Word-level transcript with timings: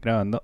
Grabando. 0.00 0.42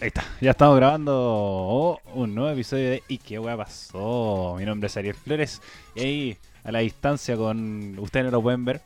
Ahí 0.00 0.08
está, 0.08 0.24
ya 0.40 0.50
estamos 0.50 0.76
grabando 0.76 2.00
un 2.12 2.34
nuevo 2.34 2.50
episodio 2.50 2.90
de 2.90 3.02
¿Y 3.08 3.18
qué 3.18 3.38
hueá 3.38 3.56
pasó? 3.56 4.56
Mi 4.58 4.66
nombre 4.66 4.88
es 4.88 4.96
Ariel 4.98 5.14
Flores 5.14 5.62
y 5.94 6.00
ahí 6.00 6.38
a 6.64 6.72
la 6.72 6.80
distancia 6.80 7.36
con... 7.36 7.98
Ustedes 7.98 8.26
no 8.26 8.32
lo 8.32 8.42
pueden 8.42 8.64
ver, 8.64 8.82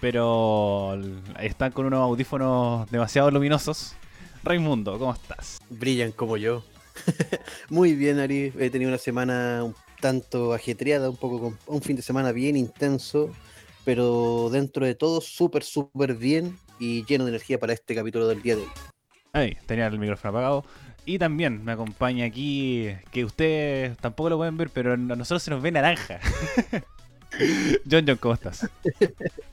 pero 0.00 0.98
están 1.40 1.72
con 1.72 1.86
unos 1.86 2.00
audífonos 2.00 2.90
demasiado 2.90 3.30
luminosos. 3.30 3.94
Raimundo, 4.48 4.98
¿cómo 4.98 5.12
estás? 5.12 5.60
Brillan 5.68 6.10
como 6.10 6.38
yo. 6.38 6.64
Muy 7.68 7.94
bien, 7.94 8.18
Ari. 8.18 8.50
He 8.58 8.70
tenido 8.70 8.88
una 8.88 8.96
semana 8.96 9.62
un 9.62 9.74
tanto 10.00 10.54
ajetreada, 10.54 11.10
un 11.10 11.18
poco 11.18 11.38
con 11.38 11.58
un 11.66 11.82
fin 11.82 11.96
de 11.96 12.00
semana 12.00 12.32
bien 12.32 12.56
intenso, 12.56 13.30
pero 13.84 14.48
dentro 14.50 14.86
de 14.86 14.94
todo 14.94 15.20
súper, 15.20 15.62
súper 15.64 16.14
bien 16.14 16.56
y 16.78 17.04
lleno 17.04 17.24
de 17.24 17.32
energía 17.32 17.60
para 17.60 17.74
este 17.74 17.94
capítulo 17.94 18.26
del 18.26 18.40
día 18.40 18.56
de 18.56 18.62
hoy. 18.62 18.68
Ahí, 19.34 19.58
tenía 19.66 19.86
el 19.86 19.98
micrófono 19.98 20.30
apagado. 20.30 20.64
Y 21.04 21.18
también 21.18 21.62
me 21.62 21.72
acompaña 21.72 22.24
aquí, 22.24 22.88
que 23.12 23.26
ustedes 23.26 23.98
tampoco 23.98 24.30
lo 24.30 24.38
pueden 24.38 24.56
ver, 24.56 24.70
pero 24.70 24.94
a 24.94 24.96
nosotros 24.96 25.42
se 25.42 25.50
nos 25.50 25.60
ve 25.60 25.72
naranja. 25.72 26.20
John 27.90 28.04
John, 28.06 28.16
¿cómo 28.16 28.32
estás? 28.32 28.66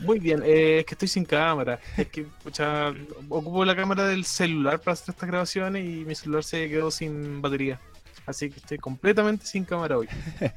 Muy 0.00 0.18
bien, 0.18 0.42
eh, 0.44 0.80
es 0.80 0.86
que 0.86 0.94
estoy 0.94 1.08
sin 1.08 1.24
cámara. 1.24 1.80
Es 1.96 2.08
que, 2.08 2.24
pucha, 2.42 2.92
ocupo 3.28 3.64
la 3.64 3.74
cámara 3.74 4.06
del 4.06 4.24
celular 4.24 4.80
para 4.80 4.92
hacer 4.92 5.14
estas 5.14 5.28
grabaciones 5.28 5.84
y 5.84 6.04
mi 6.04 6.14
celular 6.14 6.44
se 6.44 6.68
quedó 6.68 6.90
sin 6.90 7.40
batería. 7.40 7.80
Así 8.26 8.50
que 8.50 8.58
estoy 8.58 8.78
completamente 8.78 9.46
sin 9.46 9.64
cámara 9.64 9.98
hoy. 9.98 10.08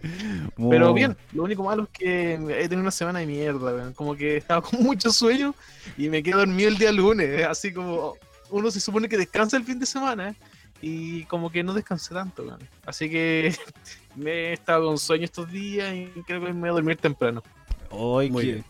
Pero 0.69 0.93
bien, 0.93 1.15
lo 1.33 1.43
único 1.43 1.63
malo 1.63 1.83
es 1.83 1.89
que 1.89 2.33
he 2.33 2.63
tenido 2.63 2.81
una 2.81 2.91
semana 2.91 3.19
de 3.19 3.27
mierda, 3.27 3.93
como 3.93 4.15
que 4.15 4.37
estaba 4.37 4.61
con 4.61 4.81
mucho 4.83 5.11
sueño 5.11 5.53
y 5.97 6.09
me 6.09 6.23
quedé 6.23 6.35
dormido 6.35 6.69
el 6.69 6.77
día 6.77 6.91
lunes. 6.91 7.45
Así 7.45 7.71
como 7.71 8.15
uno 8.49 8.71
se 8.71 8.79
supone 8.79 9.07
que 9.07 9.17
descansa 9.17 9.55
el 9.55 9.63
fin 9.63 9.79
de 9.79 9.85
semana 9.85 10.35
y 10.81 11.23
como 11.25 11.51
que 11.51 11.63
no 11.63 11.73
descansé 11.73 12.13
tanto. 12.13 12.57
Así 12.85 13.07
que 13.07 13.55
me 14.15 14.31
he 14.31 14.53
estado 14.53 14.87
con 14.87 14.97
sueño 14.97 15.25
estos 15.25 15.51
días 15.51 15.93
y 15.93 16.07
creo 16.23 16.41
que 16.41 16.51
me 16.53 16.59
voy 16.61 16.69
a 16.69 16.73
dormir 16.73 16.97
temprano. 16.97 17.43
Hoy, 17.91 18.31
Muy 18.31 18.63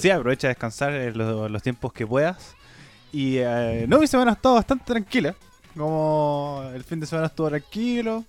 Sí, 0.00 0.10
aprovecha 0.10 0.48
de 0.48 0.54
descansar 0.54 0.92
los, 1.14 1.50
los 1.50 1.62
tiempos 1.62 1.92
que 1.92 2.06
puedas. 2.06 2.54
Y 3.14 3.36
eh, 3.38 3.86
no, 3.88 4.00
mi 4.00 4.08
semana 4.08 4.32
ha 4.32 4.34
estado 4.34 4.56
bastante 4.56 4.84
tranquila. 4.84 5.36
Como 5.76 6.62
el 6.74 6.82
fin 6.82 6.98
de 6.98 7.06
semana 7.06 7.28
estuvo 7.28 7.48
tranquilo, 7.48 8.24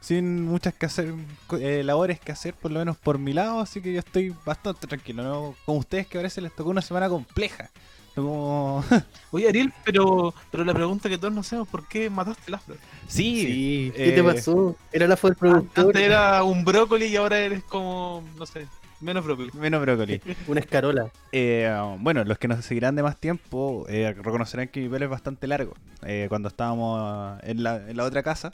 sin 0.00 0.44
muchas 0.44 0.74
que 0.74 0.86
hacer, 0.86 1.14
eh, 1.60 1.82
labores 1.84 2.18
que 2.18 2.32
hacer, 2.32 2.54
por 2.54 2.70
lo 2.70 2.80
menos 2.80 2.96
por 2.96 3.18
mi 3.18 3.32
lado, 3.32 3.60
así 3.60 3.80
que 3.80 3.92
yo 3.92 4.00
estoy 4.00 4.34
bastante 4.44 4.86
tranquilo. 4.86 5.22
¿no? 5.22 5.54
Con 5.64 5.76
ustedes 5.76 6.08
que 6.08 6.18
parece 6.18 6.40
les 6.40 6.54
tocó 6.54 6.70
una 6.70 6.82
semana 6.82 7.08
compleja. 7.08 7.70
Como... 8.16 8.84
Oye, 9.30 9.48
Ariel, 9.48 9.72
pero, 9.84 10.34
pero 10.50 10.64
la 10.64 10.74
pregunta 10.74 11.08
que 11.08 11.18
todos 11.18 11.32
nos 11.32 11.46
hacemos, 11.46 11.68
¿por 11.68 11.86
qué 11.86 12.10
mataste 12.10 12.42
el 12.48 12.54
afro? 12.54 12.74
Sí, 13.06 13.92
¿qué 13.94 14.12
te 14.12 14.18
eh, 14.18 14.22
pasó? 14.24 14.74
Era 14.90 15.06
la 15.06 15.16
fue 15.16 15.30
el 15.30 15.36
productor. 15.36 15.86
Antes 15.86 16.02
era 16.02 16.42
un 16.42 16.64
brócoli 16.64 17.06
y 17.06 17.16
ahora 17.16 17.38
eres 17.38 17.62
como, 17.64 18.24
no 18.36 18.46
sé, 18.46 18.66
Menos 19.00 19.24
brócoli. 19.24 19.50
Menos 19.54 19.80
brócoli. 19.80 20.20
Una 20.48 20.60
escarola. 20.60 21.10
Eh, 21.32 21.72
bueno, 22.00 22.24
los 22.24 22.38
que 22.38 22.48
nos 22.48 22.64
seguirán 22.64 22.96
de 22.96 23.02
más 23.02 23.16
tiempo 23.16 23.86
eh, 23.88 24.12
reconocerán 24.12 24.68
que 24.68 24.80
mi 24.80 24.88
pelo 24.88 25.04
es 25.04 25.10
bastante 25.10 25.46
largo. 25.46 25.74
Eh, 26.04 26.26
cuando 26.28 26.48
estábamos 26.48 27.38
en 27.44 27.62
la, 27.62 27.88
en 27.88 27.96
la 27.96 28.04
otra 28.04 28.22
casa, 28.22 28.52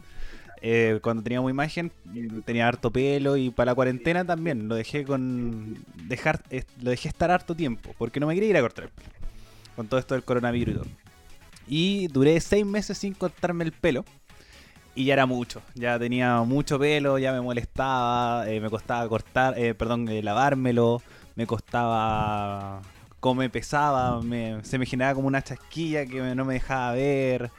cuando 1.02 1.22
teníamos 1.22 1.50
imagen, 1.50 1.92
tenía 2.46 2.66
harto 2.66 2.90
pelo 2.90 3.36
y 3.36 3.50
para 3.50 3.72
la 3.72 3.74
cuarentena 3.74 4.24
también 4.24 4.66
lo 4.66 4.74
dejé 4.74 5.04
con 5.04 5.76
dejar 6.08 6.42
lo 6.80 6.88
dejé 6.88 7.08
estar 7.08 7.30
harto 7.30 7.54
tiempo 7.54 7.94
porque 7.98 8.18
no 8.18 8.26
me 8.26 8.34
quería 8.34 8.48
ir 8.48 8.56
a 8.56 8.62
cortar 8.62 8.84
el 8.84 8.90
pelo 8.90 9.10
con 9.76 9.88
todo 9.88 10.00
esto 10.00 10.14
del 10.14 10.24
coronavirus 10.24 10.74
y 10.74 10.78
todo. 10.78 10.90
Y 11.66 12.06
duré 12.08 12.40
seis 12.40 12.64
meses 12.64 12.96
sin 12.96 13.12
cortarme 13.12 13.64
el 13.64 13.72
pelo 13.72 14.06
y 14.94 15.06
ya 15.06 15.14
era 15.14 15.26
mucho, 15.26 15.60
ya 15.74 15.98
tenía 15.98 16.40
mucho 16.42 16.78
pelo, 16.78 17.18
ya 17.18 17.32
me 17.32 17.40
molestaba, 17.40 18.48
eh, 18.48 18.60
me 18.60 18.70
costaba 18.70 19.08
cortar, 19.08 19.58
eh, 19.58 19.74
perdón, 19.74 20.08
eh, 20.08 20.22
lavármelo, 20.22 21.02
me 21.34 21.46
costaba, 21.46 22.80
como 23.20 23.40
me 23.40 23.50
pesaba, 23.50 24.20
se 24.62 24.78
me 24.78 24.86
generaba 24.86 25.14
como 25.14 25.26
una 25.26 25.42
chasquilla 25.42 26.06
que 26.06 26.20
no 26.34 26.44
me 26.44 26.54
dejaba 26.54 26.92
ver, 26.92 27.50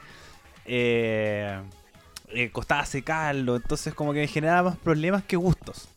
costaba 2.52 2.84
secarlo, 2.86 3.56
entonces 3.56 3.94
como 3.94 4.12
que 4.12 4.20
me 4.20 4.28
generaba 4.28 4.70
más 4.70 4.78
problemas 4.78 5.22
que 5.24 5.36
gustos. 5.36 5.88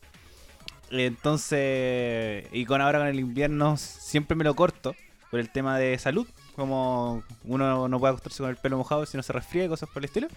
Entonces, 0.90 2.46
y 2.52 2.64
con 2.66 2.80
ahora 2.80 2.98
con 2.98 3.08
el 3.08 3.20
invierno 3.20 3.76
siempre 3.76 4.36
me 4.36 4.44
lo 4.44 4.54
corto 4.56 4.94
por 5.30 5.38
el 5.38 5.48
tema 5.48 5.78
de 5.78 5.96
salud, 5.98 6.26
como 6.56 7.22
uno 7.44 7.88
no 7.88 8.00
puede 8.00 8.10
acostarse 8.10 8.42
con 8.42 8.50
el 8.50 8.56
pelo 8.56 8.76
mojado 8.76 9.06
si 9.06 9.16
no 9.16 9.22
se 9.22 9.32
resfría 9.32 9.64
y 9.64 9.68
cosas 9.68 9.88
por 9.88 10.02
el 10.02 10.06
estilo. 10.06 10.28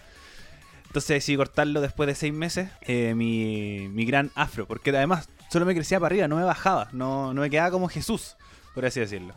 Entonces 0.93 1.15
decidí 1.15 1.37
cortarlo 1.37 1.81
después 1.81 2.05
de 2.05 2.13
seis 2.13 2.31
meses, 2.31 2.69
eh, 2.81 3.15
mi, 3.15 3.89
mi, 3.89 4.05
gran 4.05 4.29
afro, 4.35 4.67
porque 4.67 4.91
además 4.91 5.27
solo 5.49 5.65
me 5.65 5.73
crecía 5.73 5.99
para 5.99 6.13
arriba, 6.13 6.27
no 6.27 6.35
me 6.35 6.43
bajaba, 6.43 6.89
no, 6.91 7.33
no 7.33 7.41
me 7.41 7.49
quedaba 7.49 7.71
como 7.71 7.89
Jesús, 7.89 8.35
por 8.75 8.85
así 8.85 8.99
decirlo. 8.99 9.33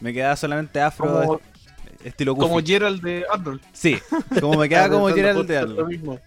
Me 0.00 0.12
quedaba 0.12 0.36
solamente 0.36 0.82
afro 0.82 1.06
como, 1.06 1.40
estilo 2.04 2.36
Como 2.36 2.60
Gerald 2.60 3.00
de 3.00 3.24
Arnold. 3.32 3.62
Sí, 3.72 3.98
como 4.38 4.58
me 4.58 4.68
quedaba 4.68 4.90
como 4.90 5.08
Gerald 5.08 5.48
de 5.48 5.56
Arnold. 5.56 6.20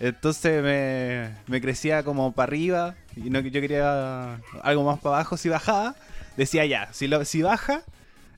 Entonces 0.00 0.62
me, 0.62 1.34
me, 1.46 1.60
crecía 1.60 2.02
como 2.02 2.32
para 2.32 2.44
arriba 2.44 2.94
y 3.14 3.28
no, 3.28 3.40
yo 3.40 3.60
quería 3.60 4.40
algo 4.62 4.84
más 4.84 5.00
para 5.00 5.16
abajo. 5.16 5.36
Si 5.36 5.50
bajaba, 5.50 5.96
decía 6.38 6.64
ya, 6.64 6.90
si, 6.94 7.08
lo, 7.08 7.26
si 7.26 7.42
baja, 7.42 7.82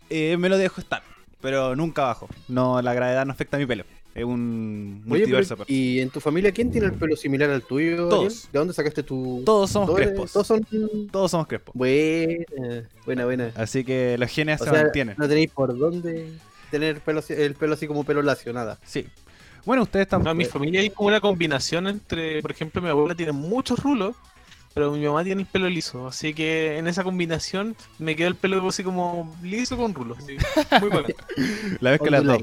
eh, 0.08 0.36
me 0.36 0.48
lo 0.48 0.58
dejo 0.58 0.80
estar, 0.80 1.04
pero 1.40 1.76
nunca 1.76 2.02
bajo. 2.02 2.28
No, 2.48 2.82
la 2.82 2.92
gravedad 2.92 3.24
no 3.24 3.30
afecta 3.30 3.56
a 3.56 3.60
mi 3.60 3.66
pelo. 3.66 3.84
Es 4.14 4.24
un 4.24 5.02
multiverso. 5.04 5.56
¿Y 5.68 6.00
en 6.00 6.10
tu 6.10 6.20
familia 6.20 6.50
quién 6.52 6.70
tiene 6.70 6.88
el 6.88 6.94
pelo 6.94 7.16
similar 7.16 7.50
al 7.50 7.62
tuyo? 7.62 8.08
Todos. 8.08 8.48
¿De 8.52 8.58
dónde 8.58 8.74
sacaste 8.74 9.02
tu.? 9.02 9.42
Todos 9.46 9.70
somos 9.70 9.94
crespos. 9.94 10.32
Todos, 10.32 10.46
son... 10.46 10.66
todos 11.10 11.30
somos 11.30 11.46
crespos. 11.46 11.74
Buena, 11.74 12.88
buena, 13.06 13.24
buena. 13.24 13.52
Así 13.54 13.84
que 13.84 14.16
los 14.18 14.30
genes 14.30 14.60
se 14.60 14.70
mantienen. 14.70 15.14
No 15.16 15.28
tenéis 15.28 15.50
por 15.50 15.76
dónde 15.78 16.32
tener 16.70 17.00
pelo, 17.00 17.22
el 17.28 17.54
pelo 17.54 17.74
así 17.74 17.86
como 17.86 18.04
pelo 18.04 18.22
lacio, 18.22 18.52
nada. 18.52 18.78
Sí. 18.84 19.06
Bueno, 19.64 19.82
ustedes 19.82 20.08
también. 20.08 20.30
No, 20.30 20.34
mi 20.34 20.44
familia 20.44 20.80
hay 20.80 20.90
como 20.90 21.08
una 21.08 21.20
combinación 21.20 21.86
entre, 21.86 22.42
por 22.42 22.50
ejemplo, 22.50 22.80
mi 22.82 22.88
abuela 22.88 23.14
tiene 23.14 23.32
muchos 23.32 23.78
rulos, 23.80 24.16
pero 24.74 24.90
mi 24.92 25.04
mamá 25.04 25.22
tiene 25.22 25.42
el 25.42 25.46
pelo 25.46 25.68
liso. 25.68 26.08
Así 26.08 26.34
que 26.34 26.78
en 26.78 26.88
esa 26.88 27.04
combinación 27.04 27.76
me 27.98 28.16
queda 28.16 28.28
el 28.28 28.34
pelo 28.34 28.66
así 28.66 28.82
como 28.82 29.36
liso 29.42 29.76
con 29.76 29.94
rulos. 29.94 30.18
Muy 30.80 30.88
bueno. 30.90 31.08
La 31.80 31.92
vez 31.92 32.00
que 32.00 32.10
las 32.10 32.24
dos. 32.24 32.42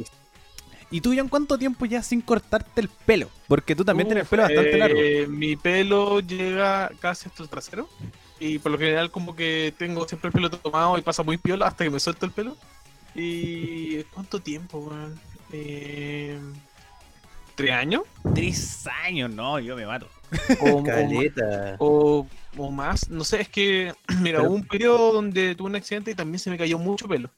¿Y 0.90 1.02
tú, 1.02 1.12
en 1.14 1.28
cuánto 1.28 1.58
tiempo 1.58 1.86
ya 1.86 2.02
sin 2.02 2.22
cortarte 2.22 2.82
el 2.82 2.88
pelo? 2.88 3.30
Porque 3.48 3.76
tú 3.76 3.84
también 3.84 4.08
tienes 4.08 4.24
el 4.24 4.30
pelo 4.30 4.44
bastante 4.44 4.78
largo. 4.78 5.00
Eh, 5.00 5.28
mi 5.28 5.56
pelo 5.56 6.22
llega 6.22 6.92
casi 7.00 7.28
hasta 7.28 7.44
el 7.44 7.50
trasero. 7.50 7.90
Y 8.40 8.60
por 8.60 8.72
lo 8.72 8.78
general, 8.78 9.12
como 9.12 9.36
que 9.36 9.74
tengo 9.78 10.08
siempre 10.08 10.30
el 10.30 10.34
pelo 10.34 10.50
tomado 10.50 10.98
y 10.98 11.02
pasa 11.02 11.24
muy 11.24 11.38
piola 11.38 11.68
hasta 11.68 11.84
que 11.84 11.90
me 11.90 12.00
suelto 12.00 12.26
el 12.26 12.32
pelo. 12.32 12.56
¿Y 13.16 14.04
cuánto 14.14 14.40
tiempo, 14.40 14.80
weón? 14.80 15.20
Eh, 15.52 16.40
¿Tres 17.56 17.72
años? 17.72 18.04
Tres 18.36 18.88
años, 19.04 19.32
no, 19.32 19.60
yo 19.60 19.76
me 19.76 19.86
mato. 19.86 20.08
O, 20.60 20.84
o, 21.80 22.28
o, 22.58 22.72
más, 22.72 23.10
no 23.10 23.24
sé, 23.24 23.42
es 23.42 23.50
que, 23.50 23.94
mira, 24.22 24.42
hubo 24.42 24.56
un 24.56 24.66
periodo 24.66 25.14
donde 25.14 25.56
tuve 25.56 25.70
un 25.70 25.76
accidente 25.76 26.12
y 26.12 26.16
también 26.16 26.40
se 26.40 26.50
me 26.50 26.58
cayó 26.58 26.78
mucho 26.78 27.08
pelo. 27.08 27.30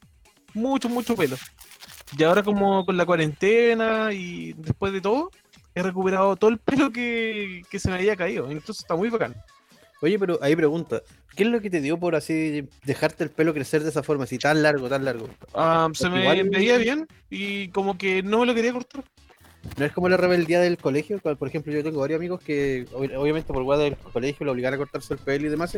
Mucho, 0.54 0.88
mucho 0.88 1.16
pelo. 1.16 1.36
Y 2.16 2.22
ahora 2.24 2.42
como 2.42 2.84
con 2.84 2.96
la 2.96 3.06
cuarentena 3.06 4.12
y 4.12 4.52
después 4.54 4.92
de 4.92 5.00
todo, 5.00 5.30
he 5.74 5.82
recuperado 5.82 6.36
todo 6.36 6.50
el 6.50 6.58
pelo 6.58 6.90
que, 6.90 7.62
se 7.72 7.88
me 7.88 7.96
había 7.96 8.16
caído. 8.16 8.50
Incluso 8.50 8.82
está 8.82 8.96
muy 8.96 9.10
bacán. 9.10 9.34
Oye, 10.02 10.18
pero 10.18 10.38
ahí 10.42 10.56
pregunta, 10.56 11.02
¿qué 11.36 11.42
es 11.42 11.48
lo 11.50 11.60
que 11.60 11.68
te 11.68 11.80
dio 11.80 11.98
por 11.98 12.14
así 12.14 12.66
dejarte 12.84 13.22
el 13.22 13.30
pelo 13.30 13.52
crecer 13.52 13.82
de 13.82 13.90
esa 13.90 14.02
forma, 14.02 14.24
así 14.24 14.38
tan 14.38 14.62
largo, 14.62 14.88
tan 14.88 15.04
largo? 15.04 15.28
Ah, 15.54 15.88
se 15.92 16.08
me 16.08 16.42
veía 16.44 16.78
bien 16.78 17.06
y 17.28 17.68
como 17.68 17.98
que 17.98 18.22
no 18.22 18.40
me 18.40 18.46
lo 18.46 18.54
quería 18.54 18.72
cortar. 18.72 19.04
No 19.76 19.84
es 19.84 19.92
como 19.92 20.08
la 20.08 20.16
rebeldía 20.16 20.58
del 20.60 20.78
colegio, 20.78 21.18
por 21.18 21.46
ejemplo, 21.46 21.70
yo 21.70 21.82
tengo 21.82 22.00
varios 22.00 22.18
amigos 22.18 22.40
que 22.40 22.86
obviamente 22.94 23.52
por 23.52 23.62
guarda 23.62 23.84
del 23.84 23.96
colegio 23.96 24.46
lo 24.46 24.52
obligaron 24.52 24.76
a 24.76 24.78
cortarse 24.78 25.12
el 25.12 25.20
pelo 25.20 25.46
y 25.46 25.50
demás, 25.50 25.76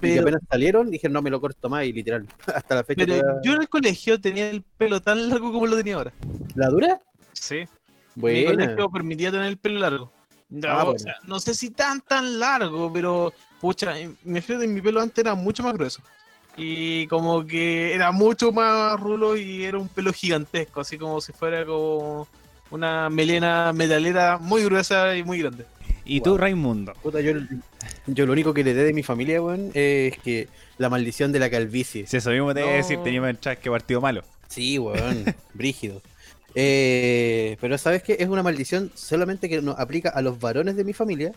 pero, 0.00 0.14
y 0.14 0.18
apenas 0.18 0.40
salieron, 0.48 0.90
dijeron, 0.90 1.12
no, 1.12 1.22
me 1.22 1.30
lo 1.30 1.40
corto 1.40 1.68
más 1.68 1.84
y 1.84 1.92
literal, 1.92 2.26
hasta 2.54 2.74
la 2.74 2.84
fecha. 2.84 3.04
Pero 3.04 3.42
yo 3.42 3.52
en 3.54 3.62
el 3.62 3.68
colegio 3.68 4.20
tenía 4.20 4.50
el 4.50 4.62
pelo 4.62 5.00
tan 5.00 5.28
largo 5.28 5.52
como 5.52 5.66
lo 5.66 5.76
tenía 5.76 5.96
ahora. 5.96 6.12
¿La 6.54 6.68
dura? 6.68 7.00
Sí. 7.32 7.64
Mi 8.14 8.44
colegio 8.44 8.90
permitía 8.90 9.30
tener 9.30 9.46
el 9.46 9.56
pelo 9.56 9.80
largo. 9.80 10.12
No, 10.50 10.68
ah, 10.68 10.84
o 10.84 10.98
sea, 10.98 11.14
no 11.24 11.40
sé 11.40 11.54
si 11.54 11.70
tan 11.70 12.02
tan 12.02 12.38
largo, 12.38 12.92
pero 12.92 13.32
pucha, 13.60 13.94
me 14.24 14.42
fíjate, 14.42 14.66
mi 14.66 14.82
pelo 14.82 15.00
antes 15.00 15.24
era 15.24 15.34
mucho 15.34 15.62
más 15.62 15.72
grueso. 15.72 16.02
Y 16.56 17.06
como 17.06 17.46
que 17.46 17.94
era 17.94 18.12
mucho 18.12 18.52
más 18.52 19.00
rulo 19.00 19.36
y 19.36 19.64
era 19.64 19.78
un 19.78 19.88
pelo 19.88 20.12
gigantesco, 20.12 20.82
así 20.82 20.98
como 20.98 21.22
si 21.22 21.32
fuera 21.32 21.64
como 21.64 22.28
una 22.70 23.08
melena 23.08 23.72
metalera 23.72 24.38
muy 24.38 24.64
gruesa 24.64 25.16
y 25.16 25.22
muy 25.22 25.38
grande. 25.38 25.64
¿Y 26.04 26.20
tú, 26.20 26.36
Raimundo? 26.36 26.92
Puta, 27.02 27.20
yo, 27.20 27.32
yo 28.06 28.26
lo 28.26 28.32
único 28.32 28.52
que 28.52 28.64
le 28.64 28.74
dé 28.74 28.84
de 28.84 28.92
mi 28.92 29.02
familia, 29.02 29.40
weón, 29.42 29.70
es 29.74 30.18
que 30.18 30.48
la 30.78 30.88
maldición 30.88 31.32
de 31.32 31.38
la 31.38 31.48
calvicie. 31.50 32.06
Si 32.06 32.16
eso 32.16 32.30
mismo 32.30 32.52
te 32.54 32.60
iba 32.60 32.70
a 32.70 32.74
decir, 32.74 32.98
No. 32.98 33.04
teníamos 33.04 33.30
el 33.30 33.40
chat 33.40 33.58
que 33.58 33.70
partido 33.70 34.00
malo. 34.00 34.22
Sí, 34.48 34.78
weón, 34.78 35.24
brígido. 35.54 36.02
Eh, 36.54 37.56
pero 37.60 37.78
sabes 37.78 38.02
que 38.02 38.16
es 38.18 38.28
una 38.28 38.42
maldición 38.42 38.90
solamente 38.94 39.48
que 39.48 39.62
nos 39.62 39.78
aplica 39.78 40.10
a 40.10 40.20
los 40.22 40.38
varones 40.38 40.76
de 40.76 40.84
mi 40.84 40.92
familia, 40.92 41.32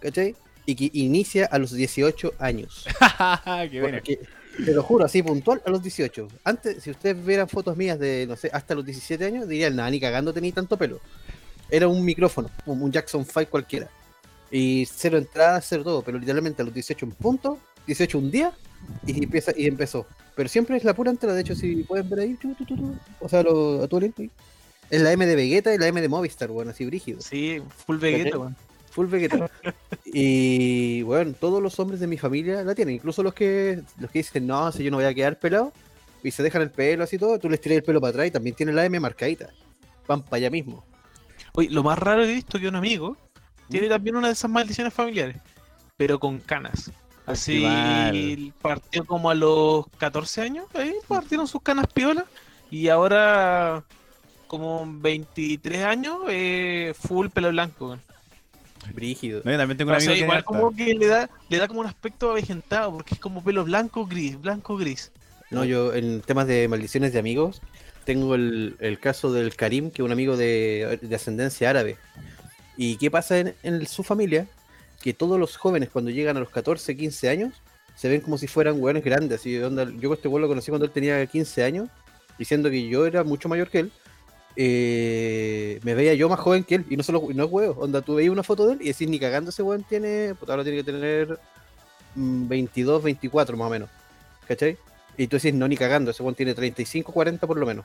¿cachai? 0.00 0.34
Y 0.66 0.74
que 0.74 0.90
inicia 0.98 1.46
a 1.46 1.58
los 1.58 1.72
18 1.72 2.34
años. 2.38 2.84
Qué 3.70 3.80
bueno. 3.80 3.98
Porque, 3.98 4.18
te 4.64 4.72
lo 4.72 4.82
juro, 4.82 5.04
así 5.04 5.22
puntual 5.22 5.62
a 5.64 5.70
los 5.70 5.82
18. 5.82 6.28
Antes, 6.44 6.82
si 6.82 6.90
ustedes 6.90 7.24
vieran 7.24 7.48
fotos 7.48 7.76
mías 7.76 7.98
de, 7.98 8.26
no 8.26 8.36
sé, 8.36 8.50
hasta 8.52 8.74
los 8.74 8.84
17 8.84 9.24
años, 9.24 9.48
dirían, 9.48 9.76
nada, 9.76 9.90
ni 9.90 9.98
cagando 10.00 10.32
tenía 10.32 10.52
tanto 10.52 10.76
pelo. 10.76 11.00
Era 11.72 11.88
un 11.88 12.04
micrófono, 12.04 12.50
un 12.66 12.92
Jackson 12.92 13.24
5 13.24 13.46
cualquiera. 13.50 13.88
Y 14.50 14.84
cero 14.84 15.16
entrada, 15.16 15.58
cero 15.62 15.82
todo, 15.82 16.02
pero 16.02 16.18
literalmente 16.18 16.60
a 16.60 16.66
los 16.66 16.74
18 16.74 17.06
un 17.06 17.12
punto, 17.12 17.58
18 17.86 18.18
un 18.18 18.30
día, 18.30 18.52
y 19.06 19.24
empieza 19.24 19.52
y 19.56 19.66
empezó. 19.66 20.06
Pero 20.36 20.50
siempre 20.50 20.76
es 20.76 20.84
la 20.84 20.92
pura 20.92 21.10
entrada, 21.10 21.34
de 21.34 21.40
hecho, 21.40 21.54
si 21.54 21.76
pueden 21.84 22.10
ver 22.10 22.20
ahí, 22.20 22.34
tu, 22.34 22.52
tu, 22.54 22.66
tu, 22.66 22.94
o 23.18 23.26
sea, 23.26 23.42
lo, 23.42 23.82
a 23.82 23.88
tu 23.88 23.96
ahí. 23.96 24.30
es 24.90 25.00
la 25.00 25.12
M 25.12 25.24
de 25.24 25.34
Vegeta 25.34 25.74
y 25.74 25.78
la 25.78 25.86
M 25.86 25.98
de 26.02 26.10
Movistar, 26.10 26.50
bueno, 26.50 26.72
así 26.72 26.84
brígido. 26.84 27.22
Sí, 27.22 27.62
full 27.86 27.96
Vegeta, 27.96 28.36
weón. 28.36 28.54
Full 28.90 29.06
Vegeta. 29.06 29.50
y 30.04 31.00
bueno, 31.04 31.32
todos 31.40 31.62
los 31.62 31.80
hombres 31.80 32.00
de 32.00 32.06
mi 32.06 32.18
familia 32.18 32.62
la 32.64 32.74
tienen, 32.74 32.96
incluso 32.96 33.22
los 33.22 33.32
que 33.32 33.80
los 33.98 34.10
que 34.10 34.18
dicen, 34.18 34.46
no, 34.46 34.70
si 34.72 34.84
yo 34.84 34.90
no 34.90 34.98
voy 34.98 35.06
a 35.06 35.14
quedar 35.14 35.38
pelado, 35.38 35.72
y 36.22 36.30
se 36.32 36.42
dejan 36.42 36.60
el 36.60 36.70
pelo 36.70 37.04
así 37.04 37.16
todo, 37.16 37.38
tú 37.38 37.48
les 37.48 37.62
tiras 37.62 37.78
el 37.78 37.82
pelo 37.82 37.98
para 37.98 38.10
atrás 38.10 38.26
y 38.26 38.30
también 38.30 38.54
tienen 38.54 38.76
la 38.76 38.84
M 38.84 39.00
marcadita. 39.00 39.48
Van 40.06 40.22
para 40.22 40.36
allá 40.36 40.50
mismo. 40.50 40.84
Oye, 41.52 41.70
lo 41.70 41.82
más 41.82 41.98
raro 41.98 42.22
que 42.22 42.30
he 42.30 42.34
visto 42.34 42.58
que 42.58 42.68
un 42.68 42.76
amigo 42.76 43.16
tiene 43.68 43.88
también 43.88 44.16
una 44.16 44.28
de 44.28 44.32
esas 44.34 44.50
maldiciones 44.50 44.92
familiares, 44.92 45.36
pero 45.96 46.18
con 46.18 46.38
canas. 46.38 46.90
Así 47.26 48.52
partió 48.60 49.04
como 49.04 49.30
a 49.30 49.34
los 49.34 49.86
14 49.98 50.42
años, 50.42 50.66
ahí 50.74 50.94
partieron 51.06 51.46
sus 51.46 51.62
canas 51.62 51.86
piolas 51.92 52.24
y 52.70 52.88
ahora 52.88 53.84
como 54.48 54.84
23 54.86 55.84
años, 55.84 56.18
eh, 56.28 56.92
full 56.98 57.28
pelo 57.28 57.50
blanco. 57.50 57.98
Brígido. 58.92 59.40
No, 59.44 59.52
yo 59.52 59.56
también 59.56 59.78
tengo 59.78 59.92
un 59.92 59.96
O 59.96 60.00
sea, 60.00 60.10
amigo 60.10 60.20
que 60.20 60.24
igual 60.24 60.44
como 60.44 60.76
que 60.76 60.94
le 60.94 61.06
da, 61.06 61.30
le 61.48 61.58
da 61.58 61.68
como 61.68 61.80
un 61.80 61.86
aspecto 61.86 62.32
avejentado, 62.32 62.92
porque 62.92 63.14
es 63.14 63.20
como 63.20 63.42
pelo 63.42 63.64
blanco 63.64 64.04
gris, 64.04 64.40
blanco 64.40 64.76
gris. 64.76 65.12
No, 65.50 65.64
yo 65.64 65.94
en 65.94 66.22
temas 66.22 66.46
de 66.46 66.66
maldiciones 66.66 67.12
de 67.12 67.18
amigos, 67.18 67.62
tengo 68.04 68.34
el, 68.34 68.98
caso 69.00 69.32
del 69.32 69.54
Karim, 69.56 69.90
que 69.90 70.02
es 70.02 70.06
un 70.06 70.12
amigo 70.12 70.36
de, 70.36 70.98
de 71.00 71.14
ascendencia 71.14 71.70
árabe. 71.70 71.96
¿Y 72.76 72.96
qué 72.96 73.10
pasa 73.10 73.38
en, 73.38 73.86
su 73.86 74.02
familia? 74.02 74.46
Que 75.02 75.12
todos 75.12 75.38
los 75.38 75.56
jóvenes 75.56 75.90
cuando 75.90 76.10
llegan 76.10 76.36
a 76.36 76.40
los 76.40 76.50
14, 76.50 76.96
15 76.96 77.28
años, 77.28 77.54
se 77.94 78.08
ven 78.08 78.20
como 78.20 78.38
si 78.38 78.46
fueran 78.46 78.80
hueones 78.80 79.04
grandes. 79.04 79.44
De 79.44 79.64
onda, 79.64 79.86
yo 80.00 80.12
este 80.12 80.28
hueón 80.28 80.42
lo 80.42 80.48
conocí 80.48 80.70
cuando 80.70 80.86
él 80.86 80.92
tenía 80.92 81.24
15 81.26 81.64
años, 81.64 81.88
diciendo 82.38 82.70
que 82.70 82.88
yo 82.88 83.06
era 83.06 83.24
mucho 83.24 83.48
mayor 83.48 83.68
que 83.68 83.80
él. 83.80 83.92
eh, 84.56 85.80
me 85.82 85.94
veía 85.94 86.14
yo 86.14 86.28
más 86.28 86.40
joven 86.40 86.64
que 86.64 86.76
él, 86.76 86.86
y 86.90 86.96
no 86.96 87.02
solo 87.02 87.26
y 87.30 87.34
no 87.34 87.44
es 87.44 87.50
huevo. 87.50 87.82
Onda, 87.82 88.02
tú 88.02 88.16
veías 88.16 88.32
una 88.32 88.42
foto 88.42 88.66
de 88.66 88.74
él 88.74 88.78
y 88.82 88.88
decís, 88.88 89.08
ni 89.08 89.18
cagando 89.18 89.50
ese 89.50 89.62
hueón 89.62 89.84
tiene, 89.84 90.34
puta, 90.38 90.52
ahora 90.52 90.64
tiene 90.64 90.78
que 90.78 90.84
tener 90.84 91.38
mm, 92.14 92.48
22, 92.48 93.02
24 93.02 93.56
más 93.56 93.66
o 93.66 93.70
menos. 93.70 93.90
¿Cachai? 94.46 94.76
Y 95.16 95.26
tú 95.26 95.36
decís, 95.36 95.54
no, 95.54 95.68
ni 95.68 95.76
cagando, 95.76 96.10
ese 96.10 96.22
weón 96.22 96.34
tiene 96.34 96.54
35, 96.54 97.12
40 97.12 97.46
por 97.46 97.58
lo 97.58 97.66
menos. 97.66 97.84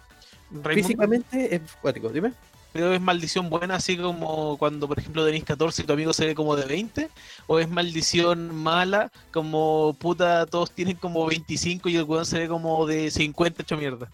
Raimundo, 0.51 0.69
Físicamente 0.87 1.55
es 1.55 1.61
cuático, 1.81 2.09
dime. 2.09 2.33
¿Pero 2.73 2.93
es 2.93 3.01
maldición 3.01 3.49
buena 3.49 3.75
así 3.75 3.97
como 3.97 4.57
cuando 4.57 4.87
por 4.87 4.99
ejemplo 4.99 5.25
tenéis 5.25 5.43
14 5.45 5.81
y 5.81 5.85
tu 5.85 5.93
amigo 5.93 6.13
se 6.13 6.25
ve 6.27 6.35
como 6.35 6.55
de 6.55 6.65
20? 6.65 7.09
¿O 7.47 7.59
es 7.59 7.67
maldición 7.69 8.53
mala 8.55 9.11
como 9.31 9.95
puta 9.99 10.45
todos 10.45 10.71
tienen 10.71 10.95
como 10.97 11.25
25 11.25 11.89
y 11.89 11.95
el 11.95 12.03
weón 12.03 12.25
se 12.25 12.39
ve 12.39 12.47
como 12.47 12.85
de 12.85 13.09
50 13.09 13.61
hecho 13.63 13.77
mierda? 13.77 14.09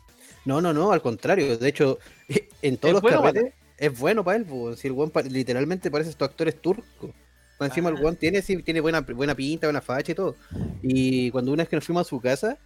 No, 0.45 0.62
no, 0.62 0.71
no, 0.74 0.92
al 0.92 1.01
contrario. 1.01 1.57
De 1.57 1.68
hecho, 1.69 2.00
en 2.62 2.77
todos 2.77 2.89
¿Es 2.89 2.94
los 2.94 3.01
bueno, 3.01 3.21
carretes 3.21 3.54
es 3.77 4.00
bueno 4.00 4.24
para 4.24 4.38
él. 4.38 4.45
po. 4.45 4.75
Si 4.75 4.88
el 4.88 4.94
weón 4.94 5.09
pa- 5.09 5.24
literalmente 5.24 5.92
parece 5.92 6.12
estos 6.12 6.30
actores 6.30 6.62
turcos. 6.62 7.12
Encima 7.59 7.89
el 7.89 7.98
Ah. 7.98 8.01
weón 8.01 8.16
tiene, 8.16 8.42
sí, 8.42 8.62
tiene 8.63 8.81
buena, 8.81 9.01
buena 9.01 9.36
pinta, 9.36 9.68
buena 9.68 9.81
facha 9.81 10.12
y 10.12 10.16
todo. 10.16 10.36
Y 10.81 11.31
cuando 11.31 11.51
una 11.51 11.63
vez 11.63 11.69
que 11.69 11.75
nos 11.75 11.86
fuimos 11.86 12.06
a 12.07 12.09
su 12.09 12.19
casa, 12.21 12.57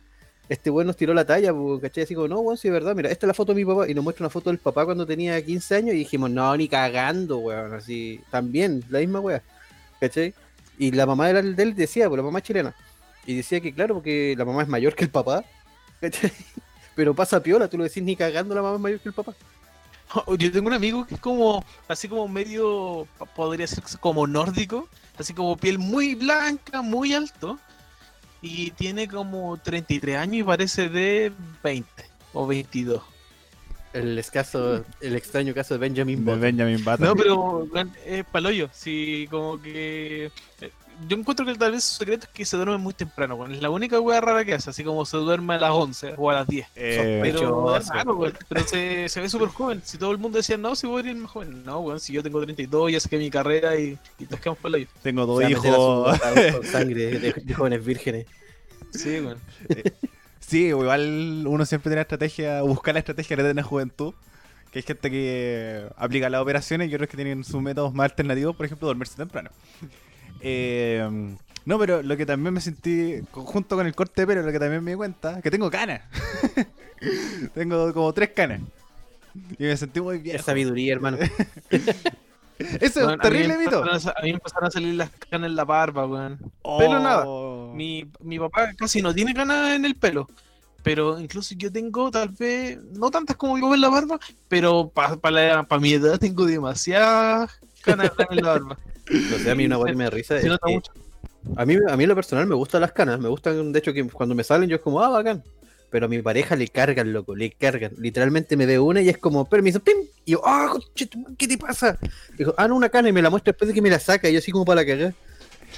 este 0.50 0.70
weón 0.70 0.88
nos 0.88 0.96
tiró 0.96 1.14
la 1.14 1.26
talla, 1.26 1.54
¿cachai? 1.82 2.04
Así 2.04 2.16
como, 2.16 2.28
no, 2.28 2.40
weón, 2.40 2.58
sí 2.58 2.68
es 2.68 2.74
verdad, 2.74 2.96
mira, 2.96 3.10
esta 3.10 3.26
es 3.26 3.28
la 3.28 3.34
foto 3.34 3.54
de 3.54 3.64
mi 3.64 3.66
papá. 3.66 3.90
Y 3.90 3.94
nos 3.94 4.04
muestra 4.04 4.26
una 4.26 4.30
foto 4.30 4.50
del 4.50 4.60
papá 4.60 4.86
cuando 4.86 5.06
tenía 5.06 5.44
15 5.44 5.76
años 5.76 5.96
y 5.96 6.00
dijimos, 6.00 6.30
no, 6.30 6.56
ni 6.56 6.68
cagando, 6.68 7.40
weón. 7.40 7.74
Así, 7.74 8.22
también, 8.32 8.84
la 8.90 9.00
misma 9.00 9.20
weá. 9.20 9.42
¿Cachai? 10.00 10.34
Y 10.78 10.92
la 10.92 11.06
mamá 11.06 11.30
era 11.30 11.42
de 11.42 11.64
él 11.64 11.76
decía, 11.76 12.08
pues 12.08 12.18
la 12.18 12.24
mamá 12.24 12.40
es 12.40 12.46
chilena. 12.46 12.76
Y 13.26 13.36
decía 13.36 13.60
que 13.60 13.74
claro, 13.74 13.96
porque 13.96 14.36
la 14.38 14.46
mamá 14.46 14.62
es 14.62 14.68
mayor 14.68 14.96
que 14.96 15.04
el 15.04 15.10
papá. 15.10 15.44
¿Cachai? 16.02 16.32
Pero 16.96 17.14
pasa 17.14 17.42
piola, 17.42 17.68
tú 17.68 17.78
lo 17.78 17.84
decís 17.84 18.04
ni 18.04 18.16
cagando 18.16 18.56
la 18.56 18.62
mamá 18.62 18.76
es 18.76 18.82
mayor 18.82 19.00
que 19.00 19.10
el 19.10 19.16
papá. 19.16 19.34
Yo 20.38 20.52
tengo 20.52 20.68
un 20.68 20.74
amigo 20.74 21.06
que 21.06 21.16
es 21.16 21.22
como, 21.22 21.64
así 21.88 22.08
como 22.08 22.28
medio, 22.28 23.08
podría 23.36 23.68
ser 23.68 23.84
como 24.00 24.26
nórdico, 24.26 24.88
así 25.18 25.34
como 25.34 25.58
piel 25.58 25.80
muy 25.80 26.16
blanca, 26.16 26.82
muy 26.82 27.14
alto, 27.14 27.60
y 28.42 28.72
tiene 28.72 29.08
como 29.08 29.58
33 29.58 30.18
años 30.18 30.36
y 30.38 30.44
parece 30.44 30.90
de 30.90 31.32
20 31.64 31.90
o 32.34 32.48
22. 32.48 33.02
El 33.94 34.18
escaso, 34.20 34.84
el 35.02 35.16
extraño 35.16 35.54
caso 35.54 35.74
de 35.74 35.80
Benjamin 35.80 36.20
De 36.20 36.26
Button. 36.26 36.42
Benjamin 36.42 36.84
Button. 36.84 37.08
No, 37.08 37.16
pero 37.16 37.68
es 38.06 38.26
paloyo, 38.26 38.70
sí, 38.72 39.28
como 39.32 39.60
que... 39.62 40.32
eh, 41.02 41.06
Yo 41.08 41.18
encuentro 41.18 41.46
que 41.46 41.56
tal 41.56 41.72
vez 41.74 41.84
su 41.84 41.96
secreto 41.96 42.26
es 42.26 42.32
que 42.34 42.46
se 42.46 42.58
duerme 42.58 42.78
muy 42.78 42.94
temprano, 42.94 43.36
weón. 43.36 43.54
Es 43.54 43.62
la 43.62 43.70
única 43.70 44.00
wea 44.00 44.22
rara 44.22 44.44
que 44.46 44.54
hace, 44.54 44.70
así 44.70 44.84
como 44.84 45.06
se 45.06 45.18
duerme 45.18 45.56
a 45.56 45.60
las 45.60 45.72
11 45.72 46.14
o 46.18 46.30
a 46.30 46.34
las 46.36 46.48
10. 46.48 46.68
Eh, 46.76 47.20
Pero, 47.22 47.76
es 47.78 47.86
Sospechoso. 47.86 47.94
raro, 47.94 48.16
weón, 48.16 48.34
pero 48.50 48.68
se, 48.68 49.10
se 49.10 49.22
ve 49.22 49.30
súper 49.30 49.50
joven. 49.50 49.82
Si 49.84 49.98
todo 49.98 50.12
el 50.12 50.18
mundo 50.18 50.38
decía, 50.38 50.58
no, 50.58 50.76
si 50.76 50.88
voy 50.88 51.06
a 51.06 51.10
ir 51.12 51.16
más 51.18 51.32
joven. 51.32 51.64
No, 51.64 51.80
weón, 51.82 52.00
si 52.00 52.14
yo 52.14 52.24
tengo 52.24 52.42
32, 52.42 52.92
ya 52.92 53.00
saqué 53.00 53.18
mi 53.18 53.30
carrera 53.30 53.78
y, 53.80 53.98
y 54.20 54.26
todos 54.26 54.40
quedamos 54.42 54.60
paloyo. 54.60 54.88
tengo 55.02 55.26
Se 55.26 55.28
dos 55.28 55.44
va 55.44 55.48
a 55.48 55.52
meter 55.52 55.76
a 55.76 55.82
su 55.82 55.96
hijos. 55.96 56.20
con 56.52 56.66
sangre 56.66 57.20
de, 57.20 57.34
de 57.34 57.54
jóvenes 57.54 57.86
vírgenes. 57.86 58.28
Sí, 58.92 59.20
weón. 59.20 59.44
Sí, 60.40 60.68
igual 60.68 61.44
uno 61.48 61.66
siempre 61.66 61.90
tiene 61.90 61.98
la 61.98 62.02
estrategia, 62.04 62.62
buscar 62.62 62.94
la 62.94 63.00
estrategia 63.00 63.36
de 63.38 63.44
tener 63.44 63.64
juventud. 63.66 64.14
Que 64.72 64.80
hay 64.80 64.84
gente 64.84 65.10
que 65.10 65.88
aplica 65.96 66.30
las 66.30 66.42
operaciones 66.42 66.90
y 66.92 66.96
otros 66.96 67.10
que 67.10 67.16
tienen 67.18 67.44
sus 67.44 67.62
métodos 67.62 67.94
más 67.94 68.06
alternativos, 68.12 68.56
por 68.56 68.66
ejemplo, 68.66 68.88
dormirse 68.88 69.16
temprano. 69.16 69.50
Eh, 70.42 71.36
no, 71.66 71.78
pero 71.78 72.02
lo 72.02 72.16
que 72.16 72.26
también 72.26 72.54
me 72.54 72.62
sentí, 72.62 73.20
junto 73.32 73.76
con 73.76 73.86
el 73.86 73.94
corte 73.94 74.22
de 74.22 74.28
pelo, 74.28 74.42
lo 74.42 74.52
que 74.54 74.60
también 74.60 74.84
me 74.84 74.92
di 74.92 74.98
cuenta, 74.98 75.42
que 75.42 75.52
tengo 75.52 75.70
canas. 75.70 76.02
tengo 77.54 77.94
como 77.94 78.14
tres 78.14 78.30
canas. 78.30 78.62
Y 79.60 79.64
me 79.64 79.76
sentí 79.76 80.00
muy 80.00 80.20
bien. 80.20 80.38
Es 80.38 80.46
sabiduría, 80.46 80.94
hermano. 80.94 81.18
Eso 82.58 82.86
es 82.86 82.96
Weón, 82.96 83.12
un 83.12 83.20
terrible 83.20 83.58
mito. 83.58 83.84
a 83.84 83.96
A 83.96 84.24
mí 84.24 84.30
me 84.30 84.36
empezaron 84.36 84.68
a 84.68 84.72
salir 84.72 84.96
las 84.96 85.10
canas 85.12 85.50
en 85.50 85.56
la 85.56 85.66
barba, 85.66 86.08
weón. 86.08 86.40
Oh. 86.64 86.80
Pelo 86.80 87.00
nada. 87.00 87.26
Mi, 87.76 88.10
mi 88.22 88.40
papá 88.40 88.74
casi 88.76 89.02
no 89.02 89.14
tiene 89.14 89.34
canas 89.34 89.76
en 89.76 89.86
el 89.86 89.96
pelo. 89.96 90.28
Pero 90.84 91.20
incluso 91.20 91.54
yo 91.56 91.72
tengo 91.72 92.10
tal 92.12 92.30
vez, 92.30 92.80
no 92.94 93.12
tantas 93.12 93.36
como 93.36 93.56
mi 93.56 93.62
papá 93.62 93.76
en 93.76 93.82
la 93.82 93.90
barba, 93.90 94.20
pero 94.48 94.90
para 94.90 95.80
mi 95.80 95.92
edad 95.92 96.18
tengo 96.18 96.46
demasiadas 96.46 97.52
canas 97.82 98.12
en 98.30 98.38
la 98.38 98.54
barba. 98.54 98.78
No 99.10 99.38
sé, 99.38 99.52
a 99.52 99.56
mí 99.56 99.66
una 99.66 99.78
weá 99.78 99.92
que 99.92 99.98
me 99.98 100.04
da 100.06 100.10
risa. 100.10 100.38
Es 100.38 100.44
que 100.44 100.74
mucho. 100.74 100.92
a, 101.56 101.66
mí, 101.66 101.78
a 101.88 101.98
mí 101.98 102.04
en 102.04 102.10
lo 102.10 102.16
personal 102.16 102.48
me 102.48 102.56
gustan 102.56 102.82
las 102.82 102.92
canas. 102.92 103.20
Me 103.20 103.30
gustan, 103.30 103.72
de 103.72 103.80
hecho, 103.80 103.94
que 103.94 104.06
cuando 104.08 104.36
me 104.36 104.44
salen 104.44 104.70
yo 104.70 104.78
es 104.78 104.82
como, 104.82 105.02
ah, 105.02 105.10
bacán. 105.10 105.44
Pero 105.90 106.08
a 106.08 106.10
mi 106.10 106.22
pareja 106.22 106.56
le 106.56 106.68
cargan, 106.68 107.14
loco, 107.14 107.36
le 107.36 107.52
cargan. 107.52 107.94
Literalmente 107.98 108.58
me 108.58 108.66
ve 108.66 108.78
una 108.78 109.02
y 109.02 109.10
es 109.10 109.18
como, 109.18 109.46
permiso, 109.46 109.80
pim. 109.80 109.98
Y 110.26 110.32
yo, 110.32 110.42
ah, 110.46 110.74
¿qué 111.38 111.48
te 111.48 111.58
pasa? 111.58 111.98
Dijo, 112.38 112.54
ah, 112.58 112.68
no, 112.68 112.76
una 112.76 112.90
cana 112.90 113.10
y 113.10 113.14
me 113.14 113.22
la 113.22 113.30
muestra 113.30 113.52
después 113.52 113.70
de 113.70 113.74
que 113.74 113.82
me 113.82 113.90
la 113.90 114.00
saca. 114.00 114.30
Y 114.30 114.34
yo 114.34 114.40
así 114.40 114.52
como 114.52 114.66
para 114.66 114.82
la 114.82 114.88
cagar. 114.88 115.14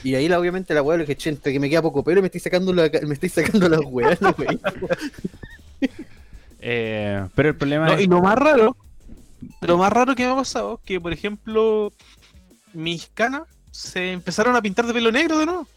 Y 0.04 0.16
ahí 0.16 0.28
la, 0.28 0.40
obviamente 0.40 0.74
la 0.74 0.82
weá 0.82 0.98
le 0.98 1.04
dije, 1.04 1.16
che, 1.16 1.30
entre 1.30 1.52
que 1.52 1.60
me 1.60 1.70
queda 1.70 1.82
poco 1.82 2.04
pelo 2.04 2.20
y 2.20 2.22
me 2.22 2.28
estoy 2.28 2.42
sacando 2.42 2.74
la, 2.74 2.90
me 3.06 3.14
estoy 3.14 3.30
sacando 3.30 3.68
las 3.68 3.82
weas, 3.86 4.22
no, 4.22 4.36
wey. 4.38 4.60
Eh, 6.62 7.26
pero 7.36 7.50
el 7.50 7.56
problema 7.56 7.86
No, 7.86 7.94
es... 7.94 8.02
y 8.02 8.08
lo 8.08 8.22
más 8.22 8.38
raro, 8.38 8.76
lo 9.62 9.78
más 9.78 9.94
raro 9.94 10.14
que 10.14 10.26
me 10.26 10.34
ha 10.34 10.36
pasado, 10.36 10.82
que 10.84 11.00
por 11.00 11.14
ejemplo, 11.14 11.94
mis 12.74 13.08
canas 13.14 13.44
se 13.72 14.12
empezaron 14.12 14.56
a 14.56 14.62
pintar 14.62 14.86
de 14.88 14.94
pelo 14.94 15.12
negro 15.12 15.38
de 15.40 15.46
nuevo. 15.46 15.68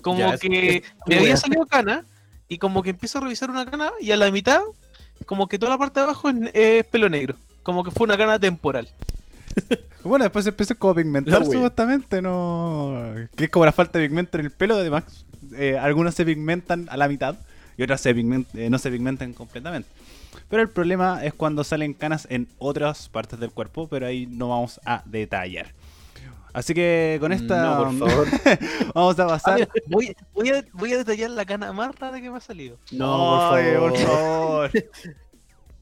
Como 0.00 0.18
Ya, 0.18 0.36
que 0.38 0.76
es- 0.76 0.82
me 1.06 1.18
había 1.18 1.36
salido 1.36 1.66
cana, 1.66 2.04
y 2.48 2.58
como 2.58 2.82
que 2.82 2.90
empiezo 2.90 3.18
a 3.18 3.22
revisar 3.22 3.50
una 3.50 3.64
cana, 3.68 3.90
y 4.00 4.10
a 4.12 4.16
la 4.16 4.30
mitad, 4.30 4.60
como 5.26 5.46
que 5.48 5.58
toda 5.58 5.70
la 5.72 5.78
parte 5.78 6.00
de 6.00 6.04
abajo 6.04 6.28
es, 6.28 6.36
es 6.52 6.84
pelo 6.86 7.08
negro. 7.08 7.36
Como 7.62 7.82
que 7.84 7.90
fue 7.90 8.04
una 8.04 8.16
cana 8.16 8.38
temporal. 8.38 8.88
Bueno, 10.04 10.24
después 10.24 10.46
empezó 10.46 10.76
como 10.78 10.90
a 10.92 10.96
pigmentar 10.96 11.42
supuestamente, 11.46 12.20
¿no? 12.20 13.14
Que 13.36 13.44
es 13.44 13.50
como 13.50 13.64
la 13.64 13.72
falta 13.72 13.98
de 13.98 14.06
pigmento 14.06 14.36
en 14.38 14.44
el 14.44 14.50
pelo, 14.50 14.74
además. 14.74 15.24
eh, 15.56 15.78
algunos 15.78 16.14
se 16.14 16.26
pigmentan 16.26 16.86
a 16.90 16.98
la 16.98 17.08
mitad 17.08 17.36
y 17.78 17.82
otros 17.84 18.02
se 18.02 18.10
eh, 18.10 18.68
no 18.68 18.78
se 18.78 18.90
pigmentan 18.90 19.32
completamente. 19.32 19.88
Pero 20.50 20.60
el 20.60 20.68
problema 20.68 21.24
es 21.24 21.32
cuando 21.32 21.64
salen 21.64 21.94
canas 21.94 22.26
en 22.30 22.48
otras 22.58 23.08
partes 23.08 23.40
del 23.40 23.50
cuerpo, 23.50 23.88
pero 23.88 24.06
ahí 24.06 24.26
no 24.26 24.50
vamos 24.50 24.78
a 24.84 25.02
detallar. 25.06 25.72
Así 26.54 26.72
que 26.72 27.18
con 27.20 27.32
esta 27.32 27.62
No, 27.62 27.98
por 27.98 28.08
favor. 28.08 28.28
vamos 28.94 29.18
a 29.18 29.26
pasar. 29.26 29.56
mira, 29.58 29.68
voy, 29.88 30.16
voy 30.32 30.48
a, 30.50 30.64
voy 30.72 30.92
a 30.94 30.98
detallar 30.98 31.30
la 31.30 31.44
cana 31.44 31.72
más 31.72 31.94
rara 31.98 32.20
que 32.20 32.30
me 32.30 32.36
ha 32.36 32.40
salido. 32.40 32.78
No, 32.92 33.50
por 33.50 33.60
favor. 33.60 33.90
por 33.90 33.98
favor. 34.00 34.70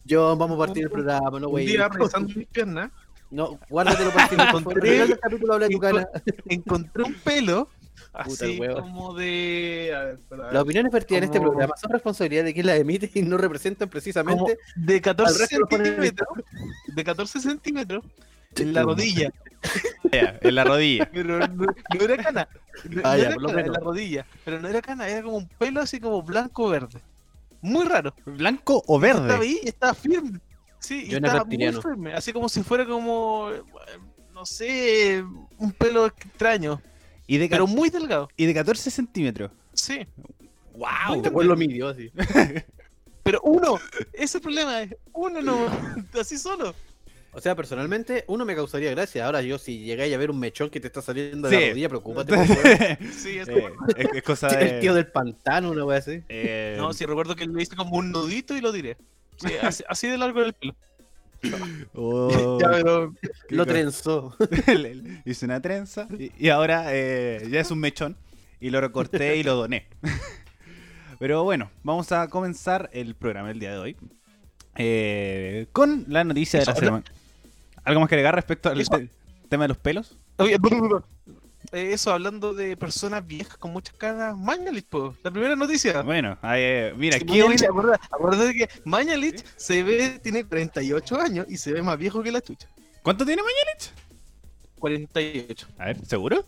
John, 0.08 0.38
vamos 0.38 0.56
a 0.56 0.66
partir 0.66 0.84
el 0.84 0.90
programa, 0.90 1.38
no, 1.38 1.46
Un 1.46 1.52
güey. 1.52 1.66
día 1.66 1.88
revisando 1.88 2.34
mis 2.34 2.46
piernas, 2.48 2.90
No, 3.30 3.58
guárdatelo 3.68 4.10
para 4.12 4.26
el 4.30 4.36
favor. 4.36 4.62
Encontré- 4.62 4.98
del 5.06 5.18
capítulo 5.20 5.52
habla 5.54 5.66
de 5.68 5.72
tu 5.74 5.78
cara. 5.78 6.08
encontré 6.48 7.02
un 7.04 7.14
pelo 7.14 7.68
Puta, 8.10 8.22
así 8.24 8.52
el 8.54 8.60
huevo. 8.60 8.80
como 8.80 9.14
de... 9.14 9.92
A 9.94 10.04
ver, 10.04 10.14
espera, 10.14 10.42
a 10.42 10.44
ver, 10.46 10.54
Las 10.54 10.62
opiniones 10.62 10.92
vertidas 10.92 11.18
en 11.18 11.24
este 11.24 11.40
programa 11.40 11.74
son 11.76 11.90
responsabilidad 11.92 12.44
de 12.44 12.52
quien 12.54 12.66
las 12.66 12.78
emite 12.80 13.10
y 13.14 13.22
no 13.22 13.36
representan 13.36 13.88
como 13.88 13.92
precisamente 13.92 14.58
de 14.76 15.00
14 15.00 15.32
al 15.34 15.38
resto 15.38 15.58
lo 15.60 15.66
ponen 15.66 15.86
en 15.86 15.92
centímetros, 15.94 16.28
de 16.94 17.04
14 17.04 17.40
centímetros 17.40 18.04
en 18.56 18.72
la 18.74 18.82
rodilla, 18.82 19.32
en 20.12 20.54
la 20.54 20.64
rodilla. 20.64 21.08
pero 21.12 21.38
no, 21.48 21.64
no 21.66 22.00
era 22.04 22.16
cana, 22.22 22.48
no, 22.88 23.00
Ah, 23.04 23.16
no 23.16 23.16
ya, 23.16 23.24
era 23.26 23.34
por 23.34 23.42
lo 23.42 23.48
cana, 23.48 23.60
en 23.62 23.72
la 23.72 23.78
rodilla, 23.80 24.26
pero 24.44 24.60
no 24.60 24.68
era 24.68 24.82
cana, 24.82 25.08
era 25.08 25.22
como 25.22 25.36
un 25.38 25.48
pelo 25.48 25.80
así 25.80 26.00
como 26.00 26.22
blanco 26.22 26.68
verde, 26.68 27.00
muy 27.60 27.84
raro. 27.86 28.14
¿Blanco 28.26 28.82
o 28.86 29.02
Estaba 29.04 29.22
verde? 29.28 29.44
ahí 29.44 29.60
estaba 29.64 29.94
firme. 29.94 30.40
Sí, 30.80 31.04
y 31.06 31.10
Yo 31.10 31.18
era 31.18 31.28
estaba 31.28 31.44
muy 31.44 31.72
firme. 31.80 32.12
Así 32.14 32.32
como 32.32 32.48
si 32.48 32.62
fuera 32.64 32.84
como, 32.84 33.50
eh, 33.52 33.62
no 34.34 34.44
sé, 34.44 35.24
un 35.58 35.70
pelo 35.72 36.06
extraño, 36.06 36.80
Y 37.28 37.38
de, 37.38 37.48
pero 37.48 37.66
muy 37.68 37.88
delgado. 37.88 38.28
y 38.36 38.46
de 38.46 38.54
14 38.54 38.90
centímetros. 38.90 39.52
Sí. 39.72 40.06
¡Wow! 40.74 41.22
Después 41.22 41.46
lo 41.46 41.54
midió 41.56 41.88
así. 41.88 42.10
Pero 43.22 43.40
uno, 43.42 43.78
ese 44.12 44.24
es 44.24 44.34
el 44.34 44.40
problema, 44.40 44.82
es 44.82 44.96
uno 45.12 45.40
no, 45.40 45.56
así 46.20 46.36
solo. 46.36 46.74
O 47.34 47.40
sea, 47.40 47.56
personalmente, 47.56 48.24
uno 48.28 48.44
me 48.44 48.54
causaría 48.54 48.90
gracia. 48.90 49.24
Ahora 49.24 49.40
yo, 49.42 49.58
si 49.58 49.78
llegáis 49.78 50.14
a 50.14 50.18
ver 50.18 50.30
un 50.30 50.38
mechón 50.38 50.68
que 50.68 50.80
te 50.80 50.86
está 50.88 51.00
saliendo 51.00 51.48
Sí. 51.48 51.54
de 51.56 51.60
la 51.62 51.68
rodilla, 51.70 51.88
preocúpate. 51.88 52.34
por. 52.36 52.46
Sí, 53.12 53.38
es 53.38 53.48
Eh, 53.48 53.72
es, 53.96 54.06
es 54.14 54.22
cosa 54.22 54.48
El 54.60 54.80
tío 54.80 54.92
de. 54.92 55.02
del 55.04 55.12
pantano, 55.12 55.70
una 55.70 55.84
wea 55.84 55.98
así. 55.98 56.22
eh, 56.28 56.74
No, 56.78 56.92
sí, 56.92 57.06
recuerdo 57.06 57.34
que 57.34 57.46
le 57.46 57.62
hice 57.62 57.74
como 57.74 57.96
un 57.96 58.12
nudito 58.12 58.54
y 58.56 58.60
lo 58.60 58.70
diré. 58.70 58.96
Sí, 59.36 59.48
así, 59.62 59.82
así 59.88 60.08
de 60.08 60.18
largo 60.18 60.42
el 60.42 60.52
pelo. 60.52 60.74
oh, 61.94 62.58
Ya, 62.60 62.70
pero 62.70 63.14
Lo 63.48 63.66
trenzó. 63.66 64.36
Hice 65.24 65.46
una 65.46 65.60
trenza 65.62 66.06
y, 66.18 66.30
y 66.38 66.50
ahora 66.50 66.84
eh, 66.94 67.48
ya 67.50 67.60
es 67.60 67.70
un 67.70 67.80
mechón 67.80 68.16
y 68.60 68.70
lo 68.70 68.80
recorté 68.80 69.36
y 69.36 69.42
lo 69.42 69.56
doné. 69.56 69.86
Pero 71.18 71.44
bueno, 71.44 71.70
vamos 71.82 72.12
a 72.12 72.28
comenzar 72.28 72.90
el 72.92 73.14
programa 73.14 73.50
el 73.50 73.58
día 73.58 73.72
de 73.72 73.78
hoy 73.78 73.96
eh, 74.76 75.66
con 75.72 76.04
la 76.08 76.24
noticia 76.24 76.60
de 76.60 76.66
la 76.66 76.74
semana. 76.74 77.04
¿Algo 77.84 78.00
más 78.00 78.08
que 78.08 78.14
agregar 78.14 78.34
respecto 78.34 78.68
al 78.68 78.86
te- 78.88 79.10
tema 79.48 79.64
de 79.64 79.68
los 79.68 79.78
pelos? 79.78 80.18
Eh, 80.38 80.58
eso 81.92 82.12
hablando 82.12 82.54
de 82.54 82.76
personas 82.76 83.26
viejas 83.26 83.56
con 83.56 83.72
muchas 83.72 83.94
caras, 83.96 84.36
Mañalich, 84.36 84.86
po. 84.86 85.16
La 85.22 85.30
primera 85.30 85.56
noticia. 85.56 86.02
Bueno, 86.02 86.36
ahí, 86.42 86.60
eh, 86.62 86.94
mira, 86.96 87.18
Sí. 87.18 87.24
Mañalich, 87.24 87.62
acuérdate 88.10 88.54
que 88.54 88.68
Mañalich 88.84 89.44
se 89.56 89.82
ve, 89.82 90.18
tiene 90.22 90.44
48 90.44 91.20
años 91.20 91.46
y 91.48 91.56
se 91.56 91.72
ve 91.72 91.82
más 91.82 91.98
viejo 91.98 92.22
que 92.22 92.32
la 92.32 92.40
chucha. 92.40 92.68
¿Cuánto 93.02 93.24
tiene 93.24 93.42
Mañalich? 93.42 93.90
48. 94.78 95.66
A 95.78 95.84
ver, 95.86 96.04
¿seguro? 96.06 96.44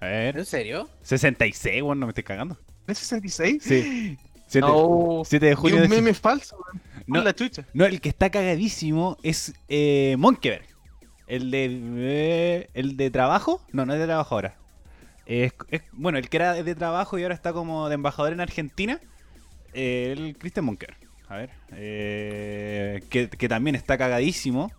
A 0.00 0.06
ver, 0.06 0.38
¿En 0.38 0.46
serio? 0.46 0.88
66, 1.02 1.82
bueno, 1.82 2.00
no 2.00 2.06
me 2.06 2.10
estoy 2.12 2.24
cagando. 2.24 2.56
¿Es 2.86 2.98
66? 2.98 3.62
Sí. 3.62 4.18
7, 4.48 4.66
No. 4.66 5.22
7 5.24 5.46
de 5.46 5.52
Y 5.52 5.54
junio 5.54 5.76
un 5.76 5.82
de... 5.82 5.88
meme 5.88 6.14
falso, 6.14 6.56
weón. 6.56 6.82
No. 7.18 7.24
La 7.24 7.34
chucha. 7.34 7.64
No, 7.74 7.84
el 7.86 8.00
que 8.00 8.08
está 8.08 8.30
cagadísimo 8.30 9.16
es 9.22 9.54
eh, 9.68 10.16
Monkeberg. 10.18 10.64
El 11.26 11.50
de. 11.50 11.68
eh, 11.96 12.70
el 12.74 12.96
de 12.96 13.10
trabajo. 13.10 13.64
No, 13.72 13.86
no 13.86 13.92
es 13.94 14.00
de 14.00 14.06
trabajo 14.06 14.34
ahora. 14.34 14.56
Es, 15.26 15.52
es- 15.70 15.82
bueno, 15.92 16.18
el 16.18 16.28
que 16.28 16.36
era 16.38 16.54
de 16.54 16.74
trabajo 16.74 17.18
y 17.18 17.22
ahora 17.22 17.34
está 17.34 17.52
como 17.52 17.88
de 17.88 17.94
embajador 17.94 18.32
en 18.32 18.40
Argentina. 18.40 19.00
eh, 19.72 20.14
el 20.16 20.36
Christian 20.36 20.64
Monkeberg. 20.66 20.98
A 21.28 21.36
ver. 21.36 21.50
eh, 21.72 23.02
que, 23.08 23.28
que 23.28 23.48
también 23.48 23.76
está 23.76 23.96
cagadísimo. 23.96 24.72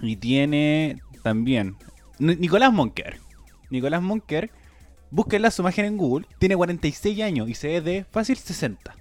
Y 0.00 0.16
tiene 0.16 1.00
también. 1.22 1.76
Ni- 2.18 2.36
Nicolás 2.36 2.72
Monkeberg. 2.72 3.18
Nicolás 3.70 4.02
Monkeberg. 4.02 4.50
Búsquenla 5.10 5.50
su 5.50 5.62
imagen 5.62 5.84
en 5.84 5.96
Google. 5.96 6.26
Tiene 6.38 6.56
46 6.56 7.20
años 7.22 7.48
y 7.48 7.54
se 7.54 7.68
ve 7.68 7.80
de 7.80 8.04
fácil 8.04 8.36
60. 8.36 8.94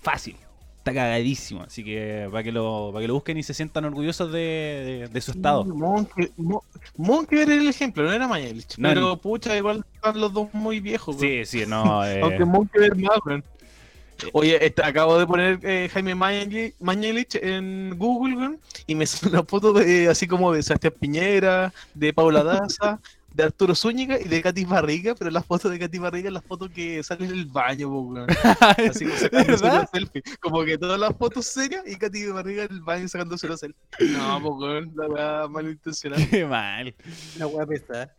Fácil 0.00 0.36
está 0.86 0.94
cagadísimo. 0.94 1.62
Así 1.62 1.82
que 1.82 2.28
para 2.30 2.44
que 2.44 2.52
lo, 2.52 2.90
para 2.92 3.02
que 3.02 3.08
lo 3.08 3.14
busquen 3.14 3.36
y 3.38 3.42
se 3.42 3.52
sientan 3.54 3.84
orgullosos 3.86 4.30
de, 4.32 4.38
de- 4.38 5.08
de 5.12 5.20
su 5.20 5.32
estado. 5.32 5.64
Monke, 5.64 6.30
Mo- 6.36 6.62
Monke 6.96 7.42
era 7.42 7.54
el 7.54 7.66
ejemplo, 7.68 8.04
no 8.04 8.12
era 8.12 8.28
Mañalich. 8.28 8.78
No, 8.78 8.88
pero 8.88 9.16
pucha, 9.16 9.56
igual 9.56 9.84
están 9.94 10.20
los 10.20 10.32
dos 10.32 10.48
muy 10.54 10.78
viejos. 10.80 11.16
weón. 11.16 11.44
Sí, 11.44 11.44
sí, 11.60 11.64
no. 11.66 12.04
eh, 12.06 12.20
Aunque 12.22 12.44
Monke 12.44 12.86
es 12.86 12.96
más, 12.96 13.18
weón. 13.24 13.44
Oye, 14.32 14.64
este, 14.64 14.82
acabo 14.82 15.18
de 15.18 15.26
poner 15.26 15.58
eh, 15.62 15.90
Jaime 15.92 16.14
Mañalich, 16.14 16.74
Mañalich 16.80 17.34
en 17.34 17.98
Google, 17.98 18.56
y 18.86 18.94
me 18.94 19.04
sale 19.06 19.32
una 19.32 19.44
foto 19.44 19.74
de, 19.74 20.08
así 20.08 20.26
como 20.26 20.52
de 20.54 20.62
Sebastián 20.62 20.94
Piñera, 20.98 21.70
de 21.92 22.14
Paula 22.14 22.42
Daza, 22.42 22.98
de 23.36 23.42
Arturo 23.42 23.74
Zúñiga 23.74 24.18
y 24.18 24.24
de 24.24 24.40
Katy 24.40 24.64
Barriga, 24.64 25.14
pero 25.14 25.30
la 25.30 25.42
foto 25.42 25.68
de 25.68 25.78
Katy 25.78 25.98
Barriga 25.98 26.28
es 26.28 26.32
la 26.32 26.40
foto 26.40 26.70
que 26.70 27.02
sale 27.02 27.26
en 27.26 27.32
el 27.32 27.44
baño, 27.44 27.90
po, 27.90 28.00
weón. 28.00 28.26
Así 28.90 29.04
como 29.04 29.16
sacándose 29.18 29.64
una 29.64 29.86
selfie. 29.86 30.22
Como 30.40 30.64
que 30.64 30.78
todas 30.78 30.98
las 30.98 31.14
fotos 31.16 31.46
serias 31.46 31.82
y 31.86 31.96
Katy 31.96 32.28
Barriga 32.28 32.64
en 32.64 32.72
el 32.72 32.80
baño 32.80 33.06
sacándose 33.08 33.46
una 33.46 33.58
selfie. 33.58 33.78
No, 34.12 34.40
po, 34.40 34.56
weón, 34.56 34.90
la 34.96 35.06
weá 35.06 35.48
malintencionada. 35.48 36.26
Qué 36.30 36.46
mal. 36.46 36.94
Una 37.36 37.46
wea 37.46 37.66
pesada. 37.66 38.16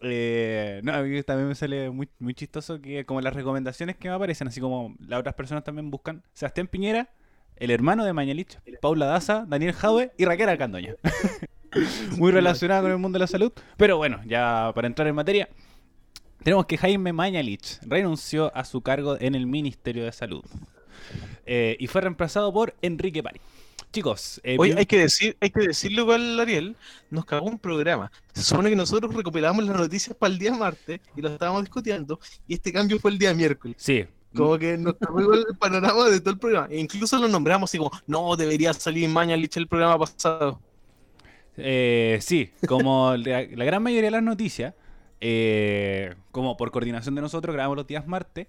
Eh, 0.00 0.80
no, 0.82 0.94
a 0.94 1.02
mí 1.02 1.22
también 1.22 1.48
me 1.48 1.54
sale 1.54 1.90
muy, 1.90 2.08
muy 2.18 2.32
chistoso 2.32 2.80
que 2.80 3.04
como 3.04 3.20
las 3.20 3.34
recomendaciones 3.34 3.96
que 3.96 4.08
me 4.08 4.14
aparecen, 4.14 4.48
así 4.48 4.58
como 4.58 4.96
las 5.00 5.20
otras 5.20 5.34
personas 5.34 5.64
también 5.64 5.90
buscan, 5.90 6.22
Sebastián 6.32 6.66
Piñera, 6.66 7.10
el 7.56 7.70
hermano 7.70 8.06
de 8.06 8.14
Mañalich, 8.14 8.58
Paula 8.80 9.04
Daza, 9.04 9.44
Daniel 9.46 9.74
Jaue 9.74 10.12
y 10.16 10.24
Raquel 10.24 10.48
Alcandoña. 10.48 10.94
muy 12.16 12.32
relacionada 12.32 12.82
con 12.82 12.90
el 12.90 12.98
mundo 12.98 13.16
de 13.16 13.20
la 13.20 13.26
salud. 13.26 13.52
Pero 13.76 13.96
bueno, 13.96 14.20
ya 14.26 14.72
para 14.74 14.86
entrar 14.86 15.08
en 15.08 15.14
materia, 15.14 15.48
tenemos 16.42 16.66
que 16.66 16.76
Jaime 16.76 17.12
Mañalich 17.12 17.78
renunció 17.86 18.54
a 18.54 18.64
su 18.64 18.82
cargo 18.82 19.16
en 19.18 19.34
el 19.34 19.46
Ministerio 19.46 20.04
de 20.04 20.12
Salud. 20.12 20.44
Eh, 21.46 21.76
y 21.78 21.86
fue 21.86 22.00
reemplazado 22.00 22.52
por 22.52 22.74
Enrique 22.82 23.22
Pari. 23.22 23.40
Chicos, 23.92 24.40
eh, 24.42 24.56
Oye, 24.58 24.74
hay 24.76 24.86
que 24.86 24.98
decir, 24.98 25.36
hay 25.40 25.50
que 25.50 25.68
decirlo 25.68 26.02
igual, 26.02 26.40
Ariel, 26.40 26.76
nos 27.10 27.24
cagó 27.24 27.46
un 27.46 27.60
programa. 27.60 28.10
Se 28.32 28.42
supone 28.42 28.68
que 28.68 28.76
nosotros 28.76 29.14
recopilamos 29.14 29.64
las 29.64 29.76
noticias 29.76 30.16
para 30.16 30.32
el 30.32 30.38
día 30.38 30.52
martes 30.52 31.00
y 31.16 31.22
lo 31.22 31.28
estábamos 31.28 31.62
discutiendo, 31.62 32.18
y 32.48 32.54
este 32.54 32.72
cambio 32.72 32.98
fue 32.98 33.12
el 33.12 33.18
día 33.18 33.32
miércoles. 33.34 33.76
sí, 33.78 34.04
Como 34.34 34.58
que 34.58 34.76
nos 34.76 34.94
cagó 34.94 35.20
igual 35.20 35.46
el 35.48 35.56
panorama 35.56 36.08
de 36.08 36.18
todo 36.20 36.30
el 36.30 36.40
programa. 36.40 36.66
E 36.70 36.80
incluso 36.80 37.18
lo 37.18 37.28
nombramos 37.28 37.70
así 37.70 37.78
como, 37.78 37.92
no, 38.08 38.34
debería 38.34 38.72
salir 38.72 39.08
Mañalich 39.08 39.56
el 39.56 39.68
programa 39.68 39.96
pasado. 39.96 40.60
Eh, 41.56 42.18
sí, 42.20 42.50
como 42.66 43.14
la, 43.16 43.42
gran 43.44 43.82
mayoría 43.82 44.06
de 44.08 44.10
las 44.12 44.22
noticias, 44.22 44.74
eh, 45.20 46.14
como 46.32 46.56
por 46.56 46.70
coordinación 46.70 47.14
de 47.14 47.22
nosotros, 47.22 47.54
grabamos 47.54 47.76
los 47.76 47.86
días 47.86 48.06
martes. 48.06 48.46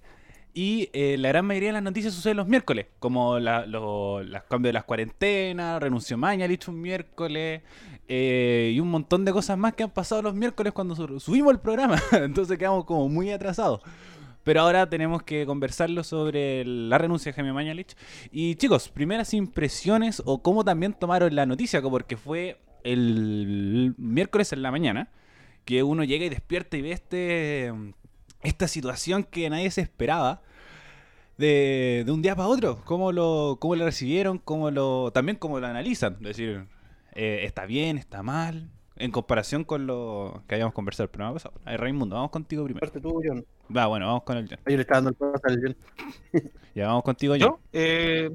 Y 0.58 0.90
eh, 0.94 1.18
la 1.18 1.28
gran 1.28 1.46
mayoría 1.46 1.70
de 1.70 1.74
las 1.74 1.84
noticias 1.84 2.14
suceden 2.14 2.38
los 2.38 2.48
miércoles, 2.48 2.86
como 3.00 3.40
los 3.40 4.44
cambios 4.50 4.70
de 4.70 4.74
las 4.74 4.86
cuarentenas, 4.86 5.82
renunció 5.82 6.18
Mañalich 6.18 6.70
un 6.70 6.80
miércoles, 6.82 7.62
eh, 8.08 8.72
y 8.74 8.80
un 8.80 8.90
montón 8.90 9.26
de 9.26 9.34
cosas 9.34 9.58
más 9.58 9.74
que 9.74 9.84
han 9.84 9.90
pasado 9.90 10.22
los 10.22 10.34
miércoles 10.34 10.72
cuando 10.72 10.96
su- 10.96 11.20
subimos 11.20 11.52
el 11.52 11.60
programa. 11.60 12.02
Entonces 12.14 12.58
quedamos 12.58 12.86
como 12.86 13.10
muy 13.10 13.32
atrasados. 13.32 13.82
Pero 14.46 14.62
ahora 14.62 14.88
tenemos 14.90 15.24
que 15.24 15.46
conversarlo 15.46 16.04
sobre 16.04 16.64
la 16.64 17.00
renuncia 17.00 17.32
de 17.32 17.36
Jaime 17.36 17.52
Mañalich. 17.52 17.96
Y 18.32 18.56
chicos, 18.56 18.88
primeras 18.90 19.34
impresiones 19.34 20.22
o 20.24 20.42
cómo 20.42 20.64
también 20.64 20.94
tomaron 20.94 21.36
la 21.36 21.46
noticia, 21.46 21.82
porque 21.82 22.16
fue 22.16 22.58
el 22.86 23.94
miércoles 23.98 24.54
en 24.54 24.62
la 24.62 24.72
mañana 24.72 25.10
que 25.66 25.84
uno 25.84 26.04
llega 26.04 26.26
y 26.26 26.30
despierta 26.30 26.78
y 26.78 26.82
ve 26.82 26.92
este 26.92 27.74
esta 28.44 28.68
situación 28.68 29.24
que 29.24 29.50
nadie 29.50 29.72
se 29.72 29.82
esperaba 29.82 30.42
de, 31.38 32.04
de 32.06 32.12
un 32.12 32.22
día 32.22 32.36
para 32.36 32.48
otro. 32.48 32.80
¿Cómo 32.86 33.12
lo, 33.12 33.58
cómo 33.60 33.76
lo 33.76 33.86
recibieron? 33.86 34.38
¿Cómo 34.38 34.70
lo, 34.72 35.12
también 35.12 35.38
cómo 35.38 35.60
lo 35.60 35.68
analizan? 35.68 36.14
Es 36.22 36.38
decir, 36.38 36.66
eh, 37.14 37.42
¿está 37.44 37.66
bien? 37.66 37.98
¿Está 37.98 38.22
mal? 38.24 38.70
En 38.98 39.12
comparación 39.12 39.66
con 39.66 39.88
lo 39.88 40.44
que 40.48 40.56
habíamos 40.56 40.74
conversado 40.74 41.06
el 41.06 41.10
programa 41.10 41.34
pasado. 41.34 41.56
A 41.66 41.72
ver, 41.72 41.82
Raimundo, 41.82 42.16
vamos 42.16 42.32
contigo 42.32 42.64
primero. 42.64 42.86
Parte 42.86 43.02
tú, 43.02 43.20
John. 43.26 43.44
Va, 43.76 43.88
bueno, 43.88 44.06
vamos 44.06 44.24
con 44.24 44.38
el 44.38 44.48
John. 44.48 44.60
Yo 44.66 44.76
le 44.76 44.82
estaba 44.82 45.02
dando 45.02 45.10
el 45.10 45.16
paso 45.16 45.48
al 45.48 45.60
John. 45.62 46.52
Ya 46.76 46.88
vamos 46.88 47.04
contigo, 47.04 47.34
John. 47.34 47.50
¿Yo? 47.50 47.60
Eh, 47.74 48.32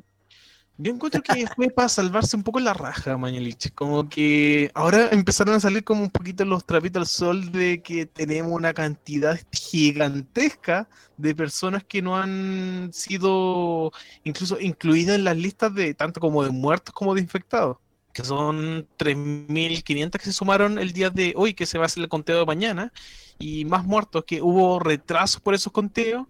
Yo 0.83 0.93
encuentro 0.93 1.21
que 1.21 1.47
fue 1.55 1.69
para 1.69 1.91
salvarse 1.91 2.37
un 2.37 2.43
poco 2.43 2.59
la 2.59 2.73
raja, 2.73 3.19
Mañalich. 3.19 3.71
Como 3.75 4.09
que 4.09 4.71
ahora 4.73 5.11
empezaron 5.13 5.55
a 5.55 5.61
salir 5.61 5.85
como 5.85 6.03
un 6.03 6.11
poquito 6.11 6.43
los 6.47 6.65
trapitos 6.65 7.01
al 7.01 7.07
sol 7.07 7.53
de 7.53 7.83
que 7.83 8.07
tenemos 8.07 8.51
una 8.51 8.73
cantidad 8.73 9.39
gigantesca 9.53 10.89
de 11.19 11.35
personas 11.35 11.85
que 11.85 12.01
no 12.01 12.17
han 12.17 12.89
sido 12.95 13.93
incluso 14.25 14.59
incluidas 14.59 15.17
en 15.17 15.25
las 15.25 15.37
listas 15.37 15.75
de 15.75 15.93
tanto 15.93 16.19
como 16.19 16.43
de 16.45 16.51
muertos 16.51 16.95
como 16.95 17.15
de 17.15 17.21
infectados. 17.21 17.77
Que 18.15 18.25
son 18.25 18.89
3.500 18.97 20.19
que 20.19 20.25
se 20.25 20.33
sumaron 20.33 20.79
el 20.79 20.95
día 20.95 21.11
de 21.11 21.35
hoy, 21.37 21.53
que 21.53 21.67
se 21.67 21.77
va 21.77 21.85
a 21.85 21.87
hacer 21.87 22.03
el 22.03 22.09
conteo 22.09 22.39
de 22.39 22.47
mañana, 22.47 22.91
y 23.39 23.67
más 23.67 23.85
muertos, 23.85 24.25
que 24.25 24.41
hubo 24.41 24.81
retrasos 24.81 25.43
por 25.43 25.55
esos 25.55 25.73
conteos, 25.75 26.27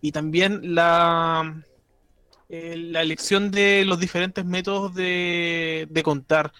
y 0.00 0.10
también 0.10 0.74
la 0.74 1.62
eh, 2.56 2.76
la 2.76 3.02
elección 3.02 3.50
de 3.50 3.84
los 3.84 3.98
diferentes 3.98 4.44
métodos 4.44 4.94
de, 4.94 6.00
contar. 6.04 6.52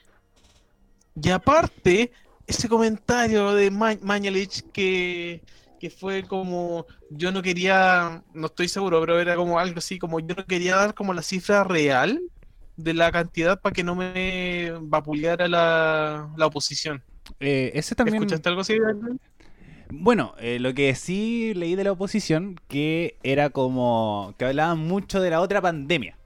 Y 1.14 1.30
aparte, 1.30 2.10
ese 2.48 2.68
comentario 2.68 3.54
de 3.54 3.70
Ma 3.70 3.94
Mañalich 4.02 4.64
que, 4.72 5.40
que 5.78 5.90
fue 5.90 6.24
como, 6.24 6.86
yo 7.10 7.30
no 7.30 7.42
quería, 7.42 8.24
no 8.32 8.46
estoy 8.46 8.66
seguro, 8.66 8.98
pero 9.00 9.20
era 9.20 9.36
como 9.36 9.60
algo 9.60 9.78
así, 9.78 10.00
como 10.00 10.18
yo 10.18 10.34
no 10.34 10.44
quería 10.46 10.74
dar 10.74 10.94
como 10.94 11.14
la 11.14 11.22
cifra 11.22 11.62
real 11.62 12.20
de 12.76 12.92
la 12.92 13.12
cantidad 13.12 13.60
para 13.60 13.72
que 13.72 13.84
no 13.84 13.94
me 13.94 14.72
vapuleara 14.80 15.46
la, 15.46 16.28
la 16.36 16.46
oposición. 16.46 17.04
Eh, 17.38 17.70
ese 17.74 17.94
también... 17.94 18.16
¿Escuchaste 18.16 18.48
algo 18.48 18.62
así? 18.62 18.78
Bueno, 20.00 20.34
eh, 20.38 20.58
lo 20.60 20.74
que 20.74 20.94
sí 20.94 21.52
leí 21.54 21.76
de 21.76 21.84
la 21.84 21.92
oposición, 21.92 22.60
que 22.68 23.16
era 23.22 23.50
como 23.50 24.34
que 24.38 24.44
hablaban 24.44 24.78
mucho 24.78 25.20
de 25.20 25.30
la 25.30 25.40
otra 25.40 25.60
pandemia. 25.60 26.16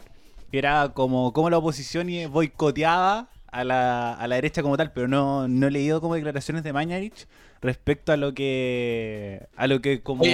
Que 0.51 0.59
era 0.59 0.91
como, 0.95 1.33
como 1.33 1.51
la 1.51 1.59
oposición 1.59 2.09
boicoteaba 2.33 3.29
a 3.51 3.65
la, 3.65 4.15
a 4.15 4.27
la 4.27 4.35
derecha 4.37 4.63
como 4.63 4.77
tal, 4.77 4.93
pero 4.93 5.09
no, 5.09 5.49
no 5.49 5.67
he 5.67 5.71
leído 5.71 6.01
como 6.01 6.15
declaraciones 6.15 6.63
de 6.65 6.73
Mañarich 6.73 7.27
respecto 7.61 8.13
a 8.13 8.17
lo 8.17 8.35
que 8.35 9.47
a 9.57 9.67
lo 9.67 9.81
que 9.81 10.01
como 10.01 10.25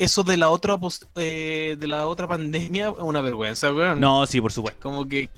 eso 0.00 0.22
de 0.22 0.38
la 0.38 0.48
otra 0.48 0.78
eh, 1.16 1.76
de 1.78 1.86
la 1.86 2.06
otra 2.06 2.26
pandemia 2.26 2.88
es 2.88 2.94
una 3.00 3.20
vergüenza, 3.20 3.70
weón. 3.70 4.00
No, 4.00 4.26
sí, 4.26 4.40
por 4.40 4.50
supuesto. 4.50 4.80
Como 4.80 5.06
que, 5.06 5.28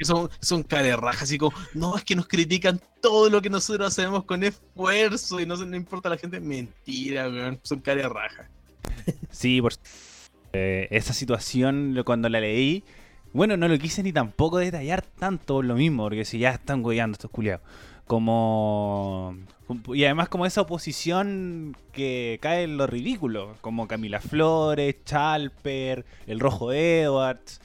son, 0.00 0.30
son 0.40 0.62
carerrajas, 0.62 1.24
así 1.24 1.36
como, 1.36 1.54
no, 1.74 1.98
es 1.98 2.02
que 2.02 2.16
nos 2.16 2.26
critican 2.26 2.80
todo 3.02 3.28
lo 3.28 3.42
que 3.42 3.50
nosotros 3.50 3.86
hacemos 3.86 4.24
con 4.24 4.42
esfuerzo 4.42 5.38
y 5.38 5.44
no, 5.44 5.54
no 5.56 5.76
importa 5.76 6.08
a 6.08 6.12
la 6.12 6.16
gente. 6.16 6.40
Mentira, 6.40 7.28
weón, 7.28 7.60
son 7.62 7.80
carerrajas. 7.80 8.48
Sí, 9.30 9.60
por 9.60 9.74
eh, 10.54 10.88
esa 10.90 11.12
situación 11.12 11.94
cuando 12.06 12.30
la 12.30 12.40
leí, 12.40 12.84
bueno, 13.34 13.58
no 13.58 13.68
lo 13.68 13.78
quise 13.78 14.02
ni 14.02 14.14
tampoco 14.14 14.56
detallar 14.56 15.02
tanto 15.02 15.56
por 15.56 15.64
lo 15.66 15.74
mismo, 15.74 16.04
porque 16.04 16.24
si 16.24 16.38
ya 16.38 16.52
están 16.52 16.82
goyando 16.82 17.16
estos 17.16 17.30
culiados. 17.30 17.60
Como 18.06 19.36
y 19.92 20.04
además 20.04 20.28
como 20.28 20.46
esa 20.46 20.60
oposición 20.60 21.76
que 21.92 22.38
cae 22.40 22.64
en 22.64 22.76
lo 22.76 22.86
ridículo, 22.86 23.56
como 23.60 23.88
Camila 23.88 24.20
Flores, 24.20 24.96
Chalper, 25.04 26.04
el 26.26 26.38
Rojo 26.38 26.72
Edwards, 26.72 27.60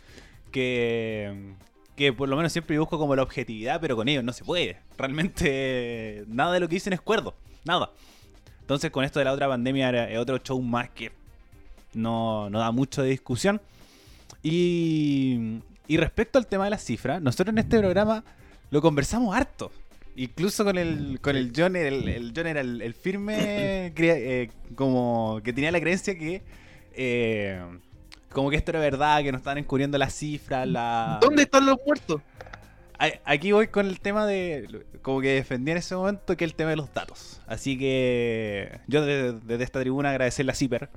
que, 0.52 1.54
que 1.96 2.12
por 2.12 2.28
lo 2.28 2.36
menos 2.36 2.52
siempre 2.52 2.80
busco 2.80 2.98
como 2.98 3.16
la 3.16 3.22
objetividad, 3.22 3.80
pero 3.80 3.96
con 3.96 4.08
ellos 4.08 4.24
no 4.24 4.34
se 4.34 4.44
puede. 4.44 4.78
Realmente 4.98 6.26
nada 6.28 6.54
de 6.54 6.60
lo 6.60 6.68
que 6.68 6.76
dicen 6.76 6.94
es 6.94 7.02
cuerdo, 7.02 7.36
nada. 7.66 7.92
Entonces 8.62 8.90
con 8.90 9.04
esto 9.04 9.20
de 9.20 9.26
la 9.26 9.34
otra 9.34 9.48
pandemia 9.48 9.90
era 9.90 10.20
otro 10.20 10.40
show 10.40 10.60
más 10.62 10.90
que 10.90 11.12
no, 11.94 12.50
no 12.50 12.60
da 12.60 12.72
mucho 12.72 13.04
de 13.04 13.10
discusión. 13.10 13.62
Y, 14.42 15.60
y 15.88 15.98
respecto 15.98 16.40
al 16.40 16.48
tema 16.48 16.64
de 16.64 16.72
las 16.72 16.84
cifras, 16.84 17.22
nosotros 17.22 17.50
en 17.50 17.60
este 17.60 17.78
programa 17.78 18.24
lo 18.72 18.82
conversamos 18.82 19.36
harto. 19.36 19.72
Incluso 20.16 20.64
con 20.66 20.78
el, 20.78 21.20
con 21.22 21.36
el 21.36 21.54
John, 21.56 21.76
el, 21.76 22.34
John 22.36 22.48
era 22.48 22.62
el, 22.62 22.94
firme, 22.94 23.88
eh, 23.98 24.50
como 24.76 25.40
que 25.44 25.54
tenía 25.54 25.72
la 25.72 25.80
creencia 25.80 26.18
que 26.18 26.42
eh, 26.94 27.62
como 28.30 28.50
que 28.50 28.56
esto 28.56 28.72
era 28.72 28.80
verdad, 28.80 29.24
que 29.24 29.32
nos 29.32 29.40
estaban 29.40 29.58
encubriendo 29.58 29.98
las 29.98 30.14
cifras, 30.14 30.68
la... 30.68 31.20
¿Dónde 31.22 31.44
están 31.44 31.66
los 31.66 31.78
muertos? 31.86 32.22
Aquí 33.26 33.52
voy 33.52 33.68
con 33.68 33.88
el 33.88 34.00
tema 34.00 34.28
de, 34.28 34.86
como 35.02 35.22
que 35.22 35.34
defendí 35.34 35.72
en 35.72 35.78
ese 35.78 35.96
momento, 35.96 36.38
que 36.38 36.46
el 36.46 36.54
tema 36.54 36.70
de 36.70 36.76
los 36.76 36.94
datos. 36.94 37.42
Así 37.48 37.78
que 37.78 38.80
yo 38.88 39.04
desde, 39.04 39.64
esta 39.64 39.80
tribuna 39.80 40.12
agradecerle 40.12 40.52
a 40.52 40.56
CIPER, 40.56 40.90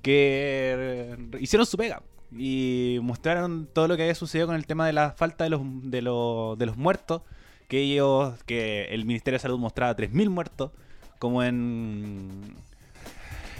que 0.00 1.16
hicieron 1.40 1.66
su 1.66 1.76
pega 1.76 2.02
y 2.30 3.00
mostraron 3.02 3.68
todo 3.72 3.88
lo 3.88 3.96
que 3.96 4.02
había 4.02 4.14
sucedido 4.14 4.46
con 4.46 4.54
el 4.54 4.66
tema 4.66 4.86
de 4.86 4.92
la 4.92 5.10
falta 5.10 5.44
de 5.44 5.50
los, 5.50 5.60
de 5.64 6.00
los, 6.00 6.56
de 6.56 6.66
los 6.66 6.76
muertos 6.76 7.22
que 7.68 7.82
ellos, 7.82 8.34
que 8.44 8.86
el 8.86 9.04
Ministerio 9.04 9.36
de 9.36 9.42
Salud 9.42 9.58
mostraba 9.58 9.94
3.000 9.94 10.30
muertos, 10.30 10.70
como 11.18 11.42
en, 11.42 12.54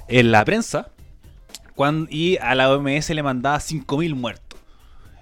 en 0.09 0.33
la 0.33 0.45
prensa, 0.45 0.91
cuando, 1.75 2.11
y 2.11 2.39
a 2.39 2.55
la 2.55 2.73
OMS 2.73 3.11
le 3.11 3.23
mandaba 3.23 3.59
5.000 3.59 4.15
muertos. 4.15 4.59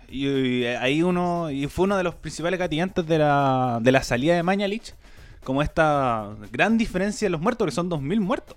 Y, 0.08 0.64
ahí 0.64 1.02
uno, 1.02 1.50
y 1.50 1.66
fue 1.66 1.84
uno 1.84 1.96
de 1.96 2.04
los 2.04 2.14
principales 2.14 2.58
gatillantes 2.58 3.06
de 3.06 3.18
la, 3.18 3.80
de 3.82 3.92
la 3.92 4.02
salida 4.02 4.36
de 4.36 4.42
Mañalich, 4.42 4.94
como 5.42 5.62
esta 5.62 6.34
gran 6.52 6.78
diferencia 6.78 7.26
en 7.26 7.32
los 7.32 7.40
muertos, 7.40 7.66
que 7.66 7.72
son 7.72 7.90
2.000 7.90 8.20
muertos. 8.20 8.56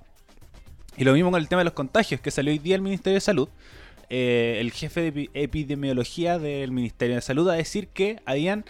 Y 0.96 1.06
lo 1.06 1.14
mismo 1.14 1.32
con 1.32 1.42
el 1.42 1.48
tema 1.48 1.62
de 1.62 1.66
los 1.66 1.74
contagios, 1.74 2.22
que 2.22 2.30
salió 2.30 2.52
hoy 2.52 2.60
día 2.60 2.76
el 2.76 2.82
Ministerio 2.82 3.16
de 3.16 3.22
Salud. 3.22 3.50
Eh, 4.12 4.58
el 4.60 4.72
jefe 4.72 5.12
de 5.12 5.30
epidemiología 5.34 6.40
del 6.40 6.72
Ministerio 6.72 7.16
de 7.16 7.22
Salud 7.22 7.48
a 7.50 7.54
decir 7.54 7.88
que 7.88 8.20
habían 8.26 8.66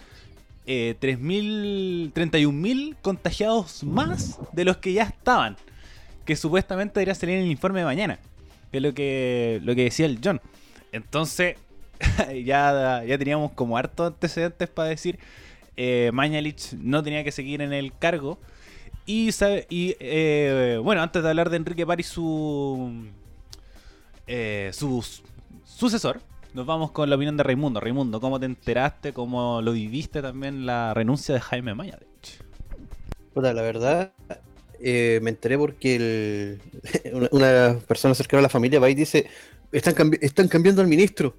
eh, 0.72 0.96
31.000 1.00 2.96
contagiados 3.02 3.82
más 3.82 4.38
de 4.52 4.64
los 4.64 4.76
que 4.76 4.92
ya 4.92 5.02
estaban. 5.02 5.56
Que 6.24 6.36
supuestamente 6.36 7.00
debería 7.00 7.16
salir 7.16 7.38
en 7.38 7.44
el 7.44 7.50
informe 7.50 7.80
de 7.80 7.86
mañana. 7.86 8.20
Que 8.70 8.76
es 8.76 8.82
lo 8.82 8.94
que, 8.94 9.60
lo 9.64 9.74
que 9.74 9.82
decía 9.84 10.06
el 10.06 10.20
John. 10.22 10.40
Entonces, 10.92 11.56
ya, 12.44 13.02
ya 13.04 13.18
teníamos 13.18 13.50
como 13.52 13.76
harto 13.76 14.06
antecedentes 14.06 14.68
para 14.68 14.90
decir 14.90 15.18
eh, 15.76 16.10
Mañalich 16.12 16.74
no 16.74 17.02
tenía 17.02 17.24
que 17.24 17.32
seguir 17.32 17.62
en 17.62 17.72
el 17.72 17.92
cargo. 17.92 18.38
Y, 19.06 19.32
sabe, 19.32 19.66
y 19.70 19.96
eh, 19.98 20.78
bueno, 20.84 21.02
antes 21.02 21.20
de 21.20 21.30
hablar 21.30 21.50
de 21.50 21.56
Enrique 21.56 21.84
París, 21.84 22.06
su, 22.06 23.08
eh, 24.28 24.70
su 24.72 25.04
sucesor, 25.64 26.20
nos 26.54 26.66
vamos 26.66 26.90
con 26.90 27.08
la 27.08 27.16
opinión 27.16 27.36
de 27.36 27.42
Raimundo. 27.42 27.80
Raimundo, 27.80 28.20
¿cómo 28.20 28.40
te 28.40 28.46
enteraste, 28.46 29.12
cómo 29.12 29.62
lo 29.62 29.72
viviste 29.72 30.22
también 30.22 30.66
la 30.66 30.94
renuncia 30.94 31.34
de 31.34 31.40
Jaime 31.40 31.74
Mañalich? 31.74 32.42
Puta, 33.32 33.52
la 33.52 33.62
verdad, 33.62 34.12
eh, 34.80 35.20
me 35.22 35.30
enteré 35.30 35.56
porque 35.56 36.58
una, 37.32 37.78
persona 37.86 38.14
cercana 38.14 38.40
a 38.40 38.42
la 38.42 38.48
familia 38.48 38.80
va 38.80 38.90
y 38.90 38.94
dice, 38.94 39.26
están, 39.70 39.94
cambiando 40.48 40.82
al 40.82 40.88
ministro. 40.88 41.36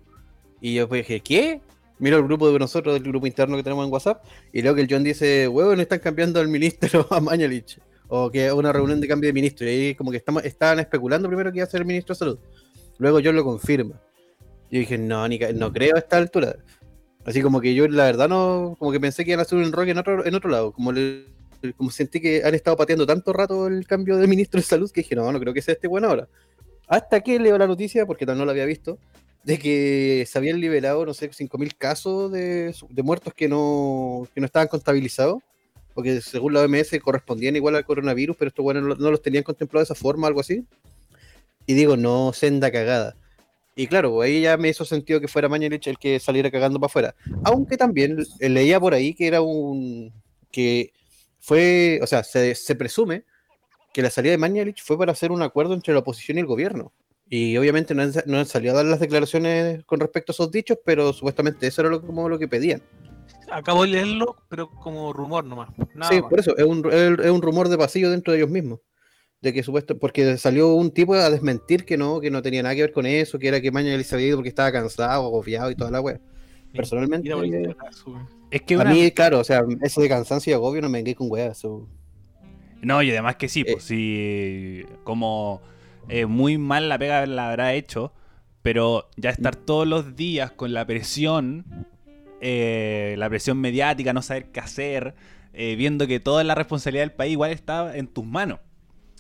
Y 0.61 0.75
yo 0.75 0.87
pues 0.87 1.07
dije, 1.07 1.19
¿qué? 1.21 1.61
Miro 1.99 2.17
el 2.17 2.23
grupo 2.23 2.51
de 2.51 2.57
nosotros, 2.57 2.93
del 2.93 3.03
grupo 3.03 3.27
interno 3.27 3.57
que 3.57 3.63
tenemos 3.63 3.85
en 3.85 3.91
WhatsApp, 3.91 4.23
y 4.53 4.61
luego 4.61 4.75
que 4.75 4.81
el 4.81 4.87
John 4.89 5.03
dice, 5.03 5.47
huevo, 5.47 5.75
no 5.75 5.81
están 5.81 5.99
cambiando 5.99 6.39
al 6.39 6.47
ministro 6.47 7.07
a 7.11 7.19
Mañalich. 7.19 7.79
O 8.07 8.29
que 8.29 8.51
una 8.51 8.73
reunión 8.73 8.99
de 8.99 9.07
cambio 9.07 9.27
de 9.29 9.33
ministro. 9.33 9.65
Y 9.65 9.69
ahí 9.69 9.95
como 9.95 10.11
que 10.11 10.17
estamos, 10.17 10.43
estaban 10.43 10.79
especulando 10.79 11.27
primero 11.27 11.51
que 11.51 11.59
iba 11.59 11.65
a 11.65 11.69
ser 11.69 11.81
el 11.81 11.87
ministro 11.87 12.13
de 12.13 12.19
salud. 12.19 12.39
Luego 12.97 13.19
John 13.23 13.35
lo 13.35 13.43
confirma. 13.43 13.99
Yo 14.71 14.79
dije, 14.79 14.97
no, 14.97 15.27
ni, 15.27 15.37
no 15.37 15.71
creo 15.73 15.95
a 15.95 15.99
esta 15.99 16.17
altura. 16.17 16.55
Así 17.25 17.41
como 17.41 17.61
que 17.61 17.75
yo 17.75 17.87
la 17.87 18.05
verdad 18.05 18.29
no, 18.29 18.75
como 18.79 18.91
que 18.91 18.99
pensé 18.99 19.23
que 19.23 19.31
iban 19.31 19.39
a 19.39 19.43
hacer 19.43 19.57
un 19.57 19.65
enroque 19.65 19.91
en 19.91 19.97
otro, 19.97 20.25
en 20.25 20.33
otro 20.33 20.49
lado. 20.49 20.71
Como, 20.71 20.93
como 21.75 21.91
sentí 21.91 22.21
que 22.21 22.41
han 22.43 22.55
estado 22.55 22.77
pateando 22.77 23.05
tanto 23.05 23.33
rato 23.33 23.67
el 23.67 23.85
cambio 23.85 24.17
de 24.17 24.27
ministro 24.29 24.59
de 24.59 24.65
salud 24.65 24.89
que 24.89 25.01
dije, 25.01 25.15
no, 25.15 25.29
no 25.31 25.39
creo 25.39 25.53
que 25.53 25.61
sea 25.61 25.73
este 25.73 25.87
bueno 25.87 26.07
ahora. 26.07 26.27
Hasta 26.87 27.21
que 27.21 27.39
leo 27.39 27.57
la 27.57 27.67
noticia, 27.67 28.05
porque 28.05 28.25
no 28.25 28.45
la 28.45 28.51
había 28.51 28.65
visto, 28.65 28.97
de 29.43 29.59
que 29.59 30.25
se 30.27 30.37
habían 30.37 30.59
liberado, 30.59 31.05
no 31.05 31.13
sé, 31.13 31.29
5.000 31.29 31.75
casos 31.77 32.31
de, 32.31 32.73
de, 32.89 33.03
muertos 33.03 33.33
que 33.33 33.47
no, 33.47 34.27
que 34.33 34.39
no 34.39 34.45
estaban 34.45 34.67
contabilizados, 34.67 35.41
porque 35.93 36.21
según 36.21 36.53
la 36.53 36.61
OMS 36.61 36.99
correspondían 37.01 37.55
igual 37.55 37.75
al 37.75 37.85
coronavirus, 37.85 38.35
pero 38.37 38.49
estos 38.49 38.63
bueno 38.63 38.81
no, 38.81 38.95
no 38.95 39.11
los 39.11 39.21
tenían 39.21 39.43
contemplado 39.43 39.81
de 39.81 39.85
esa 39.85 39.95
forma, 39.95 40.27
algo 40.27 40.39
así. 40.41 40.65
Y 41.65 41.73
digo, 41.73 41.97
no, 41.97 42.33
senda 42.33 42.71
cagada. 42.71 43.15
Y 43.75 43.87
claro, 43.87 44.21
ahí 44.21 44.41
ya 44.41 44.57
me 44.57 44.69
hizo 44.69 44.83
sentido 44.83 45.21
que 45.21 45.27
fuera 45.27 45.47
Mañalich 45.47 45.87
el 45.87 45.97
que 45.97 46.19
saliera 46.19 46.51
cagando 46.51 46.79
para 46.79 46.87
afuera. 46.87 47.15
Aunque 47.43 47.77
también 47.77 48.17
leía 48.39 48.79
por 48.79 48.93
ahí 48.93 49.13
que 49.13 49.27
era 49.27 49.41
un. 49.41 50.13
que 50.51 50.91
fue. 51.39 51.99
O 52.01 52.07
sea, 52.07 52.23
se, 52.23 52.75
presume 52.75 53.23
que 53.93 54.01
la 54.01 54.09
salida 54.09 54.31
de 54.31 54.37
Mañalich 54.37 54.83
fue 54.83 54.97
para 54.97 55.13
hacer 55.13 55.31
un 55.31 55.41
acuerdo 55.41 55.73
entre 55.73 55.93
la 55.93 55.99
oposición 55.99 56.37
y 56.37 56.41
el 56.41 56.47
gobierno. 56.47 56.91
Y 57.29 57.55
obviamente 57.55 57.95
no 57.95 58.01
han, 58.01 58.45
salido 58.45 58.73
a 58.73 58.77
dar 58.77 58.85
las 58.85 58.99
declaraciones 58.99 59.85
con 59.85 60.01
respecto 60.01 60.31
a 60.31 60.33
esos 60.33 60.51
dichos, 60.51 60.77
pero 60.83 61.13
supuestamente 61.13 61.65
eso 61.65 61.79
era 61.79 61.89
lo, 61.89 62.01
como 62.01 62.27
lo 62.27 62.37
que 62.37 62.49
pedían. 62.49 62.81
Acabo 63.49 63.83
de 63.83 63.89
leerlo, 63.89 64.35
pero 64.49 64.69
como 64.69 65.13
rumor 65.13 65.45
nomás. 65.45 65.69
sí, 66.09 66.21
por 66.21 66.41
eso, 66.41 66.57
es 66.57 66.65
un, 66.65 66.85
es 66.91 67.31
un 67.31 67.41
rumor 67.41 67.69
de 67.69 67.77
pasillo 67.77 68.09
dentro 68.09 68.33
de 68.33 68.39
ellos 68.39 68.49
mismos 68.49 68.79
de 69.41 69.53
que 69.53 69.63
supuesto, 69.63 69.97
porque 69.97 70.37
salió 70.37 70.75
un 70.75 70.91
tipo 70.91 71.15
a 71.15 71.29
desmentir 71.31 71.83
que 71.83 71.97
no, 71.97 72.19
que 72.21 72.29
no 72.29 72.43
tenía 72.43 72.61
nada 72.61 72.75
que 72.75 72.81
ver 72.81 72.91
con 72.91 73.07
eso, 73.07 73.39
que 73.39 73.47
era 73.47 73.59
que 73.59 73.71
Mañalich 73.71 74.05
se 74.05 74.13
había 74.15 74.27
ido 74.27 74.37
porque 74.37 74.49
estaba 74.49 74.71
cansado, 74.71 75.25
agobiado 75.25 75.71
y 75.71 75.75
toda 75.75 75.89
la 75.91 75.99
wea. 76.01 76.19
personalmente. 76.73 77.29
Eh. 77.29 77.75
Es 78.49 78.61
que 78.61 78.75
a 78.75 78.79
una- 78.79 78.91
mí, 78.93 79.11
claro, 79.11 79.39
o 79.39 79.43
sea, 79.43 79.61
eso 79.81 79.99
de 79.99 80.07
cansancio 80.07 80.51
y 80.51 80.53
agobio 80.53 80.81
no 80.81 80.87
me 80.89 80.99
vengué 80.99 81.15
con 81.15 81.29
weas. 81.29 81.57
so. 81.57 81.85
No, 82.81 83.01
y 83.03 83.11
además 83.11 83.35
que 83.35 83.49
sí, 83.49 83.61
Eh. 83.61 83.73
pues 83.73 83.83
sí, 83.83 84.85
como 85.03 85.61
eh, 86.07 86.25
muy 86.27 86.57
mal 86.57 86.87
la 86.87 86.97
pega 86.97 87.25
la 87.25 87.49
habrá 87.49 87.73
hecho, 87.73 88.13
pero 88.61 89.09
ya 89.17 89.31
estar 89.31 89.55
todos 89.55 89.85
los 89.87 90.15
días 90.15 90.51
con 90.51 90.71
la 90.73 90.85
presión, 90.85 91.65
eh, 92.41 93.15
la 93.17 93.27
presión 93.29 93.59
mediática, 93.59 94.13
no 94.13 94.21
saber 94.21 94.45
qué 94.51 94.59
hacer, 94.61 95.13
eh, 95.53 95.75
viendo 95.75 96.07
que 96.07 96.19
toda 96.21 96.43
la 96.43 96.55
responsabilidad 96.55 97.03
del 97.03 97.11
país 97.11 97.33
igual 97.33 97.51
está 97.51 97.97
en 97.97 98.07
tus 98.07 98.25
manos. 98.25 98.59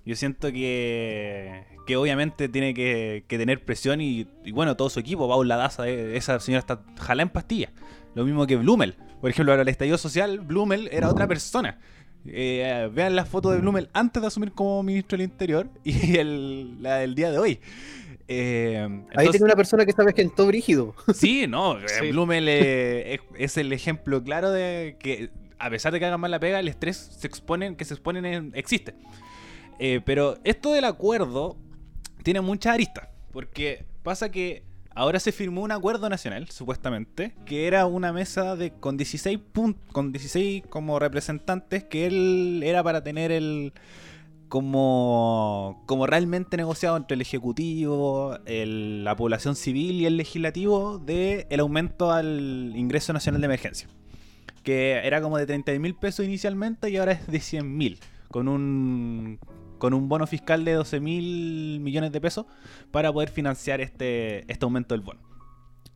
Yo 0.05 0.15
siento 0.15 0.51
que, 0.51 1.63
que 1.85 1.95
obviamente 1.95 2.49
tiene 2.49 2.73
que, 2.73 3.23
que 3.27 3.37
tener 3.37 3.63
presión 3.63 4.01
y, 4.01 4.27
y 4.43 4.51
bueno, 4.51 4.75
todo 4.75 4.89
su 4.89 4.99
equipo, 4.99 5.27
Paula 5.29 5.57
Daza, 5.57 5.87
eh, 5.87 6.17
esa 6.17 6.39
señora 6.39 6.59
está 6.59 6.81
jalada 6.99 7.23
en 7.23 7.29
pastillas. 7.29 7.71
Lo 8.15 8.25
mismo 8.25 8.45
que 8.47 8.55
Blumel. 8.55 8.95
Por 9.21 9.29
ejemplo, 9.29 9.51
ahora 9.51 9.61
el 9.61 9.67
estallido 9.69 9.97
social, 9.97 10.39
Blumel 10.39 10.89
era 10.91 11.09
otra 11.09 11.27
persona. 11.27 11.79
Eh, 12.25 12.89
vean 12.93 13.15
la 13.15 13.25
foto 13.25 13.51
de 13.51 13.59
Blumel 13.59 13.89
antes 13.93 14.21
de 14.21 14.27
asumir 14.27 14.51
como 14.51 14.81
ministro 14.83 15.17
del 15.17 15.25
Interior 15.25 15.69
y 15.83 16.17
el, 16.17 16.81
la 16.81 16.97
del 16.97 17.13
día 17.15 17.31
de 17.31 17.37
hoy. 17.37 17.59
Eh, 18.27 18.87
Ahí 19.15 19.27
tiene 19.29 19.45
una 19.45 19.55
persona 19.55 19.85
que 19.85 19.91
sabes 19.91 20.13
que 20.13 20.25
todo 20.29 20.47
brígido. 20.47 20.95
Sí, 21.13 21.45
no, 21.47 21.77
eh, 21.77 21.85
Sí. 21.87 22.11
Blumel 22.11 22.47
eh, 22.47 23.13
es, 23.15 23.21
es 23.37 23.57
el 23.57 23.71
ejemplo 23.73 24.23
claro 24.23 24.51
de 24.51 24.95
que 24.99 25.29
a 25.59 25.69
pesar 25.69 25.93
de 25.93 25.99
que 25.99 26.05
hagan 26.05 26.19
mal 26.19 26.31
la 26.31 26.39
pega, 26.39 26.59
el 26.59 26.67
estrés 26.67 26.97
se 27.19 27.27
exponen, 27.27 27.75
que 27.75 27.85
se 27.85 27.93
exponen 27.93 28.25
en- 28.25 28.51
existe. 28.55 28.95
Eh, 29.79 30.01
pero 30.05 30.37
esto 30.43 30.73
del 30.73 30.85
acuerdo 30.85 31.57
tiene 32.23 32.41
muchas 32.41 32.73
aristas, 32.75 33.07
porque 33.31 33.85
pasa 34.03 34.29
que 34.29 34.63
ahora 34.93 35.19
se 35.19 35.31
firmó 35.31 35.61
un 35.61 35.71
acuerdo 35.71 36.07
nacional, 36.09 36.49
supuestamente, 36.49 37.33
que 37.45 37.65
era 37.67 37.85
una 37.85 38.11
mesa 38.13 38.55
de 38.55 38.71
con 38.71 38.97
16 38.97 39.39
pun- 39.53 39.77
con 39.91 40.11
16 40.11 40.63
como 40.69 40.99
representantes 40.99 41.83
que 41.85 42.05
él 42.07 42.61
era 42.63 42.83
para 42.83 43.03
tener 43.03 43.31
el 43.31 43.73
como, 44.49 45.81
como 45.85 46.05
realmente 46.07 46.57
negociado 46.57 46.97
entre 46.97 47.15
el 47.15 47.21
Ejecutivo, 47.21 48.37
la 48.45 49.15
población 49.15 49.55
civil 49.55 50.01
y 50.01 50.05
el 50.05 50.17
legislativo 50.17 50.99
de 50.99 51.47
el 51.49 51.61
aumento 51.61 52.11
al 52.11 52.73
ingreso 52.75 53.13
nacional 53.13 53.39
de 53.41 53.45
emergencia. 53.45 53.87
Que 54.63 54.99
era 55.05 55.21
como 55.21 55.37
de 55.37 55.45
30 55.47 55.71
mil 55.79 55.95
pesos 55.95 56.25
inicialmente 56.25 56.89
y 56.89 56.97
ahora 56.97 57.13
es 57.13 57.25
de 57.27 57.39
100 57.39 57.77
mil. 57.77 57.97
Con 58.29 58.47
un, 58.47 59.39
con 59.81 59.95
un 59.95 60.07
bono 60.07 60.27
fiscal 60.27 60.63
de 60.63 60.73
12 60.73 60.99
mil 60.99 61.79
millones 61.79 62.11
de 62.11 62.21
pesos 62.21 62.45
para 62.91 63.11
poder 63.11 63.29
financiar 63.29 63.81
este, 63.81 64.45
este 64.51 64.63
aumento 64.63 64.93
del 64.93 65.01
bono. 65.01 65.19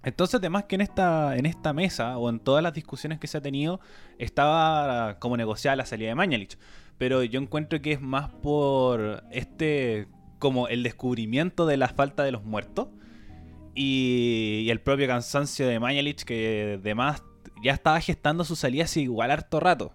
Entonces, 0.01 0.39
además 0.39 0.63
que 0.63 0.73
en 0.73 0.81
esta, 0.81 1.37
en 1.37 1.45
esta 1.45 1.71
mesa 1.71 2.17
o 2.17 2.27
en 2.29 2.39
todas 2.39 2.63
las 2.63 2.73
discusiones 2.73 3.19
que 3.19 3.27
se 3.27 3.37
ha 3.37 3.41
tenido, 3.41 3.79
estaba 4.17 5.19
como 5.19 5.37
negociada 5.37 5.75
la 5.75 5.85
salida 5.85 6.09
de 6.09 6.15
Mañalich. 6.15 6.57
Pero 6.97 7.23
yo 7.23 7.39
encuentro 7.39 7.79
que 7.83 7.91
es 7.91 8.01
más 8.01 8.31
por 8.31 9.23
este, 9.29 10.07
como 10.39 10.67
el 10.67 10.81
descubrimiento 10.81 11.67
de 11.67 11.77
la 11.77 11.87
falta 11.87 12.23
de 12.23 12.31
los 12.31 12.43
muertos 12.43 12.87
y, 13.75 14.65
el 14.67 14.81
propio 14.81 15.05
cansancio 15.05 15.67
de 15.67 15.79
Mañalich, 15.79 16.23
que 16.23 16.79
además 16.79 17.21
ya 17.63 17.73
estaba 17.73 18.01
gestando 18.01 18.45
su 18.45 18.55
salida 18.55 18.85
hace 18.85 19.01
igual 19.01 19.29
harto 19.29 19.59
rato. 19.59 19.93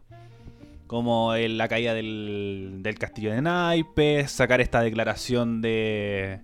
Como 0.91 1.35
el- 1.35 1.57
la 1.57 1.69
caída 1.69 1.95
del, 1.95 2.79
del 2.83 2.99
castillo 2.99 3.31
de 3.31 3.41
naipes, 3.41 4.29
sacar 4.33 4.61
esta 4.61 4.81
declaración 4.81 5.61
de 5.63 6.41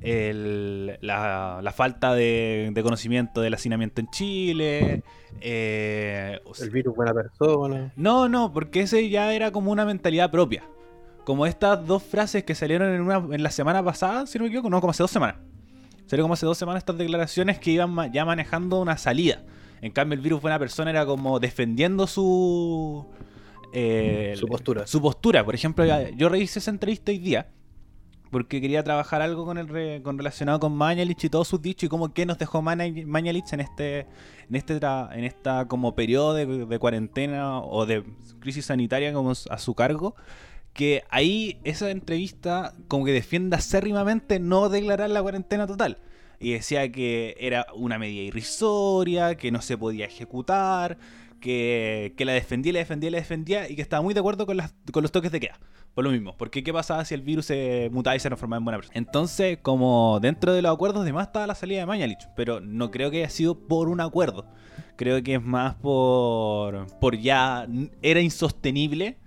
el- 0.00 0.96
la, 1.00 1.58
la 1.60 1.72
falta 1.72 2.14
de, 2.14 2.70
de 2.72 2.82
conocimiento 2.84 3.40
del 3.40 3.54
hacinamiento 3.54 4.00
en 4.00 4.10
Chile. 4.10 5.02
eh, 5.40 6.38
o 6.44 6.54
sea, 6.54 6.66
El 6.66 6.70
virus, 6.70 6.94
buena 6.94 7.12
persona. 7.12 7.92
no, 7.96 8.28
no, 8.28 8.52
porque 8.52 8.82
ese 8.82 9.08
ya 9.08 9.32
era 9.32 9.50
como 9.50 9.72
una 9.72 9.84
mentalidad 9.84 10.30
propia. 10.30 10.62
Como 11.24 11.44
estas 11.44 11.84
dos 11.84 12.04
frases 12.04 12.44
que 12.44 12.54
salieron 12.54 12.94
en, 12.94 13.00
una, 13.00 13.16
en 13.34 13.42
la 13.42 13.50
semana 13.50 13.82
pasada, 13.82 14.24
si 14.28 14.38
no 14.38 14.44
me 14.44 14.50
equivoco, 14.50 14.70
no, 14.70 14.80
como 14.80 14.92
hace 14.92 15.02
dos 15.02 15.10
semanas. 15.10 15.34
Salieron 16.06 16.26
como 16.26 16.34
hace 16.34 16.46
dos 16.46 16.56
semanas 16.58 16.82
estas 16.82 16.96
declaraciones 16.96 17.58
que 17.58 17.72
iban 17.72 18.12
ya 18.12 18.24
manejando 18.24 18.80
una 18.80 18.96
salida. 18.96 19.42
En 19.82 19.90
cambio, 19.90 20.14
el 20.14 20.20
virus 20.22 20.40
buena 20.40 20.60
persona 20.60 20.90
era 20.90 21.04
como 21.04 21.40
defendiendo 21.40 22.06
su. 22.06 23.04
Eh, 23.72 24.34
Su 24.36 24.46
postura. 24.46 24.86
Su 24.86 25.00
postura. 25.00 25.44
Por 25.44 25.54
ejemplo, 25.54 25.84
yo 26.16 26.28
revisé 26.28 26.58
esa 26.58 26.70
entrevista 26.70 27.10
hoy 27.12 27.18
día 27.18 27.48
porque 28.30 28.60
quería 28.60 28.84
trabajar 28.84 29.22
algo 29.22 29.46
con 29.46 29.56
el 29.56 29.68
re- 29.68 30.02
con 30.02 30.18
relacionado 30.18 30.60
con 30.60 30.76
Mañalich 30.76 31.24
y 31.24 31.30
todos 31.30 31.48
sus 31.48 31.62
dichos 31.62 31.84
y 31.84 31.88
cómo 31.88 32.12
que 32.12 32.26
nos 32.26 32.36
dejó 32.38 32.60
Mañalich 32.60 33.52
en 33.54 33.60
este 33.60 34.00
en 34.00 34.54
este 34.54 34.78
tra- 34.78 35.10
en 35.16 35.24
esta 35.24 35.66
como 35.66 35.94
periodo 35.94 36.34
de, 36.34 36.44
de 36.66 36.78
cuarentena 36.78 37.60
o 37.60 37.86
de 37.86 38.04
crisis 38.40 38.66
sanitaria 38.66 39.14
como 39.14 39.30
a 39.32 39.58
su 39.58 39.74
cargo 39.74 40.14
que 40.74 41.04
ahí 41.08 41.58
esa 41.64 41.90
entrevista 41.90 42.74
como 42.86 43.06
que 43.06 43.12
defiende 43.12 43.56
acérrimamente 43.56 44.38
no 44.40 44.68
declarar 44.68 45.08
la 45.08 45.22
cuarentena 45.22 45.66
total 45.66 45.96
y 46.38 46.52
decía 46.52 46.92
que 46.92 47.34
era 47.40 47.66
una 47.74 47.98
medida 47.98 48.22
irrisoria, 48.22 49.36
que 49.36 49.50
no 49.50 49.60
se 49.62 49.76
podía 49.76 50.04
ejecutar, 50.04 50.98
que, 51.40 52.14
la 52.18 52.32
defendía, 52.32 52.72
la 52.72 52.78
defendía, 52.80 53.10
la 53.10 53.18
defendía 53.18 53.70
y 53.70 53.76
que 53.76 53.82
estaba 53.82 54.02
muy 54.02 54.14
de 54.14 54.20
acuerdo 54.20 54.46
con, 54.46 54.56
las, 54.56 54.74
con 54.92 55.02
los 55.02 55.12
toques 55.12 55.32
de 55.32 55.40
queda. 55.40 55.58
Por 55.94 56.04
lo 56.04 56.10
mismo, 56.10 56.36
porque 56.36 56.62
¿qué 56.62 56.72
pasaba 56.72 57.04
si 57.04 57.14
el 57.14 57.22
virus 57.22 57.46
se 57.46 57.88
mutaba 57.92 58.14
y 58.14 58.20
se 58.20 58.28
transformaba 58.28 58.58
en 58.58 58.64
buena 58.64 58.78
persona? 58.78 58.96
Entonces, 58.96 59.58
como 59.60 60.20
dentro 60.20 60.52
de 60.52 60.62
los 60.62 60.72
acuerdos, 60.72 61.04
de 61.04 61.12
más 61.12 61.26
estaba 61.28 61.46
la 61.46 61.54
salida 61.54 61.80
de 61.80 61.86
Mañalich, 61.86 62.28
pero 62.36 62.60
no 62.60 62.90
creo 62.90 63.10
que 63.10 63.18
haya 63.18 63.30
sido 63.30 63.58
por 63.66 63.88
un 63.88 64.00
acuerdo. 64.00 64.46
Creo 64.96 65.22
que 65.22 65.34
es 65.34 65.42
más 65.42 65.74
por, 65.76 66.86
por 66.98 67.16
ya 67.16 67.66
era 68.02 68.20
insostenible 68.20 69.18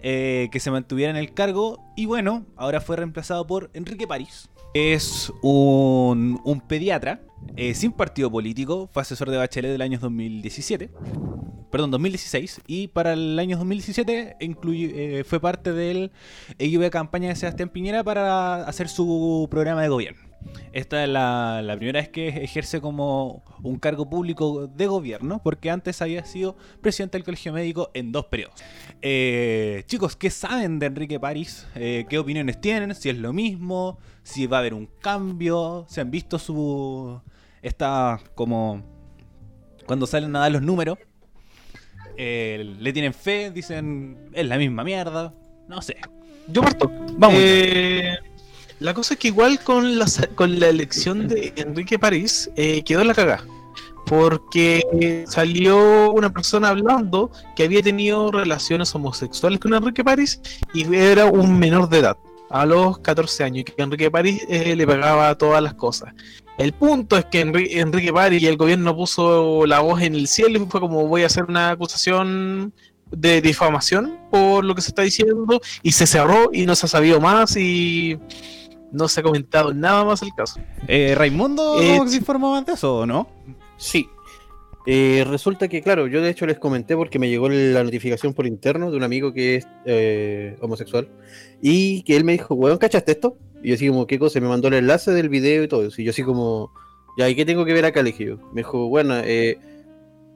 eh, 0.00 0.48
que 0.52 0.60
se 0.60 0.70
mantuviera 0.70 1.10
en 1.10 1.16
el 1.16 1.34
cargo 1.34 1.84
y 1.96 2.06
bueno, 2.06 2.46
ahora 2.56 2.80
fue 2.80 2.96
reemplazado 2.96 3.46
por 3.46 3.70
Enrique 3.74 4.06
París. 4.06 4.48
Es 4.74 5.32
un, 5.42 6.40
un 6.44 6.60
pediatra 6.60 7.22
eh, 7.56 7.74
sin 7.74 7.92
partido 7.92 8.30
político, 8.30 8.88
fue 8.92 9.02
asesor 9.02 9.30
de 9.30 9.36
Bachelet 9.38 9.72
del 9.72 9.82
año 9.82 9.98
2017, 9.98 10.90
perdón, 11.70 11.90
2016, 11.90 12.60
y 12.66 12.88
para 12.88 13.14
el 13.14 13.38
año 13.38 13.56
2017 13.56 14.36
incluye- 14.40 14.92
eh, 15.20 15.24
fue 15.24 15.40
parte 15.40 15.72
del 15.72 16.12
equipo 16.58 16.82
de 16.82 16.90
campaña 16.90 17.28
de 17.30 17.36
Sebastián 17.36 17.70
Piñera 17.70 18.04
para 18.04 18.66
hacer 18.66 18.88
su 18.88 19.48
programa 19.50 19.82
de 19.82 19.88
gobierno. 19.88 20.20
Esta 20.72 21.02
es 21.02 21.08
la, 21.10 21.60
la 21.62 21.76
primera 21.76 22.00
vez 22.00 22.08
que 22.10 22.28
ejerce 22.28 22.80
como 22.80 23.42
un 23.62 23.78
cargo 23.78 24.08
público 24.08 24.68
de 24.68 24.86
gobierno, 24.86 25.40
porque 25.42 25.68
antes 25.70 26.00
había 26.00 26.24
sido 26.24 26.56
presidente 26.80 27.18
del 27.18 27.24
Colegio 27.24 27.52
Médico 27.52 27.90
en 27.92 28.12
dos 28.12 28.26
periodos. 28.26 28.54
Eh, 29.02 29.82
chicos, 29.86 30.14
¿qué 30.14 30.30
saben 30.30 30.78
de 30.78 30.86
Enrique 30.86 31.18
París? 31.18 31.66
¿Qué 31.74 32.18
opiniones 32.18 32.60
tienen? 32.60 32.94
Si 32.94 33.08
es 33.08 33.18
lo 33.18 33.32
mismo, 33.32 33.98
si 34.28 34.46
va 34.46 34.58
a 34.58 34.60
haber 34.60 34.74
un 34.74 34.86
cambio, 35.00 35.86
se 35.88 36.02
han 36.02 36.10
visto 36.10 36.38
su... 36.38 37.18
Está 37.62 38.20
como... 38.34 38.82
Cuando 39.86 40.06
salen 40.06 40.36
a 40.36 40.40
dar 40.40 40.52
los 40.52 40.60
números, 40.60 40.98
eh, 42.18 42.76
le 42.78 42.92
tienen 42.92 43.14
fe, 43.14 43.50
dicen, 43.50 44.28
es 44.34 44.46
la 44.46 44.58
misma 44.58 44.84
mierda, 44.84 45.32
no 45.66 45.80
sé. 45.80 45.96
Yo 46.46 46.60
parto. 46.60 46.90
Vamos. 47.16 47.38
Eh, 47.40 48.18
la 48.80 48.92
cosa 48.92 49.14
es 49.14 49.20
que 49.20 49.28
igual 49.28 49.60
con 49.64 49.98
la, 49.98 50.06
con 50.34 50.60
la 50.60 50.68
elección 50.68 51.26
de 51.26 51.54
Enrique 51.56 51.98
París 51.98 52.50
eh, 52.54 52.82
quedó 52.84 53.04
la 53.04 53.14
cagada. 53.14 53.44
Porque 54.04 55.24
salió 55.26 56.12
una 56.12 56.30
persona 56.30 56.68
hablando 56.68 57.30
que 57.56 57.64
había 57.64 57.82
tenido 57.82 58.30
relaciones 58.30 58.94
homosexuales 58.94 59.58
con 59.58 59.72
Enrique 59.72 60.04
París 60.04 60.40
y 60.74 60.94
era 60.94 61.26
un 61.26 61.58
menor 61.58 61.88
de 61.88 61.98
edad, 61.98 62.16
a 62.50 62.64
los 62.66 62.98
14 63.00 63.44
años, 63.44 63.60
y 63.60 63.64
que 63.64 63.74
Enrique 63.82 64.10
París 64.10 64.44
eh, 64.48 64.74
le 64.74 64.86
pagaba 64.86 65.34
todas 65.36 65.62
las 65.62 65.74
cosas. 65.74 66.14
El 66.58 66.72
punto 66.72 67.16
es 67.16 67.24
que 67.26 67.44
Enri- 67.46 67.68
Enrique 67.76 68.12
París 68.12 68.42
y 68.42 68.46
el 68.46 68.56
gobierno 68.56 68.96
puso 68.96 69.64
la 69.66 69.80
voz 69.80 70.02
en 70.02 70.14
el 70.14 70.26
cielo 70.28 70.58
y 70.62 70.66
fue 70.66 70.80
como 70.80 71.06
voy 71.06 71.22
a 71.22 71.26
hacer 71.26 71.44
una 71.44 71.70
acusación 71.70 72.72
de 73.10 73.40
difamación 73.40 74.18
por 74.30 74.64
lo 74.64 74.74
que 74.74 74.82
se 74.82 74.88
está 74.88 75.02
diciendo 75.02 75.60
y 75.82 75.92
se 75.92 76.06
cerró 76.06 76.50
y 76.52 76.66
no 76.66 76.74
se 76.74 76.86
ha 76.86 76.88
sabido 76.88 77.20
más 77.20 77.56
y 77.56 78.18
no 78.92 79.08
se 79.08 79.20
ha 79.20 79.22
comentado 79.22 79.72
nada 79.72 80.04
más 80.04 80.20
el 80.22 80.30
caso. 80.34 80.60
Eh, 80.88 81.14
¿Raimundo 81.16 81.80
Eh, 81.80 82.00
se 82.06 82.16
informó 82.16 82.50
más 82.52 82.66
de 82.66 82.72
eso 82.72 82.98
o 82.98 83.06
no? 83.06 83.28
Sí. 83.76 84.08
Eh, 84.90 85.22
resulta 85.28 85.68
que, 85.68 85.82
claro, 85.82 86.06
yo 86.06 86.22
de 86.22 86.30
hecho 86.30 86.46
les 86.46 86.58
comenté 86.58 86.96
porque 86.96 87.18
me 87.18 87.28
llegó 87.28 87.50
la 87.50 87.84
notificación 87.84 88.32
por 88.32 88.46
interno 88.46 88.90
de 88.90 88.96
un 88.96 89.02
amigo 89.02 89.34
que 89.34 89.56
es 89.56 89.68
eh, 89.84 90.56
homosexual 90.62 91.10
y 91.60 92.02
que 92.04 92.16
él 92.16 92.24
me 92.24 92.32
dijo, 92.32 92.54
weón, 92.54 92.78
¿cachaste 92.78 93.12
esto? 93.12 93.36
Y 93.62 93.68
yo 93.68 93.74
así 93.74 93.86
como, 93.88 94.06
¿qué 94.06 94.18
cosa? 94.18 94.40
Me 94.40 94.48
mandó 94.48 94.68
el 94.68 94.74
enlace 94.74 95.10
del 95.10 95.28
video 95.28 95.62
y 95.62 95.68
todo. 95.68 95.86
Y 95.94 96.04
yo 96.04 96.10
así 96.10 96.22
como, 96.22 96.72
ya, 97.18 97.28
¿y 97.28 97.34
qué 97.34 97.44
tengo 97.44 97.66
que 97.66 97.74
ver 97.74 97.84
acá? 97.84 98.02
Yo. 98.02 98.38
Me 98.54 98.62
dijo, 98.62 98.88
bueno, 98.88 99.14
eh, 99.22 99.58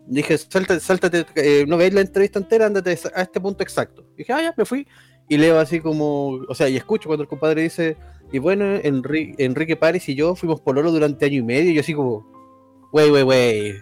dije, 0.06 0.36
salta, 0.36 0.78
sáltate, 0.80 1.24
eh, 1.36 1.64
no 1.66 1.78
veis 1.78 1.94
la 1.94 2.02
entrevista 2.02 2.38
entera, 2.38 2.66
ándate 2.66 2.90
a 3.14 3.22
este 3.22 3.40
punto 3.40 3.62
exacto. 3.62 4.04
Y 4.16 4.18
dije, 4.18 4.34
ah, 4.34 4.42
ya, 4.42 4.54
me 4.54 4.66
fui. 4.66 4.86
Y 5.30 5.38
leo 5.38 5.58
así 5.60 5.80
como, 5.80 6.40
o 6.46 6.54
sea, 6.54 6.68
y 6.68 6.76
escucho 6.76 7.08
cuando 7.08 7.22
el 7.22 7.28
compadre 7.28 7.62
dice, 7.62 7.96
y 8.30 8.38
bueno, 8.38 8.66
Enri- 8.82 9.34
Enrique 9.38 9.76
Párez 9.76 10.06
y 10.10 10.14
yo 10.14 10.34
fuimos 10.34 10.60
pololo 10.60 10.92
durante 10.92 11.24
año 11.24 11.38
y 11.38 11.42
medio. 11.42 11.70
Y 11.70 11.74
yo 11.76 11.80
así 11.80 11.94
como, 11.94 12.30
wey, 12.92 13.10
wey, 13.10 13.22
wey. 13.22 13.74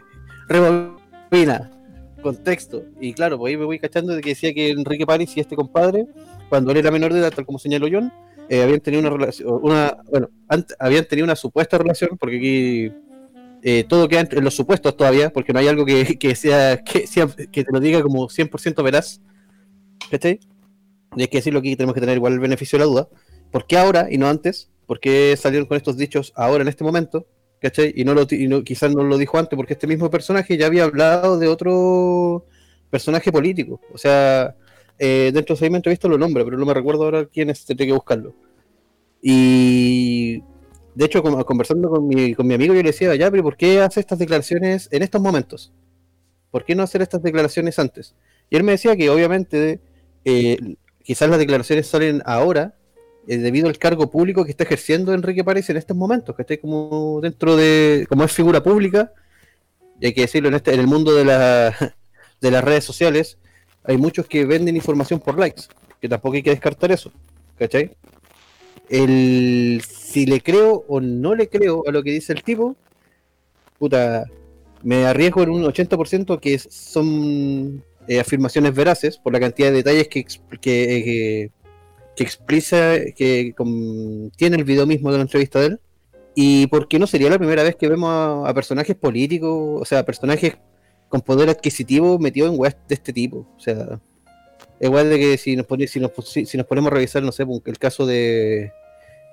Rebobina, 0.50 1.70
contexto. 2.22 2.84
Y 3.00 3.14
claro, 3.14 3.38
pues 3.38 3.50
ahí 3.52 3.56
me 3.56 3.64
voy 3.64 3.78
cachando 3.78 4.14
de 4.14 4.20
que 4.20 4.30
decía 4.30 4.52
que 4.52 4.70
Enrique 4.70 5.06
París 5.06 5.32
y 5.36 5.40
este 5.40 5.56
compadre, 5.56 6.06
cuando 6.48 6.72
él 6.72 6.78
era 6.78 6.90
menor 6.90 7.12
de 7.12 7.20
edad, 7.20 7.32
tal 7.32 7.46
como 7.46 7.58
señaló 7.58 7.86
John, 7.90 8.12
eh, 8.48 8.62
habían 8.62 8.80
tenido 8.80 9.00
una 9.00 9.10
relación, 9.10 9.48
una, 9.62 9.96
bueno, 10.10 10.28
habían 10.78 11.06
tenido 11.06 11.24
una 11.24 11.36
supuesta 11.36 11.78
relación, 11.78 12.18
porque 12.18 12.36
aquí 12.36 12.92
eh, 13.62 13.84
todo 13.88 14.08
queda 14.08 14.26
en 14.28 14.44
los 14.44 14.54
supuestos 14.54 14.96
todavía, 14.96 15.32
porque 15.32 15.52
no 15.52 15.60
hay 15.60 15.68
algo 15.68 15.86
que, 15.86 16.18
que 16.18 16.34
sea, 16.34 16.78
que 16.78 17.06
sea, 17.06 17.28
que 17.28 17.64
te 17.64 17.72
lo 17.72 17.78
diga 17.78 18.02
como 18.02 18.28
100% 18.28 18.82
veraz. 18.82 19.20
¿Cachai? 20.10 20.40
Y 21.16 21.22
hay 21.22 21.28
que 21.28 21.38
decirlo 21.38 21.60
aquí, 21.60 21.76
tenemos 21.76 21.94
que 21.94 22.00
tener 22.00 22.16
igual 22.16 22.32
el 22.32 22.40
beneficio 22.40 22.78
de 22.78 22.84
la 22.84 22.90
duda. 22.90 23.08
¿Por 23.52 23.66
qué 23.66 23.78
ahora 23.78 24.08
y 24.10 24.18
no 24.18 24.28
antes? 24.28 24.70
¿Por 24.86 24.98
qué 24.98 25.36
salieron 25.36 25.68
con 25.68 25.76
estos 25.76 25.96
dichos 25.96 26.32
ahora 26.34 26.62
en 26.62 26.68
este 26.68 26.82
momento? 26.82 27.26
¿Cachai? 27.61 27.92
Y, 27.94 28.05
no 28.05 28.14
lo, 28.14 28.27
y 28.31 28.49
no, 28.49 28.64
quizás 28.64 28.94
no 28.94 29.03
lo 29.03 29.18
dijo 29.18 29.38
antes, 29.38 29.57
porque 29.57 29.75
este 29.75 29.87
mismo 29.87 30.11
personaje 30.11 30.57
ya 30.57 30.66
había 30.66 30.85
hablado 30.85 31.38
de 31.38 31.49
otro 31.49 32.46
personaje 32.88 33.31
político. 33.31 33.81
O 33.92 33.99
sea, 33.99 34.57
eh, 34.99 35.31
dentro 35.33 35.55
de 35.55 35.61
segmento 35.61 35.90
he 35.90 35.92
visto 35.92 36.09
los 36.09 36.18
nombres, 36.18 36.44
pero 36.44 36.57
no 36.59 36.66
me 36.66 36.75
recuerdo 36.75 37.05
ahora 37.05 37.27
quién 37.27 37.51
es, 37.51 37.64
tendré 37.64 37.87
que 37.87 37.92
buscarlo. 37.92 38.35
Y 39.23 40.42
de 40.94 41.05
hecho, 41.05 41.23
conversando 41.23 41.90
con 41.90 42.09
mi, 42.09 42.35
con 42.35 42.46
mi 42.46 42.55
amigo, 42.55 42.75
yo 42.75 42.83
le 42.83 42.90
decía, 42.90 43.14
ya, 43.14 43.31
pero 43.31 43.42
¿por 43.42 43.57
qué 43.57 43.81
hace 43.81 44.01
estas 44.01 44.18
declaraciones 44.18 44.88
en 44.90 45.03
estos 45.03 45.20
momentos? 45.20 45.73
¿Por 46.51 46.64
qué 46.64 46.75
no 46.75 46.83
hacer 46.83 47.03
estas 47.03 47.23
declaraciones 47.23 47.79
antes? 47.79 48.14
Y 48.49 48.57
él 48.57 48.64
me 48.64 48.73
decía 48.73 48.96
que 48.96 49.09
obviamente 49.11 49.81
eh, 50.25 50.59
quizás 51.03 51.29
las 51.29 51.38
declaraciones 51.38 51.87
salen 51.87 52.23
ahora 52.25 52.75
eh, 53.31 53.38
debido 53.38 53.69
al 53.69 53.79
cargo 53.79 54.11
público 54.11 54.45
que 54.45 54.51
está 54.51 54.64
ejerciendo 54.64 55.14
Enrique 55.14 55.45
Párez 55.45 55.71
en 55.71 55.77
estos 55.77 55.97
momentos, 55.97 56.35
que 56.35 56.43
está 56.43 56.57
como 56.57 57.21
dentro 57.23 57.55
de, 57.55 58.05
como 58.09 58.25
es 58.25 58.33
figura 58.33 58.61
pública, 58.61 59.12
y 60.01 60.07
hay 60.07 60.12
que 60.12 60.23
decirlo, 60.23 60.49
en, 60.49 60.57
este, 60.57 60.75
en 60.75 60.81
el 60.81 60.88
mundo 60.88 61.14
de, 61.14 61.25
la, 61.25 61.95
de 62.40 62.51
las 62.51 62.64
redes 62.64 62.83
sociales, 62.83 63.38
hay 63.85 63.99
muchos 63.99 64.27
que 64.27 64.45
venden 64.45 64.75
información 64.75 65.21
por 65.21 65.38
likes, 65.38 65.62
que 66.01 66.09
tampoco 66.09 66.35
hay 66.35 66.43
que 66.43 66.51
descartar 66.51 66.90
eso, 66.90 67.12
¿cachai? 67.57 67.93
El, 68.88 69.81
si 69.88 70.27
le 70.27 70.40
creo 70.40 70.85
o 70.88 71.01
no 71.01 71.37
le 71.37 71.49
creo 71.49 71.85
a 71.87 71.93
lo 71.93 72.03
que 72.03 72.11
dice 72.11 72.33
el 72.33 72.43
tipo, 72.43 72.75
puta, 73.79 74.25
me 74.83 75.07
arriesgo 75.07 75.45
en 75.45 75.51
un 75.51 75.62
80% 75.62 76.40
que 76.40 76.59
son 76.59 77.85
eh, 78.09 78.19
afirmaciones 78.19 78.75
veraces 78.75 79.19
por 79.19 79.33
la 79.33 79.38
cantidad 79.38 79.69
de 79.69 79.77
detalles 79.85 80.09
que, 80.09 80.25
que, 80.61 80.97
eh, 80.97 81.05
que, 81.05 81.60
que 82.20 82.24
explica, 82.24 82.98
que 83.16 83.54
con- 83.56 84.30
tiene 84.37 84.56
el 84.59 84.64
video 84.64 84.87
mismo 84.87 85.11
de 85.11 85.16
la 85.16 85.22
entrevista 85.22 85.59
de 85.61 85.66
él. 85.68 85.80
Y 86.35 86.66
porque 86.66 86.98
no 86.98 87.06
sería 87.06 87.30
la 87.30 87.38
primera 87.38 87.62
vez 87.62 87.76
que 87.76 87.88
vemos 87.88 88.46
a, 88.46 88.52
personajes 88.52 88.94
políticos, 88.94 89.80
o 89.80 89.85
sea, 89.87 90.04
personajes 90.04 90.56
con 91.09 91.22
poder 91.22 91.48
adquisitivo 91.48 92.18
metidos 92.18 92.52
en 92.52 92.61
weas 92.61 92.76
de 92.88 92.94
este 92.94 93.12
tipo. 93.12 93.46
O 93.56 93.61
sea, 93.61 93.98
igual 94.80 95.09
de 95.09 95.18
que 95.18 95.38
si 95.38 95.56
nos, 95.56 95.64
pone- 95.66 95.87
si 95.88 95.98
nos, 95.98 96.12
si, 96.26 96.56
nos 96.59 96.66
ponemos 96.66 96.92
a 96.92 96.94
revisar, 96.94 97.22
no 97.22 97.33
sé, 97.33 97.46
pues, 97.46 97.62
el 97.64 97.78
caso 97.78 98.04
de, 98.06 98.70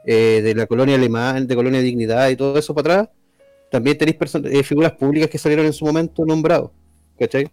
eh, 0.06 0.41
de 0.41 0.56
la 0.56 0.65
colonia 0.65 0.95
alemana, 0.95 1.41
de 1.41 1.56
colonia 1.56 1.82
dignidad 1.82 2.30
y 2.30 2.36
todo 2.38 2.58
eso 2.58 2.73
para 2.73 3.02
atrás, 3.02 3.10
también 3.69 3.97
tenéis 3.97 4.17
eh, 4.45 4.63
figuras 4.63 4.93
públicas 4.93 5.30
que 5.30 5.38
salieron 5.38 5.65
en 5.65 5.73
su 5.73 5.86
momento 5.86 6.26
nombrados, 6.26 6.71
¿cachai? 7.19 7.52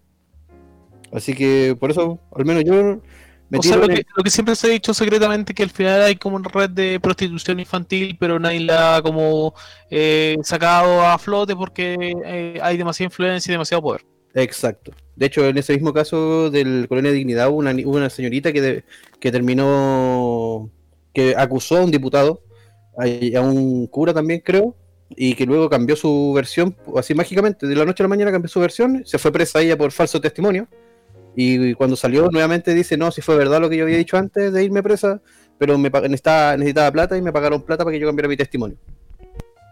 Así 1.12 1.34
que 1.34 1.76
por 1.78 1.90
eso, 1.90 2.20
al 2.34 2.44
menos 2.44 2.64
yo 2.64 3.00
O 3.52 3.62
sea, 3.62 3.76
tiro 3.76 3.82
lo 3.82 3.88
que, 3.88 4.00
el- 4.00 4.06
lo 4.16 4.22
que 4.24 4.30
siempre 4.30 4.56
se 4.56 4.66
ha 4.66 4.70
dicho 4.70 4.92
secretamente 4.94 5.54
que 5.54 5.62
al 5.62 5.70
final 5.70 6.02
hay 6.02 6.16
como 6.16 6.36
una 6.36 6.48
red 6.48 6.70
de 6.70 6.98
prostitución 7.00 7.60
infantil, 7.60 8.16
pero 8.18 8.38
nadie 8.38 8.60
la 8.60 8.96
ha 8.96 9.02
como 9.02 9.54
eh, 9.90 10.36
sacado 10.42 11.02
a 11.06 11.18
flote 11.18 11.54
porque 11.54 11.96
eh, 12.24 12.58
hay 12.62 12.76
demasiada 12.76 13.08
influencia 13.08 13.50
y 13.50 13.54
demasiado 13.54 13.82
poder. 13.82 14.04
Exacto. 14.34 14.92
De 15.14 15.26
hecho, 15.26 15.46
en 15.46 15.56
ese 15.58 15.74
mismo 15.74 15.92
caso 15.92 16.50
del 16.50 16.86
Colonia 16.88 17.12
Dignidad 17.12 17.48
hubo 17.50 17.58
una, 17.58 18.10
señorita 18.10 18.52
que, 18.52 18.60
de- 18.60 18.84
que 19.20 19.30
terminó, 19.30 20.70
que 21.12 21.34
acusó 21.36 21.76
a 21.78 21.84
un 21.84 21.90
diputado, 21.90 22.42
a, 22.98 23.04
a 23.38 23.40
un 23.42 23.86
cura 23.86 24.12
también 24.12 24.40
creo, 24.44 24.74
y 25.16 25.34
que 25.34 25.46
luego 25.46 25.68
cambió 25.70 25.94
su 25.94 26.32
versión, 26.34 26.76
así 26.96 27.14
mágicamente, 27.14 27.66
de 27.68 27.76
la 27.76 27.84
noche 27.84 28.02
a 28.02 28.04
la 28.04 28.08
mañana 28.08 28.32
cambió 28.32 28.48
su 28.48 28.58
versión, 28.58 29.02
se 29.06 29.18
fue 29.18 29.30
presa 29.30 29.60
ella 29.60 29.76
por 29.78 29.92
falso 29.92 30.20
testimonio, 30.20 30.66
y 31.36 31.74
cuando 31.74 31.96
salió 31.96 32.30
nuevamente 32.30 32.74
dice, 32.74 32.96
no, 32.96 33.10
si 33.10 33.20
fue 33.20 33.36
verdad 33.36 33.60
lo 33.60 33.68
que 33.68 33.76
yo 33.76 33.84
había 33.84 33.96
dicho 33.96 34.16
antes 34.16 34.52
de 34.52 34.64
irme 34.64 34.82
presa, 34.82 35.20
pero 35.58 35.78
me, 35.78 35.90
necesitaba, 35.90 36.56
necesitaba 36.56 36.92
plata 36.92 37.16
y 37.16 37.22
me 37.22 37.32
pagaron 37.32 37.62
plata 37.62 37.84
para 37.84 37.94
que 37.94 38.00
yo 38.00 38.06
cambiara 38.06 38.28
mi 38.28 38.36
testimonio. 38.36 38.76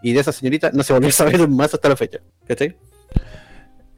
Y 0.02 0.12
de 0.12 0.20
esa 0.20 0.32
señorita 0.32 0.70
no 0.72 0.82
se 0.82 0.92
volvió 0.92 1.08
a 1.08 1.12
saber 1.12 1.48
más 1.48 1.72
hasta 1.74 1.88
la 1.88 1.96
fecha, 1.96 2.18
¿cachai? 2.46 2.76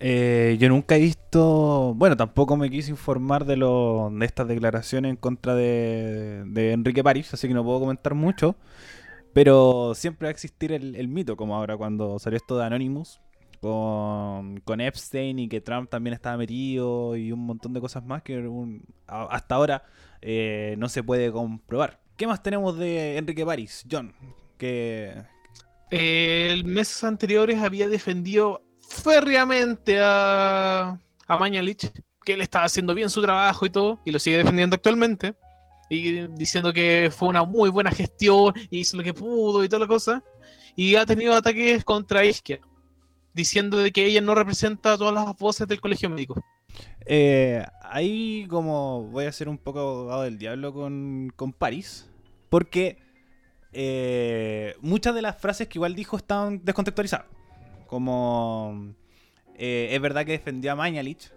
Eh, 0.01 0.57
yo 0.61 0.69
nunca 0.69 0.97
he 0.97 1.01
visto, 1.01 1.95
bueno, 1.95 2.17
tampoco 2.17 2.57
me 2.59 2.69
quise 2.69 2.91
informar 2.91 3.47
de, 3.47 3.57
lo, 3.57 4.11
de 4.13 4.27
estas 4.27 4.47
declaraciones 4.47 5.11
en 5.11 5.17
contra 5.17 5.55
de, 5.55 6.73
Enrique 6.73 7.03
París, 7.03 7.33
así 7.33 7.49
que 7.49 7.55
no 7.55 7.65
puedo 7.65 7.81
comentar 7.81 8.15
mucho. 8.15 8.57
Pero 9.33 9.95
siempre 9.95 10.27
va 10.27 10.29
a 10.29 10.33
existir 10.33 10.73
el 10.73 11.09
mito, 11.09 11.37
como 11.37 11.57
ahora 11.57 11.77
cuando 11.77 12.21
salió 12.21 12.37
esto 12.37 12.57
de 12.57 12.65
Anonymous, 12.67 13.21
con, 13.65 14.61
con 14.61 14.83
Epstein 14.83 15.39
y 15.39 15.49
que 15.49 15.63
Trump 15.63 15.89
también 15.89 16.13
estaba 16.13 16.37
metido 16.37 17.17
y 17.17 17.33
un 17.33 17.41
montón 17.47 17.73
de 17.73 17.81
cosas 17.81 18.05
más 18.05 18.23
que 18.23 18.47
hasta 19.07 19.55
ahora 19.55 19.85
eh, 20.21 20.75
no 20.77 20.91
se 20.91 21.03
puede 21.03 21.33
comprobar. 21.33 21.99
¿Qué 22.19 22.27
más 22.27 22.43
tenemos 22.43 22.77
de 22.77 23.17
Enrique 23.17 23.45
París? 23.45 23.87
John, 23.91 24.13
que... 24.59 25.15
El 25.91 26.65
meses 26.65 27.05
anteriores 27.05 27.63
había 27.63 27.89
defendido 27.89 28.63
férreamente 28.87 29.99
a, 30.03 30.99
a 31.27 31.39
Mañalich, 31.39 31.91
que 32.23 32.35
él 32.35 32.43
estaba 32.43 32.67
haciendo 32.67 32.95
bien 32.95 33.09
su 33.09 33.23
trabajo 33.23 33.65
y 33.65 33.71
todo, 33.71 34.01
y 34.05 34.11
lo 34.11 34.19
sigue 34.19 34.39
defendiendo 34.39 34.77
actualmente, 34.77 35.35
y 35.89 36.27
diciendo 36.29 36.73
que 36.73 37.11
fue 37.15 37.29
una 37.29 37.45
muy 37.45 37.71
buena 37.71 37.91
gestión, 37.91 38.53
y 38.71 38.81
hizo 38.81 38.97
lo 38.97 39.03
que 39.03 39.15
pudo 39.15 39.65
y 39.65 39.69
toda 39.69 39.81
la 39.81 39.87
cosa, 39.87 40.23
y 40.75 40.97
ha 40.97 41.07
tenido 41.07 41.35
ataques 41.35 41.85
contra 41.85 42.25
Isquia, 42.25 42.61
diciendo 43.35 43.77
de 43.77 43.93
que 43.93 44.07
ella 44.07 44.21
no 44.21 44.35
representa 44.35 44.97
todas 44.97 45.13
las 45.13 45.37
voces 45.37 45.69
del 45.69 45.81
colegio 45.81 46.09
médico. 46.09 46.43
Eh, 47.07 47.65
ahí 47.83 48.47
como 48.49 49.05
voy 49.05 49.27
a 49.27 49.33
ser 49.33 49.49
un 49.49 49.59
poco 49.59 49.81
abogado 49.81 50.23
del 50.23 50.39
diablo 50.39 50.73
con, 50.73 51.33
con 51.37 51.53
París, 51.53 52.09
porque 52.49 52.99
eh, 53.73 54.77
muchas 54.81 55.15
de 55.15 55.23
las 55.23 55.37
frases 55.37 55.69
que 55.69 55.79
igual 55.79 55.95
dijo 55.95 56.17
estaban 56.17 56.65
descontextualizadas. 56.65 57.27
Como 57.87 58.95
eh, 59.57 59.89
es 59.93 60.01
verdad 60.01 60.25
que 60.25 60.33
defendió 60.33 60.73
a 60.73 60.77
Mañalich, 60.77 61.33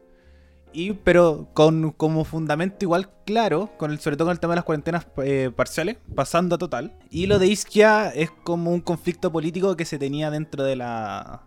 y, 0.74 0.94
pero 0.94 1.48
con 1.54 1.92
como 1.92 2.24
fundamento 2.24 2.86
igual 2.86 3.10
claro, 3.26 3.72
con 3.78 3.92
el, 3.92 4.00
sobre 4.00 4.18
todo 4.18 4.28
con 4.28 4.34
el 4.34 4.40
tema 4.40 4.54
de 4.54 4.58
las 4.58 4.66
cuarentenas 4.66 5.08
eh, 5.24 5.52
parciales, 5.56 5.98
pasando 6.16 6.56
a 6.56 6.58
total. 6.58 6.94
Y 7.10 7.26
lo 7.26 7.40
de 7.40 7.48
Isquia 7.48 8.10
es 8.10 8.32
como 8.32 8.72
un 8.72 8.82
conflicto 8.82 9.32
político 9.32 9.76
que 9.76 9.86
se 9.86 9.98
tenía 9.98 10.30
dentro 10.30 10.64
de 10.64 10.76
la, 10.76 11.47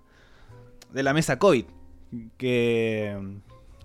de 0.92 1.03
la 1.03 1.12
mesa 1.12 1.38
COVID. 1.38 1.64
Que, 2.37 3.16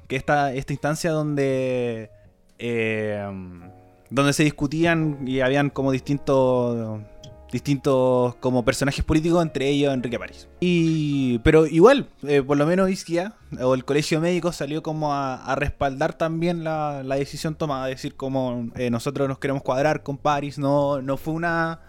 que 0.07 0.15
esta, 0.15 0.53
esta 0.53 0.73
instancia 0.73 1.11
donde 1.11 2.09
eh, 2.57 3.27
donde 4.09 4.33
se 4.33 4.43
discutían 4.43 5.19
y 5.27 5.41
habían 5.41 5.69
como 5.69 5.91
distintos 5.91 7.01
distintos 7.51 8.35
como 8.37 8.65
personajes 8.65 9.05
políticos 9.05 9.41
entre 9.43 9.69
ellos 9.69 9.93
Enrique 9.93 10.19
París 10.19 10.47
y 10.59 11.39
pero 11.39 11.67
igual 11.67 12.09
eh, 12.23 12.41
por 12.41 12.57
lo 12.57 12.65
menos 12.65 12.89
Isquia 12.89 13.33
o 13.61 13.75
el 13.75 13.85
colegio 13.85 14.19
médico 14.19 14.51
salió 14.51 14.83
como 14.83 15.13
a, 15.13 15.35
a 15.35 15.55
respaldar 15.55 16.17
también 16.17 16.63
la, 16.63 17.03
la 17.03 17.15
decisión 17.15 17.55
tomada 17.55 17.85
decir 17.87 18.15
como 18.15 18.71
eh, 18.75 18.89
nosotros 18.89 19.27
nos 19.29 19.39
queremos 19.39 19.63
cuadrar 19.63 20.03
con 20.03 20.17
París 20.17 20.57
no 20.57 21.01
no 21.01 21.17
fue 21.17 21.33
una 21.33 21.81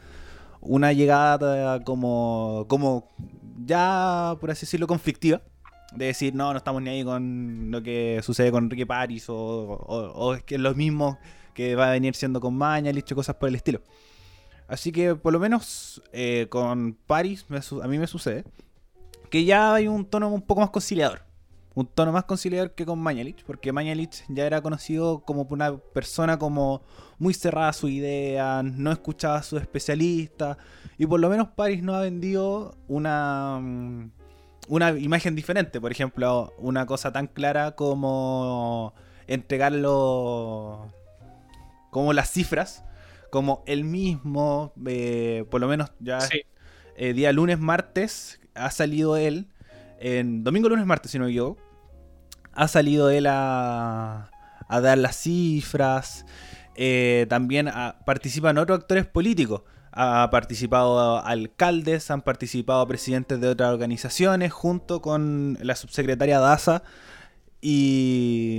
una 0.60 0.92
llegada 0.92 1.82
como 1.84 2.66
como 2.68 3.08
ya 3.64 4.36
por 4.40 4.50
así 4.50 4.62
decirlo 4.66 4.86
conflictiva 4.86 5.42
de 5.94 6.06
decir, 6.06 6.34
no, 6.34 6.52
no 6.52 6.58
estamos 6.58 6.82
ni 6.82 6.90
ahí 6.90 7.04
con 7.04 7.70
lo 7.70 7.82
que 7.82 8.20
sucede 8.22 8.50
con 8.50 8.64
Enrique 8.64 8.86
París 8.86 9.28
o, 9.28 9.34
o- 9.36 10.34
es 10.34 10.42
que 10.42 10.56
es 10.56 10.60
lo 10.60 10.74
mismo 10.74 11.18
que 11.54 11.74
va 11.74 11.88
a 11.88 11.90
venir 11.92 12.14
siendo 12.14 12.40
con 12.40 12.54
Mañalich 12.56 13.10
o 13.12 13.14
cosas 13.14 13.36
por 13.36 13.48
el 13.48 13.54
estilo. 13.54 13.80
Así 14.68 14.90
que 14.92 15.14
por 15.14 15.32
lo 15.32 15.38
menos 15.38 16.02
eh, 16.12 16.48
con 16.50 16.98
su- 17.62 17.82
a 17.82 17.86
mí 17.86 17.98
me 17.98 18.06
sucede 18.06 18.44
que 19.30 19.44
ya 19.44 19.74
hay 19.74 19.88
un 19.88 20.04
tono 20.04 20.28
un 20.28 20.42
poco 20.42 20.60
más 20.60 20.70
conciliador. 20.70 21.22
Un 21.76 21.86
tono 21.86 22.10
más 22.10 22.24
conciliador 22.24 22.72
que 22.72 22.86
con 22.86 22.98
Mañalich, 22.98 23.44
porque 23.44 23.70
Mañalich 23.70 24.24
ya 24.28 24.46
era 24.46 24.62
conocido 24.62 25.20
como 25.20 25.46
una 25.50 25.76
persona 25.76 26.38
como 26.38 26.80
muy 27.18 27.34
cerrada 27.34 27.68
a 27.68 27.72
su 27.74 27.88
idea, 27.90 28.62
no 28.64 28.90
escuchaba 28.90 29.36
a 29.36 29.42
sus 29.42 29.60
especialistas, 29.60 30.56
y 30.96 31.04
por 31.04 31.20
lo 31.20 31.28
menos 31.28 31.48
París 31.48 31.82
no 31.82 31.94
ha 31.94 32.00
vendido 32.00 32.74
una, 32.88 33.58
mm, 33.60 34.10
una 34.68 34.90
imagen 34.98 35.34
diferente. 35.34 35.78
Por 35.78 35.92
ejemplo, 35.92 36.54
una 36.56 36.86
cosa 36.86 37.12
tan 37.12 37.26
clara 37.26 37.72
como 37.76 38.94
entregarlo 39.26 40.90
como 41.90 42.14
las 42.14 42.30
cifras, 42.30 42.84
como 43.30 43.62
el 43.66 43.84
mismo, 43.84 44.72
eh, 44.86 45.44
por 45.50 45.60
lo 45.60 45.68
menos 45.68 45.92
ya 46.00 46.22
Sí. 46.22 46.40
eh, 46.96 47.12
día 47.12 47.32
lunes, 47.32 47.58
martes, 47.58 48.40
ha 48.54 48.70
salido 48.70 49.18
él 49.18 49.48
en 50.00 50.42
domingo, 50.42 50.70
lunes, 50.70 50.86
martes, 50.86 51.10
si 51.10 51.18
no 51.18 51.24
me 51.26 51.30
equivoco, 51.32 51.60
ha 52.56 52.68
salido 52.68 53.10
él 53.10 53.26
a, 53.28 54.30
dar 54.68 54.98
las 54.98 55.16
cifras. 55.16 56.26
eh, 56.74 57.26
también 57.28 57.70
participan 58.04 58.58
otros 58.58 58.80
actores 58.80 59.06
políticos. 59.06 59.62
Ha 59.92 60.28
participado 60.30 61.24
alcaldes, 61.24 62.10
han 62.10 62.22
participado 62.22 62.86
presidentes 62.86 63.40
de 63.40 63.48
otras 63.48 63.72
organizaciones, 63.72 64.52
junto 64.52 65.00
con 65.00 65.58
la 65.62 65.76
subsecretaria 65.76 66.40
Daza. 66.40 66.82
Y 67.60 68.55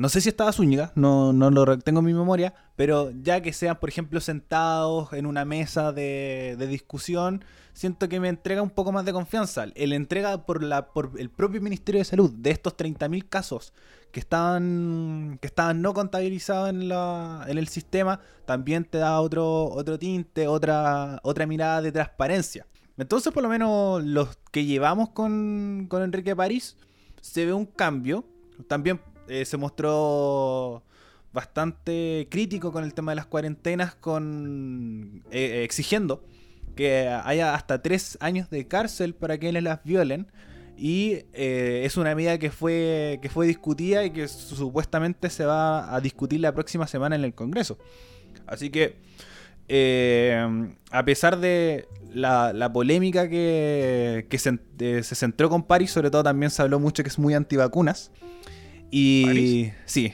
no 0.00 0.08
sé 0.08 0.22
si 0.22 0.30
estaba 0.30 0.50
Zúñiga, 0.50 0.92
no, 0.94 1.34
no 1.34 1.50
lo 1.50 1.78
tengo 1.78 2.00
en 2.00 2.06
mi 2.06 2.14
memoria, 2.14 2.54
pero 2.74 3.10
ya 3.22 3.42
que 3.42 3.52
sean, 3.52 3.78
por 3.78 3.90
ejemplo, 3.90 4.18
sentados 4.20 5.12
en 5.12 5.26
una 5.26 5.44
mesa 5.44 5.92
de, 5.92 6.56
de 6.58 6.66
discusión, 6.66 7.44
siento 7.74 8.08
que 8.08 8.18
me 8.18 8.30
entrega 8.30 8.62
un 8.62 8.70
poco 8.70 8.92
más 8.92 9.04
de 9.04 9.12
confianza. 9.12 9.66
El 9.74 9.92
entrega 9.92 10.46
por, 10.46 10.62
la, 10.62 10.88
por 10.88 11.12
el 11.18 11.28
propio 11.28 11.60
Ministerio 11.60 11.98
de 11.98 12.06
Salud 12.06 12.32
de 12.32 12.50
estos 12.50 12.78
30.000 12.78 13.28
casos 13.28 13.74
que 14.10 14.20
estaban, 14.20 15.38
que 15.42 15.46
estaban 15.46 15.82
no 15.82 15.92
contabilizados 15.92 16.70
en, 16.70 16.88
la, 16.88 17.44
en 17.46 17.58
el 17.58 17.68
sistema, 17.68 18.20
también 18.46 18.86
te 18.86 18.96
da 18.96 19.20
otro, 19.20 19.64
otro 19.64 19.98
tinte, 19.98 20.48
otra, 20.48 21.20
otra 21.22 21.46
mirada 21.46 21.82
de 21.82 21.92
transparencia. 21.92 22.66
Entonces, 22.96 23.34
por 23.34 23.42
lo 23.42 23.50
menos 23.50 24.02
los 24.02 24.38
que 24.50 24.64
llevamos 24.64 25.10
con, 25.10 25.88
con 25.90 26.02
Enrique 26.02 26.34
París, 26.34 26.78
se 27.20 27.44
ve 27.44 27.52
un 27.52 27.66
cambio. 27.66 28.24
También 28.66 29.00
eh, 29.30 29.44
se 29.44 29.56
mostró 29.56 30.82
bastante 31.32 32.26
crítico 32.28 32.72
con 32.72 32.82
el 32.82 32.94
tema 32.94 33.12
de 33.12 33.16
las 33.16 33.26
cuarentenas, 33.26 33.94
con 33.94 35.22
eh, 35.30 35.62
exigiendo 35.64 36.24
que 36.74 37.08
haya 37.08 37.54
hasta 37.54 37.80
tres 37.80 38.18
años 38.20 38.50
de 38.50 38.66
cárcel 38.66 39.14
para 39.14 39.38
quienes 39.38 39.62
las 39.62 39.84
violen. 39.84 40.26
Y 40.76 41.26
eh, 41.32 41.82
es 41.84 41.96
una 41.96 42.14
medida 42.16 42.38
que 42.38 42.50
fue, 42.50 43.20
que 43.22 43.28
fue 43.28 43.46
discutida 43.46 44.04
y 44.04 44.10
que 44.10 44.26
supuestamente 44.26 45.30
se 45.30 45.44
va 45.44 45.94
a 45.94 46.00
discutir 46.00 46.40
la 46.40 46.52
próxima 46.52 46.88
semana 46.88 47.14
en 47.14 47.22
el 47.22 47.34
Congreso. 47.34 47.78
Así 48.46 48.70
que, 48.70 48.96
a 50.90 51.04
pesar 51.04 51.38
de 51.38 51.86
la, 52.12 52.52
la 52.52 52.72
polémica 52.72 53.28
que, 53.28 54.26
que 54.28 54.38
se, 54.38 54.58
se 55.02 55.14
centró 55.14 55.50
con 55.50 55.62
París, 55.62 55.92
sobre 55.92 56.10
todo 56.10 56.24
también 56.24 56.50
se 56.50 56.62
habló 56.62 56.80
mucho 56.80 57.04
que 57.04 57.10
es 57.10 57.18
muy 57.18 57.34
antivacunas. 57.34 58.10
Y 58.90 59.24
París. 59.26 59.72
sí. 59.86 60.12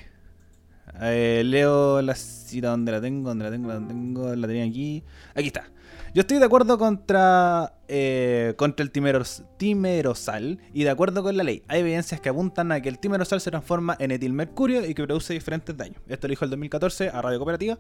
Eh, 1.01 1.43
leo 1.45 2.01
la 2.01 2.15
cita 2.15 2.69
donde 2.71 2.91
la 2.93 3.01
tengo, 3.03 3.29
donde 3.29 3.45
la 3.45 3.51
tengo, 3.51 3.69
la 3.69 3.87
tengo, 3.87 4.35
la 4.35 4.47
tenía 4.47 4.65
aquí. 4.65 5.03
Aquí 5.35 5.49
está. 5.49 5.69
Yo 6.15 6.23
estoy 6.23 6.39
de 6.39 6.47
acuerdo 6.47 6.79
contra, 6.79 7.75
eh, 7.89 8.55
contra 8.57 8.83
el 8.83 8.91
timeros- 8.91 9.43
timerosal 9.59 10.59
y 10.73 10.85
de 10.85 10.89
acuerdo 10.91 11.23
con 11.23 11.37
la 11.37 11.45
ley. 11.45 11.63
Hay 11.69 11.81
evidencias 11.81 12.23
que 12.23 12.31
apuntan 12.31 12.73
a 12.73 12.81
que 12.81 12.89
el 12.89 12.99
timerosal 12.99 13.43
se 13.43 13.51
transforma 13.51 13.95
en 13.99 14.11
etilmercurio 14.13 14.87
y 14.87 14.95
que 14.95 15.03
produce 15.05 15.35
diferentes 15.35 15.77
daños. 15.77 16.01
Esto 16.09 16.27
lo 16.29 16.33
dijo 16.33 16.47
el 16.47 16.51
2014 16.53 17.11
a 17.11 17.21
Radio 17.21 17.39
Cooperativa, 17.39 17.79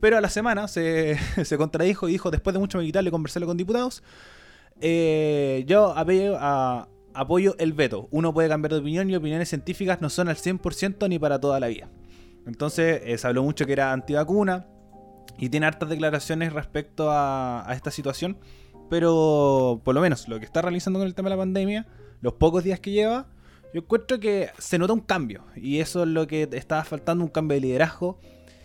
pero 0.00 0.18
a 0.18 0.20
la 0.20 0.28
semana 0.28 0.68
se, 0.68 1.16
se 1.44 1.56
contradijo 1.56 2.08
y 2.10 2.12
dijo, 2.12 2.30
después 2.30 2.52
de 2.52 2.60
mucho 2.60 2.76
meditarlo 2.76 3.08
y 3.08 3.10
conversarlo 3.12 3.46
con 3.46 3.56
diputados, 3.56 4.02
eh, 4.82 5.64
yo 5.66 5.96
apoyo, 5.96 6.36
a- 6.38 6.86
apoyo 7.18 7.56
el 7.58 7.72
veto. 7.72 8.08
Uno 8.12 8.32
puede 8.32 8.48
cambiar 8.48 8.72
de 8.72 8.78
opinión 8.78 9.10
y 9.10 9.16
opiniones 9.16 9.48
científicas 9.48 10.00
no 10.00 10.08
son 10.08 10.28
al 10.28 10.36
100% 10.36 11.08
ni 11.08 11.18
para 11.18 11.40
toda 11.40 11.58
la 11.58 11.66
vida. 11.66 11.90
Entonces 12.46 13.02
eh, 13.04 13.18
se 13.18 13.26
habló 13.26 13.42
mucho 13.42 13.66
que 13.66 13.72
era 13.72 13.92
antivacuna 13.92 14.66
y 15.36 15.48
tiene 15.48 15.66
hartas 15.66 15.88
declaraciones 15.88 16.52
respecto 16.52 17.10
a, 17.10 17.66
esta 17.72 17.90
situación. 17.90 18.38
Pero 18.88 19.82
por 19.84 19.94
lo 19.94 20.00
menos 20.00 20.28
lo 20.28 20.38
que 20.38 20.44
está 20.44 20.62
realizando 20.62 21.00
con 21.00 21.08
el 21.08 21.14
tema 21.14 21.28
de 21.28 21.36
la 21.36 21.42
pandemia, 21.42 21.86
los 22.20 22.34
pocos 22.34 22.62
días 22.62 22.78
que 22.78 22.92
lleva, 22.92 23.26
yo 23.74 23.80
encuentro 23.80 24.20
que 24.20 24.50
se 24.58 24.78
nota 24.78 24.92
un 24.92 25.00
cambio. 25.00 25.44
Y 25.56 25.80
eso 25.80 26.04
es 26.04 26.08
lo 26.08 26.26
que 26.28 26.48
estaba 26.52 26.84
faltando, 26.84 27.24
un 27.24 27.30
cambio 27.30 27.56
de 27.56 27.62
liderazgo. 27.62 28.20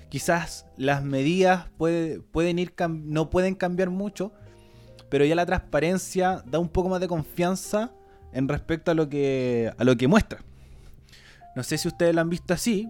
Quizás 0.09 0.67
las 0.77 1.03
medidas 1.03 1.69
puede- 1.77 2.21
pueden 2.21 2.59
ir 2.59 2.73
no 2.87 3.31
pueden 3.31 3.55
cambiar 3.55 3.89
mucho, 3.89 4.31
pero 5.09 5.25
ya 5.25 5.33
la 5.33 5.45
transparencia 5.47 6.43
da 6.45 6.59
un 6.59 6.69
poco 6.69 6.87
más 6.89 7.01
de 7.01 7.07
confianza 7.07 7.91
en 8.33 8.47
respecto 8.47 8.91
a 8.91 8.93
lo 8.93 9.09
que, 9.09 9.71
a 9.77 9.83
lo 9.83 9.95
que 9.95 10.07
muestra. 10.07 10.43
No 11.55 11.63
sé 11.63 11.77
si 11.77 11.87
ustedes 11.87 12.15
lo 12.15 12.21
han 12.21 12.29
visto 12.29 12.53
así. 12.53 12.89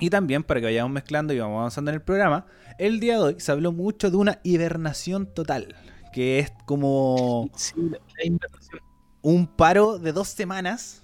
Y 0.00 0.10
también, 0.10 0.42
para 0.42 0.60
que 0.60 0.66
vayamos 0.66 0.92
mezclando 0.92 1.32
y 1.32 1.38
vamos 1.38 1.58
avanzando 1.58 1.90
en 1.90 1.96
el 1.96 2.02
programa, 2.02 2.46
el 2.78 3.00
día 3.00 3.14
de 3.14 3.20
hoy 3.20 3.36
se 3.38 3.52
habló 3.52 3.72
mucho 3.72 4.10
de 4.10 4.16
una 4.16 4.40
hibernación 4.42 5.26
total, 5.26 5.76
que 6.12 6.40
es 6.40 6.52
como 6.66 7.48
Sí, 7.54 7.74
la, 7.76 7.98
la 7.98 8.38
un 9.22 9.46
paro 9.46 9.98
de 9.98 10.12
dos 10.12 10.28
semanas 10.28 11.02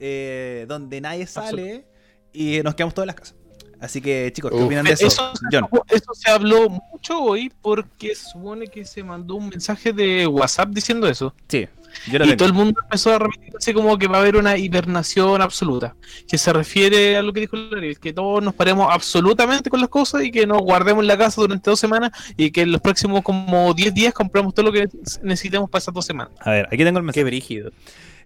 eh, 0.00 0.64
donde 0.66 1.00
nadie 1.00 1.26
sale 1.26 1.86
y 2.32 2.60
nos 2.64 2.74
quedamos 2.74 2.94
todos 2.94 3.04
en 3.04 3.08
las 3.08 3.16
casas. 3.16 3.36
Así 3.78 4.00
que, 4.00 4.32
chicos, 4.32 4.50
¿qué 4.50 4.56
Uf. 4.56 4.64
opinan 4.64 4.84
de 4.84 4.92
eso? 4.92 5.06
Eso, 5.06 5.32
John. 5.50 5.68
eso 5.88 6.14
se 6.14 6.30
habló 6.30 6.68
mucho 6.68 7.20
hoy 7.20 7.52
porque 7.60 8.14
supone 8.14 8.66
que 8.68 8.84
se 8.84 9.02
mandó 9.02 9.36
un 9.36 9.48
mensaje 9.48 9.92
de 9.92 10.26
WhatsApp 10.26 10.70
diciendo 10.70 11.08
eso. 11.08 11.34
Sí, 11.48 11.68
yo 12.06 12.18
Y 12.18 12.18
tengo. 12.18 12.36
todo 12.36 12.48
el 12.48 12.54
mundo 12.54 12.80
empezó 12.82 13.14
a 13.14 13.18
repetirse 13.18 13.74
como 13.74 13.96
que 13.98 14.06
va 14.08 14.18
a 14.18 14.20
haber 14.20 14.36
una 14.36 14.56
hibernación 14.56 15.40
absoluta. 15.42 15.94
Que 16.28 16.38
se 16.38 16.52
refiere 16.52 17.16
a 17.16 17.22
lo 17.22 17.32
que 17.32 17.40
dijo 17.40 17.56
Larry, 17.56 17.96
que 17.96 18.12
todos 18.12 18.42
nos 18.42 18.54
paremos 18.54 18.88
absolutamente 18.90 19.70
con 19.70 19.80
las 19.80 19.88
cosas 19.88 20.24
y 20.24 20.30
que 20.30 20.46
nos 20.46 20.62
guardemos 20.62 21.02
en 21.02 21.08
la 21.08 21.18
casa 21.18 21.40
durante 21.40 21.70
dos 21.70 21.80
semanas 21.80 22.10
y 22.36 22.50
que 22.50 22.62
en 22.62 22.72
los 22.72 22.80
próximos 22.80 23.22
como 23.22 23.72
10 23.74 23.94
días 23.94 24.14
compramos 24.14 24.54
todo 24.54 24.66
lo 24.66 24.72
que 24.72 24.88
necesitemos 25.22 25.68
para 25.70 25.80
esas 25.80 25.94
dos 25.94 26.04
semanas. 26.06 26.32
A 26.40 26.50
ver, 26.50 26.66
aquí 26.66 26.78
tengo 26.84 26.98
el 26.98 27.04
mensaje. 27.04 27.20
Qué 27.20 27.24
brígido. 27.24 27.70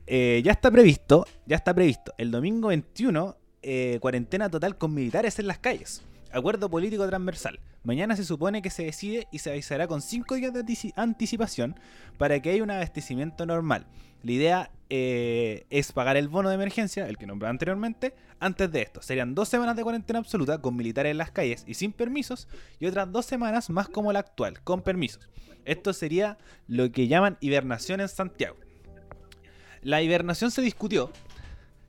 Eh, 0.07 0.41
ya 0.45 0.53
está 0.53 0.71
previsto, 0.71 1.27
ya 1.47 1.57
está 1.57 1.75
previsto. 1.75 2.13
El 2.17 2.31
domingo 2.31 2.69
21, 2.69 3.37
eh, 3.63 3.99
cuarentena 4.01 4.49
total 4.49 4.77
con 4.79 4.95
militares 4.95 5.39
en 5.39 5.49
las 5.49 5.59
calles. 5.59 6.03
Acuerdo 6.33 6.69
político 6.69 7.07
transversal. 7.07 7.61
Mañana 7.83 8.17
se 8.17 8.25
supone 8.25 8.61
que 8.63 8.71
se 8.71 8.85
decide 8.85 9.29
y 9.31 9.39
se 9.39 9.51
avisará 9.51 9.87
con 9.87 10.03
5 10.03 10.35
días 10.35 10.53
de 10.53 10.65
antici- 10.65 10.93
anticipación 10.97 11.79
para 12.19 12.41
que 12.41 12.51
haya 12.51 12.63
un 12.63 12.71
abastecimiento 12.71 13.47
normal. 13.47 13.87
La 14.23 14.33
idea 14.33 14.71
eh, 14.91 15.67
es 15.71 15.93
pagar 15.93 16.17
el 16.17 16.29
bono 16.29 16.49
de 16.49 16.57
emergencia, 16.57 17.09
el 17.09 17.17
que 17.17 17.27
nombré 17.27 17.49
anteriormente, 17.49 18.15
antes 18.41 18.71
de 18.73 18.83
esto. 18.83 19.01
Serían 19.03 19.35
dos 19.35 19.49
semanas 19.49 19.77
de 19.77 19.85
cuarentena 19.85 20.19
absoluta 20.19 20.61
con 20.61 20.75
militares 20.77 21.13
en 21.13 21.19
las 21.19 21.31
calles 21.31 21.65
y 21.67 21.75
sin 21.75 21.93
permisos, 21.93 22.49
y 22.81 22.87
otras 22.87 23.11
dos 23.13 23.25
semanas 23.25 23.71
más 23.71 23.89
como 23.89 24.13
la 24.13 24.19
actual, 24.19 24.61
con 24.63 24.83
permisos. 24.83 25.29
Esto 25.65 25.93
sería 25.93 26.39
lo 26.67 26.91
que 26.93 27.07
llaman 27.09 27.39
hibernación 27.41 28.01
en 28.01 28.09
Santiago. 28.09 28.57
La 29.83 30.03
hibernación 30.03 30.51
se 30.51 30.61
discutió 30.63 31.11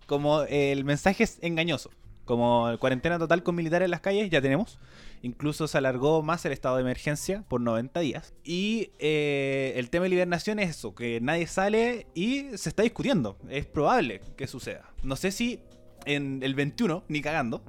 como 0.05 0.43
el 0.43 0.83
mensaje 0.85 1.23
es 1.23 1.37
engañoso. 1.41 1.89
Como 2.27 2.77
cuarentena 2.79 3.17
total 3.17 3.41
con 3.41 3.55
militares 3.55 3.85
en 3.85 3.91
las 3.91 4.01
calles, 4.01 4.29
ya 4.29 4.41
tenemos. 4.41 4.77
Incluso 5.21 5.67
se 5.67 5.77
alargó 5.77 6.21
más 6.21 6.45
el 6.45 6.51
estado 6.51 6.75
de 6.75 6.81
emergencia 6.81 7.45
por 7.47 7.61
90 7.61 8.01
días. 8.01 8.33
Y 8.43 8.91
eh, 8.99 9.73
el 9.77 9.89
tema 9.89 10.03
de 10.03 10.09
la 10.09 10.15
hibernación 10.15 10.59
es 10.59 10.69
eso, 10.69 10.93
que 10.93 11.19
nadie 11.21 11.47
sale 11.47 12.05
y 12.13 12.49
se 12.57 12.69
está 12.69 12.83
discutiendo. 12.83 13.37
Es 13.49 13.65
probable 13.65 14.21
que 14.35 14.45
suceda. 14.45 14.91
No 15.03 15.15
sé 15.15 15.31
si 15.31 15.61
en 16.05 16.43
el 16.43 16.53
21, 16.53 17.05
ni 17.07 17.21
cagando. 17.21 17.63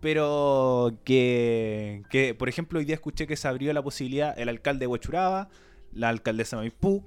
Pero 0.00 0.98
que, 1.04 2.02
que, 2.10 2.34
por 2.34 2.50
ejemplo, 2.50 2.78
hoy 2.78 2.84
día 2.84 2.94
escuché 2.94 3.26
que 3.26 3.36
se 3.36 3.48
abrió 3.48 3.72
la 3.72 3.82
posibilidad 3.82 4.38
el 4.38 4.50
alcalde 4.50 4.80
de 4.80 4.86
Huachuraba, 4.86 5.48
la 5.92 6.10
alcaldesa 6.10 6.56
de 6.56 6.64
Maipú, 6.64 7.02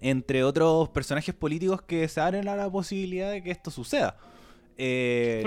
entre 0.00 0.42
otros 0.42 0.88
personajes 0.88 1.36
políticos 1.36 1.82
que 1.82 2.08
se 2.08 2.20
abren 2.20 2.48
a 2.48 2.56
la 2.56 2.68
posibilidad 2.68 3.30
de 3.30 3.44
que 3.44 3.52
esto 3.52 3.70
suceda. 3.70 4.16
Eh, 4.82 5.44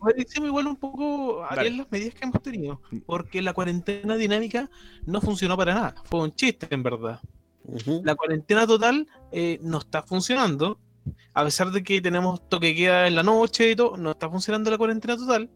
Analicemos 0.00 0.48
igual 0.48 0.66
un 0.66 0.76
poco 0.76 1.44
a 1.44 1.54
las 1.54 1.90
medidas 1.90 2.14
que 2.14 2.24
hemos 2.24 2.40
tenido, 2.40 2.80
porque 3.04 3.42
la 3.42 3.52
cuarentena 3.52 4.16
dinámica 4.16 4.70
no 5.04 5.20
funcionó 5.20 5.54
para 5.54 5.74
nada, 5.74 5.94
fue 6.04 6.22
un 6.22 6.34
chiste 6.34 6.66
en 6.70 6.82
verdad. 6.82 7.20
Ujú. 7.64 8.00
La 8.02 8.14
cuarentena 8.14 8.66
total 8.66 9.06
eh, 9.32 9.58
no 9.60 9.80
está 9.80 10.02
funcionando, 10.02 10.80
a 11.34 11.44
pesar 11.44 11.70
de 11.72 11.82
que 11.82 12.00
tenemos 12.00 12.48
toque 12.48 12.74
queda 12.74 13.06
en 13.06 13.16
la 13.16 13.22
noche 13.22 13.72
y 13.72 13.76
todo, 13.76 13.98
no 13.98 14.12
está 14.12 14.30
funcionando 14.30 14.70
la 14.70 14.78
cuarentena 14.78 15.14
total. 15.14 15.50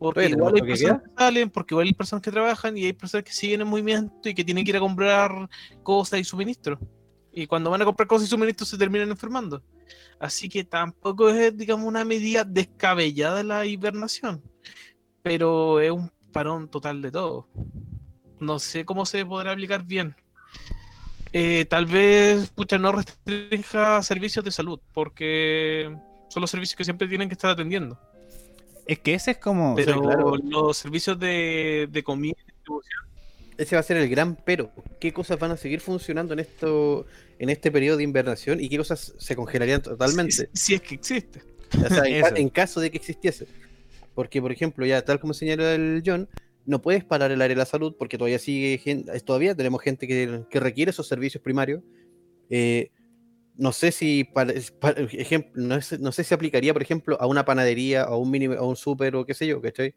Porque 0.00 0.20
Oye, 0.20 0.30
igual 0.30 0.54
¿tenemos 0.54 0.80
hay 0.80 0.84
personas 0.84 1.02
que 1.02 1.14
salen, 1.16 1.50
porque 1.50 1.74
igual 1.74 1.86
hay 1.86 1.94
personas 1.94 2.22
que 2.24 2.30
trabajan 2.32 2.76
y 2.76 2.86
hay 2.86 2.92
personas 2.92 3.22
que 3.22 3.32
siguen 3.32 3.60
en 3.60 3.68
movimiento 3.68 4.28
y 4.28 4.34
que 4.34 4.44
tienen 4.44 4.64
que 4.64 4.70
ir 4.70 4.76
a 4.78 4.80
comprar 4.80 5.48
cosas 5.84 6.18
y 6.18 6.24
suministros. 6.24 6.80
Y 7.32 7.46
cuando 7.46 7.70
van 7.70 7.82
a 7.82 7.84
comprar 7.84 8.08
cosas 8.08 8.26
y 8.26 8.30
suministros 8.30 8.68
se 8.68 8.76
terminan 8.76 9.10
enfermando. 9.10 9.62
Así 10.18 10.48
que 10.48 10.64
tampoco 10.64 11.28
es, 11.30 11.56
digamos, 11.56 11.86
una 11.86 12.04
medida 12.04 12.44
descabellada 12.44 13.42
la 13.42 13.66
hibernación. 13.66 14.42
Pero 15.22 15.80
es 15.80 15.90
un 15.90 16.10
parón 16.32 16.68
total 16.68 17.02
de 17.02 17.10
todo. 17.10 17.48
No 18.40 18.58
sé 18.58 18.84
cómo 18.84 19.06
se 19.06 19.24
podrá 19.24 19.52
aplicar 19.52 19.84
bien. 19.84 20.14
Eh, 21.32 21.66
tal 21.66 21.86
vez, 21.86 22.50
pucha, 22.50 22.78
no 22.78 22.92
restrinja 22.92 24.02
servicios 24.02 24.44
de 24.44 24.50
salud, 24.50 24.80
porque 24.94 25.94
son 26.28 26.40
los 26.40 26.50
servicios 26.50 26.76
que 26.76 26.84
siempre 26.84 27.08
tienen 27.08 27.28
que 27.28 27.34
estar 27.34 27.50
atendiendo. 27.50 27.98
es 28.86 28.98
que 29.00 29.14
ese 29.14 29.32
es 29.32 29.38
como... 29.38 29.74
Pero 29.74 30.00
claro. 30.00 30.36
los 30.36 30.76
servicios 30.76 31.18
de, 31.18 31.88
de 31.90 32.02
comida 32.02 32.36
y 32.40 32.52
distribución 32.52 33.07
ese 33.58 33.76
va 33.76 33.80
a 33.80 33.82
ser 33.82 33.96
el 33.98 34.08
gran 34.08 34.36
pero. 34.36 34.72
¿Qué 35.00 35.12
cosas 35.12 35.38
van 35.38 35.50
a 35.50 35.56
seguir 35.56 35.80
funcionando 35.80 36.32
en 36.32 36.40
esto, 36.40 37.06
en 37.38 37.50
este 37.50 37.70
periodo 37.70 37.96
de 37.98 38.04
invernación 38.04 38.60
y 38.60 38.68
qué 38.68 38.78
cosas 38.78 39.14
se 39.18 39.36
congelarían 39.36 39.82
totalmente? 39.82 40.32
Si, 40.32 40.46
si 40.54 40.74
es 40.74 40.80
que 40.80 40.94
existe. 40.94 41.42
O 41.84 41.88
sea, 41.88 42.04
en, 42.06 42.22
ca- 42.22 42.32
en 42.36 42.48
caso 42.48 42.80
de 42.80 42.90
que 42.90 42.96
existiese. 42.96 43.46
Porque, 44.14 44.40
por 44.40 44.50
ejemplo, 44.52 44.86
ya 44.86 45.02
tal 45.04 45.20
como 45.20 45.34
señaló 45.34 45.68
el 45.68 46.02
John, 46.04 46.28
no 46.66 46.80
puedes 46.82 47.04
parar 47.04 47.30
el 47.30 47.40
área 47.42 47.54
de 47.54 47.58
la 47.58 47.66
salud 47.66 47.94
porque 47.98 48.18
todavía 48.18 48.38
sigue 48.38 48.78
gente, 48.78 49.18
todavía 49.20 49.54
tenemos 49.54 49.80
gente 49.82 50.06
que, 50.06 50.42
que 50.50 50.60
requiere 50.60 50.90
esos 50.90 51.06
servicios 51.06 51.42
primarios. 51.42 51.82
Eh, 52.50 52.90
no 53.56 53.72
sé 53.72 53.90
si, 53.92 54.24
para, 54.24 54.54
para- 54.80 55.00
ejemplo, 55.02 55.52
no, 55.62 55.80
sé, 55.80 55.98
no 55.98 56.12
sé 56.12 56.24
si 56.24 56.34
aplicaría, 56.34 56.72
por 56.72 56.82
ejemplo, 56.82 57.16
a 57.20 57.26
una 57.26 57.44
panadería, 57.44 58.02
a 58.04 58.16
un 58.16 58.30
mini, 58.30 58.46
a 58.46 58.62
un 58.62 58.76
súper 58.76 59.16
o 59.16 59.24
qué 59.26 59.34
sé 59.34 59.46
yo, 59.46 59.60
¿cachai? 59.60 59.94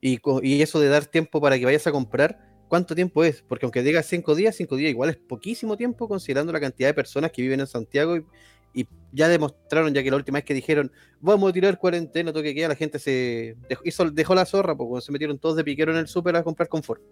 Y, 0.00 0.18
y 0.42 0.62
eso 0.62 0.80
de 0.80 0.88
dar 0.88 1.06
tiempo 1.06 1.40
para 1.40 1.58
que 1.58 1.64
vayas 1.64 1.86
a 1.86 1.92
comprar, 1.92 2.51
¿cuánto 2.72 2.94
tiempo 2.94 3.22
es? 3.22 3.42
Porque 3.46 3.66
aunque 3.66 3.82
digas 3.82 4.06
cinco 4.06 4.34
días, 4.34 4.56
cinco 4.56 4.76
días 4.76 4.88
igual 4.92 5.10
es 5.10 5.16
poquísimo 5.18 5.76
tiempo 5.76 6.08
considerando 6.08 6.54
la 6.54 6.58
cantidad 6.58 6.88
de 6.88 6.94
personas 6.94 7.30
que 7.30 7.42
viven 7.42 7.60
en 7.60 7.66
Santiago 7.66 8.16
y, 8.16 8.24
y 8.72 8.86
ya 9.12 9.28
demostraron, 9.28 9.92
ya 9.92 10.02
que 10.02 10.10
la 10.10 10.16
última 10.16 10.38
vez 10.38 10.44
que 10.46 10.54
dijeron 10.54 10.90
vamos 11.20 11.50
a 11.50 11.52
tirar 11.52 11.76
cuarentena, 11.76 12.32
toque 12.32 12.54
queda, 12.54 12.68
la 12.68 12.74
gente 12.74 12.98
se 12.98 13.58
dejó, 13.68 13.82
hizo- 13.84 14.10
dejó 14.10 14.34
la 14.34 14.46
zorra, 14.46 14.74
porque 14.74 15.02
se 15.02 15.12
metieron 15.12 15.38
todos 15.38 15.54
de 15.56 15.64
piquero 15.64 15.92
en 15.92 15.98
el 15.98 16.06
súper 16.06 16.34
a 16.36 16.42
comprar 16.42 16.70
confort. 16.70 17.02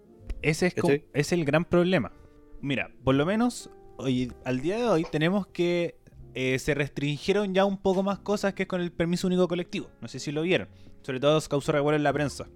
Ese 0.41 0.65
es, 0.65 0.73
es 1.13 1.31
el 1.31 1.45
gran 1.45 1.63
problema. 1.63 2.11
Mira, 2.59 2.89
por 3.03 3.13
lo 3.13 3.27
menos 3.27 3.69
hoy, 3.97 4.31
al 4.43 4.61
día 4.61 4.77
de 4.77 4.85
hoy 4.85 5.05
tenemos 5.11 5.45
que 5.45 5.93
eh, 6.33 6.57
se 6.57 6.73
restringieron 6.73 7.53
ya 7.53 7.65
un 7.65 7.77
poco 7.79 8.01
más 8.01 8.17
cosas 8.17 8.55
que 8.55 8.63
es 8.63 8.67
con 8.67 8.81
el 8.81 8.91
permiso 8.91 9.27
único 9.27 9.47
colectivo. 9.47 9.91
No 10.01 10.07
sé 10.07 10.17
si 10.17 10.31
lo 10.31 10.41
vieron. 10.41 10.69
Sobre 11.03 11.19
todo 11.19 11.39
causó 11.47 11.71
revuelo 11.71 11.97
en 11.97 12.03
la 12.03 12.13
prensa. 12.13 12.47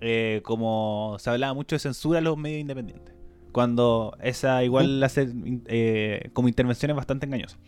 Eh, 0.00 0.40
como 0.44 1.16
se 1.18 1.30
hablaba 1.30 1.54
mucho 1.54 1.76
de 1.76 1.80
censura 1.80 2.18
a 2.18 2.22
los 2.22 2.36
medios 2.36 2.60
independientes. 2.60 3.14
Cuando 3.52 4.16
esa 4.20 4.64
igual 4.64 5.02
hace 5.02 5.28
eh, 5.66 6.30
como 6.32 6.48
intervenciones 6.48 6.96
bastante 6.96 7.26
engañosas. 7.26 7.58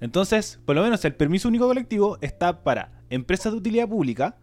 Entonces, 0.00 0.60
por 0.64 0.74
lo 0.74 0.82
menos 0.82 1.04
el 1.04 1.14
permiso 1.14 1.48
único 1.48 1.66
colectivo 1.66 2.18
está 2.20 2.62
para 2.64 3.02
empresas 3.10 3.52
de 3.52 3.58
utilidad 3.58 3.88
pública, 3.88 4.38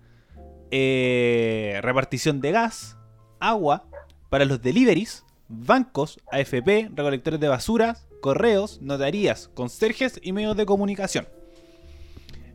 eh, 0.70 1.80
repartición 1.82 2.40
de 2.40 2.52
gas, 2.52 2.98
agua, 3.40 3.88
para 4.30 4.46
los 4.46 4.62
deliveries, 4.62 5.26
bancos, 5.50 6.20
AFP, 6.32 6.92
recolectores 6.96 7.40
de 7.40 7.48
basuras, 7.48 8.08
correos, 8.22 8.80
notarías, 8.82 9.50
conserjes 9.50 10.20
y 10.24 10.32
medios 10.32 10.56
de 10.56 10.66
comunicación. 10.66 11.28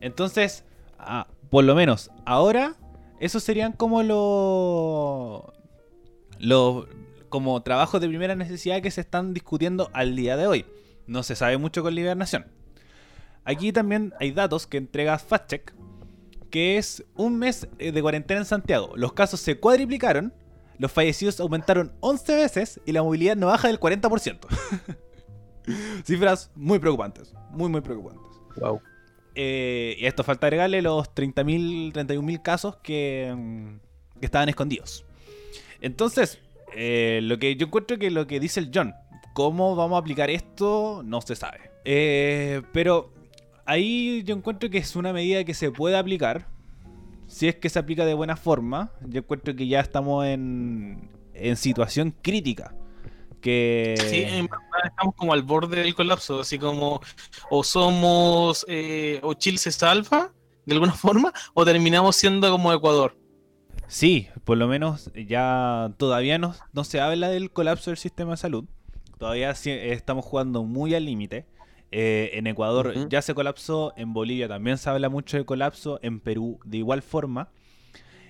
Entonces, 0.01 0.63
ah, 0.97 1.27
por 1.49 1.63
lo 1.63 1.75
menos 1.75 2.09
ahora, 2.25 2.75
esos 3.19 3.43
serían 3.43 3.73
como 3.73 4.03
los 6.39 6.87
como 7.29 7.61
trabajos 7.61 7.99
de 7.99 8.07
primera 8.07 8.35
necesidad 8.35 8.81
que 8.81 8.91
se 8.91 9.01
están 9.01 9.33
discutiendo 9.33 9.89
al 9.93 10.15
día 10.15 10.37
de 10.37 10.47
hoy. 10.47 10.65
No 11.07 11.23
se 11.23 11.35
sabe 11.35 11.57
mucho 11.57 11.83
con 11.83 11.93
Libernación. 11.95 12.45
Aquí 13.43 13.71
también 13.71 14.13
hay 14.19 14.31
datos 14.31 14.67
que 14.67 14.77
entrega 14.77 15.17
FactCheck, 15.17 15.73
que 16.49 16.77
es 16.77 17.03
un 17.15 17.37
mes 17.37 17.67
eh, 17.79 17.91
de 17.91 18.01
cuarentena 18.01 18.41
en 18.41 18.45
Santiago. 18.45 18.91
Los 18.95 19.13
casos 19.13 19.39
se 19.39 19.59
cuadriplicaron, 19.59 20.33
los 20.77 20.91
fallecidos 20.91 21.39
aumentaron 21.39 21.93
11 22.01 22.35
veces 22.35 22.81
y 22.85 22.91
la 22.91 23.03
movilidad 23.03 23.35
no 23.35 23.47
baja 23.47 23.67
del 23.67 23.79
40%. 23.79 24.39
Cifras 26.03 26.51
muy 26.55 26.79
preocupantes, 26.79 27.33
muy 27.51 27.69
muy 27.69 27.81
preocupantes. 27.81 28.31
Wow. 28.57 28.81
Eh, 29.39 29.95
y 29.99 30.05
a 30.05 30.07
esto 30.07 30.23
falta 30.23 30.47
agregarle 30.47 30.81
los 30.81 31.13
30.000, 31.13 31.93
31.000 31.93 32.41
casos 32.41 32.77
que, 32.77 33.31
mm, 33.37 34.19
que 34.19 34.25
estaban 34.25 34.49
escondidos. 34.49 35.05
Entonces, 35.79 36.39
eh, 36.75 37.19
lo 37.21 37.37
que 37.37 37.55
yo 37.55 37.67
encuentro 37.67 37.99
que 37.99 38.09
lo 38.09 38.25
que 38.25 38.39
dice 38.39 38.59
el 38.59 38.71
John, 38.73 38.95
cómo 39.33 39.75
vamos 39.75 39.95
a 39.95 39.99
aplicar 39.99 40.31
esto, 40.31 41.03
no 41.05 41.21
se 41.21 41.35
sabe. 41.35 41.69
Eh, 41.85 42.63
pero 42.73 43.13
ahí 43.67 44.23
yo 44.25 44.35
encuentro 44.35 44.71
que 44.71 44.79
es 44.79 44.95
una 44.95 45.13
medida 45.13 45.43
que 45.43 45.53
se 45.53 45.69
puede 45.69 45.97
aplicar. 45.97 46.47
Si 47.27 47.47
es 47.47 47.55
que 47.57 47.69
se 47.69 47.77
aplica 47.77 48.05
de 48.05 48.15
buena 48.15 48.37
forma, 48.37 48.91
yo 49.05 49.19
encuentro 49.19 49.55
que 49.55 49.67
ya 49.67 49.81
estamos 49.81 50.25
en, 50.25 51.11
en 51.35 51.57
situación 51.57 52.15
crítica. 52.23 52.73
Que... 53.41 53.95
Sí, 54.09 54.23
en 54.23 54.47
verdad 54.47 54.85
estamos 54.85 55.15
como 55.15 55.33
al 55.33 55.43
borde 55.43 55.81
del 55.81 55.95
colapso, 55.95 56.41
así 56.41 56.57
como 56.57 57.01
o 57.49 57.63
somos 57.63 58.65
eh, 58.67 59.19
o 59.23 59.33
Chile 59.33 59.57
se 59.57 59.71
salva 59.71 60.33
de 60.65 60.73
alguna 60.73 60.93
forma 60.93 61.33
o 61.53 61.65
terminamos 61.65 62.15
siendo 62.15 62.49
como 62.51 62.73
Ecuador. 62.73 63.17
Sí, 63.87 64.27
por 64.43 64.57
lo 64.57 64.67
menos 64.67 65.11
ya 65.15 65.93
todavía 65.97 66.37
no, 66.37 66.53
no 66.73 66.83
se 66.83 66.99
habla 66.99 67.29
del 67.29 67.51
colapso 67.51 67.89
del 67.89 67.97
sistema 67.97 68.31
de 68.31 68.37
salud. 68.37 68.65
Todavía 69.17 69.55
sí 69.55 69.71
estamos 69.71 70.25
jugando 70.25 70.63
muy 70.63 70.93
al 70.93 71.05
límite. 71.05 71.45
Eh, 71.89 72.31
en 72.33 72.47
Ecuador 72.47 73.07
ya 73.07 73.21
se 73.21 73.33
colapsó, 73.33 73.93
en 73.95 74.11
Bolivia 74.11 74.49
también 74.49 74.77
se 74.77 74.89
habla 74.89 75.07
mucho 75.07 75.37
de 75.37 75.45
colapso, 75.45 75.99
en 76.01 76.19
Perú 76.19 76.59
de 76.65 76.77
igual 76.77 77.01
forma. 77.01 77.49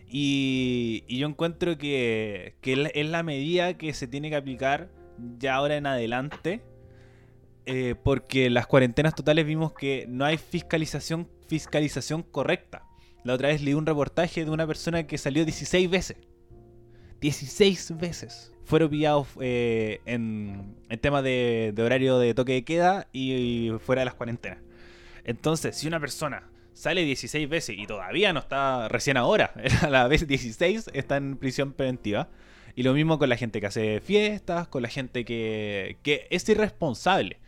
Y, 0.09 1.03
y 1.07 1.17
yo 1.17 1.27
encuentro 1.27 1.77
que, 1.77 2.55
que 2.61 2.91
es 2.93 3.09
la 3.09 3.23
medida 3.23 3.77
que 3.77 3.93
se 3.93 4.07
tiene 4.07 4.29
que 4.29 4.35
aplicar 4.35 4.89
ya 5.39 5.55
ahora 5.55 5.75
en 5.77 5.85
adelante. 5.87 6.61
eh, 7.65 7.95
porque 8.01 8.49
las 8.49 8.65
cuarentenas 8.67 9.13
totales 9.15 9.45
vimos 9.45 9.73
que 9.73 10.05
no 10.07 10.25
hay 10.25 10.37
fiscalización, 10.37 11.27
fiscalización 11.47 12.23
correcta. 12.23 12.83
La 13.23 13.33
otra 13.33 13.49
vez 13.49 13.61
leí 13.61 13.73
un 13.73 13.85
reportaje 13.85 14.45
de 14.45 14.51
una 14.51 14.65
persona 14.65 15.05
que 15.05 15.17
salió 15.17 15.43
16 15.45 15.89
veces. 15.89 16.17
16 17.21 17.97
veces. 17.97 18.53
Fueron 18.63 18.89
pillados 18.89 19.27
eh, 19.41 20.01
en, 20.05 20.77
en 20.89 20.99
temas 20.99 21.23
de, 21.23 21.73
horario 21.77 22.19
de 22.19 22.33
toque 22.33 22.53
de 22.53 22.63
queda 22.63 23.07
y, 23.11 23.33
y 23.33 23.79
fuera 23.79 24.01
de 24.01 24.05
las 24.05 24.13
cuarentenas. 24.15 24.59
Entonces, 25.23 25.75
si 25.75 25.87
una 25.87 25.99
persona 25.99 26.49
sale 26.73 27.03
16 27.03 27.49
veces 27.49 27.75
y 27.77 27.85
todavía 27.87 28.31
no 28.33 28.39
está 28.39 28.87
recién 28.87 29.17
ahora, 29.17 29.53
a 29.81 29.89
la 29.89 30.07
vez 30.07 30.27
16 30.27 30.91
está 30.93 31.17
en 31.17 31.37
prisión 31.37 31.73
preventiva. 31.73 32.29
Y 32.77 32.83
lo 32.83 32.93
mismo 32.93 33.17
con 33.19 33.27
la 33.27 33.35
gente 33.35 33.59
que 33.59 33.67
hace 33.67 33.99
fiestas, 34.01 34.67
con 34.69 34.83
la 34.83 34.87
gente 34.87 35.25
que, 35.25 35.97
que 36.03 36.27
es 36.29 36.47
irresponsable. 36.47 37.39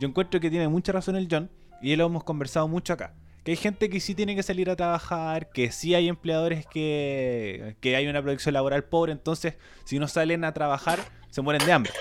Yo 0.00 0.08
encuentro 0.08 0.40
que 0.40 0.48
tiene 0.50 0.66
mucha 0.68 0.92
razón 0.92 1.14
el 1.14 1.28
John 1.30 1.50
y 1.82 1.94
lo 1.94 2.06
hemos 2.06 2.24
conversado 2.24 2.66
mucho 2.68 2.94
acá. 2.94 3.14
Que 3.44 3.50
hay 3.52 3.56
gente 3.58 3.90
que 3.90 4.00
sí 4.00 4.14
tiene 4.14 4.34
que 4.34 4.42
salir 4.42 4.70
a 4.70 4.76
trabajar, 4.76 5.50
que 5.50 5.70
sí 5.72 5.94
hay 5.94 6.08
empleadores 6.08 6.66
que, 6.66 7.76
que 7.80 7.96
hay 7.96 8.06
una 8.08 8.22
producción 8.22 8.54
laboral 8.54 8.84
pobre, 8.84 9.12
entonces 9.12 9.54
si 9.84 9.98
no 9.98 10.08
salen 10.08 10.42
a 10.44 10.52
trabajar 10.54 10.98
se 11.30 11.42
mueren 11.42 11.64
de 11.66 11.72
hambre. 11.72 11.92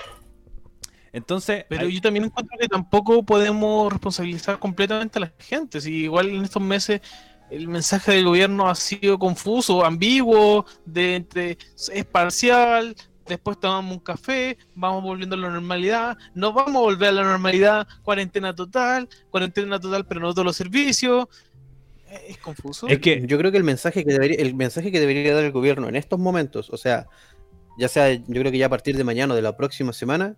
Entonces, 1.13 1.65
Pero 1.69 1.87
hay- 1.87 1.93
yo 1.93 2.01
también 2.01 2.25
encuentro 2.25 2.57
que 2.59 2.67
tampoco 2.67 3.23
podemos 3.23 3.91
responsabilizar 3.91 4.59
completamente 4.59 5.19
a 5.19 5.21
la 5.21 5.33
gente. 5.39 5.81
Si 5.81 5.93
igual 6.03 6.29
en 6.29 6.43
estos 6.43 6.61
meses 6.61 7.01
el 7.49 7.67
mensaje 7.67 8.11
del 8.13 8.25
gobierno 8.25 8.69
ha 8.69 8.75
sido 8.75 9.17
confuso, 9.17 9.85
ambiguo, 9.85 10.65
de, 10.85 11.57
es 11.93 12.05
parcial, 12.05 12.95
después 13.25 13.59
tomamos 13.59 13.93
un 13.93 13.99
café, 13.99 14.57
vamos 14.75 15.03
volviendo 15.03 15.35
a 15.35 15.39
la 15.39 15.49
normalidad, 15.49 16.17
no 16.33 16.53
vamos 16.53 16.75
a 16.75 16.79
volver 16.79 17.09
a 17.09 17.11
la 17.13 17.23
normalidad, 17.23 17.87
cuarentena 18.03 18.55
total, 18.55 19.07
cuarentena 19.29 19.79
total 19.79 20.05
pero 20.05 20.19
no 20.21 20.33
todos 20.33 20.45
los 20.45 20.55
servicios. 20.55 21.27
Es 22.27 22.37
confuso. 22.37 22.87
es 22.87 22.99
que 22.99 23.23
Yo 23.27 23.37
creo 23.37 23.51
que 23.51 23.57
el 23.57 23.65
mensaje 23.65 24.05
que 24.05 24.13
debería, 24.13 24.37
el 24.37 24.55
mensaje 24.55 24.91
que 24.91 24.99
debería 24.99 25.33
dar 25.35 25.43
el 25.43 25.51
gobierno 25.51 25.89
en 25.89 25.97
estos 25.97 26.17
momentos, 26.19 26.69
o 26.69 26.77
sea, 26.77 27.07
ya 27.77 27.89
sea, 27.89 28.13
yo 28.13 28.23
creo 28.27 28.51
que 28.51 28.57
ya 28.57 28.67
a 28.67 28.69
partir 28.69 28.95
de 28.97 29.03
mañana 29.03 29.33
o 29.33 29.35
de 29.35 29.41
la 29.41 29.55
próxima 29.57 29.91
semana, 29.93 30.35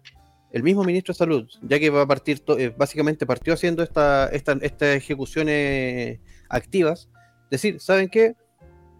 el 0.52 0.64
mismo 0.64 0.84
ministro 0.84 1.14
de 1.14 1.18
Salud, 1.20 1.48
ya 1.62 1.80
que 1.80 1.92
va 1.92 2.02
a 2.02 2.08
partir, 2.08 2.40
to- 2.40 2.58
eh, 2.58 2.74
básicamente 2.76 3.28
partió 3.28 3.54
haciendo 3.54 3.84
esta, 3.84 4.28
esta, 4.30 4.54
estas 4.62 4.96
ejecuciones 4.98 6.20
activas, 6.50 7.10
decir, 7.50 7.80
¿saben 7.80 8.10
qué? 8.10 8.36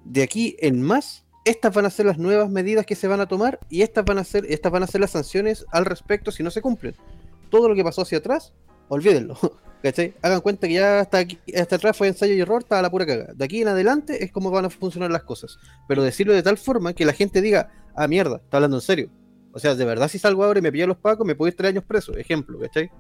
De 0.06 0.24
aquí 0.24 0.56
en 0.60 0.82
más, 0.82 1.26
estas 1.46 1.74
van 1.74 1.86
a 1.86 1.90
ser 1.90 2.06
las 2.06 2.18
nuevas 2.18 2.50
medidas 2.50 2.86
que 2.86 2.96
se 2.96 3.08
van 3.08 3.22
a 3.22 3.28
tomar 3.28 3.60
y 3.70 3.82
estas 3.82 4.06
van 4.06 4.18
a 4.20 4.24
ser, 4.24 4.46
estas 4.50 4.72
van 4.72 4.84
a 4.84 4.88
ser 4.88 5.02
las 5.02 5.12
sanciones 5.12 5.66
al 5.72 5.86
respecto 5.86 6.32
si 6.32 6.44
no 6.44 6.52
se 6.52 6.62
cumplen. 6.62 6.96
Todo 7.50 7.68
lo 7.68 7.76
que 7.76 7.84
pasó 7.84 8.04
hacia 8.04 8.20
atrás, 8.20 8.54
olvídenlo. 8.88 9.38
¿Cachai? 9.82 10.14
Hagan 10.22 10.42
cuenta 10.42 10.68
que 10.68 10.74
ya 10.74 11.00
hasta, 11.00 11.20
aquí, 11.20 11.40
hasta 11.56 11.78
atrás 11.78 11.96
fue 11.96 12.10
ensayo 12.10 12.34
y 12.34 12.42
error, 12.42 12.62
estaba 12.62 12.82
la 12.82 12.92
pura 12.92 13.06
caga. 13.06 13.34
De 13.34 13.46
aquí 13.46 13.62
en 13.62 13.70
adelante 13.70 14.26
es 14.26 14.32
como 14.32 14.52
van 14.52 14.66
a 14.66 14.70
funcionar 14.70 15.10
las 15.10 15.24
cosas. 15.24 15.58
Pero 15.88 16.04
decirlo 16.04 16.34
de 16.34 16.44
tal 16.44 16.58
forma 16.58 16.92
que 16.92 17.06
la 17.06 17.14
gente 17.14 17.42
diga, 17.42 17.72
ah, 17.96 18.08
mierda, 18.08 18.42
está 18.44 18.58
hablando 18.58 18.76
en 18.78 18.82
serio. 18.82 19.10
O 19.54 19.60
sea, 19.60 19.76
de 19.76 19.86
verdad, 19.86 20.10
si 20.10 20.20
salgo 20.20 20.44
ahora 20.44 20.60
y 20.60 20.62
me 20.62 20.72
pillan 20.72 20.90
los 20.90 20.98
pacos, 20.98 21.26
me 21.26 21.34
puedo 21.34 21.48
ir 21.48 21.56
tres 21.56 21.70
años 21.70 21.86
preso. 21.86 22.16
Ejemplo, 22.18 22.60
¿cachai? 22.60 22.92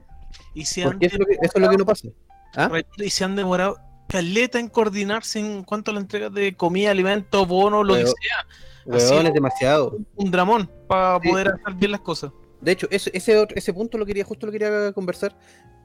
y, 0.53 0.65
se 0.65 0.83
han 0.83 0.91
Porque 0.91 1.07
eso 1.07 1.15
es 1.15 1.19
lo 1.19 1.25
que, 1.25 1.33
eso 1.33 1.51
es 1.55 1.61
lo 1.61 1.69
que 1.69 1.77
no 1.77 1.85
pasa. 1.85 2.07
¿Ah? 2.55 2.71
Y 2.97 3.09
se 3.09 3.23
han 3.25 3.35
demorado 3.35 3.77
caleta 4.09 4.59
en 4.59 4.67
coordinarse 4.67 5.39
en 5.39 5.63
cuanto 5.63 5.91
a 5.91 5.93
la 5.93 5.99
entrega 6.01 6.29
de 6.29 6.55
comida, 6.55 6.91
alimentos, 6.91 7.47
bonos, 7.47 7.85
lo 7.85 7.93
que 7.93 7.99
Pero- 8.01 8.13
sea. 8.21 8.45
Weón, 9.13 9.27
es 9.27 9.33
demasiado. 9.33 9.97
Un 10.15 10.31
dramón 10.31 10.69
para 10.87 11.19
Sí. 11.21 11.29
poder 11.29 11.47
hacer 11.49 11.73
bien 11.75 11.91
las 11.91 12.01
cosas. 12.01 12.31
De 12.59 12.71
hecho, 12.71 12.87
ese, 12.89 13.11
ese, 13.13 13.37
otro- 13.37 13.55
ese 13.55 13.71
punto 13.73 13.97
lo 13.97 14.05
quería, 14.05 14.23
justo 14.25 14.45
lo 14.47 14.51
quería 14.51 14.91
conversar. 14.93 15.37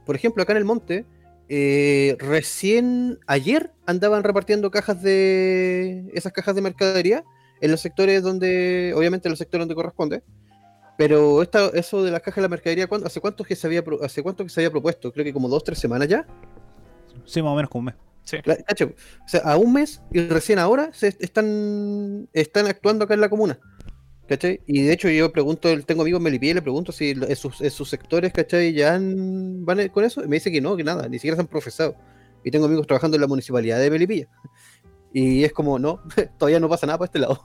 Por 0.07 0.17
ejemplo, 0.17 0.43
acá 0.43 0.53
en 0.53 0.59
el 0.59 0.65
monte, 0.65 1.05
eh, 1.51 2.17
recién 2.19 3.19
ayer 3.27 3.73
andaban 3.87 4.25
repartiendo 4.25 4.71
cajas 4.71 5.03
de. 5.03 6.11
esas 6.15 6.33
cajas 6.33 6.55
de 6.55 6.63
mercadería 6.63 7.25
en 7.61 7.71
los 7.71 7.81
sectores 7.81 8.23
donde. 8.23 8.95
Obviamente 8.97 9.29
en 9.29 9.33
los 9.33 9.39
sectores 9.39 9.63
donde 9.63 9.75
corresponde. 9.75 10.23
Pero 10.97 11.43
esta, 11.43 11.67
eso 11.75 12.03
de 12.03 12.11
las 12.11 12.21
cajas 12.23 12.37
de 12.37 12.43
la 12.43 12.49
mercadería, 12.49 12.87
¿cuándo- 12.87 13.07
¿hace 13.07 13.21
cuánto 13.21 13.45
que 13.45 13.57
se 13.57 13.67
había 13.67 13.85
pro- 13.85 14.03
hace 14.03 14.23
cuánto 14.23 14.45
que 14.45 14.51
se 14.51 14.61
había 14.61 14.71
propuesto? 14.71 15.13
Creo 15.13 15.25
que 15.25 15.33
como 15.33 15.49
dos, 15.49 15.63
tres 15.65 15.79
semanas 15.79 16.09
ya. 16.09 16.25
Sí, 17.27 17.43
más 17.43 17.53
o 17.53 17.57
menos 17.57 17.69
como 17.71 17.81
un 17.81 17.85
mes. 17.87 17.95
Cacho, 18.67 18.87
O 19.25 19.29
sea, 19.29 19.41
a 19.41 19.57
un 19.57 19.73
mes 19.73 20.01
y 20.13 20.21
recién 20.27 20.59
ahora 20.59 20.91
se 20.93 21.09
est- 21.09 21.23
están, 21.23 22.29
están 22.33 22.67
actuando 22.67 23.05
acá 23.05 23.15
en 23.15 23.21
la 23.21 23.29
comuna. 23.29 23.59
¿Cachai? 24.27 24.61
Y 24.67 24.83
de 24.83 24.93
hecho 24.95 25.11
yo 25.11 25.31
pregunto, 25.33 25.69
tengo 25.83 26.01
amigos 26.01 26.19
en 26.21 26.25
Melipilla 26.25 26.53
y 26.53 26.55
le 26.55 26.63
pregunto 26.63 26.93
si 26.93 27.11
en 27.11 27.37
sus, 27.37 27.61
en 27.61 27.71
sus 27.71 27.91
sectores, 27.91 28.33
¿cachai? 28.33 28.73
Ya 28.73 28.95
han- 28.95 29.65
van 29.67 29.87
con 29.89 30.03
eso. 30.05 30.25
Y 30.25 30.29
me 30.29 30.37
dice 30.37 30.51
que 30.51 30.61
no, 30.63 30.77
que 30.77 30.85
nada, 30.85 31.07
ni 31.09 31.19
siquiera 31.19 31.37
se 31.37 31.43
han 31.43 31.47
profesado. 31.49 31.95
Y 32.43 32.51
tengo 32.51 32.65
amigos 32.67 32.87
trabajando 32.87 33.17
en 33.17 33.21
la 33.21 33.27
municipalidad 33.27 33.79
de 33.79 33.91
Melipilla. 33.91 34.29
Y 35.13 35.45
es 35.45 35.53
como, 35.53 35.79
no, 35.79 36.01
todavía 36.39 36.59
no 36.61 36.69
pasa 36.71 36.87
nada 36.87 36.99
por 36.99 37.07
este 37.07 37.19
lado. 37.19 37.45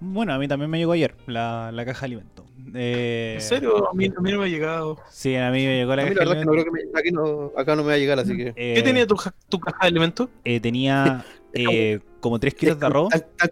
Bueno, 0.00 0.32
a 0.34 0.38
mí 0.38 0.46
también 0.48 0.70
me 0.70 0.78
llegó 0.78 0.92
ayer 0.92 1.16
la, 1.26 1.70
la 1.72 1.84
caja 1.84 2.00
de 2.00 2.06
alimentos. 2.06 2.46
Eh, 2.74 3.32
¿En 3.36 3.40
serio? 3.40 3.88
A 3.90 3.94
mí, 3.94 4.06
a 4.06 4.20
mí 4.20 4.32
no 4.32 4.38
me 4.38 4.44
ha 4.44 4.48
llegado. 4.48 4.98
Sí, 5.10 5.34
a 5.36 5.50
mí 5.50 5.64
me 5.66 5.76
llegó 5.78 5.94
la 5.96 6.02
A 6.02 6.06
mí 6.06 6.14
caja 6.14 6.24
la 6.24 6.34
de 6.34 6.36
verdad 6.36 6.38
es 6.38 6.40
que 6.40 6.46
no 6.46 6.52
creo 6.52 6.64
que 6.64 6.70
me- 6.70 6.98
aquí 7.00 7.10
no- 7.12 7.52
acá 7.60 7.76
no 7.76 7.82
me 7.82 7.88
va 7.88 7.94
a 7.94 7.98
llegar, 7.98 8.18
así 8.18 8.36
que... 8.36 8.48
Eh, 8.56 8.74
¿Qué 8.74 8.82
tenía 8.82 9.06
tu, 9.06 9.16
tu 9.48 9.58
caja 9.60 9.78
de 9.82 9.86
alimentos? 9.88 10.28
eh, 10.44 10.60
tenía 10.60 11.24
eh, 11.52 12.00
como 12.20 12.38
3 12.38 12.54
kilos 12.54 12.78
de 12.78 12.86
arroz. 12.86 13.12
Están, 13.14 13.50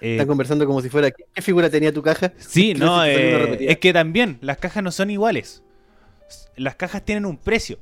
eh, 0.00 0.12
están 0.12 0.26
conversando 0.26 0.66
como 0.66 0.80
si 0.82 0.88
fuera... 0.88 1.10
¿Qué, 1.10 1.42
figura 1.42 1.70
tenía 1.70 1.92
tu 1.92 2.02
caja? 2.02 2.32
Sí, 2.38 2.74
no, 2.74 3.04
eh, 3.04 3.56
es 3.70 3.78
que 3.78 3.92
también 3.92 4.38
las 4.40 4.58
cajas 4.58 4.82
no 4.82 4.90
son 4.92 5.10
iguales. 5.10 5.62
Las 6.56 6.74
cajas 6.76 7.04
tienen 7.04 7.26
un 7.26 7.36
precio. 7.36 7.78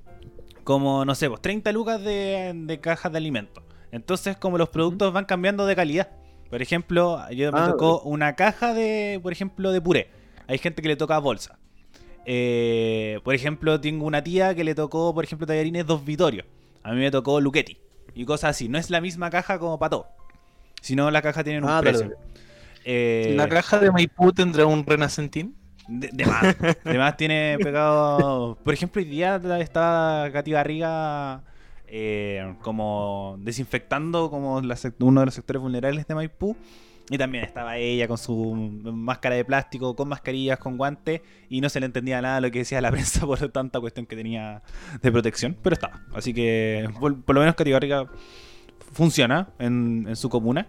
Como, 0.64 1.04
no 1.04 1.14
sé, 1.14 1.28
pues 1.28 1.40
30 1.40 1.72
lucas 1.72 2.02
de, 2.02 2.52
de 2.54 2.80
cajas 2.80 3.10
de 3.10 3.18
alimentos. 3.18 3.64
Entonces, 3.90 4.36
como 4.36 4.58
los 4.58 4.68
productos 4.68 5.12
van 5.12 5.24
cambiando 5.24 5.66
de 5.66 5.74
calidad. 5.76 6.10
Por 6.50 6.62
ejemplo, 6.62 7.18
yo 7.30 7.50
me 7.52 7.58
Ah, 7.60 7.66
tocó 7.70 8.00
una 8.02 8.36
caja 8.36 8.72
de, 8.74 9.18
por 9.22 9.32
ejemplo, 9.32 9.72
de 9.72 9.80
puré. 9.80 10.08
Hay 10.46 10.58
gente 10.58 10.82
que 10.82 10.88
le 10.88 10.96
toca 10.96 11.18
bolsa. 11.18 11.58
Eh, 12.24 13.20
por 13.24 13.34
ejemplo, 13.34 13.80
tengo 13.80 14.06
una 14.06 14.22
tía 14.22 14.54
que 14.54 14.64
le 14.64 14.74
tocó, 14.74 15.12
por 15.14 15.24
ejemplo, 15.24 15.46
tallarines 15.46 15.86
dos 15.86 16.04
Vitorios. 16.04 16.46
A 16.82 16.92
mí 16.92 16.98
me 17.00 17.10
tocó 17.10 17.40
Luchetti. 17.40 17.78
Y 18.14 18.24
cosas 18.24 18.50
así. 18.50 18.68
No 18.68 18.78
es 18.78 18.90
la 18.90 19.00
misma 19.00 19.30
caja 19.30 19.58
como 19.58 19.78
para 19.78 19.90
todo. 19.90 20.06
Sino 20.80 21.10
la 21.10 21.22
caja 21.22 21.42
tiene 21.44 21.60
un 21.60 21.68
Ah, 21.68 21.80
precio. 21.80 22.12
Eh, 22.84 23.34
¿La 23.36 23.48
caja 23.48 23.78
de 23.78 23.90
Maipú 23.90 24.32
tendrá 24.32 24.66
un 24.66 24.84
renacentín? 24.84 25.56
de, 25.88 26.10
de 26.12 26.26
más. 26.26 26.56
De 26.84 26.98
más 26.98 27.16
tiene 27.16 27.56
pegado. 27.62 28.56
Por 28.62 28.74
ejemplo, 28.74 29.00
hoy 29.02 29.08
día 29.08 29.40
está 29.60 30.28
Katy 30.32 30.52
Barriga 30.52 31.42
eh, 31.86 32.54
como 32.62 33.36
desinfectando 33.40 34.30
como 34.30 34.60
la 34.60 34.76
uno 35.00 35.20
de 35.20 35.26
los 35.26 35.34
sectores 35.34 35.60
vulnerables 35.62 36.06
de 36.06 36.14
Maipú. 36.14 36.56
Y 37.10 37.18
también 37.18 37.44
estaba 37.44 37.76
ella 37.76 38.06
con 38.06 38.16
su 38.16 38.54
máscara 38.54 39.34
de 39.34 39.44
plástico, 39.44 39.96
con 39.96 40.08
mascarillas, 40.08 40.58
con 40.58 40.76
guantes, 40.76 41.20
y 41.48 41.60
no 41.60 41.68
se 41.68 41.80
le 41.80 41.86
entendía 41.86 42.22
nada 42.22 42.40
lo 42.40 42.50
que 42.50 42.60
decía 42.60 42.80
la 42.80 42.90
prensa 42.92 43.26
por 43.26 43.38
tanta 43.50 43.80
cuestión 43.80 44.06
que 44.06 44.16
tenía 44.16 44.62
de 45.02 45.12
protección, 45.12 45.56
pero 45.62 45.74
estaba. 45.74 46.00
Así 46.14 46.32
que 46.32 46.88
por, 47.00 47.34
lo 47.34 47.40
menos 47.40 47.56
Barriga 47.56 48.06
funciona 48.92 49.48
en, 49.58 50.14
su 50.14 50.28
comuna. 50.28 50.68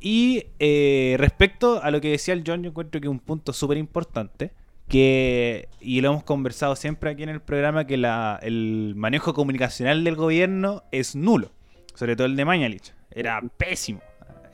Y 0.00 0.46
eh, 0.58 1.16
respecto 1.18 1.82
a 1.82 1.90
lo 1.90 2.00
que 2.00 2.10
decía 2.10 2.34
el 2.34 2.42
John, 2.46 2.62
yo 2.62 2.70
encuentro 2.70 3.00
que 3.00 3.08
un 3.08 3.20
punto 3.20 3.52
súper 3.52 3.76
importante, 3.76 4.52
que, 4.88 5.68
y 5.80 6.00
lo 6.00 6.10
hemos 6.10 6.24
conversado 6.24 6.74
siempre 6.74 7.10
aquí 7.10 7.22
en 7.22 7.28
el 7.28 7.40
programa, 7.40 7.86
que 7.86 7.94
el 7.94 8.94
manejo 8.96 9.34
comunicacional 9.34 10.02
del 10.02 10.16
gobierno 10.16 10.82
es 10.90 11.14
nulo, 11.14 11.52
sobre 11.94 12.16
todo 12.16 12.26
el 12.26 12.34
de 12.34 12.44
Mañalich. 12.44 12.92
Era 13.12 13.40
pésimo, 13.56 14.00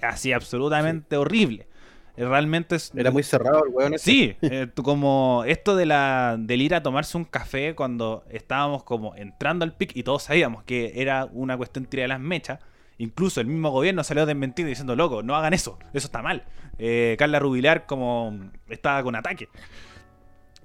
así 0.02 0.32
absolutamente 0.32 1.16
horrible. 1.16 1.68
Realmente 2.16 2.76
es... 2.76 2.92
Era 2.94 3.10
muy 3.10 3.22
cerrado 3.22 3.64
el 3.64 3.72
weón. 3.72 3.98
Sí, 3.98 4.36
eh, 4.40 4.68
como 4.82 5.44
esto 5.46 5.76
de 5.76 5.84
la 5.84 6.36
del 6.38 6.62
ir 6.62 6.74
a 6.74 6.82
tomarse 6.82 7.16
un 7.18 7.24
café 7.24 7.74
cuando 7.74 8.24
estábamos 8.30 8.84
como 8.84 9.14
entrando 9.16 9.64
al 9.64 9.74
pic 9.74 9.94
y 9.94 10.02
todos 10.02 10.22
sabíamos 10.22 10.64
que 10.64 10.92
era 10.96 11.26
una 11.26 11.56
cuestión 11.56 11.84
tirada 11.84 12.04
de 12.04 12.08
las 12.08 12.20
mechas. 12.20 12.60
Incluso 12.98 13.42
el 13.42 13.46
mismo 13.46 13.70
gobierno 13.70 14.02
salió 14.02 14.24
desmentido 14.24 14.68
diciendo, 14.68 14.96
loco, 14.96 15.22
no 15.22 15.36
hagan 15.36 15.52
eso, 15.52 15.78
eso 15.92 16.06
está 16.06 16.22
mal. 16.22 16.44
Eh, 16.78 17.16
Carla 17.18 17.38
Rubilar 17.38 17.84
como 17.84 18.50
estaba 18.68 19.02
con 19.02 19.14
ataque. 19.14 19.48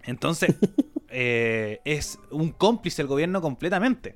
Entonces, 0.03 0.55
eh, 1.09 1.81
es 1.83 2.19
un 2.29 2.51
cómplice 2.51 3.01
el 3.01 3.09
gobierno 3.09 3.41
completamente. 3.41 4.15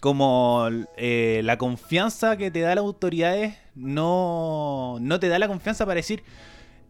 Como 0.00 0.68
eh, 0.96 1.40
la 1.44 1.58
confianza 1.58 2.36
que 2.36 2.50
te 2.50 2.60
da 2.60 2.74
las 2.76 2.84
autoridades 2.84 3.56
no, 3.74 4.98
no 5.00 5.18
te 5.18 5.28
da 5.28 5.38
la 5.40 5.48
confianza 5.48 5.84
para 5.86 5.96
decir, 5.96 6.22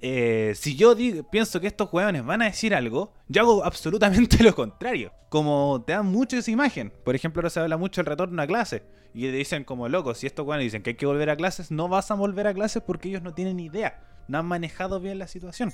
eh, 0.03 0.53
si 0.55 0.77
yo 0.77 0.95
digo- 0.95 1.29
pienso 1.31 1.59
que 1.61 1.67
estos 1.69 1.89
hueones 1.93 2.25
van 2.25 2.43
a 2.43 2.47
decir 2.47 2.75
algo, 2.75 3.15
yo 3.29 3.43
hago 3.43 3.65
absolutamente 3.65 4.43
lo 4.45 4.55
contrario. 4.55 5.13
Como 5.31 5.83
te 5.87 5.93
dan 5.95 6.07
mucho 6.07 6.37
esa 6.37 6.51
imagen. 6.51 6.93
Por 7.05 7.15
ejemplo, 7.15 7.41
ahora 7.41 7.51
se 7.51 7.61
habla 7.61 7.77
mucho 7.79 8.01
del 8.01 8.07
retorno 8.07 8.41
a 8.43 8.47
clases. 8.47 8.83
Y 9.15 9.23
te 9.23 9.33
dicen 9.33 9.65
como 9.65 9.89
locos, 9.89 10.19
si 10.19 10.27
estos 10.27 10.47
hueones 10.47 10.65
dicen 10.67 10.83
que 10.83 10.91
hay 10.91 10.97
que 10.97 11.07
volver 11.07 11.31
a 11.31 11.37
clases, 11.37 11.71
no 11.71 11.89
vas 11.89 12.11
a 12.11 12.15
volver 12.15 12.47
a 12.47 12.55
clases 12.55 12.83
porque 12.87 13.09
ellos 13.09 13.23
no 13.23 13.33
tienen 13.33 13.59
idea. 13.59 14.05
No 14.29 14.39
han 14.39 14.47
manejado 14.47 15.01
bien 15.01 15.19
la 15.19 15.27
situación. 15.27 15.73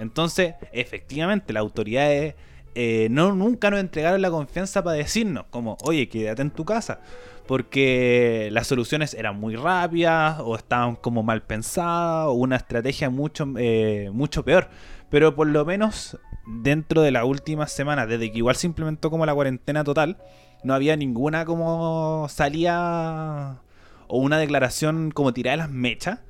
Entonces, 0.00 0.54
efectivamente, 0.72 1.52
las 1.52 1.60
autoridades 1.60 2.34
eh, 2.74 3.08
no, 3.10 3.34
nunca 3.34 3.70
nos 3.70 3.80
entregaron 3.80 4.22
la 4.22 4.30
confianza 4.30 4.82
para 4.82 4.96
decirnos 4.96 5.44
como, 5.50 5.76
oye, 5.82 6.08
quédate 6.08 6.42
en 6.42 6.50
tu 6.50 6.64
casa. 6.64 7.00
Porque 7.46 8.48
las 8.52 8.68
soluciones 8.68 9.14
eran 9.14 9.38
muy 9.38 9.56
rápidas 9.56 10.40
o 10.40 10.56
estaban 10.56 10.96
como 10.96 11.22
mal 11.22 11.42
pensadas 11.42 12.28
o 12.28 12.32
una 12.32 12.56
estrategia 12.56 13.10
mucho, 13.10 13.46
eh, 13.58 14.10
mucho 14.12 14.44
peor. 14.44 14.68
Pero 15.10 15.34
por 15.34 15.48
lo 15.48 15.64
menos 15.64 16.18
dentro 16.46 17.02
de 17.02 17.10
las 17.10 17.24
últimas 17.24 17.72
semanas, 17.72 18.08
desde 18.08 18.30
que 18.30 18.38
igual 18.38 18.56
se 18.56 18.66
implementó 18.66 19.10
como 19.10 19.26
la 19.26 19.34
cuarentena 19.34 19.84
total, 19.84 20.18
no 20.62 20.74
había 20.74 20.96
ninguna 20.96 21.44
como 21.44 22.26
salía 22.28 23.60
o 24.06 24.18
una 24.18 24.38
declaración 24.38 25.10
como 25.10 25.32
tirada 25.32 25.56
de 25.56 25.62
las 25.64 25.70
mechas, 25.70 26.20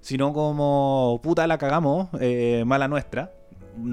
sino 0.00 0.32
como 0.32 1.20
puta 1.22 1.46
la 1.46 1.58
cagamos, 1.58 2.08
eh, 2.20 2.64
mala 2.66 2.88
nuestra. 2.88 3.32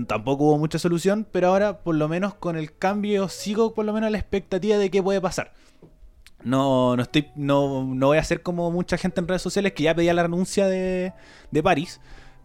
Tampoco 0.07 0.45
hubo 0.45 0.57
mucha 0.57 0.79
solución, 0.79 1.25
pero 1.31 1.47
ahora 1.47 1.79
por 1.79 1.95
lo 1.95 2.07
menos 2.07 2.33
con 2.33 2.57
el 2.57 2.75
cambio 2.75 3.29
sigo 3.29 3.73
por 3.73 3.85
lo 3.85 3.93
menos 3.93 4.07
a 4.07 4.11
la 4.11 4.17
expectativa 4.17 4.77
de 4.77 4.89
qué 4.89 5.01
puede 5.01 5.21
pasar. 5.21 5.53
No, 6.43 6.95
no 6.95 7.03
estoy, 7.03 7.27
no, 7.35 7.83
no 7.83 8.07
voy 8.07 8.17
a 8.17 8.23
ser 8.23 8.41
como 8.41 8.71
mucha 8.71 8.97
gente 8.97 9.19
en 9.19 9.27
redes 9.27 9.41
sociales 9.41 9.73
que 9.73 9.83
ya 9.83 9.95
pedía 9.95 10.13
la 10.13 10.23
renuncia 10.23 10.67
de, 10.67 11.13
de 11.51 11.63
París, 11.63 11.99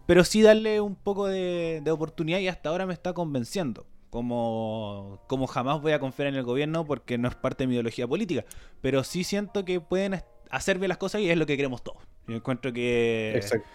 pero 0.05 0.23
sí 0.23 0.41
darle 0.41 0.81
un 0.81 0.95
poco 0.95 1.27
de, 1.27 1.81
de 1.83 1.91
oportunidad 1.91 2.39
y 2.39 2.47
hasta 2.47 2.69
ahora 2.69 2.85
me 2.85 2.93
está 2.93 3.13
convenciendo. 3.13 3.85
Como, 4.09 5.19
como 5.27 5.45
jamás 5.45 5.81
voy 5.81 5.91
a 5.91 5.99
confiar 5.99 6.29
en 6.29 6.35
el 6.35 6.43
gobierno 6.43 6.85
porque 6.85 7.17
no 7.17 7.27
es 7.27 7.35
parte 7.35 7.63
de 7.63 7.67
mi 7.67 7.73
ideología 7.73 8.07
política, 8.07 8.45
pero 8.79 9.03
sí 9.03 9.25
siento 9.25 9.65
que 9.65 9.81
pueden 9.81 10.23
hacer 10.49 10.79
bien 10.79 10.87
las 10.89 10.97
cosas 10.97 11.19
y 11.19 11.29
es 11.29 11.37
lo 11.37 11.45
que 11.45 11.57
queremos 11.57 11.83
todos. 11.83 12.01
Yo 12.27 12.35
encuentro 12.35 12.71
que 12.71 13.33
Exacto. 13.35 13.67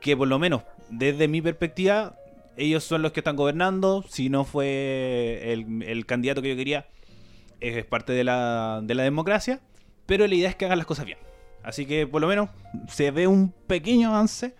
que 0.00 0.16
por 0.16 0.28
lo 0.28 0.38
menos 0.38 0.62
desde 0.88 1.28
mi 1.28 1.42
perspectiva, 1.42 2.16
ellos 2.62 2.84
son 2.84 3.02
los 3.02 3.12
que 3.12 3.20
están 3.20 3.36
gobernando. 3.36 4.04
Si 4.08 4.28
no 4.28 4.44
fue 4.44 5.52
el, 5.52 5.82
el 5.82 6.06
candidato 6.06 6.42
que 6.42 6.50
yo 6.50 6.56
quería, 6.56 6.88
es 7.60 7.84
parte 7.84 8.12
de 8.12 8.24
la, 8.24 8.80
de 8.82 8.94
la 8.94 9.02
democracia. 9.02 9.60
Pero 10.06 10.26
la 10.26 10.34
idea 10.34 10.48
es 10.50 10.56
que 10.56 10.64
hagan 10.66 10.78
las 10.78 10.86
cosas 10.86 11.06
bien. 11.06 11.18
Así 11.62 11.86
que 11.86 12.06
por 12.06 12.20
lo 12.20 12.26
menos 12.28 12.50
se 12.88 13.10
ve 13.10 13.26
un 13.26 13.52
pequeño 13.66 14.08
avance. 14.10 14.54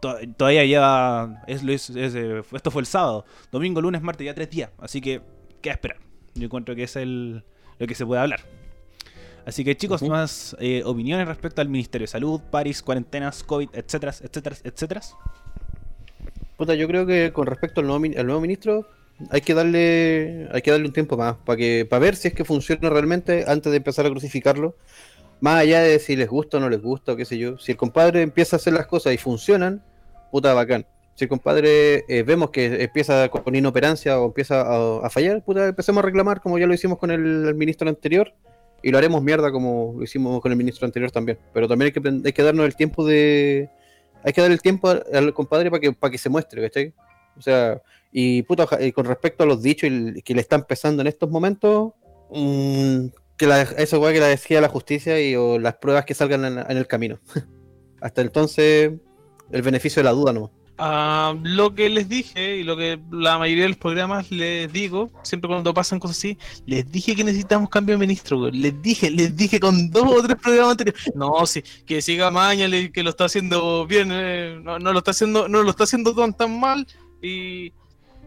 To- 0.00 0.16
Todavía 0.36 0.64
lleva. 0.64 1.42
Es, 1.46 1.62
es- 1.62 1.90
es, 1.90 2.14
eh, 2.14 2.42
esto 2.52 2.70
fue 2.70 2.82
el 2.82 2.86
sábado. 2.86 3.24
Domingo, 3.50 3.80
lunes, 3.80 4.02
martes, 4.02 4.24
ya 4.24 4.34
tres 4.34 4.50
días. 4.50 4.70
Así 4.78 5.00
que 5.00 5.20
queda 5.62 5.74
esperar. 5.74 5.98
Yo 6.34 6.44
encuentro 6.44 6.74
que 6.74 6.84
es 6.84 6.96
el, 6.96 7.44
lo 7.78 7.86
que 7.86 7.94
se 7.94 8.04
puede 8.06 8.20
hablar. 8.20 8.40
Así 9.46 9.64
que 9.64 9.76
chicos, 9.76 10.02
más 10.02 10.54
eh, 10.60 10.82
opiniones 10.84 11.26
respecto 11.26 11.62
al 11.62 11.70
Ministerio 11.70 12.02
de 12.04 12.08
Salud, 12.08 12.40
París, 12.50 12.82
cuarentenas, 12.82 13.42
COVID, 13.42 13.70
etcétera, 13.72 14.12
etcétera, 14.20 14.56
etcétera. 14.62 15.00
Puta, 16.58 16.74
yo 16.74 16.88
creo 16.88 17.06
que 17.06 17.32
con 17.32 17.46
respecto 17.46 17.80
al 17.80 17.86
nuevo, 17.86 18.40
ministro, 18.40 18.84
hay 19.30 19.42
que 19.42 19.54
darle, 19.54 20.48
hay 20.52 20.60
que 20.60 20.72
darle 20.72 20.86
un 20.86 20.92
tiempo 20.92 21.16
más 21.16 21.36
para 21.36 21.56
que, 21.56 21.86
para 21.88 22.00
ver 22.00 22.16
si 22.16 22.28
es 22.28 22.34
que 22.34 22.44
funciona 22.44 22.90
realmente 22.90 23.44
antes 23.46 23.70
de 23.70 23.76
empezar 23.76 24.04
a 24.06 24.10
crucificarlo. 24.10 24.74
Más 25.40 25.60
allá 25.60 25.82
de 25.82 26.00
si 26.00 26.16
les 26.16 26.28
gusta 26.28 26.56
o 26.56 26.60
no 26.60 26.68
les 26.68 26.82
gusta 26.82 27.12
o 27.12 27.16
qué 27.16 27.24
sé 27.24 27.38
yo. 27.38 27.58
Si 27.58 27.70
el 27.70 27.78
compadre 27.78 28.22
empieza 28.22 28.56
a 28.56 28.58
hacer 28.58 28.72
las 28.72 28.88
cosas 28.88 29.14
y 29.14 29.18
funcionan, 29.18 29.84
puta 30.32 30.52
bacán. 30.52 30.84
Si 31.14 31.26
el 31.26 31.28
compadre 31.28 32.04
eh, 32.08 32.24
vemos 32.24 32.50
que 32.50 32.82
empieza 32.82 33.28
con 33.28 33.54
inoperancia 33.54 34.18
o 34.18 34.26
empieza 34.26 34.62
a, 35.00 35.08
fallar, 35.10 35.44
puta, 35.44 35.68
empecemos 35.68 36.02
a 36.02 36.06
reclamar 36.06 36.40
como 36.40 36.58
ya 36.58 36.66
lo 36.66 36.74
hicimos 36.74 36.98
con 36.98 37.12
el, 37.12 37.46
el 37.46 37.54
ministro 37.54 37.88
anterior 37.88 38.34
y 38.82 38.90
lo 38.90 38.98
haremos 38.98 39.22
mierda 39.22 39.52
como 39.52 39.94
lo 39.96 40.02
hicimos 40.02 40.40
con 40.40 40.50
el 40.50 40.58
ministro 40.58 40.86
anterior 40.86 41.12
también. 41.12 41.38
Pero 41.54 41.68
también 41.68 41.92
hay 41.94 42.02
que, 42.02 42.28
hay 42.28 42.32
que 42.32 42.42
darnos 42.42 42.66
el 42.66 42.74
tiempo 42.74 43.06
de, 43.06 43.70
hay 44.28 44.34
que 44.34 44.42
dar 44.42 44.50
el 44.50 44.60
tiempo 44.60 44.90
al, 44.90 45.32
compadre 45.32 45.70
para 45.70 45.80
que, 45.80 45.92
para 45.92 46.10
que 46.10 46.18
se 46.18 46.28
muestre, 46.28 46.60
¿cachai? 46.60 46.92
O 47.38 47.40
sea, 47.40 47.80
y 48.12 48.42
puta, 48.42 48.66
y 48.78 48.92
con 48.92 49.06
respecto 49.06 49.42
a 49.42 49.46
los 49.46 49.62
dichos 49.62 49.88
que 50.22 50.34
le 50.34 50.40
están 50.42 50.60
empezando 50.60 51.00
en 51.00 51.08
estos 51.08 51.30
momentos, 51.30 51.92
mm, 52.30 53.06
que 53.38 53.46
la, 53.46 53.62
eso 53.62 53.98
weá 54.00 54.12
que 54.12 54.20
la 54.20 54.26
decía 54.26 54.60
la 54.60 54.68
justicia 54.68 55.18
y 55.18 55.34
o 55.34 55.58
las 55.58 55.76
pruebas 55.76 56.04
que 56.04 56.12
salgan 56.12 56.44
en, 56.44 56.58
en 56.58 56.76
el 56.76 56.86
camino. 56.86 57.20
Hasta 58.02 58.20
entonces, 58.20 58.92
el 59.50 59.62
beneficio 59.62 60.00
de 60.00 60.04
la 60.04 60.12
duda 60.12 60.34
no. 60.34 60.52
Ah, 60.80 61.34
lo 61.42 61.74
que 61.74 61.88
les 61.88 62.08
dije 62.08 62.58
y 62.58 62.62
lo 62.62 62.76
que 62.76 63.00
la 63.10 63.36
mayoría 63.36 63.64
de 63.64 63.70
los 63.70 63.78
programas 63.78 64.30
les 64.30 64.72
digo, 64.72 65.10
siempre 65.24 65.48
cuando 65.48 65.74
pasan 65.74 65.98
cosas 65.98 66.16
así, 66.18 66.38
les 66.66 66.88
dije 66.90 67.16
que 67.16 67.24
necesitamos 67.24 67.68
cambio 67.68 67.96
de 67.96 67.98
ministro, 68.06 68.38
güey. 68.38 68.52
Les 68.52 68.80
dije, 68.80 69.10
les 69.10 69.36
dije 69.36 69.58
con 69.58 69.90
dos 69.90 70.04
o 70.06 70.22
tres 70.22 70.36
programas 70.40 70.70
anteriores. 70.72 71.02
No, 71.16 71.44
sí, 71.46 71.64
que 71.84 72.00
siga 72.00 72.30
Mañale, 72.30 72.92
que 72.92 73.02
lo 73.02 73.10
está 73.10 73.24
haciendo 73.24 73.86
bien, 73.88 74.10
eh, 74.12 74.60
no, 74.62 74.78
no 74.78 74.92
lo 74.92 74.98
está 75.00 75.10
haciendo, 75.10 75.48
no 75.48 75.62
lo 75.64 75.70
está 75.70 75.82
haciendo 75.84 76.14
tan, 76.14 76.32
tan 76.32 76.60
mal. 76.60 76.86
Y 77.20 77.72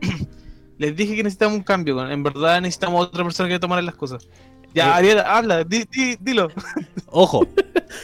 les 0.78 0.96
dije 0.96 1.16
que 1.16 1.24
necesitamos 1.24 1.58
un 1.58 1.64
cambio, 1.64 1.96
güey. 1.96 2.12
en 2.12 2.24
verdad 2.24 2.60
necesitamos 2.62 3.06
otra 3.08 3.24
persona 3.24 3.48
que 3.48 3.60
tomara 3.60 3.82
las 3.82 3.96
cosas. 3.96 4.28
Ya, 4.74 4.88
Eh. 4.90 4.94
Ariel, 4.94 5.20
habla, 5.20 5.64
di- 5.64 5.86
di- 5.90 6.18
dilo. 6.20 6.50
Ojo, 7.08 7.48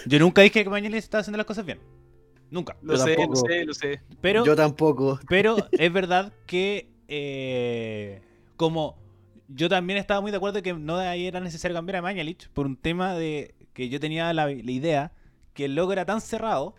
yo 0.06 0.20
nunca 0.20 0.42
dije 0.42 0.64
que 0.64 0.70
Mañalich 0.70 1.00
estaba 1.04 1.20
haciendo 1.22 1.38
las 1.38 1.46
cosas 1.48 1.66
bien. 1.66 1.80
Nunca. 2.50 2.78
Lo 2.82 2.94
Yo 2.94 3.00
sé, 3.04 3.10
lo 3.12 3.16
tampoco. 3.18 3.48
sé, 3.48 3.66
lo 3.66 3.74
sé. 3.74 4.02
Pero, 4.22 4.46
Yo 4.46 4.56
tampoco. 4.56 5.20
pero 5.28 5.58
es 5.72 5.92
verdad 5.94 6.32
que 6.46 6.90
eh, 7.08 8.22
como 8.56 8.98
yo 9.50 9.70
también 9.70 9.98
estaba 10.00 10.20
muy 10.22 10.32
de 10.32 10.38
acuerdo 10.38 10.62
que 10.62 10.74
no 10.74 10.98
de 10.98 11.08
ahí 11.08 11.26
era 11.28 11.40
necesario 11.40 11.76
cambiar 11.76 11.98
a 11.98 12.02
Mañalich 12.02 12.50
por 12.50 12.66
un 12.66 12.76
tema 12.76 13.14
de 13.16 13.56
que 13.74 13.90
yo 13.90 14.00
tenía 14.00 14.32
la, 14.34 14.46
la 14.48 14.52
idea 14.72 15.12
que 15.54 15.66
el 15.66 15.76
logo 15.76 15.94
era 15.94 16.06
tan 16.06 16.20
cerrado 16.22 16.76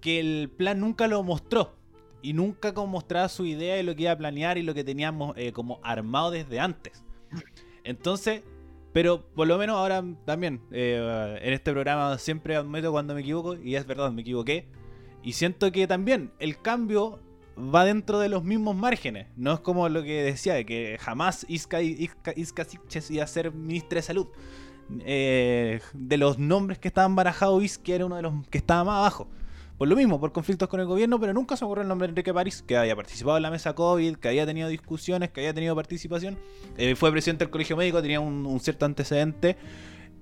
que 0.00 0.20
el 0.20 0.50
plan 0.56 0.80
nunca 0.80 1.06
lo 1.08 1.22
mostró. 1.22 1.76
Y 2.22 2.32
nunca 2.32 2.72
como 2.72 2.86
mostraba 2.86 3.28
su 3.28 3.44
idea 3.44 3.78
y 3.78 3.82
lo 3.82 3.94
que 3.94 4.04
iba 4.04 4.12
a 4.12 4.16
planear 4.18 4.56
y 4.56 4.62
lo 4.62 4.72
que 4.74 4.82
teníamos 4.84 5.36
eh, 5.36 5.52
como 5.52 5.78
armado 5.82 6.30
desde 6.30 6.58
antes. 6.58 7.04
Entonces, 7.84 8.42
pero 8.94 9.26
por 9.34 9.46
lo 9.46 9.58
menos 9.58 9.76
ahora 9.76 10.02
también, 10.24 10.62
eh, 10.70 11.38
en 11.42 11.52
este 11.52 11.72
programa 11.72 12.16
siempre 12.18 12.56
admito 12.56 12.92
cuando 12.92 13.14
me 13.14 13.20
equivoco, 13.20 13.56
y 13.56 13.74
es 13.76 13.86
verdad, 13.86 14.10
me 14.10 14.22
equivoqué. 14.22 14.66
Y 15.24 15.32
siento 15.32 15.72
que 15.72 15.86
también 15.86 16.32
el 16.38 16.60
cambio 16.60 17.18
va 17.58 17.84
dentro 17.84 18.18
de 18.18 18.28
los 18.28 18.44
mismos 18.44 18.76
márgenes. 18.76 19.26
No 19.36 19.54
es 19.54 19.60
como 19.60 19.88
lo 19.88 20.02
que 20.02 20.22
decía, 20.22 20.54
de 20.54 20.66
que 20.66 20.98
jamás 21.00 21.46
Isca, 21.48 21.80
Isca, 21.82 22.34
iba 23.08 23.24
a 23.24 23.26
ser 23.26 23.52
ministra 23.52 23.96
de 23.96 24.02
salud. 24.02 24.28
Eh, 25.00 25.80
de 25.94 26.16
los 26.18 26.38
nombres 26.38 26.78
que 26.78 26.88
estaban 26.88 27.16
barajados, 27.16 27.62
Isca 27.64 27.94
era 27.94 28.06
uno 28.06 28.16
de 28.16 28.22
los 28.22 28.46
que 28.48 28.58
estaba 28.58 28.84
más 28.84 28.98
abajo. 28.98 29.28
Por 29.78 29.88
lo 29.88 29.96
mismo, 29.96 30.20
por 30.20 30.30
conflictos 30.32 30.68
con 30.68 30.78
el 30.78 30.86
gobierno, 30.86 31.18
pero 31.18 31.32
nunca 31.32 31.56
se 31.56 31.64
ocurrió 31.64 31.82
el 31.82 31.88
nombre 31.88 32.06
de 32.06 32.10
Enrique 32.10 32.32
París, 32.32 32.62
que 32.62 32.76
había 32.76 32.94
participado 32.94 33.38
en 33.38 33.42
la 33.42 33.50
mesa 33.50 33.74
COVID, 33.74 34.16
que 34.16 34.28
había 34.28 34.46
tenido 34.46 34.68
discusiones, 34.68 35.30
que 35.30 35.40
había 35.40 35.54
tenido 35.54 35.74
participación. 35.74 36.38
Eh, 36.76 36.94
fue 36.94 37.10
presidente 37.10 37.44
del 37.44 37.50
colegio 37.50 37.76
médico, 37.76 38.00
tenía 38.00 38.20
un, 38.20 38.60
cierto 38.60 38.84
antecedente. 38.84 39.56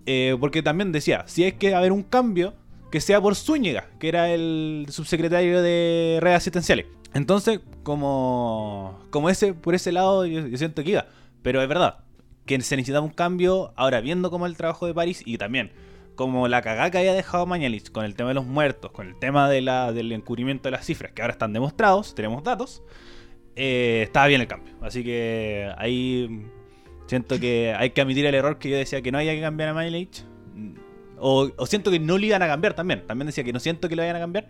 eh, 0.06 0.36
porque 0.40 0.62
también 0.62 0.90
decía, 0.90 1.24
si 1.26 1.44
hay 1.44 1.52
que 1.52 1.74
haber 1.74 1.92
un 1.92 2.02
cambio, 2.02 2.54
que 2.92 3.00
sea 3.00 3.22
por 3.22 3.34
Zúñiga, 3.34 3.88
que 3.98 4.08
era 4.08 4.30
el 4.30 4.86
subsecretario 4.90 5.62
de 5.62 6.18
redes 6.20 6.36
asistenciales. 6.36 6.86
Entonces, 7.14 7.60
como, 7.82 9.00
como 9.10 9.30
ese, 9.30 9.54
por 9.54 9.74
ese 9.74 9.92
lado, 9.92 10.26
yo, 10.26 10.56
siento 10.58 10.84
que 10.84 10.90
iba. 10.90 11.06
Pero 11.42 11.62
es 11.62 11.68
verdad, 11.68 12.04
que 12.44 12.60
se 12.60 12.76
necesitaba 12.76 13.04
un 13.04 13.12
cambio, 13.12 13.72
ahora 13.76 14.02
viendo 14.02 14.30
como 14.30 14.44
el 14.44 14.58
trabajo 14.58 14.86
de 14.86 14.92
París 14.92 15.22
y 15.24 15.38
también 15.38 15.72
como 16.14 16.46
la 16.46 16.60
cagada 16.60 16.90
que 16.90 16.98
había 16.98 17.14
dejado 17.14 17.46
Mañalich 17.46 17.90
con 17.90 18.04
el 18.04 18.14
tema 18.14 18.28
de 18.28 18.34
los 18.34 18.44
muertos, 18.44 18.92
con 18.92 19.08
el 19.08 19.18
tema 19.18 19.48
del 19.48 20.12
encubrimiento 20.12 20.64
de 20.64 20.72
las 20.72 20.84
cifras, 20.84 21.12
que 21.12 21.22
ahora 21.22 21.32
están 21.32 21.54
demostrados, 21.54 22.14
tenemos 22.14 22.44
datos, 22.44 22.82
eh, 23.56 24.02
estaba 24.04 24.26
bien 24.26 24.42
el 24.42 24.46
cambio. 24.46 24.74
Así 24.82 25.02
que 25.02 25.72
ahí 25.78 26.46
siento 27.06 27.40
que 27.40 27.74
hay 27.74 27.90
que 27.90 28.02
admitir 28.02 28.26
el 28.26 28.34
error 28.34 28.58
que 28.58 28.68
yo 28.68 28.76
decía 28.76 29.00
que 29.00 29.10
no 29.10 29.16
había 29.16 29.34
que 29.34 29.40
cambiar 29.40 29.70
a 29.70 29.74
Mañalich. 29.74 30.26
O, 31.24 31.50
o 31.56 31.66
siento 31.66 31.90
que 31.90 32.00
no 32.00 32.18
lo 32.18 32.24
iban 32.26 32.42
a 32.42 32.48
cambiar 32.48 32.74
también. 32.74 33.06
También 33.06 33.26
decía 33.26 33.44
que 33.44 33.52
no 33.52 33.60
siento 33.60 33.88
que 33.88 33.94
lo 33.96 34.02
vayan 34.02 34.16
a 34.16 34.20
cambiar. 34.20 34.48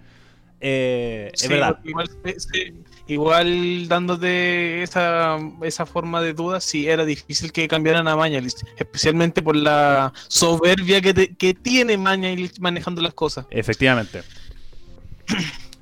Eh, 0.64 1.31
es 1.35 1.41
Sí, 1.41 1.49
verdad. 1.49 1.75
porque 1.77 1.91
Igual, 1.91 2.11
se- 2.39 2.75
igual 3.09 3.89
dándote 3.89 4.83
esa, 4.83 5.39
esa 5.62 5.87
forma 5.87 6.23
de 6.23 6.33
duda, 6.35 6.61
sí 6.61 6.89
era 6.89 7.05
difícil 7.05 7.53
que 7.53 7.66
cambiaran 7.68 8.07
a 8.09 8.14
Mañalich, 8.16 8.55
especialmente 8.79 9.43
por 9.43 9.57
la 9.57 10.12
soberbia 10.29 11.01
que, 11.01 11.12
te- 11.14 11.35
que 11.35 11.53
tiene 11.53 11.99
Mañalich 11.99 12.59
manejando 12.61 13.03
las 13.03 13.12
cosas. 13.12 13.45
Efectivamente. 13.51 14.23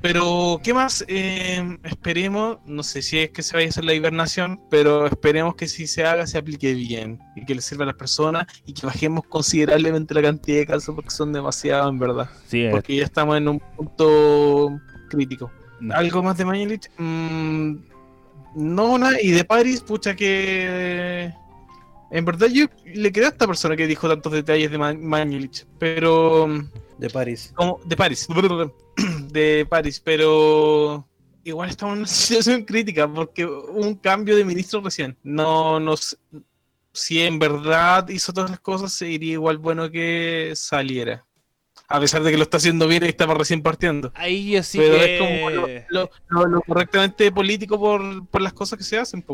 Pero, 0.03 0.61
¿qué 0.65 0.73
más? 0.73 1.05
Eh, 1.09 1.77
esperemos, 1.85 2.59
no 2.65 2.83
sé 2.83 3.03
si 3.03 3.19
es 3.19 3.31
que 3.31 3.43
se 3.43 3.55
vaya 3.55 3.67
a 3.67 3.71
hacer 3.71 3.85
la 3.85 3.93
hibernación, 3.93 4.59
pero 4.71 5.07
esperemos 5.07 5.55
que 5.57 5.69
si 5.69 5.87
se 5.87 6.05
haga 6.07 6.27
se 6.27 6.39
aplique 6.39 6.73
bien 6.73 7.19
y 7.37 7.45
que 7.45 7.55
le 7.55 7.61
sirva 7.61 7.85
a 7.85 7.89
las 7.89 7.97
personas 7.97 8.47
y 8.65 8.73
que 8.73 8.87
bajemos 8.87 9.25
considerablemente 9.29 10.15
la 10.15 10.23
cantidad 10.23 10.59
de 10.59 10.67
casos 10.67 10.95
porque 10.95 11.11
son 11.11 11.33
demasiados 11.35 11.91
en 11.93 11.99
verdad. 11.99 12.31
Sí, 12.47 12.67
Porque 12.71 12.97
ya 12.97 13.05
estamos 13.05 13.37
en 13.37 13.49
un 13.49 13.61
punto 13.77 14.81
crítico. 15.11 15.51
no. 15.81 15.95
¿Algo 15.95 16.23
más 16.23 16.39
de 16.39 16.45
Mañalich? 16.47 16.89
Mm, 16.97 17.75
no, 18.55 18.97
nada. 18.97 19.21
Y 19.21 19.33
de 19.33 19.45
Paris, 19.45 19.81
pucha 19.83 20.17
que... 20.17 21.33
En 22.13 22.25
verdad 22.25 22.49
yo 22.49 22.67
le 22.87 23.13
creo 23.13 23.27
a 23.27 23.31
esta 23.31 23.47
persona 23.47 23.77
que 23.77 23.87
dijo 23.87 24.09
tantos 24.09 24.33
detalles 24.33 24.71
de 24.71 24.79
Ma- 24.79 24.95
Mañalich, 24.95 25.67
pero... 25.79 26.49
De 26.99 27.09
París. 27.09 27.53
Como, 27.55 27.79
de 27.85 27.97
París. 27.97 28.27
De 29.33 29.67
París, 29.69 30.01
pero... 30.05 31.07
Igual 31.43 31.71
estamos 31.71 31.95
en 31.95 31.99
una 32.01 32.07
situación 32.09 32.65
crítica 32.65 33.09
porque 33.13 33.45
hubo 33.47 33.73
un 33.81 33.95
cambio 33.95 34.37
de 34.37 34.45
ministro 34.45 34.81
recién. 34.81 35.17
No 35.23 35.81
nos... 35.81 36.19
Si 36.93 37.21
en 37.23 37.39
verdad 37.39 38.09
hizo 38.09 38.33
todas 38.33 38.51
las 38.51 38.61
cosas, 38.61 38.93
sería 38.93 39.33
igual 39.33 39.59
bueno 39.59 39.91
que 39.91 40.53
saliera. 40.57 41.25
A 41.89 41.99
pesar 42.01 42.23
de 42.23 42.31
que 42.31 42.37
lo 42.37 42.43
está 42.43 42.57
haciendo 42.59 42.87
bien 42.89 43.05
y 43.05 43.09
estaba 43.09 43.35
recién 43.35 43.63
partiendo. 43.63 44.13
Ahí 44.15 44.53
yo 44.53 44.63
sí 44.63 44.79
pero 44.79 44.95
que... 44.95 45.15
es 45.15 45.21
como 45.21 45.51
lo, 45.51 45.67
lo- 45.89 46.11
lo- 46.29 46.47
lo 46.47 46.61
correctamente 46.63 47.31
político 47.33 47.79
por, 47.79 48.27
por 48.29 48.41
las 48.43 48.53
cosas 48.53 48.77
que 48.79 48.85
se 48.85 48.99
hacen. 48.99 49.25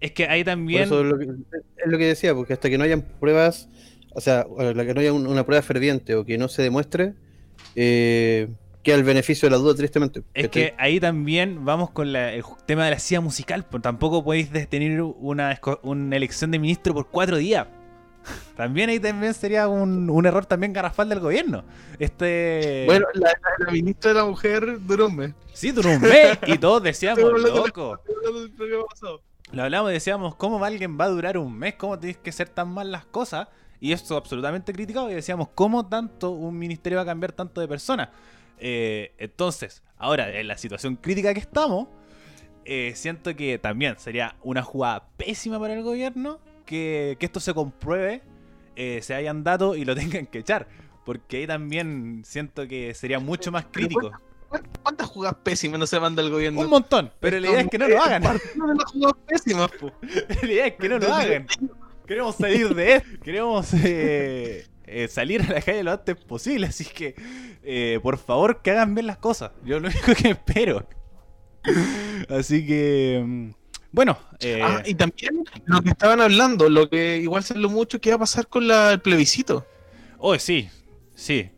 Es 0.00 0.12
que 0.12 0.26
ahí 0.26 0.42
Por 0.44 0.52
también... 0.52 0.82
eso 0.84 1.00
es 1.00 1.06
lo, 1.06 1.18
que, 1.18 1.24
es 1.24 1.86
lo 1.86 1.96
que 1.98 2.06
decía, 2.06 2.34
porque 2.34 2.52
hasta 2.52 2.68
que 2.68 2.76
no 2.76 2.84
hayan 2.84 3.02
pruebas, 3.02 3.68
o 4.12 4.20
sea, 4.20 4.44
la 4.58 4.84
que 4.84 4.92
no 4.94 5.00
haya 5.00 5.12
un- 5.12 5.26
una 5.26 5.44
prueba 5.46 5.62
ferviente 5.62 6.14
o 6.16 6.24
que 6.24 6.38
no 6.38 6.48
se 6.48 6.62
demuestre, 6.62 7.14
eh, 7.76 8.48
queda 8.86 8.96
el 8.96 9.04
beneficio 9.04 9.46
de 9.46 9.50
la 9.50 9.56
duda, 9.58 9.74
tristemente. 9.74 10.22
Es 10.32 10.48
que 10.48 10.74
ahí 10.78 10.98
también 11.00 11.64
vamos 11.64 11.90
con 11.90 12.12
la- 12.12 12.32
el 12.32 12.42
tema 12.66 12.84
de 12.86 12.92
la 12.92 12.98
CIA 12.98 13.20
musical. 13.20 13.64
Pues 13.64 13.82
tampoco 13.82 14.24
podéis 14.24 14.50
tener 14.68 15.02
una, 15.02 15.60
una 15.82 16.16
elección 16.16 16.50
de 16.50 16.58
ministro 16.58 16.94
por 16.94 17.08
cuatro 17.08 17.36
días. 17.36 17.66
También 18.56 18.90
ahí 18.90 18.98
también 18.98 19.34
sería 19.34 19.68
un, 19.68 20.10
un 20.10 20.26
error 20.26 20.46
también 20.46 20.72
garrafal 20.72 21.08
del 21.08 21.20
gobierno. 21.20 21.62
Este. 22.00 22.82
Bueno, 22.86 23.06
la, 23.14 23.28
la- 23.28 23.66
la 23.66 23.70
ministra 23.72 24.12
de 24.12 24.16
la 24.18 24.24
mujer 24.24 24.78
duró 24.80 25.06
un 25.06 25.14
mes. 25.16 25.34
sí, 25.52 25.70
duró 25.70 25.90
un 25.90 26.00
mes 26.00 26.36
y 26.46 26.58
todos 26.58 26.82
decíamos, 26.82 27.22
loco. 27.40 28.00
Lo 29.52 29.62
hablamos 29.62 29.90
y 29.90 29.94
decíamos, 29.94 30.34
¿cómo 30.34 30.64
alguien 30.64 30.98
va 30.98 31.04
a 31.04 31.08
durar 31.08 31.38
un 31.38 31.56
mes? 31.56 31.74
¿Cómo 31.74 31.98
tienes 31.98 32.16
que 32.18 32.32
ser 32.32 32.48
tan 32.48 32.68
mal 32.68 32.90
las 32.90 33.04
cosas? 33.06 33.46
Y 33.78 33.92
esto 33.92 34.16
absolutamente 34.16 34.72
criticado. 34.72 35.08
Y 35.10 35.14
decíamos, 35.14 35.48
¿cómo 35.54 35.86
tanto 35.86 36.30
un 36.30 36.58
ministerio 36.58 36.96
va 36.96 37.02
a 37.02 37.06
cambiar 37.06 37.30
tanto 37.32 37.60
de 37.60 37.68
personas? 37.68 38.08
Eh, 38.58 39.14
entonces, 39.18 39.82
ahora, 39.96 40.38
en 40.38 40.48
la 40.48 40.56
situación 40.58 40.96
crítica 40.96 41.34
que 41.34 41.40
estamos, 41.40 41.88
eh, 42.64 42.92
siento 42.96 43.34
que 43.36 43.58
también 43.58 43.98
sería 43.98 44.36
una 44.42 44.62
jugada 44.62 45.08
pésima 45.16 45.60
para 45.60 45.74
el 45.74 45.82
gobierno 45.82 46.40
que, 46.64 47.16
que 47.20 47.26
esto 47.26 47.38
se 47.40 47.54
compruebe, 47.54 48.22
eh, 48.74 49.00
se 49.02 49.14
hayan 49.14 49.44
datos 49.44 49.76
y 49.76 49.84
lo 49.84 49.94
tengan 49.96 50.26
que 50.26 50.38
echar. 50.38 50.68
Porque 51.04 51.38
ahí 51.38 51.46
también 51.46 52.22
siento 52.24 52.66
que 52.66 52.92
sería 52.94 53.20
mucho 53.20 53.52
más 53.52 53.66
crítico. 53.70 54.10
¿Cuántas 54.82 55.08
jugadas 55.08 55.36
pésimas 55.42 55.78
no 55.78 55.86
se 55.86 55.98
manda 56.00 56.22
el 56.22 56.30
gobierno? 56.30 56.60
Un 56.60 56.70
montón, 56.70 57.12
pero 57.20 57.38
la 57.40 57.48
idea 57.48 57.60
es 57.60 57.68
que 57.68 57.78
no 57.78 57.88
lo 57.88 58.02
hagan. 58.02 58.22
Pésimas. 59.26 59.70
La 60.28 60.46
idea 60.48 60.66
es 60.66 60.74
que 60.74 60.88
no 60.88 60.98
lo 60.98 61.12
hagan. 61.12 61.46
Queremos 62.06 62.36
salir 62.36 62.74
de 62.74 62.94
esto. 62.96 63.20
Queremos 63.22 63.74
eh, 63.74 64.66
eh, 64.86 65.08
salir 65.08 65.42
a 65.42 65.52
la 65.52 65.60
calle 65.62 65.82
lo 65.82 65.92
antes 65.92 66.16
posible. 66.16 66.66
Así 66.68 66.84
que, 66.84 67.14
eh, 67.62 67.98
por 68.02 68.18
favor, 68.18 68.62
que 68.62 68.70
hagan 68.70 68.94
bien 68.94 69.06
las 69.06 69.18
cosas. 69.18 69.52
Yo 69.64 69.80
lo 69.80 69.88
único 69.88 70.14
que 70.14 70.30
espero. 70.30 70.86
Así 72.28 72.66
que, 72.66 73.22
mm, 73.24 73.50
bueno. 73.92 74.18
eh, 74.40 74.60
Ah, 74.62 74.82
y 74.84 74.94
también 74.94 75.44
lo 75.66 75.82
que 75.82 75.90
estaban 75.90 76.20
hablando, 76.20 76.68
lo 76.68 76.88
que 76.88 77.18
igual 77.18 77.42
se 77.44 77.54
habló 77.54 77.68
mucho, 77.68 78.00
¿qué 78.00 78.10
va 78.10 78.16
a 78.16 78.20
pasar 78.20 78.46
con 78.48 78.66
la- 78.68 78.92
el 78.92 79.00
plebiscito? 79.00 79.66
oh, 80.18 80.38
sí, 80.38 80.68
sí. 81.14 81.50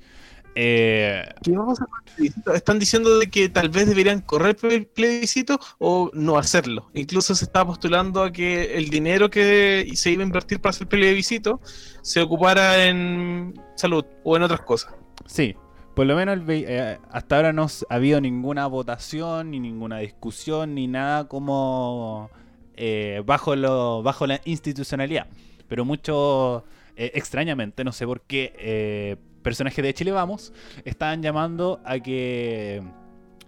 Eh, 0.61 1.25
¿Qué 1.45 1.53
va 1.53 1.73
a 1.73 2.05
plebiscito? 2.17 2.53
Están 2.53 2.81
diciendo 2.81 3.17
de 3.21 3.31
que 3.31 3.49
tal 3.49 3.69
vez 3.69 3.87
deberían 3.87 4.21
correr 4.21 4.57
el 4.63 4.87
plebiscito 4.87 5.61
o 5.79 6.11
no 6.15 6.37
hacerlo. 6.37 6.91
Incluso 6.95 7.37
se 7.37 7.45
está 7.45 7.65
postulando 7.65 8.25
a 8.25 8.33
que 8.33 8.77
el 8.77 8.91
dinero 8.91 9.31
que 9.31 9.89
se 9.95 10.11
iba 10.11 10.25
a 10.25 10.27
invertir 10.27 10.61
para 10.61 10.71
hacer 10.71 10.83
el 10.83 10.89
plebiscito 10.89 11.61
se 12.03 12.21
ocupara 12.21 12.87
en 12.87 13.55
salud 13.77 14.05
o 14.25 14.37
en 14.37 14.43
otras 14.43 14.63
cosas. 14.63 14.93
Sí, 15.27 15.55
por 15.95 16.07
lo 16.07 16.17
menos 16.17 16.37
el 16.37 16.45
eh, 16.49 16.99
hasta 17.13 17.37
ahora 17.37 17.53
no 17.53 17.69
ha 17.89 17.95
habido 17.95 18.21
ninguna 18.21 18.67
votación, 18.67 19.53
ni 19.53 19.61
ninguna 19.61 19.99
discusión, 19.99 20.75
ni 20.75 20.89
nada 20.89 21.29
como 21.29 22.31
eh, 22.75 23.23
bajo, 23.25 23.55
lo, 23.55 24.03
bajo 24.03 24.27
la 24.27 24.41
institucionalidad. 24.45 25.29
Pero 25.69 25.85
mucho, 25.85 26.65
extrañamente, 26.97 27.85
no 27.85 27.93
sé 27.93 28.07
por 28.07 28.23
qué, 28.23 29.17
personajes 29.49 29.83
de 29.83 29.95
Chile 29.95 30.13
Vamos 30.13 30.53
estaban 30.85 31.23
llamando 31.23 31.81
a 31.87 31.99
que 32.01 32.83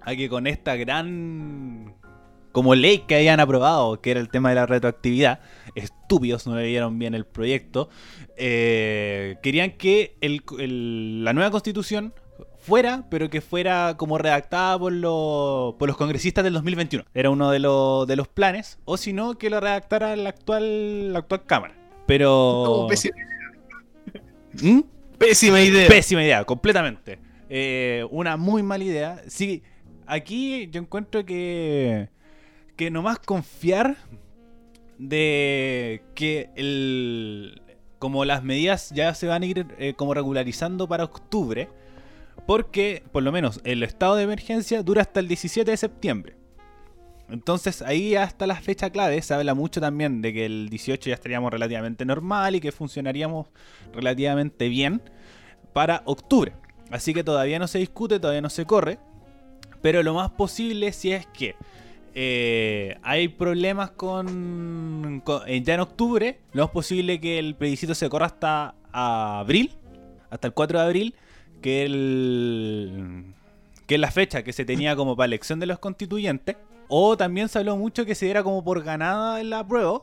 a 0.01 0.14
que 0.16 0.28
con 0.30 0.46
esta 0.46 0.76
gran 0.76 1.94
como 2.53 2.74
ley 2.74 3.01
que 3.07 3.14
hayan 3.16 3.38
aprobado, 3.38 4.01
que 4.01 4.11
era 4.12 4.18
el 4.20 4.28
tema 4.30 4.48
de 4.48 4.55
la 4.55 4.64
retroactividad, 4.66 5.40
estúpidos 5.74 6.46
no 6.46 6.57
leyeron 6.57 6.98
bien 6.98 7.14
el 7.14 7.24
proyecto, 7.26 7.90
eh, 8.36 9.36
querían 9.42 9.72
que 9.72 10.16
el- 10.22 10.42
el- 10.59 11.22
la 11.22 11.32
nueva 11.34 11.51
constitución 11.51 12.12
fuera, 12.59 13.05
pero 13.11 13.28
que 13.30 13.40
fuera 13.42 13.94
como 13.98 14.16
redactada 14.18 14.78
por, 14.78 14.92
los 14.92 15.74
por 15.74 15.86
los 15.88 15.96
congresistas 15.98 16.42
del 16.42 16.55
2021. 16.55 17.05
Era 17.14 17.28
uno 17.30 17.51
de, 17.51 17.59
los 17.59 18.07
de 18.07 18.16
los 18.16 18.26
planes, 18.26 18.78
o 18.86 18.96
si 18.96 19.12
no, 19.12 19.36
que 19.38 19.51
lo 19.51 19.61
redactara 19.61 20.16
la 20.16 20.30
actual, 20.30 21.12
la 21.12 21.18
actual 21.20 21.44
Cámara. 21.44 21.74
Pero... 22.07 22.86
¿Mm? 24.62 24.80
Pésima 25.20 25.60
idea. 25.60 25.88
Pésima 25.88 26.22
idea, 26.22 26.44
completamente. 26.44 27.18
Eh, 27.48 28.06
una 28.10 28.36
muy 28.36 28.62
mala 28.62 28.84
idea. 28.84 29.22
Sí, 29.28 29.62
aquí 30.06 30.68
yo 30.70 30.80
encuentro 30.80 31.24
que. 31.24 32.08
Que 32.76 32.90
nomás 32.90 33.18
confiar 33.18 33.96
de 34.98 36.02
que 36.14 36.50
el. 36.56 37.62
Como 37.98 38.24
las 38.24 38.42
medidas 38.42 38.90
ya 38.94 39.14
se 39.14 39.26
van 39.26 39.42
a 39.42 39.46
ir 39.46 39.66
eh, 39.78 39.92
como 39.94 40.14
regularizando 40.14 40.88
para 40.88 41.04
octubre. 41.04 41.68
Porque, 42.46 43.02
por 43.12 43.22
lo 43.22 43.30
menos, 43.30 43.60
el 43.64 43.82
estado 43.82 44.16
de 44.16 44.22
emergencia 44.22 44.82
dura 44.82 45.02
hasta 45.02 45.20
el 45.20 45.28
17 45.28 45.70
de 45.70 45.76
septiembre. 45.76 46.39
Entonces 47.31 47.83
ahí 47.83 48.16
hasta 48.16 48.47
la 48.47 48.57
fecha 48.57 48.91
clave 48.91 49.20
se 49.22 49.35
habla 49.35 49.55
mucho 49.55 49.81
también 49.81 50.20
de 50.22 50.33
que 50.33 50.47
el 50.47 50.68
18 50.68 51.11
ya 51.11 51.14
estaríamos 51.14 51.53
relativamente 51.53 52.05
normal 52.05 52.57
y 52.57 52.61
que 52.61 52.72
funcionaríamos 52.72 53.47
relativamente 53.95 54.68
bien 54.68 55.01
para 55.72 56.03
octubre. 56.07 56.53
Así 56.91 57.14
que 57.14 57.22
todavía 57.22 57.59
no 57.59 57.68
se 57.68 57.78
discute, 57.78 58.18
todavía 58.18 58.41
no 58.43 58.51
se 58.51 58.64
corre. 58.64 58.99
Pero 59.83 60.03
lo 60.03 60.12
más 60.14 60.31
posible 60.33 60.93
si 60.93 61.12
es 61.12 61.26
que 61.26 61.55
eh, 62.14 62.97
hay 63.03 63.28
problemas 63.28 63.93
con, 63.93 65.22
con- 65.24 65.43
eh, 65.49 65.62
ya 65.62 65.74
en 65.74 65.81
octubre, 65.81 66.41
lo 66.53 66.64
más 66.64 66.70
posible 66.72 67.20
que 67.20 67.39
el 67.39 67.55
plebiscito 67.55 67.95
se 67.95 68.09
corra 68.11 68.26
hasta 68.26 68.74
abril, 68.93 69.70
hasta 70.28 70.49
el 70.49 70.53
4 70.53 70.81
de 70.81 70.85
abril, 70.85 71.14
que 71.62 71.85
el 71.85 73.24
que 73.87 73.95
es 73.97 74.01
la 74.01 74.11
fecha 74.11 74.43
que 74.45 74.53
se 74.53 74.64
tenía 74.64 74.95
como 74.97 75.16
para 75.16 75.26
elección 75.26 75.61
de 75.61 75.66
los 75.66 75.78
constituyentes. 75.78 76.57
O 76.93 77.16
también 77.16 77.49
se 77.49 77.57
habló 77.59 77.76
mucho 77.76 78.05
que 78.05 78.16
se 78.16 78.24
diera 78.26 78.43
como 78.43 78.64
por 78.64 78.82
ganada 78.82 79.41
en 79.41 79.49
la 79.49 79.66
prueba 79.66 80.03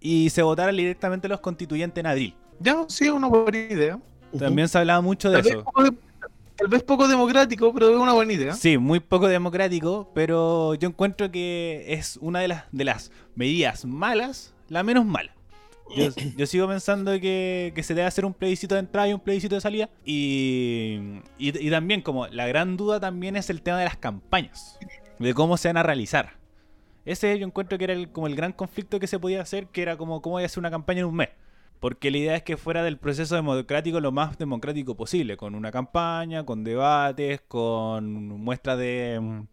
y 0.00 0.30
se 0.30 0.42
votara 0.42 0.72
directamente 0.72 1.28
los 1.28 1.38
constituyentes 1.38 2.00
en 2.00 2.06
abril. 2.06 2.34
Ya, 2.58 2.84
sí, 2.88 3.04
es 3.04 3.12
una 3.12 3.28
buena 3.28 3.56
idea. 3.56 4.00
También 4.36 4.68
se 4.68 4.78
hablaba 4.78 5.00
mucho 5.00 5.30
de 5.30 5.36
Tal 5.36 5.42
vez, 5.44 5.52
eso. 5.54 5.64
poco, 5.64 5.84
tal 6.56 6.68
vez 6.68 6.82
poco 6.82 7.06
democrático, 7.06 7.72
pero 7.72 7.90
es 7.90 7.96
una 7.96 8.12
buena 8.14 8.32
idea. 8.32 8.52
Sí, 8.54 8.78
muy 8.78 8.98
poco 8.98 9.28
democrático, 9.28 10.10
pero 10.12 10.74
yo 10.74 10.88
encuentro 10.88 11.30
que 11.30 11.84
es 11.86 12.18
una 12.20 12.40
de 12.40 12.48
las, 12.48 12.64
de 12.72 12.84
las 12.84 13.12
medidas 13.36 13.84
malas, 13.84 14.54
la 14.68 14.82
menos 14.82 15.04
mala. 15.04 15.32
Yo, 15.96 16.08
yo 16.36 16.46
sigo 16.46 16.66
pensando 16.66 17.12
que, 17.20 17.72
que 17.76 17.82
se 17.84 17.94
debe 17.94 18.08
hacer 18.08 18.24
un 18.24 18.34
plebiscito 18.34 18.74
de 18.74 18.80
entrada 18.80 19.08
y 19.08 19.12
un 19.12 19.20
plebiscito 19.20 19.54
de 19.54 19.60
salida. 19.60 19.88
Y, 20.04 20.98
y, 21.38 21.66
y 21.66 21.70
también, 21.70 22.00
como 22.02 22.26
la 22.26 22.48
gran 22.48 22.76
duda 22.76 22.98
también 22.98 23.36
es 23.36 23.50
el 23.50 23.62
tema 23.62 23.78
de 23.78 23.84
las 23.84 23.96
campañas, 23.96 24.78
de 25.18 25.34
cómo 25.34 25.56
se 25.56 25.68
van 25.68 25.76
a 25.76 25.82
realizar. 25.82 26.42
Ese 27.04 27.36
yo 27.38 27.46
encuentro 27.46 27.78
que 27.78 27.84
era 27.84 28.06
como 28.12 28.26
el 28.26 28.36
gran 28.36 28.52
conflicto 28.52 29.00
que 29.00 29.06
se 29.06 29.18
podía 29.18 29.40
hacer, 29.40 29.66
que 29.66 29.82
era 29.82 29.96
como 29.96 30.22
cómo 30.22 30.34
voy 30.34 30.44
a 30.44 30.46
hacer 30.46 30.60
una 30.60 30.70
campaña 30.70 31.00
en 31.00 31.06
un 31.06 31.16
mes. 31.16 31.30
Porque 31.80 32.12
la 32.12 32.18
idea 32.18 32.36
es 32.36 32.44
que 32.44 32.56
fuera 32.56 32.84
del 32.84 32.96
proceso 32.96 33.34
democrático 33.34 33.98
lo 33.98 34.12
más 34.12 34.38
democrático 34.38 34.96
posible, 34.96 35.36
con 35.36 35.56
una 35.56 35.72
campaña, 35.72 36.46
con 36.46 36.62
debates, 36.62 37.40
con 37.48 38.28
muestras 38.28 38.78
de, 38.78 39.46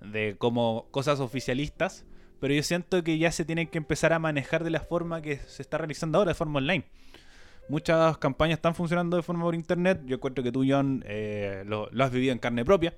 de 0.00 0.34
como 0.36 0.88
cosas 0.90 1.20
oficialistas. 1.20 2.04
Pero 2.40 2.54
yo 2.54 2.62
siento 2.64 3.04
que 3.04 3.18
ya 3.18 3.30
se 3.30 3.44
tienen 3.44 3.68
que 3.68 3.78
empezar 3.78 4.12
a 4.12 4.18
manejar 4.18 4.64
de 4.64 4.70
la 4.70 4.80
forma 4.80 5.22
que 5.22 5.36
se 5.36 5.62
está 5.62 5.78
realizando 5.78 6.18
ahora, 6.18 6.32
de 6.32 6.34
forma 6.34 6.58
online. 6.58 6.86
Muchas 7.68 8.18
campañas 8.18 8.58
están 8.58 8.74
funcionando 8.74 9.16
de 9.16 9.22
forma 9.22 9.44
por 9.44 9.54
internet. 9.54 10.02
Yo 10.06 10.16
encuentro 10.16 10.42
que 10.42 10.50
tú, 10.50 10.64
John, 10.68 11.04
eh, 11.06 11.62
lo 11.66 11.88
has 11.98 12.10
vivido 12.10 12.32
en 12.32 12.40
carne 12.40 12.64
propia. 12.64 12.94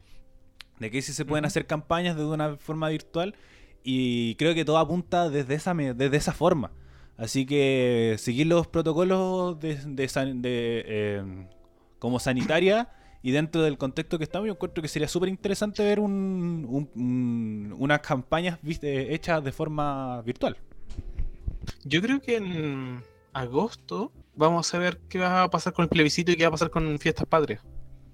De 0.81 0.91
que 0.91 1.03
sí 1.03 1.12
se 1.12 1.24
pueden 1.24 1.45
hacer 1.45 1.66
campañas 1.66 2.16
de 2.16 2.24
una 2.24 2.57
forma 2.57 2.89
virtual. 2.89 3.35
Y 3.83 4.35
creo 4.37 4.55
que 4.55 4.64
todo 4.64 4.79
apunta 4.79 5.29
desde 5.31 5.55
esa, 5.55 5.74
desde 5.74 6.16
esa 6.16 6.33
forma. 6.33 6.70
Así 7.16 7.47
que 7.47 8.14
seguir 8.18 8.47
los 8.47 8.66
protocolos 8.68 9.59
de, 9.59 9.76
de 9.76 10.09
eh, 10.45 11.47
como 11.99 12.20
sanitaria 12.20 12.91
y 13.22 13.33
dentro 13.33 13.62
del 13.62 13.76
contexto 13.76 14.18
que 14.18 14.24
estamos, 14.24 14.47
yo 14.47 14.53
encuentro 14.53 14.81
que 14.83 14.89
sería 14.89 15.09
súper 15.09 15.29
interesante 15.29 15.83
ver 15.83 15.99
un, 15.99 16.64
un- 16.68 16.91
un- 16.95 17.74
unas 17.76 18.01
campañas 18.01 18.61
hechas 18.62 19.43
de 19.43 19.51
forma 19.51 20.22
virtual. 20.22 20.57
Yo 21.85 22.01
creo 22.01 22.20
que 22.20 22.37
en 22.37 23.03
agosto 23.33 24.12
vamos 24.37 24.72
a 24.72 24.79
ver 24.79 24.99
qué 25.09 25.18
va 25.18 25.43
a 25.43 25.51
pasar 25.51 25.72
con 25.72 25.83
el 25.85 25.89
plebiscito 25.89 26.31
y 26.31 26.37
qué 26.37 26.45
va 26.45 26.49
a 26.49 26.53
pasar 26.53 26.70
con 26.70 26.99
fiestas 27.01 27.26
patrias. 27.26 27.62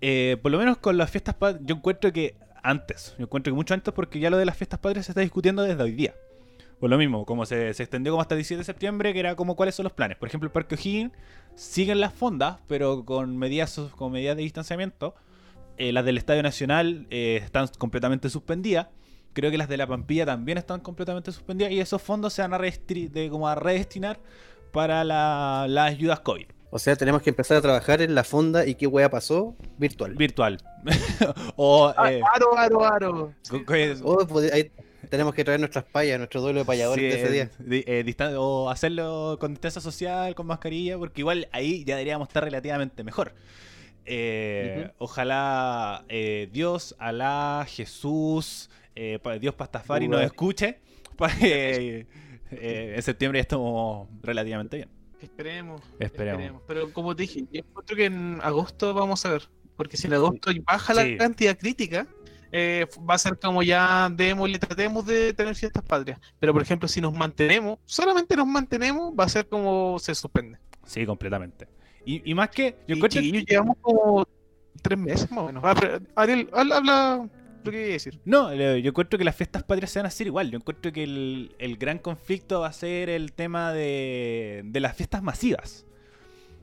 Eh, 0.00 0.38
por 0.42 0.50
lo 0.50 0.58
menos 0.58 0.78
con 0.78 0.96
las 0.96 1.10
fiestas 1.10 1.34
patrias, 1.34 1.62
yo 1.66 1.76
encuentro 1.76 2.12
que 2.12 2.36
antes, 2.64 3.14
yo 3.18 3.24
encuentro 3.24 3.52
que 3.52 3.54
mucho 3.54 3.74
antes 3.74 3.94
porque 3.94 4.18
ya 4.18 4.30
lo 4.30 4.36
de 4.38 4.44
las 4.46 4.56
fiestas 4.56 4.80
patrias 4.80 5.06
se 5.06 5.12
está 5.12 5.20
discutiendo 5.20 5.62
desde 5.62 5.82
hoy 5.82 5.92
día. 5.92 6.14
Por 6.80 6.90
lo 6.90 6.98
mismo, 6.98 7.24
como 7.24 7.46
se, 7.46 7.72
se 7.72 7.82
extendió 7.84 8.12
como 8.12 8.20
hasta 8.22 8.34
el 8.34 8.38
17 8.40 8.58
de 8.58 8.64
septiembre, 8.64 9.12
que 9.12 9.20
era 9.20 9.36
como 9.36 9.54
cuáles 9.54 9.74
son 9.76 9.84
los 9.84 9.92
planes. 9.92 10.18
Por 10.18 10.28
ejemplo, 10.28 10.48
el 10.48 10.52
Parque 10.52 10.74
O'Higgins 10.74 11.12
siguen 11.54 12.00
las 12.00 12.12
fondas, 12.12 12.58
pero 12.66 13.04
con 13.04 13.36
medidas, 13.38 13.78
con 13.96 14.12
medidas 14.12 14.36
de 14.36 14.42
distanciamiento. 14.42 15.14
Eh, 15.76 15.92
las 15.92 16.04
del 16.04 16.18
Estadio 16.18 16.42
Nacional 16.42 17.06
eh, 17.10 17.40
están 17.42 17.68
completamente 17.78 18.28
suspendidas. 18.28 18.88
Creo 19.34 19.50
que 19.50 19.58
las 19.58 19.68
de 19.68 19.76
la 19.76 19.86
Pampilla 19.86 20.26
también 20.26 20.58
están 20.58 20.80
completamente 20.80 21.32
suspendidas. 21.32 21.72
Y 21.72 21.80
esos 21.80 22.02
fondos 22.02 22.32
se 22.32 22.42
van 22.42 22.52
a, 22.54 22.58
de, 22.58 23.28
como 23.30 23.48
a 23.48 23.54
redestinar 23.54 24.20
para 24.72 25.04
la- 25.04 25.66
las 25.68 25.90
ayudas 25.92 26.20
COVID. 26.20 26.46
O 26.76 26.78
sea, 26.80 26.96
tenemos 26.96 27.22
que 27.22 27.30
empezar 27.30 27.56
a 27.56 27.60
trabajar 27.60 28.02
en 28.02 28.16
la 28.16 28.24
fonda 28.24 28.66
y 28.66 28.74
qué 28.74 28.88
wea 28.88 29.08
pasó 29.08 29.54
virtual. 29.78 30.16
Virtual. 30.16 30.58
o 31.54 31.94
Ah, 31.96 32.12
eh, 32.12 32.20
aro, 32.34 32.58
aro, 32.58 32.84
aro. 32.84 33.34
pues, 34.28 34.52
ahí 34.52 34.72
tenemos 35.08 35.34
que 35.34 35.44
traer 35.44 35.60
nuestras 35.60 35.84
payas, 35.84 36.18
nuestro 36.18 36.40
duelo 36.40 36.58
de 36.58 36.64
payadores 36.64 37.14
Sí, 37.14 37.16
de 37.16 37.22
ese 37.22 37.32
día. 37.32 37.84
eh, 37.86 38.34
o 38.36 38.68
hacerlo 38.70 39.36
con 39.38 39.52
distancia 39.52 39.80
social, 39.80 40.34
con 40.34 40.48
mascarilla, 40.48 40.98
porque 40.98 41.20
igual 41.20 41.46
ahí 41.52 41.84
ya 41.84 41.94
deberíamos 41.94 42.26
estar 42.26 42.42
relativamente 42.42 43.04
mejor. 43.04 43.34
Eh, 44.04 44.90
Ojalá 44.98 46.04
eh, 46.08 46.48
Dios, 46.52 46.96
Alá, 46.98 47.66
Jesús, 47.68 48.68
eh, 48.96 49.20
Dios 49.40 49.54
Pastafari 49.54 50.08
nos 50.08 50.18
Buda. 50.18 50.26
escuche. 50.26 50.80
pa- 51.16 51.30
eh, 51.40 52.06
eh, 52.50 52.92
en 52.96 53.02
septiembre 53.02 53.38
ya 53.38 53.42
estamos 53.42 54.08
relativamente 54.22 54.76
bien. 54.78 54.88
Esperemos, 55.24 55.80
Esperemos. 55.98 56.62
Pero 56.66 56.92
como 56.92 57.14
te 57.14 57.22
dije, 57.22 57.40
yo 57.52 57.60
encuentro 57.60 57.96
que 57.96 58.04
en 58.06 58.40
agosto 58.42 58.94
vamos 58.94 59.24
a 59.26 59.30
ver. 59.30 59.48
Porque 59.76 59.96
si 59.96 60.06
en 60.06 60.14
agosto 60.14 60.50
baja 60.64 60.94
Sí. 60.94 61.10
la 61.12 61.16
cantidad 61.18 61.58
crítica, 61.58 62.06
eh, 62.52 62.86
va 63.08 63.14
a 63.14 63.18
ser 63.18 63.38
como 63.38 63.62
ya 63.62 64.08
démosle, 64.10 64.58
tratemos 64.60 65.04
de 65.06 65.34
tener 65.34 65.54
fiestas 65.56 65.82
patrias. 65.82 66.20
Pero 66.38 66.52
por 66.52 66.62
ejemplo, 66.62 66.86
si 66.86 67.00
nos 67.00 67.12
mantenemos, 67.12 67.78
solamente 67.84 68.36
nos 68.36 68.46
mantenemos, 68.46 69.12
va 69.18 69.24
a 69.24 69.28
ser 69.28 69.48
como 69.48 69.98
se 69.98 70.14
suspende. 70.14 70.58
Sí, 70.86 71.04
completamente. 71.04 71.66
Y, 72.04 72.30
y 72.30 72.34
más 72.34 72.50
que, 72.50 72.76
yo 72.86 72.94
Y 72.94 72.98
encuentro 72.98 73.20
llevamos 73.20 73.76
como 73.80 74.24
tres 74.82 74.98
meses 74.98 75.30
más 75.30 75.40
o 75.40 75.46
menos. 75.46 75.62
Ah, 75.64 75.98
Ariel, 76.14 76.48
habla, 76.52 76.76
habla 76.76 77.28
lo 77.64 77.72
que 77.72 77.78
iba 77.78 77.88
a 77.88 77.92
decir. 77.92 78.20
No, 78.24 78.54
yo 78.54 78.88
encuentro 78.88 79.18
que 79.18 79.24
las 79.24 79.36
fiestas 79.36 79.62
patrias 79.62 79.90
se 79.90 79.98
van 79.98 80.06
a 80.06 80.08
hacer 80.08 80.26
igual. 80.26 80.50
Yo 80.50 80.56
encuentro 80.58 80.92
que 80.92 81.02
el, 81.02 81.54
el 81.58 81.76
gran 81.76 81.98
conflicto 81.98 82.60
va 82.60 82.68
a 82.68 82.72
ser 82.72 83.08
el 83.08 83.32
tema 83.32 83.72
de, 83.72 84.62
de 84.64 84.80
las 84.80 84.96
fiestas 84.96 85.22
masivas. 85.22 85.86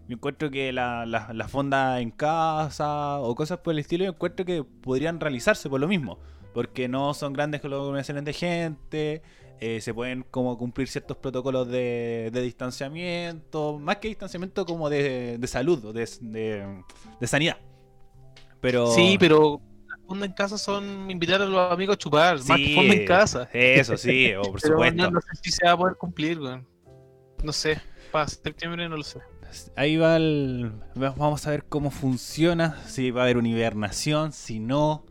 Yo 0.07 0.15
encuentro 0.15 0.51
que 0.51 0.73
la, 0.73 1.05
la, 1.05 1.31
la 1.33 1.47
fonda 1.47 2.01
en 2.01 2.11
casa 2.11 3.19
o 3.19 3.33
cosas 3.35 3.59
por 3.59 3.73
el 3.73 3.79
estilo, 3.79 4.03
yo 4.03 4.11
encuentro 4.11 4.45
que 4.45 4.63
podrían 4.63 5.19
realizarse 5.19 5.69
por 5.69 5.79
lo 5.79 5.87
mismo. 5.87 6.19
Porque 6.53 6.89
no 6.89 7.13
son 7.13 7.31
grandes 7.31 7.63
aglomeraciones 7.63 8.25
de 8.25 8.33
gente, 8.33 9.21
eh, 9.61 9.79
se 9.79 9.93
pueden 9.93 10.25
como 10.29 10.57
cumplir 10.57 10.89
ciertos 10.89 11.15
protocolos 11.15 11.69
de, 11.69 12.29
de 12.33 12.41
distanciamiento, 12.41 13.79
más 13.79 13.97
que 13.97 14.09
distanciamiento 14.09 14.65
como 14.65 14.89
de, 14.89 15.37
de 15.37 15.47
salud, 15.47 15.85
o 15.85 15.93
de, 15.93 16.09
de, 16.19 16.83
de 17.21 17.27
sanidad. 17.27 17.57
Pero... 18.59 18.87
Sí, 18.87 19.15
pero 19.17 19.61
la 20.11 20.15
fonda 20.15 20.25
en 20.25 20.33
casa 20.33 20.57
son 20.57 21.09
invitar 21.09 21.41
a 21.41 21.45
los 21.45 21.71
amigos 21.71 21.95
a 21.95 21.97
chupar, 21.97 22.35
más 22.37 22.57
que 22.57 22.65
Sí, 22.65 22.75
fonda 22.75 22.93
en 22.93 23.05
casa. 23.05 23.49
Eso 23.53 23.95
sí, 23.97 24.33
o 24.37 24.41
por 24.41 24.61
Pero 24.61 24.73
supuesto. 24.73 25.03
no, 25.03 25.11
no 25.11 25.21
sé 25.21 25.27
si 25.41 25.51
se 25.51 25.65
va 25.65 25.71
a 25.71 25.77
poder 25.77 25.95
cumplir, 25.95 26.39
weón. 26.39 26.67
No 27.43 27.53
sé, 27.53 27.79
para 28.11 28.27
septiembre 28.27 28.87
no 28.89 28.97
lo 28.97 29.03
sé. 29.03 29.19
Ahí 29.75 29.97
va 29.97 30.15
el. 30.17 30.71
Vamos 30.95 31.45
a 31.47 31.51
ver 31.51 31.65
cómo 31.65 31.91
funciona. 31.91 32.77
Si 32.87 33.11
va 33.11 33.21
a 33.21 33.23
haber 33.25 33.37
una 33.37 33.49
hibernación, 33.49 34.31
si 34.33 34.59
no. 34.59 35.05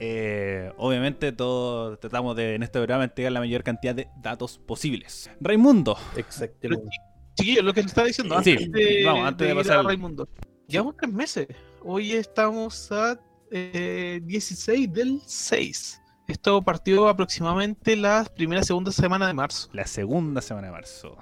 Eh, 0.00 0.72
obviamente, 0.76 1.32
todos 1.32 2.00
tratamos 2.00 2.34
de 2.36 2.54
en 2.54 2.62
este 2.62 2.78
programa 2.78 3.04
entregar 3.04 3.32
la 3.32 3.40
mayor 3.40 3.62
cantidad 3.62 3.94
de 3.94 4.08
datos 4.20 4.58
posibles. 4.58 5.30
Raimundo, 5.40 5.96
Exactamente. 6.16 6.88
Chiquillos, 7.36 7.64
lo 7.64 7.72
que 7.74 7.80
le 7.82 7.86
estaba 7.88 8.06
diciendo 8.06 8.40
Sí, 8.42 8.52
antes 8.52 8.72
de, 8.72 9.02
vamos, 9.04 9.26
antes 9.28 9.48
de 9.48 9.54
pasar 9.54 9.78
a 9.78 9.82
Raimundo. 9.82 10.28
Llevamos 10.66 10.96
tres 10.96 11.12
meses. 11.12 11.48
Hoy 11.82 12.12
estamos 12.12 12.90
a 12.92 13.20
eh, 13.56 14.20
16 14.24 14.92
del 14.92 15.20
6. 15.24 16.00
Esto 16.26 16.60
partió 16.62 17.06
aproximadamente 17.08 17.94
la 17.96 18.24
primera 18.34 18.62
segunda 18.64 18.90
semana 18.90 19.26
de 19.28 19.34
marzo. 19.34 19.68
La 19.72 19.86
segunda 19.86 20.40
semana 20.42 20.66
de 20.68 20.72
marzo. 20.72 21.16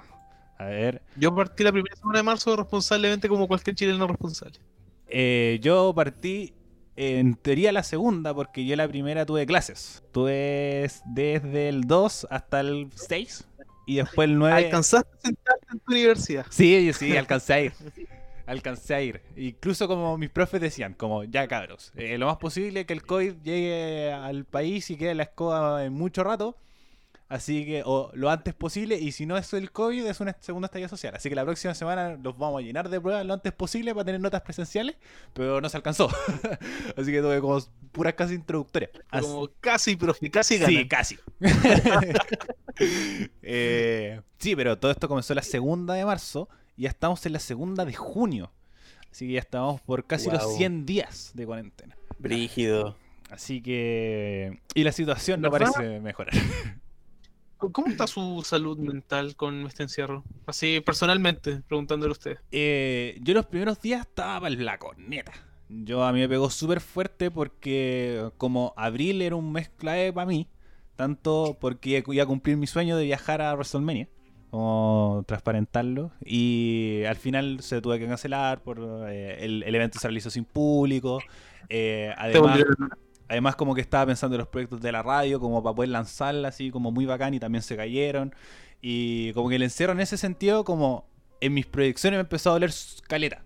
A 0.57 0.65
ver, 0.65 1.01
Yo 1.17 1.33
partí 1.35 1.63
la 1.63 1.71
primera 1.71 1.95
semana 1.95 2.19
de 2.19 2.23
marzo 2.23 2.55
responsablemente 2.55 3.27
como 3.29 3.47
cualquier 3.47 3.75
chileno 3.75 4.07
responsable. 4.07 4.57
eh, 5.07 5.59
yo 5.61 5.93
partí 5.93 6.53
en 6.95 7.35
teoría 7.35 7.71
la 7.71 7.83
segunda 7.83 8.33
porque 8.33 8.65
yo 8.65 8.75
la 8.75 8.87
primera 8.87 9.25
tuve 9.25 9.45
clases. 9.45 10.03
Tuve 10.11 10.89
desde 11.05 11.69
el 11.69 11.81
2 11.83 12.27
hasta 12.29 12.61
el 12.61 12.89
6 12.95 13.45
y 13.85 13.95
después 13.97 14.29
el 14.29 14.37
9. 14.39 14.55
¿Alcanzaste 14.65 15.09
a 15.17 15.21
sentarte 15.21 15.67
en 15.71 15.79
tu 15.79 15.91
universidad? 15.91 16.45
Sí, 16.49 16.91
sí, 16.93 17.15
alcancé 17.17 17.53
a 17.53 17.61
ir. 17.61 17.73
Alcancé 18.45 18.95
a 18.95 19.01
ir. 19.01 19.21
Incluso 19.37 19.87
como 19.87 20.17
mis 20.17 20.29
profes 20.29 20.59
decían, 20.61 20.93
como 20.93 21.23
ya 21.23 21.47
cabros, 21.47 21.91
eh, 21.95 22.17
lo 22.17 22.25
más 22.27 22.37
posible 22.37 22.85
que 22.85 22.93
el 22.93 23.03
COVID 23.03 23.35
llegue 23.43 24.11
al 24.11 24.45
país 24.45 24.89
y 24.89 24.97
quede 24.97 25.11
en 25.11 25.17
la 25.17 25.23
escoba 25.23 25.85
en 25.85 25.93
mucho 25.93 26.23
rato. 26.23 26.57
Así 27.29 27.65
que, 27.65 27.81
o 27.83 28.11
lo 28.13 28.29
antes 28.29 28.53
posible, 28.53 28.95
y 28.99 29.11
si 29.11 29.25
no 29.25 29.37
es 29.37 29.51
el 29.53 29.71
COVID, 29.71 30.05
es 30.05 30.19
una 30.19 30.35
segunda 30.39 30.67
estadía 30.67 30.87
social. 30.87 31.15
Así 31.15 31.29
que 31.29 31.35
la 31.35 31.43
próxima 31.43 31.73
semana 31.73 32.15
los 32.21 32.37
vamos 32.37 32.59
a 32.61 32.61
llenar 32.63 32.89
de 32.89 33.01
pruebas 33.01 33.25
lo 33.25 33.33
antes 33.33 33.51
posible 33.53 33.91
para 33.95 34.05
tener 34.05 34.21
notas 34.21 34.41
presenciales, 34.41 34.97
pero 35.33 35.59
no 35.59 35.67
se 35.67 35.77
alcanzó. 35.77 36.09
Así 36.97 37.11
que 37.11 37.21
tuve 37.21 37.41
como 37.41 37.59
puras 37.91 38.13
casi 38.13 38.35
introductorias. 38.35 38.91
Así- 39.09 39.25
Como 39.25 39.49
casi, 39.61 39.95
profe, 39.95 40.29
casi 40.29 40.59
Sí, 40.59 40.87
casi. 40.87 41.17
Eh, 43.41 44.21
sí, 44.37 44.55
pero 44.55 44.77
todo 44.77 44.91
esto 44.91 45.07
comenzó 45.07 45.33
la 45.33 45.41
segunda 45.43 45.93
de 45.93 46.05
marzo 46.05 46.49
ya 46.77 46.89
estamos 46.89 47.25
en 47.25 47.33
la 47.33 47.39
segunda 47.39 47.85
de 47.85 47.93
junio. 47.93 48.51
Así 49.11 49.27
que 49.27 49.33
ya 49.33 49.39
estamos 49.39 49.81
por 49.81 50.05
casi 50.05 50.29
los 50.29 50.43
Guau. 50.43 50.57
100 50.57 50.85
días 50.85 51.31
de 51.33 51.45
cuarentena. 51.45 51.95
Brígido. 52.17 52.97
Así 53.29 53.61
que... 53.61 54.59
Y 54.73 54.83
la 54.83 54.91
situación 54.91 55.41
no 55.41 55.51
¿Verdad? 55.51 55.71
parece 55.73 55.99
mejorar. 55.99 56.33
¿Cómo 57.71 57.87
está 57.87 58.07
su 58.07 58.43
salud 58.43 58.77
mental 58.77 59.35
con 59.35 59.65
este 59.67 59.83
encierro? 59.83 60.23
Así, 60.45 60.81
personalmente, 60.81 61.61
preguntándole 61.67 62.11
a 62.11 62.13
usted. 62.13 62.37
Eh, 62.51 63.17
yo 63.21 63.33
los 63.33 63.45
primeros 63.45 63.81
días 63.81 64.01
estaba 64.01 64.41
para 64.41 64.55
la 64.55 64.77
corneta. 64.77 65.31
Yo 65.69 66.03
a 66.03 66.11
mí 66.11 66.19
me 66.19 66.29
pegó 66.29 66.49
súper 66.49 66.81
fuerte 66.81 67.31
porque 67.31 68.29
como 68.37 68.73
abril 68.75 69.21
era 69.21 69.35
un 69.35 69.51
mes 69.51 69.69
clave 69.69 70.11
para 70.11 70.27
mí, 70.27 70.47
tanto 70.95 71.57
porque 71.59 72.03
iba 72.05 72.23
a 72.23 72.27
cumplir 72.27 72.57
mi 72.57 72.67
sueño 72.67 72.97
de 72.97 73.05
viajar 73.05 73.41
a 73.41 73.53
WrestleMania, 73.53 74.09
como 74.53 75.23
transparentarlo, 75.25 76.11
y 76.23 77.01
al 77.07 77.15
final 77.15 77.61
se 77.61 77.81
tuve 77.81 77.97
que 77.97 78.05
cancelar 78.05 78.61
por 78.61 78.77
eh, 79.09 79.43
el, 79.43 79.63
el 79.63 79.73
evento 79.73 79.97
se 79.97 80.07
realizó 80.07 80.29
sin 80.29 80.45
público, 80.45 81.21
eh, 81.69 82.13
además, 82.15 82.59
además 83.27 83.55
como 83.55 83.73
que 83.73 83.81
estaba 83.81 84.05
pensando 84.05 84.35
en 84.35 84.41
los 84.41 84.47
proyectos 84.47 84.79
de 84.79 84.91
la 84.91 85.01
radio 85.01 85.39
como 85.39 85.63
para 85.63 85.75
poder 85.75 85.89
lanzarla 85.89 86.49
así 86.49 86.69
como 86.69 86.91
muy 86.91 87.07
bacán 87.07 87.33
y 87.33 87.39
también 87.39 87.63
se 87.63 87.75
cayeron, 87.75 88.35
y 88.79 89.33
como 89.33 89.49
que 89.49 89.55
el 89.55 89.63
encierro 89.63 89.93
en 89.93 90.01
ese 90.01 90.17
sentido 90.17 90.63
como 90.63 91.07
en 91.41 91.51
mis 91.55 91.65
proyecciones 91.65 92.19
me 92.19 92.21
empezó 92.21 92.51
a 92.51 92.53
doler 92.53 92.71
caleta. 93.07 93.41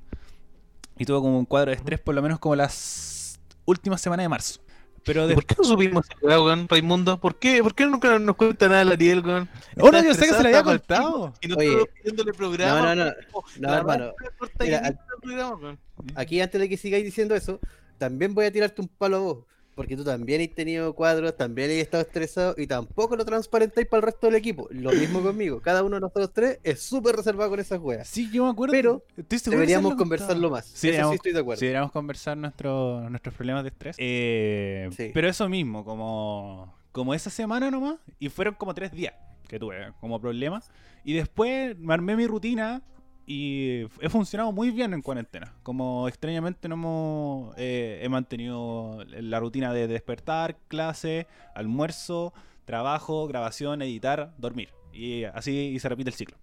Y 0.97 1.05
tuve 1.05 1.20
como 1.20 1.39
un 1.39 1.45
cuadro 1.45 1.72
de 1.72 1.78
estrés 1.78 2.01
por 2.01 2.16
lo 2.16 2.22
menos 2.22 2.38
como 2.38 2.58
las 2.58 3.39
últimas 3.64 4.01
semanas 4.01 4.26
de 4.26 4.30
marzo. 4.30 4.60
Pero 5.08 5.24
¿Y 5.24 5.30
de... 5.30 5.34
¿Por 5.36 5.45
qué 5.45 5.55
no 5.58 5.64
subimos 5.64 6.05
esa 6.05 6.20
weá, 6.22 6.41
weón, 6.41 6.68
Raimundo? 6.68 7.18
¿Por 7.18 7.39
qué? 7.39 7.64
¿Por 7.64 7.74
qué 7.74 7.86
nunca 7.86 8.20
nos 8.20 8.36
cuenta 8.36 8.68
nada 8.68 8.84
la 8.84 8.91
Ariel, 8.91 9.26
weón? 9.26 9.49
Está 9.76 10.03
yo 10.03 10.14
sé 10.14 10.28
que 10.28 10.34
se 10.34 10.43
le 10.43 10.49
había 10.49 10.64
contado. 10.64 11.34
Y 11.41 11.47
no 11.47 11.55
Oye, 11.55 11.72
estoy 11.72 11.88
pidiéndole 11.95 12.34
programa. 12.34 12.93
no, 12.93 13.05
no, 13.05 13.14
no, 13.60 13.74
hermano. 13.74 14.14
Mira. 14.60 15.78
Aquí 16.16 16.41
antes 16.41 16.60
de 16.60 16.68
que 16.68 16.76
sigáis 16.76 17.05
diciendo 17.05 17.36
eso, 17.36 17.60
también 17.97 18.36
voy 18.36 18.45
a 18.45 18.51
tirarte 18.51 18.82
un 18.82 18.89
palo 18.89 19.16
a 19.16 19.20
vos. 19.20 19.38
Porque 19.78 19.95
tú 19.95 20.03
también 20.03 20.41
has 20.41 20.49
tenido 20.55 20.91
cuadros, 20.93 21.38
también 21.38 21.69
has 21.69 21.78
estado 21.78 22.01
estresado 22.01 22.55
y 22.57 22.65
tampoco 22.65 23.15
lo 23.15 23.23
transparentáis 23.23 23.86
para 23.88 23.99
el 23.99 24.03
resto 24.07 24.25
del 24.25 24.36
equipo. 24.36 24.67
Lo 24.71 24.91
mismo 24.91 25.21
conmigo. 25.21 25.61
Cada 25.61 25.84
uno 25.84 25.97
de 25.97 26.01
nosotros 26.01 26.32
tres 26.34 26.59
es 26.63 26.82
súper 26.82 27.15
reservado 27.15 27.51
con 27.51 27.59
esas 27.59 27.80
weas. 27.80 28.07
Sí, 28.07 28.28
yo 28.34 28.45
me 28.45 28.49
acuerdo. 28.49 28.71
Pero 28.71 29.03
Deberíamos 29.45 29.93
conversarlo 29.93 30.49
más. 30.49 30.65
Sí, 30.65 30.89
Eso 30.89 31.09
sí 31.09 31.15
estoy 31.17 31.32
de 31.32 31.39
acuerdo. 31.41 31.59
Sí, 31.59 31.65
deberíamos 31.67 31.91
conversar 31.91 32.36
nuestro- 32.38 33.07
nuestros 33.11 33.36
problemas 33.36 33.63
de 33.63 33.69
estrés. 33.69 33.95
Eh, 33.99 34.89
Sí. 34.97 35.11
Pero 35.13 35.30
eso 35.30 35.47
mismo, 35.47 35.86
como, 35.86 36.75
como 36.91 37.13
esa 37.13 37.30
semana 37.30 37.69
nomás, 37.69 37.97
y 38.19 38.30
fueron 38.30 38.55
como 38.55 38.73
tres 38.73 38.91
días 38.91 39.13
que 39.47 39.59
tuve 39.59 39.93
como 40.01 40.19
problema. 40.19 40.63
Y 41.03 41.13
después 41.13 41.78
me 41.78 41.93
armé 41.93 42.15
mi 42.15 42.25
rutina 42.25 42.82
y 43.28 43.82
he 43.99 44.09
funcionado 44.09 44.51
muy 44.53 44.71
bien 44.71 44.93
en 44.93 45.01
cuarentena. 45.01 45.53
Como 45.61 46.07
extrañamente 46.07 46.67
no 46.69 46.75
hemos, 46.75 47.53
eh, 47.57 47.99
he 48.01 48.07
mantenido 48.09 49.03
la 49.09 49.39
rutina 49.41 49.73
de 49.73 49.88
despertar, 49.88 50.55
clase, 50.69 51.28
almuerzo, 51.53 52.34
trabajo, 52.65 53.28
grabación, 53.28 53.82
editar, 53.82 54.34
dormir. 54.38 54.69
Y 54.93 55.25
así 55.25 55.51
y 55.51 55.80
se 55.80 55.89
repite 55.89 56.09
el 56.09 56.15
ciclo. 56.15 56.38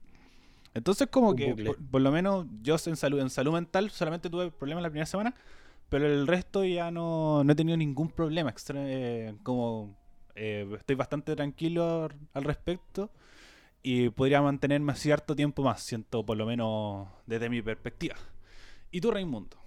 Entonces 0.75 1.09
como 1.09 1.35
que 1.35 1.55
por, 1.65 1.77
por 1.91 2.01
lo 2.03 2.13
menos 2.13 2.47
yo 2.63 2.77
en 2.87 2.97
salud, 2.97 3.19
en 3.21 3.31
salud 3.31 3.53
mental 3.55 3.91
solamente 3.91 4.29
tuve 4.29 4.51
problemas 4.51 4.83
la 4.83 4.91
primera 4.91 5.07
semana, 5.07 5.35
pero 5.89 6.07
el 6.07 6.27
resto 6.27 6.65
ya 6.65 6.91
no, 6.91 7.43
no 7.45 7.53
he 7.53 7.57
tenido 7.57 7.79
ningún 7.79 8.11
problema. 8.11 8.51
extra- 8.51 8.77
eh, 8.85 9.35
como 9.43 9.97
eh, 10.35 10.69
estoy 10.77 10.97
bastante 10.97 11.35
tranquilo 11.35 12.09
al 12.35 12.45
respecto 12.45 13.11
y 13.85 14.09
podría 14.09 14.41
mantenerme 14.43 14.95
cierto 14.97 15.37
tiempo 15.37 15.63
más, 15.63 15.83
siento 15.83 16.25
por 16.25 16.37
lo 16.39 16.47
menos 16.47 17.07
desde 17.27 17.49
mi 17.51 17.61
perspectiva. 17.63 18.17
¿Y 18.91 19.01
tú, 19.01 19.11
Raimundo? 19.11 19.59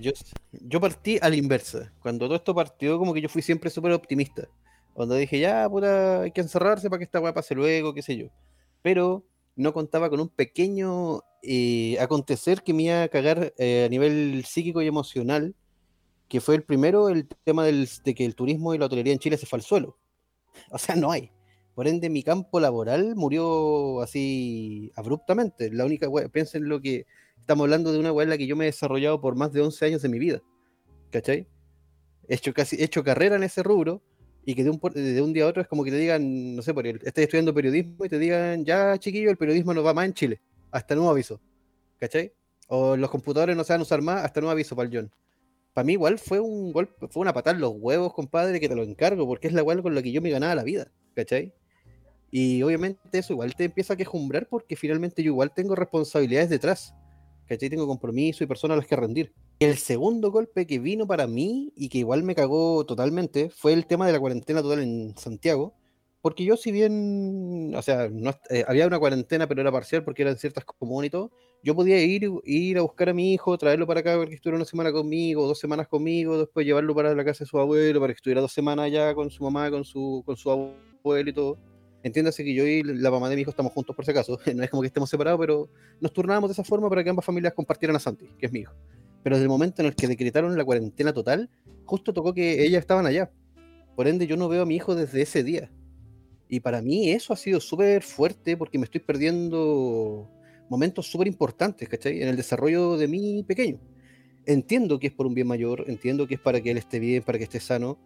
Yo, 0.00 0.10
yo 0.50 0.80
partí 0.80 1.18
a 1.22 1.28
la 1.28 1.36
inversa. 1.36 1.92
Cuando 2.00 2.26
todo 2.26 2.34
esto 2.36 2.54
partió, 2.54 2.98
como 2.98 3.14
que 3.14 3.20
yo 3.20 3.28
fui 3.28 3.42
siempre 3.42 3.70
súper 3.70 3.92
optimista. 3.92 4.48
Cuando 4.92 5.14
dije, 5.14 5.38
ya, 5.38 5.68
puta, 5.70 6.22
hay 6.22 6.32
que 6.32 6.40
encerrarse 6.40 6.90
para 6.90 6.98
que 6.98 7.04
esta 7.04 7.20
weá 7.20 7.32
pase 7.32 7.54
luego, 7.54 7.94
qué 7.94 8.02
sé 8.02 8.16
yo. 8.16 8.26
Pero 8.82 9.24
no 9.56 9.72
contaba 9.72 10.10
con 10.10 10.20
un 10.20 10.28
pequeño 10.28 11.20
eh, 11.42 11.96
acontecer 12.00 12.62
que 12.62 12.72
me 12.74 12.84
iba 12.84 13.02
a 13.04 13.08
cagar 13.08 13.54
eh, 13.56 13.84
a 13.84 13.88
nivel 13.88 14.44
psíquico 14.46 14.82
y 14.82 14.86
emocional, 14.88 15.54
que 16.28 16.40
fue 16.40 16.56
el 16.56 16.64
primero, 16.64 17.08
el 17.08 17.28
tema 17.44 17.64
del- 17.64 17.88
de 18.04 18.14
que 18.14 18.24
el 18.24 18.34
turismo 18.34 18.74
y 18.74 18.78
la 18.78 18.86
hotelería 18.86 19.12
en 19.12 19.18
Chile 19.20 19.36
se 19.36 19.46
fue 19.46 19.58
al 19.58 19.62
suelo. 19.62 19.96
O 20.70 20.78
sea, 20.78 20.96
no 20.96 21.10
hay. 21.12 21.30
Por 21.74 21.88
ende, 21.88 22.08
mi 22.08 22.22
campo 22.22 22.60
laboral 22.60 23.16
murió 23.16 24.00
así 24.00 24.92
abruptamente. 24.94 25.70
La 25.72 25.84
única 25.84 26.08
weá, 26.08 26.28
piensen 26.28 26.68
lo 26.68 26.80
que 26.80 27.06
estamos 27.40 27.64
hablando 27.64 27.92
de 27.92 27.98
una 27.98 28.12
weá 28.12 28.24
en 28.24 28.30
la 28.30 28.38
que 28.38 28.46
yo 28.46 28.54
me 28.54 28.64
he 28.64 28.66
desarrollado 28.66 29.20
por 29.20 29.34
más 29.34 29.52
de 29.52 29.60
11 29.60 29.86
años 29.86 30.02
de 30.02 30.08
mi 30.08 30.18
vida. 30.18 30.40
¿Cachai? 31.10 31.48
He 32.28 32.34
hecho, 32.36 32.54
casi, 32.54 32.76
he 32.76 32.84
hecho 32.84 33.02
carrera 33.02 33.36
en 33.36 33.42
ese 33.42 33.62
rubro 33.62 34.02
y 34.44 34.54
que 34.54 34.62
de 34.62 34.70
un, 34.70 34.80
de 34.94 35.22
un 35.22 35.32
día 35.32 35.44
a 35.44 35.48
otro 35.48 35.62
es 35.62 35.68
como 35.68 35.84
que 35.84 35.90
te 35.90 35.96
digan, 35.96 36.56
no 36.56 36.62
sé, 36.62 36.72
por 36.74 36.86
estás 36.86 37.18
estudiando 37.18 37.54
periodismo 37.54 38.04
y 38.04 38.08
te 38.08 38.18
digan, 38.18 38.64
ya 38.64 38.98
chiquillo, 38.98 39.30
el 39.30 39.36
periodismo 39.36 39.74
no 39.74 39.82
va 39.82 39.94
más 39.94 40.06
en 40.06 40.14
Chile, 40.14 40.40
hasta 40.70 40.94
nuevo 40.94 41.10
aviso. 41.10 41.40
¿Cachai? 41.98 42.32
O 42.68 42.96
los 42.96 43.10
computadores 43.10 43.56
no 43.56 43.64
se 43.64 43.72
van 43.72 43.80
a 43.80 43.82
usar 43.82 44.02
más, 44.02 44.24
hasta 44.24 44.40
nuevo 44.40 44.52
aviso 44.52 44.76
para 44.76 44.88
el 44.88 44.96
John. 44.96 45.12
Para 45.72 45.84
mí 45.84 45.94
igual 45.94 46.18
fue 46.18 46.40
un 46.40 46.72
golpe, 46.72 47.08
fue 47.08 47.20
una 47.20 47.32
patada 47.32 47.56
en 47.56 47.62
los 47.62 47.72
huevos, 47.76 48.14
compadre, 48.14 48.60
que 48.60 48.68
te 48.68 48.76
lo 48.76 48.84
encargo, 48.84 49.26
porque 49.26 49.48
es 49.48 49.54
la 49.54 49.62
weá 49.62 49.80
con 49.82 49.94
la 49.94 50.02
que 50.02 50.12
yo 50.12 50.22
me 50.22 50.30
ganaba 50.30 50.54
la 50.54 50.62
vida, 50.62 50.92
¿cachai? 51.14 51.52
Y 52.36 52.64
obviamente 52.64 52.98
eso 53.12 53.32
igual 53.32 53.54
te 53.54 53.62
empieza 53.62 53.94
a 53.94 53.96
quejumbrar 53.96 54.48
porque 54.48 54.74
finalmente 54.74 55.22
yo 55.22 55.28
igual 55.28 55.54
tengo 55.54 55.76
responsabilidades 55.76 56.50
detrás. 56.50 56.92
¿Cachai? 57.46 57.70
Tengo 57.70 57.86
compromiso 57.86 58.42
y 58.42 58.48
personas 58.48 58.74
a 58.74 58.78
las 58.78 58.88
que 58.88 58.96
rendir. 58.96 59.32
El 59.60 59.78
segundo 59.78 60.32
golpe 60.32 60.66
que 60.66 60.80
vino 60.80 61.06
para 61.06 61.28
mí 61.28 61.72
y 61.76 61.88
que 61.88 61.98
igual 61.98 62.24
me 62.24 62.34
cagó 62.34 62.84
totalmente 62.86 63.50
fue 63.50 63.72
el 63.72 63.86
tema 63.86 64.08
de 64.08 64.14
la 64.14 64.18
cuarentena 64.18 64.62
total 64.62 64.80
en 64.80 65.16
Santiago. 65.16 65.74
Porque 66.22 66.44
yo 66.44 66.56
si 66.56 66.72
bien, 66.72 67.72
o 67.72 67.82
sea, 67.82 68.08
no, 68.10 68.32
eh, 68.50 68.64
había 68.66 68.88
una 68.88 68.98
cuarentena 68.98 69.46
pero 69.46 69.60
era 69.60 69.70
parcial 69.70 70.02
porque 70.02 70.22
eran 70.22 70.36
ciertas 70.36 70.64
comunas 70.64 71.06
y 71.06 71.10
todo, 71.10 71.30
yo 71.62 71.76
podía 71.76 72.02
ir, 72.02 72.28
ir 72.42 72.78
a 72.78 72.82
buscar 72.82 73.10
a 73.10 73.14
mi 73.14 73.32
hijo, 73.32 73.56
traerlo 73.58 73.86
para 73.86 74.00
acá 74.00 74.16
para 74.16 74.26
que 74.26 74.34
estuviera 74.34 74.56
una 74.56 74.64
semana 74.64 74.90
conmigo, 74.90 75.46
dos 75.46 75.60
semanas 75.60 75.86
conmigo, 75.86 76.36
después 76.36 76.66
llevarlo 76.66 76.96
para 76.96 77.14
la 77.14 77.24
casa 77.24 77.44
de 77.44 77.48
su 77.48 77.60
abuelo, 77.60 78.00
para 78.00 78.12
que 78.12 78.16
estuviera 78.16 78.40
dos 78.40 78.52
semanas 78.52 78.86
allá 78.86 79.14
con 79.14 79.30
su 79.30 79.44
mamá, 79.44 79.70
con 79.70 79.84
su, 79.84 80.24
con 80.26 80.36
su 80.36 80.50
abuelo 80.50 81.30
y 81.30 81.32
todo. 81.32 81.73
Entiéndase 82.04 82.44
que 82.44 82.52
yo 82.52 82.66
y 82.66 82.82
la 82.82 83.10
mamá 83.10 83.30
de 83.30 83.34
mi 83.34 83.42
hijo 83.42 83.50
estamos 83.50 83.72
juntos 83.72 83.96
por 83.96 84.04
si 84.04 84.10
acaso. 84.10 84.38
No 84.54 84.62
es 84.62 84.68
como 84.68 84.82
que 84.82 84.88
estemos 84.88 85.08
separados, 85.08 85.40
pero 85.40 85.70
nos 86.00 86.12
turnábamos 86.12 86.50
de 86.50 86.52
esa 86.52 86.62
forma 86.62 86.88
para 86.90 87.02
que 87.02 87.08
ambas 87.08 87.24
familias 87.24 87.54
compartieran 87.54 87.96
a 87.96 87.98
Santi, 87.98 88.26
que 88.38 88.46
es 88.46 88.52
mi 88.52 88.60
hijo. 88.60 88.74
Pero 89.22 89.36
desde 89.36 89.44
el 89.44 89.48
momento 89.48 89.80
en 89.80 89.86
el 89.86 89.96
que 89.96 90.06
decretaron 90.06 90.56
la 90.56 90.64
cuarentena 90.66 91.14
total, 91.14 91.48
justo 91.86 92.12
tocó 92.12 92.34
que 92.34 92.62
ellas 92.62 92.80
estaban 92.80 93.06
allá. 93.06 93.32
Por 93.96 94.06
ende, 94.06 94.26
yo 94.26 94.36
no 94.36 94.48
veo 94.50 94.62
a 94.62 94.66
mi 94.66 94.76
hijo 94.76 94.94
desde 94.94 95.22
ese 95.22 95.42
día. 95.42 95.72
Y 96.46 96.60
para 96.60 96.82
mí 96.82 97.10
eso 97.10 97.32
ha 97.32 97.36
sido 97.36 97.58
súper 97.58 98.02
fuerte 98.02 98.58
porque 98.58 98.78
me 98.78 98.84
estoy 98.84 99.00
perdiendo 99.00 100.30
momentos 100.68 101.06
súper 101.10 101.26
importantes, 101.26 101.88
¿cachai? 101.88 102.20
En 102.20 102.28
el 102.28 102.36
desarrollo 102.36 102.98
de 102.98 103.08
mi 103.08 103.42
pequeño. 103.44 103.80
Entiendo 104.44 104.98
que 104.98 105.06
es 105.06 105.12
por 105.14 105.26
un 105.26 105.32
bien 105.32 105.46
mayor, 105.46 105.86
entiendo 105.88 106.26
que 106.26 106.34
es 106.34 106.40
para 106.40 106.60
que 106.60 106.70
él 106.70 106.76
esté 106.76 106.98
bien, 106.98 107.22
para 107.22 107.38
que 107.38 107.44
esté 107.44 107.60
sano, 107.60 107.98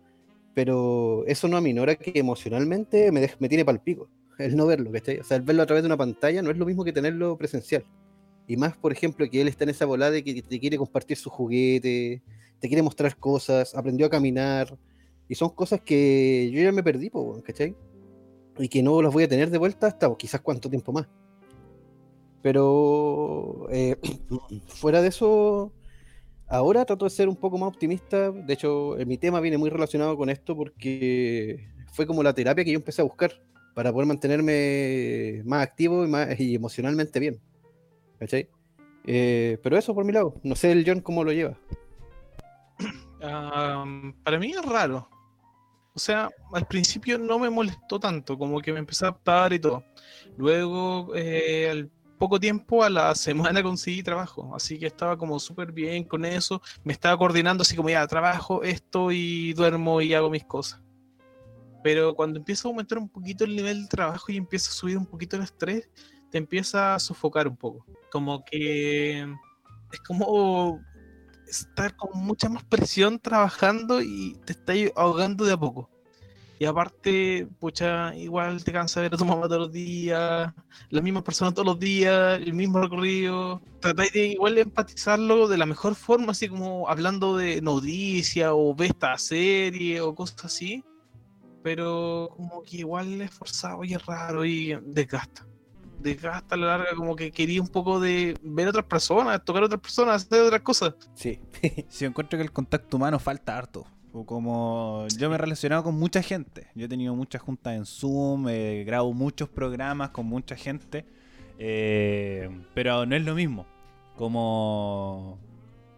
pero 0.58 1.22
eso 1.28 1.46
no 1.46 1.56
aminora 1.56 1.94
que 1.94 2.18
emocionalmente 2.18 3.12
me, 3.12 3.22
dej- 3.22 3.36
me 3.38 3.48
tiene 3.48 3.64
pal 3.64 3.80
pico 3.80 4.08
el 4.40 4.56
no 4.56 4.66
verlo, 4.66 4.90
¿cachai? 4.90 5.20
O 5.20 5.22
sea, 5.22 5.36
el 5.36 5.44
verlo 5.44 5.62
a 5.62 5.66
través 5.66 5.84
de 5.84 5.86
una 5.86 5.96
pantalla 5.96 6.42
no 6.42 6.50
es 6.50 6.56
lo 6.56 6.66
mismo 6.66 6.82
que 6.82 6.92
tenerlo 6.92 7.38
presencial. 7.38 7.84
Y 8.48 8.56
más, 8.56 8.76
por 8.76 8.90
ejemplo, 8.90 9.24
que 9.30 9.40
él 9.40 9.46
está 9.46 9.62
en 9.62 9.70
esa 9.70 9.86
volada 9.86 10.10
de 10.10 10.24
que 10.24 10.42
te 10.42 10.58
quiere 10.58 10.76
compartir 10.76 11.16
su 11.16 11.30
juguete, 11.30 12.24
te 12.58 12.66
quiere 12.66 12.82
mostrar 12.82 13.16
cosas, 13.16 13.72
aprendió 13.76 14.06
a 14.06 14.10
caminar. 14.10 14.76
Y 15.28 15.36
son 15.36 15.50
cosas 15.50 15.80
que 15.80 16.50
yo 16.52 16.60
ya 16.60 16.72
me 16.72 16.82
perdí, 16.82 17.08
¿cachai? 17.44 17.76
Y 18.58 18.68
que 18.68 18.82
no 18.82 19.00
las 19.00 19.12
voy 19.12 19.22
a 19.22 19.28
tener 19.28 19.50
de 19.50 19.58
vuelta 19.58 19.86
hasta 19.86 20.08
pues, 20.08 20.18
quizás 20.18 20.40
cuánto 20.40 20.68
tiempo 20.68 20.90
más. 20.90 21.06
Pero 22.42 23.68
eh, 23.70 23.94
fuera 24.66 25.02
de 25.02 25.08
eso, 25.08 25.72
ahora 26.48 26.84
trato 26.84 27.04
de 27.04 27.10
ser 27.10 27.28
un 27.28 27.36
poco 27.36 27.58
más 27.58 27.68
optimista. 27.68 28.30
De 28.30 28.54
hecho, 28.54 28.98
eh, 28.98 29.06
mi 29.06 29.18
tema 29.18 29.40
viene 29.40 29.58
muy 29.58 29.70
relacionado 29.70 30.16
con 30.16 30.30
esto 30.30 30.56
porque 30.56 31.68
fue 31.92 32.06
como 32.06 32.22
la 32.22 32.32
terapia 32.32 32.64
que 32.64 32.72
yo 32.72 32.78
empecé 32.78 33.02
a 33.02 33.04
buscar 33.04 33.32
para 33.74 33.92
poder 33.92 34.06
mantenerme 34.08 35.42
más 35.44 35.62
activo 35.62 36.04
y, 36.04 36.08
más, 36.08 36.38
y 36.40 36.54
emocionalmente 36.54 37.20
bien. 37.20 37.40
¿Cachai? 38.18 38.48
Eh, 39.06 39.58
pero 39.62 39.76
eso 39.76 39.94
por 39.94 40.04
mi 40.04 40.12
lado. 40.12 40.34
No 40.42 40.56
sé 40.56 40.72
el 40.72 40.84
John 40.86 41.00
cómo 41.00 41.24
lo 41.24 41.32
lleva. 41.32 41.56
Am, 43.22 44.14
para 44.22 44.38
mí 44.38 44.50
es 44.50 44.64
raro. 44.64 45.08
O 45.94 45.98
sea, 45.98 46.28
al 46.52 46.66
principio 46.66 47.18
no 47.18 47.38
me 47.38 47.50
molestó 47.50 47.98
tanto, 47.98 48.38
como 48.38 48.60
que 48.60 48.72
me 48.72 48.78
empecé 48.78 49.04
a 49.04 49.08
adaptar 49.08 49.52
y 49.52 49.58
todo. 49.58 49.82
Luego, 50.36 51.12
eh, 51.16 51.68
al 51.70 51.90
poco 52.18 52.38
tiempo, 52.38 52.84
a 52.84 52.90
la 52.90 53.14
semana 53.14 53.62
conseguí 53.62 54.02
trabajo, 54.02 54.54
así 54.54 54.78
que 54.78 54.86
estaba 54.86 55.16
como 55.16 55.38
súper 55.38 55.72
bien 55.72 56.04
con 56.04 56.24
eso. 56.24 56.60
Me 56.84 56.92
estaba 56.92 57.16
coordinando 57.16 57.62
así 57.62 57.76
como 57.76 57.90
ya, 57.90 58.06
trabajo 58.06 58.62
esto 58.62 59.10
y 59.12 59.52
duermo 59.54 60.00
y 60.00 60.14
hago 60.14 60.30
mis 60.30 60.44
cosas. 60.44 60.82
Pero 61.82 62.14
cuando 62.14 62.38
empieza 62.38 62.68
a 62.68 62.70
aumentar 62.70 62.98
un 62.98 63.08
poquito 63.08 63.44
el 63.44 63.54
nivel 63.56 63.82
de 63.82 63.88
trabajo 63.88 64.32
y 64.32 64.36
empieza 64.36 64.70
a 64.70 64.74
subir 64.74 64.98
un 64.98 65.06
poquito 65.06 65.36
el 65.36 65.42
estrés, 65.42 65.88
te 66.30 66.38
empieza 66.38 66.94
a 66.94 66.98
sofocar 66.98 67.48
un 67.48 67.56
poco. 67.56 67.86
Como 68.10 68.44
que 68.44 69.22
es 69.92 70.00
como 70.06 70.80
estar 71.46 71.96
con 71.96 72.10
mucha 72.20 72.48
más 72.48 72.64
presión 72.64 73.18
trabajando 73.18 74.02
y 74.02 74.38
te 74.44 74.52
estás 74.52 74.76
ahogando 74.96 75.44
de 75.44 75.52
a 75.52 75.56
poco. 75.56 75.90
Y 76.60 76.64
aparte, 76.64 77.46
pucha, 77.60 78.14
igual 78.16 78.64
te 78.64 78.72
cansa 78.72 79.00
ver 79.00 79.14
a 79.14 79.16
tu 79.16 79.24
mamá 79.24 79.46
todos 79.46 79.60
los 79.60 79.72
días, 79.72 80.52
las 80.90 81.02
mismas 81.04 81.22
personas 81.22 81.54
todos 81.54 81.66
los 81.66 81.78
días, 81.78 82.40
el 82.40 82.52
mismo 82.52 82.80
recorrido. 82.80 83.62
Tratáis 83.80 84.12
de 84.12 84.26
igual 84.28 84.58
empatizarlo 84.58 85.46
de 85.46 85.56
la 85.56 85.66
mejor 85.66 85.94
forma, 85.94 86.32
así 86.32 86.48
como 86.48 86.88
hablando 86.88 87.36
de 87.36 87.62
noticias 87.62 88.50
o 88.52 88.74
ve 88.74 88.86
esta 88.86 89.16
serie 89.18 90.00
o 90.00 90.16
cosas 90.16 90.46
así. 90.46 90.84
Pero 91.62 92.30
como 92.36 92.62
que 92.62 92.78
igual 92.78 93.20
es 93.20 93.30
forzado 93.30 93.84
y 93.84 93.94
es 93.94 94.04
raro 94.04 94.44
y 94.44 94.76
desgasta. 94.82 95.46
Desgasta 96.00 96.56
a 96.56 96.58
la 96.58 96.66
larga, 96.66 96.96
como 96.96 97.14
que 97.14 97.30
quería 97.30 97.60
un 97.62 97.68
poco 97.68 98.00
de 98.00 98.36
ver 98.42 98.66
a 98.66 98.70
otras 98.70 98.86
personas, 98.86 99.44
tocar 99.44 99.62
a 99.62 99.66
otras 99.66 99.80
personas, 99.80 100.24
hacer 100.24 100.42
otras 100.42 100.62
cosas. 100.62 100.94
Sí. 101.14 101.38
Sí, 101.88 102.04
encuentro 102.04 102.36
que 102.36 102.42
el 102.42 102.52
contacto 102.52 102.96
humano 102.96 103.20
falta 103.20 103.56
harto. 103.56 103.86
O 104.12 104.24
como 104.24 105.06
yo 105.18 105.28
me 105.28 105.34
he 105.36 105.38
relacionado 105.38 105.82
con 105.84 105.98
mucha 105.98 106.22
gente. 106.22 106.68
Yo 106.74 106.86
he 106.86 106.88
tenido 106.88 107.14
muchas 107.14 107.42
juntas 107.42 107.76
en 107.76 107.84
Zoom, 107.86 108.48
eh, 108.48 108.84
grabo 108.86 109.12
muchos 109.12 109.48
programas 109.48 110.10
con 110.10 110.26
mucha 110.26 110.56
gente. 110.56 111.04
eh, 111.58 112.48
pero 112.74 113.04
no 113.06 113.16
es 113.16 113.24
lo 113.24 113.34
mismo. 113.34 113.66
Como 114.16 115.38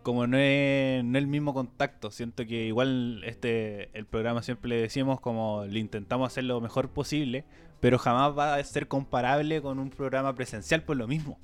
como 0.02 0.26
no 0.26 0.38
es, 0.38 1.04
no 1.04 1.18
es 1.18 1.22
el 1.24 1.28
mismo 1.28 1.52
contacto. 1.54 2.11
Siento 2.11 2.46
que 2.46 2.66
igual 2.66 3.22
este 3.24 3.90
el 3.96 4.06
programa 4.06 4.42
siempre 4.42 4.68
le 4.70 4.76
decimos 4.80 5.20
como 5.20 5.64
le 5.66 5.78
intentamos 5.78 6.26
hacer 6.28 6.44
lo 6.44 6.61
mejor 6.61 6.88
posible, 6.90 7.44
pero 7.80 7.98
jamás 7.98 8.36
va 8.36 8.54
a 8.56 8.64
ser 8.64 8.88
comparable 8.88 9.61
con 9.62 9.78
un 9.78 9.90
programa 9.90 10.34
presencial 10.34 10.82
por 10.82 10.96
lo 10.96 11.06
mismo. 11.06 11.38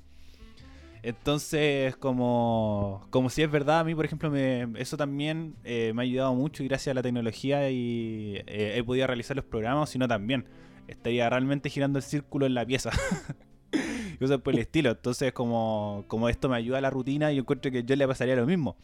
Entonces, 1.07 1.95
como, 1.95 3.07
como 3.11 3.29
si 3.29 3.41
es 3.41 3.49
verdad, 3.49 3.79
a 3.79 3.83
mí, 3.85 3.95
por 3.95 4.03
ejemplo, 4.03 4.29
me- 4.29 4.67
eso 4.75 4.97
también 4.97 5.55
eh, 5.63 5.93
me 5.95 6.01
ha 6.01 6.03
ayudado 6.03 6.35
mucho 6.35 6.63
y 6.63 6.67
gracias 6.67 6.91
a 6.91 6.95
la 6.95 7.01
tecnología 7.01 7.69
y 7.71 8.41
eh, 8.45 8.73
he 8.75 8.83
podido 8.83 9.07
realizar 9.07 9.33
los 9.37 9.45
programas, 9.45 9.89
sino 9.89 10.05
también 10.05 10.43
estaría 10.89 11.29
realmente 11.29 11.69
girando 11.69 11.97
el 11.97 12.03
círculo 12.03 12.45
en 12.45 12.53
la 12.55 12.65
pieza. 12.65 12.91
y 14.13 14.17
cosas 14.17 14.39
por 14.41 14.53
el 14.53 14.59
estilo. 14.59 14.91
Entonces, 14.91 15.31
como, 15.31 16.03
como 16.07 16.27
esto 16.27 16.49
me 16.49 16.57
ayuda 16.57 16.79
a 16.79 16.81
la 16.81 16.89
rutina, 16.89 17.31
yo 17.31 17.39
encuentro 17.39 17.71
que 17.71 17.85
yo 17.85 17.95
le 17.95 18.05
pasaría 18.05 18.35
lo 18.35 18.45
mismo. 18.45 18.75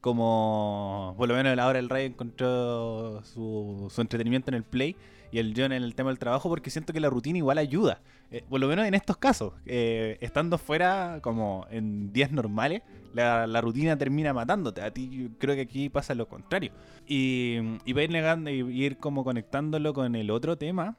Como 0.00 1.14
por 1.18 1.28
lo 1.28 1.36
menos 1.36 1.54
la 1.54 1.68
hora 1.68 1.78
el 1.78 1.88
Ray 1.88 2.06
encontró 2.06 3.22
su 3.22 3.92
entretenimiento 3.98 4.50
en 4.50 4.54
el 4.56 4.64
play 4.64 4.96
y 5.32 5.38
el 5.38 5.54
John 5.56 5.72
en 5.72 5.82
el 5.82 5.94
tema 5.94 6.10
del 6.10 6.18
trabajo, 6.18 6.48
porque 6.48 6.70
siento 6.70 6.92
que 6.92 7.00
la 7.00 7.10
rutina 7.10 7.38
igual 7.38 7.58
ayuda. 7.58 8.00
Eh, 8.30 8.44
por 8.48 8.60
lo 8.60 8.68
menos 8.68 8.86
en 8.86 8.94
estos 8.94 9.16
casos, 9.16 9.54
eh, 9.66 10.18
estando 10.20 10.56
fuera, 10.58 11.20
como 11.22 11.66
en 11.70 12.12
días 12.12 12.30
normales, 12.30 12.82
la, 13.12 13.46
la 13.46 13.60
rutina 13.60 13.96
termina 13.96 14.32
matándote. 14.32 14.82
A 14.82 14.92
ti 14.92 15.08
yo 15.10 15.28
creo 15.38 15.54
que 15.54 15.62
aquí 15.62 15.88
pasa 15.88 16.14
lo 16.14 16.28
contrario. 16.28 16.72
Y, 17.06 17.58
y 17.84 17.92
para 17.92 18.04
ir 18.04 18.10
negando 18.10 18.50
y 18.50 18.60
ir 18.60 18.98
como 18.98 19.24
conectándolo 19.24 19.92
con 19.94 20.14
el 20.14 20.30
otro 20.30 20.56
tema, 20.56 20.96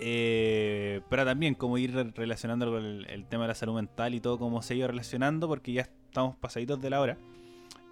eh, 0.00 1.00
pero 1.08 1.24
también 1.24 1.54
como 1.54 1.78
ir 1.78 1.94
re- 1.94 2.12
relacionándolo 2.14 2.72
con 2.72 2.84
el, 2.84 3.06
el 3.06 3.26
tema 3.26 3.44
de 3.44 3.48
la 3.48 3.54
salud 3.54 3.74
mental 3.74 4.14
y 4.14 4.20
todo 4.20 4.38
como 4.38 4.62
se 4.62 4.74
ha 4.74 4.76
ido 4.76 4.88
relacionando, 4.88 5.48
porque 5.48 5.72
ya 5.72 5.82
estamos 5.82 6.36
pasaditos 6.36 6.80
de 6.80 6.90
la 6.90 7.00
hora. 7.00 7.18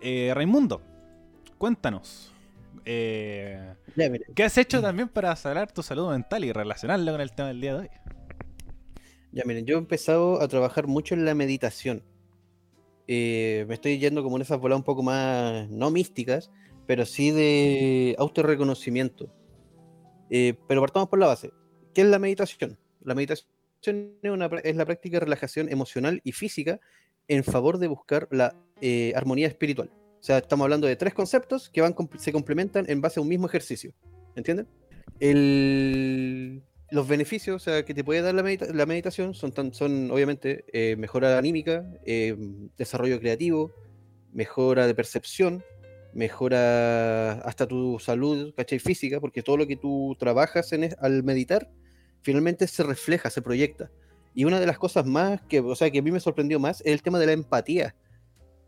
Eh, 0.01 0.33
Raimundo, 0.35 0.83
cuéntanos. 1.59 2.32
Eh, 2.85 3.75
Ya, 3.97 4.11
¿Qué 4.35 4.45
has 4.45 4.57
hecho 4.59 4.81
también 4.83 5.09
para 5.09 5.35
sanar 5.37 5.73
tu 5.73 5.83
salud 5.83 6.11
mental 6.11 6.45
y 6.45 6.53
relacionarlo 6.53 7.13
con 7.13 7.21
el 7.21 7.33
tema 7.33 7.49
del 7.49 7.61
día 7.61 7.75
de 7.75 7.81
hoy? 7.81 7.89
ya 9.35 9.45
miren, 9.47 9.65
yo 9.65 9.77
he 9.77 9.79
empezado 9.79 10.43
a 10.43 10.49
trabajar 10.49 10.87
mucho 10.87 11.15
en 11.15 11.25
la 11.25 11.35
meditación. 11.35 12.03
Eh, 13.09 13.65
me 13.67 13.75
estoy 13.75 13.99
yendo 13.99 14.23
como 14.23 14.37
en 14.37 14.43
esas 14.43 14.59
bolas 14.61 14.77
un 14.77 14.85
poco 14.85 15.03
más, 15.03 15.69
no 15.71 15.91
místicas, 15.91 16.51
pero 16.87 17.07
sí 17.07 17.31
de 17.31 18.15
autorreconocimiento. 18.19 19.33
Eh, 20.29 20.55
pero 20.69 20.81
partamos 20.83 21.09
por 21.09 21.19
la 21.19 21.27
base. 21.29 21.51
¿Qué 21.95 22.03
es 22.03 22.07
la 22.09 22.19
meditación? 22.19 22.79
La 23.03 23.15
meditación 23.15 23.49
es, 24.23 24.31
una 24.31 24.51
prá- 24.51 24.61
es 24.65 24.77
la 24.77 24.85
práctica 24.85 25.17
de 25.17 25.21
relajación 25.25 25.71
emocional 25.71 26.21
y 26.25 26.33
física 26.33 26.79
en 27.29 27.43
favor 27.43 27.79
de 27.79 27.89
buscar 27.89 28.29
la 28.31 28.55
eh, 28.81 29.13
armonía 29.17 29.49
espiritual. 29.49 29.91
O 30.23 30.25
sea, 30.25 30.39
estamos 30.39 30.63
hablando 30.65 30.87
de 30.87 30.95
tres 30.95 31.15
conceptos 31.15 31.69
que 31.69 31.81
van, 31.81 31.97
se 32.17 32.31
complementan 32.31 32.85
en 32.89 33.01
base 33.01 33.19
a 33.19 33.23
un 33.25 33.29
mismo 33.29 33.49
ejercicio. 33.49 33.93
¿Entienden? 34.37 34.69
El- 35.19 36.63
los 36.93 37.09
beneficios 37.09 37.57
o 37.57 37.59
sea, 37.65 37.85
que 37.85 37.93
te 37.95 38.05
puede 38.05 38.21
dar 38.23 38.33
la, 38.35 38.43
medita- 38.45 38.73
la 38.73 38.87
meditación 38.87 39.35
son, 39.35 39.51
tan, 39.51 39.75
son 39.75 40.11
obviamente 40.13 40.65
eh, 40.73 40.95
mejora 40.97 41.37
anímica, 41.39 41.85
eh, 42.05 42.37
desarrollo 42.77 43.19
creativo, 43.19 43.73
mejora 44.33 44.87
de 44.87 44.95
percepción, 44.95 45.65
mejora 46.13 47.33
hasta 47.41 47.67
tu 47.67 47.99
salud, 47.99 48.55
¿cachai? 48.55 48.79
Física, 48.79 49.21
porque 49.21 49.43
todo 49.43 49.57
lo 49.57 49.67
que 49.67 49.77
tú 49.77 50.15
trabajas 50.21 50.73
en 50.73 50.85
es- 50.85 50.97
al 51.01 51.25
meditar, 51.25 51.69
finalmente 52.21 52.69
se 52.69 52.85
refleja, 52.85 53.29
se 53.31 53.43
proyecta. 53.43 53.91
Y 54.35 54.45
una 54.45 54.61
de 54.61 54.67
las 54.67 54.79
cosas 54.79 55.05
más 55.05 55.41
que, 55.49 55.59
o 55.61 55.75
sea, 55.75 55.91
que 55.91 55.99
a 55.99 56.03
mí 56.03 56.13
me 56.13 56.21
sorprendió 56.21 56.61
más 56.61 56.81
es 56.83 56.93
el 56.93 57.03
tema 57.03 57.19
de 57.19 57.27
la 57.27 57.33
empatía. 57.33 57.97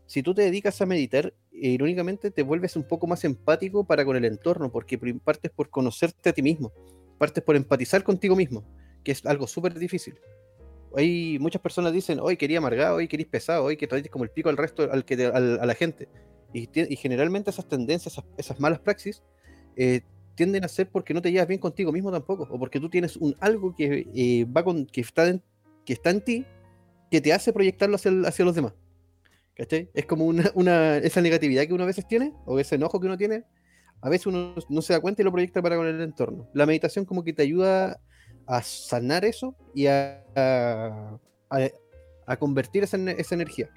Si 0.07 0.21
tú 0.21 0.33
te 0.33 0.43
dedicas 0.43 0.79
a 0.81 0.85
meditar, 0.85 1.33
irónicamente 1.51 2.31
te 2.31 2.43
vuelves 2.43 2.75
un 2.75 2.83
poco 2.83 3.07
más 3.07 3.23
empático 3.23 3.85
para 3.85 4.05
con 4.05 4.15
el 4.15 4.25
entorno, 4.25 4.71
porque 4.71 4.97
partes 5.23 5.51
por 5.51 5.69
conocerte 5.69 6.29
a 6.29 6.33
ti 6.33 6.41
mismo, 6.41 6.71
partes 7.17 7.43
por 7.43 7.55
empatizar 7.55 8.03
contigo 8.03 8.35
mismo, 8.35 8.63
que 9.03 9.11
es 9.11 9.25
algo 9.25 9.47
súper 9.47 9.73
difícil. 9.73 10.19
Hay 10.95 11.39
muchas 11.39 11.61
personas 11.61 11.91
dicen, 11.91 12.19
hoy 12.21 12.37
quería 12.37 12.59
amargado, 12.59 12.97
hoy 12.97 13.07
querís 13.07 13.27
pesado, 13.27 13.65
hoy 13.65 13.77
que 13.77 13.87
traes 13.87 14.07
como 14.09 14.23
el 14.23 14.29
pico 14.29 14.49
al 14.49 14.57
resto, 14.57 14.89
al 14.91 15.03
que 15.03 15.17
te- 15.17 15.25
a 15.25 15.39
la 15.39 15.73
gente. 15.75 16.07
Y, 16.55 16.95
generalmente 16.95 17.49
esas 17.49 17.67
tendencias, 17.67 18.17
esas, 18.37 18.59
malas 18.61 18.79
praxis, 18.79 19.21
eh, 19.75 20.01
tienden 20.35 20.63
a 20.63 20.69
ser 20.69 20.89
porque 20.89 21.13
no 21.13 21.21
te 21.21 21.31
llevas 21.31 21.47
bien 21.49 21.59
contigo 21.59 21.91
mismo 21.91 22.11
tampoco, 22.11 22.47
o 22.49 22.57
porque 22.57 22.79
tú 22.79 22.89
tienes 22.89 23.17
un 23.17 23.35
algo 23.41 23.75
que 23.75 24.07
eh, 24.15 24.45
va 24.45 24.63
con, 24.63 24.85
que 24.85 25.01
está 25.01 25.27
en, 25.27 25.43
que 25.85 25.91
está 25.91 26.11
en 26.11 26.21
ti, 26.21 26.45
que 27.11 27.19
te 27.19 27.33
hace 27.33 27.51
proyectarlo 27.51 27.95
hacia, 27.95 28.11
hacia 28.25 28.45
los 28.45 28.55
demás. 28.55 28.73
¿Cachai? 29.55 29.89
Es 29.93 30.05
como 30.05 30.25
una, 30.25 30.51
una- 30.55 30.97
esa 30.97 31.21
negatividad 31.21 31.65
que 31.65 31.73
uno 31.73 31.83
a 31.83 31.87
veces 31.87 32.07
tiene, 32.07 32.33
o 32.45 32.59
ese 32.59 32.75
enojo 32.75 32.99
que 32.99 33.07
uno 33.07 33.17
tiene, 33.17 33.43
a 34.01 34.09
veces 34.09 34.27
uno 34.27 34.55
no 34.69 34.81
se 34.81 34.93
da 34.93 34.99
cuenta 34.99 35.21
y 35.21 35.25
lo 35.25 35.31
proyecta 35.31 35.61
para 35.61 35.77
con 35.77 35.87
el 35.87 36.01
entorno. 36.01 36.49
La 36.53 36.65
meditación 36.65 37.05
como 37.05 37.23
que 37.23 37.33
te 37.33 37.43
ayuda 37.43 37.99
a 38.45 38.61
sanar 38.61 39.25
eso 39.25 39.55
y 39.73 39.87
a, 39.87 40.23
a, 40.35 41.17
a- 42.27 42.37
convertir 42.37 42.83
esa, 42.83 42.97
esa 43.11 43.35
energía. 43.35 43.69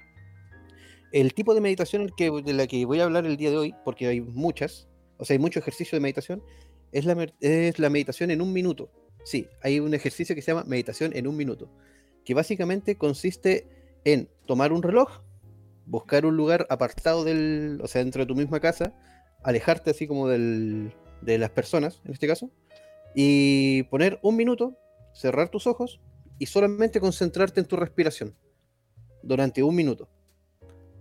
El 1.11 1.33
tipo 1.33 1.55
de 1.55 1.61
meditación 1.61 2.03
el 2.03 2.13
que, 2.15 2.29
de 2.29 2.53
la 2.53 2.67
que 2.67 2.85
voy 2.85 2.99
a 2.99 3.05
hablar 3.05 3.25
el 3.25 3.37
día 3.37 3.49
de 3.49 3.57
hoy, 3.57 3.75
porque 3.83 4.07
hay 4.07 4.21
muchas, 4.21 4.87
o 5.17 5.25
sea, 5.25 5.33
hay 5.33 5.39
mucho 5.39 5.59
ejercicio 5.59 5.95
de 5.95 6.01
meditación, 6.01 6.43
es 6.91 7.05
la, 7.05 7.27
es 7.39 7.79
la 7.79 7.89
meditación 7.89 8.29
en 8.29 8.41
un 8.41 8.53
minuto. 8.53 8.91
Sí, 9.23 9.47
hay 9.63 9.79
un 9.79 9.93
ejercicio 9.93 10.35
que 10.35 10.41
se 10.41 10.51
llama 10.51 10.65
meditación 10.67 11.11
en 11.15 11.27
un 11.27 11.35
minuto, 11.35 11.71
que 12.25 12.33
básicamente 12.33 12.95
consiste 12.95 13.67
en 14.05 14.29
tomar 14.45 14.71
un 14.71 14.83
reloj, 14.83 15.21
buscar 15.89 16.25
un 16.25 16.37
lugar 16.37 16.67
apartado 16.69 17.23
del, 17.23 17.79
o 17.83 17.87
sea, 17.87 18.03
dentro 18.03 18.21
de 18.21 18.27
tu 18.27 18.35
misma 18.35 18.59
casa, 18.59 18.93
alejarte 19.43 19.89
así 19.89 20.07
como 20.07 20.27
del, 20.27 20.93
de 21.21 21.37
las 21.37 21.49
personas, 21.49 22.01
en 22.05 22.13
este 22.13 22.27
caso, 22.27 22.51
y 23.15 23.83
poner 23.83 24.19
un 24.21 24.35
minuto, 24.35 24.77
cerrar 25.13 25.49
tus 25.49 25.65
ojos 25.65 25.99
y 26.37 26.45
solamente 26.45 26.99
concentrarte 26.99 27.59
en 27.59 27.65
tu 27.65 27.75
respiración. 27.75 28.35
durante 29.21 29.61
un 29.63 29.75
minuto. 29.75 30.07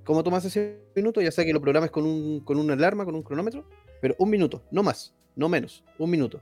¿Cómo 0.05 0.25
tomas 0.25 0.45
ese 0.45 0.81
minuto? 0.97 1.21
Ya 1.21 1.31
sea 1.31 1.45
que 1.45 1.53
lo 1.53 1.61
programes 1.61 1.91
con, 1.91 2.05
un, 2.05 2.41
con 2.41 2.59
una 2.59 2.73
alarma, 2.73 3.05
con 3.05 3.15
un 3.15 3.23
cronómetro, 3.23 3.69
pero 4.01 4.17
un 4.19 4.31
minuto, 4.31 4.65
no 4.71 4.83
más, 4.83 5.15
no 5.37 5.49
menos, 5.49 5.85
un 5.99 6.11
minuto, 6.11 6.41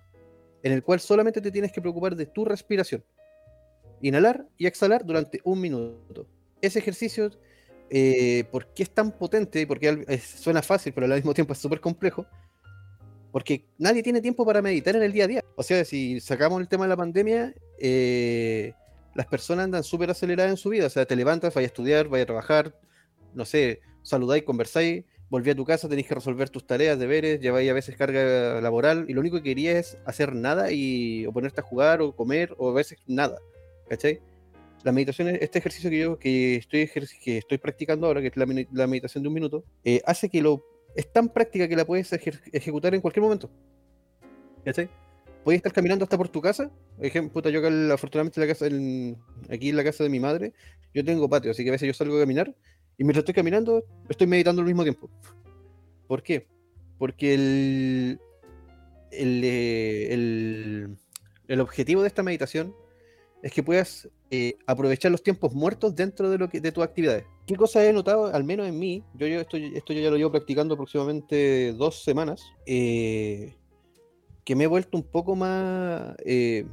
en 0.62 0.72
el 0.72 0.82
cual 0.82 1.00
solamente 1.00 1.40
te 1.40 1.50
tienes 1.50 1.72
que 1.72 1.82
preocupar 1.82 2.14
de 2.16 2.26
tu 2.26 2.44
respiración. 2.44 3.04
Inhalar 4.00 4.46
y 4.56 4.66
exhalar 4.66 5.04
durante 5.04 5.40
un 5.44 5.60
minuto. 5.60 6.28
Ese 6.62 6.78
ejercicio, 6.78 7.30
eh, 7.90 8.44
¿por 8.50 8.66
qué 8.74 8.82
es 8.82 8.90
tan 8.90 9.12
potente? 9.12 9.60
y 9.60 9.66
Porque 9.66 9.88
al- 9.88 10.04
es- 10.08 10.22
suena 10.24 10.62
fácil, 10.62 10.92
pero 10.92 11.06
al 11.06 11.14
mismo 11.14 11.34
tiempo 11.34 11.52
es 11.52 11.58
súper 11.58 11.80
complejo. 11.80 12.26
Porque 13.32 13.66
nadie 13.78 14.02
tiene 14.02 14.20
tiempo 14.20 14.46
para 14.46 14.62
meditar 14.62 14.96
en 14.96 15.02
el 15.02 15.12
día 15.12 15.24
a 15.24 15.28
día. 15.28 15.44
O 15.56 15.62
sea, 15.62 15.84
si 15.84 16.20
sacamos 16.20 16.60
el 16.60 16.68
tema 16.68 16.84
de 16.84 16.88
la 16.88 16.96
pandemia, 16.96 17.54
eh, 17.78 18.72
las 19.14 19.26
personas 19.26 19.64
andan 19.64 19.84
súper 19.84 20.10
aceleradas 20.10 20.50
en 20.50 20.56
su 20.56 20.70
vida. 20.70 20.86
O 20.86 20.90
sea, 20.90 21.04
te 21.04 21.16
levantas, 21.16 21.52
vas 21.54 21.62
a 21.62 21.66
estudiar, 21.66 22.08
vas 22.08 22.22
a 22.22 22.26
trabajar, 22.26 22.74
no 23.34 23.44
sé, 23.44 23.80
saludáis, 24.02 24.44
conversáis, 24.44 25.04
volví 25.28 25.50
a 25.50 25.54
tu 25.54 25.64
casa, 25.64 25.88
tenéis 25.88 26.06
que 26.06 26.14
resolver 26.14 26.48
tus 26.48 26.66
tareas, 26.66 26.98
deberes, 26.98 27.40
lleváis 27.40 27.68
a 27.68 27.74
veces 27.74 27.96
carga 27.96 28.60
laboral 28.60 29.04
y 29.08 29.12
lo 29.12 29.20
único 29.20 29.36
que 29.38 29.42
querías 29.42 29.76
es 29.94 29.98
hacer 30.06 30.34
nada 30.34 30.70
y 30.70 31.26
o 31.26 31.32
ponerte 31.32 31.60
a 31.60 31.64
jugar 31.64 32.00
o 32.00 32.14
comer 32.14 32.54
o 32.58 32.70
a 32.70 32.74
veces 32.74 32.98
nada. 33.06 33.38
¿Cachai? 33.88 34.20
La 34.86 34.92
meditación, 34.92 35.26
es- 35.26 35.42
este 35.42 35.58
ejercicio 35.58 35.90
que 35.90 35.98
yo 35.98 36.16
que 36.16 36.54
estoy, 36.54 36.88
que 37.20 37.38
estoy 37.38 37.58
practicando 37.58 38.06
ahora, 38.06 38.20
que 38.20 38.28
es 38.28 38.36
la, 38.36 38.46
meditación 38.86 39.20
de 39.20 39.26
un 39.28 39.34
minuto, 39.34 39.64
eh, 39.82 40.00
hace 40.06 40.28
que 40.28 40.40
lo... 40.40 40.64
Es 40.94 41.12
tan 41.12 41.28
práctica 41.28 41.66
que 41.66 41.74
la 41.74 41.84
puedes 41.84 42.12
ejecutar 42.12 42.94
en 42.94 43.00
cualquier 43.00 43.24
momento. 43.24 43.50
¿Cachai? 44.64 44.88
Puedes 45.42 45.58
estar 45.58 45.72
caminando 45.72 46.04
hasta 46.04 46.16
por 46.16 46.28
tu 46.28 46.40
casa. 46.40 46.70
Ejemplo, 47.00 47.32
puta, 47.32 47.50
yo 47.50 47.58
acá, 47.58 47.94
afortunadamente 47.94 48.40
en 48.40 48.46
la 48.46 48.54
casa, 48.54 48.66
aquí 49.52 49.70
en 49.70 49.76
la 49.76 49.82
casa 49.82 50.04
de 50.04 50.08
mi 50.10 50.20
madre, 50.20 50.52
yo 50.94 51.04
tengo 51.04 51.28
patio, 51.28 51.50
así 51.50 51.64
que 51.64 51.70
a 51.70 51.72
veces 51.72 51.88
yo 51.88 51.92
salgo 51.92 52.16
a 52.16 52.20
caminar 52.20 52.54
y 52.96 53.02
mientras 53.02 53.22
estoy 53.22 53.34
caminando, 53.34 53.82
estoy 54.08 54.28
meditando 54.28 54.62
al 54.62 54.68
mismo 54.68 54.84
tiempo. 54.84 55.10
¿Por 56.06 56.22
qué? 56.22 56.46
Porque 56.96 57.34
el, 57.34 58.20
el, 59.10 59.42
eh, 59.42 60.14
el, 60.14 60.96
el 61.48 61.60
objetivo 61.60 62.02
de 62.02 62.08
esta 62.08 62.22
meditación 62.22 62.72
es 63.42 63.52
que 63.52 63.64
puedas 63.64 64.08
eh, 64.30 64.56
aprovechar 64.66 65.10
los 65.12 65.22
tiempos 65.22 65.54
muertos 65.54 65.94
dentro 65.94 66.30
de, 66.30 66.38
lo 66.38 66.48
que, 66.48 66.60
de 66.60 66.72
tus 66.72 66.82
actividades. 66.84 67.24
¿Qué 67.46 67.54
cosa 67.56 67.84
he 67.86 67.92
notado, 67.92 68.26
al 68.26 68.44
menos 68.44 68.66
en 68.66 68.78
mí? 68.78 69.04
Yo, 69.14 69.26
yo 69.26 69.40
esto, 69.40 69.56
esto 69.56 69.92
yo 69.92 70.00
ya 70.00 70.10
lo 70.10 70.16
llevo 70.16 70.32
practicando 70.32 70.74
aproximadamente 70.74 71.72
dos 71.74 72.02
semanas. 72.02 72.42
eh, 72.66 73.54
que 74.44 74.54
me 74.54 74.62
he 74.62 74.68
vuelto 74.68 74.96
un 74.96 75.02
poco 75.02 75.34
más 75.34 76.14
eh, 76.24 76.64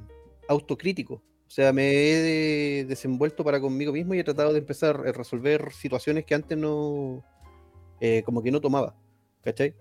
autocrítico. 0.48 1.16
O 1.16 1.50
sea, 1.50 1.74
me 1.74 1.90
he 1.92 2.22
de- 2.22 2.86
desenvuelto 2.86 3.44
para 3.44 3.60
conmigo 3.60 3.92
mismo 3.92 4.14
y 4.14 4.20
he 4.20 4.24
tratado 4.24 4.54
de 4.54 4.60
empezar 4.60 4.96
a 5.08 5.12
resolver 5.12 5.72
situaciones 5.72 6.24
que 6.24 6.36
antes 6.36 6.56
no, 6.56 7.24
eh, 8.00 8.22
como 8.24 8.44
que 8.44 8.52
no 8.52 8.62
tomaba. 8.62 8.96
¿Cachai? 9.42 9.76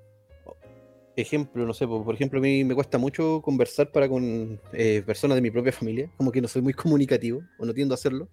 Ejemplo, 1.14 1.66
no 1.66 1.74
sé, 1.74 1.86
po- 1.86 2.04
por 2.04 2.14
ejemplo, 2.14 2.38
a 2.38 2.42
mí 2.42 2.64
me 2.64 2.74
cuesta 2.74 2.96
mucho 2.96 3.42
conversar 3.42 3.90
para 3.92 4.08
con 4.08 4.58
eh, 4.72 5.02
personas 5.04 5.34
de 5.36 5.42
mi 5.42 5.50
propia 5.50 5.72
familia, 5.72 6.10
como 6.16 6.32
que 6.32 6.40
no 6.40 6.48
soy 6.48 6.62
muy 6.62 6.72
comunicativo 6.72 7.42
o 7.58 7.66
no 7.66 7.74
tiendo 7.74 7.92
a 7.94 7.96
hacerlo. 7.96 8.28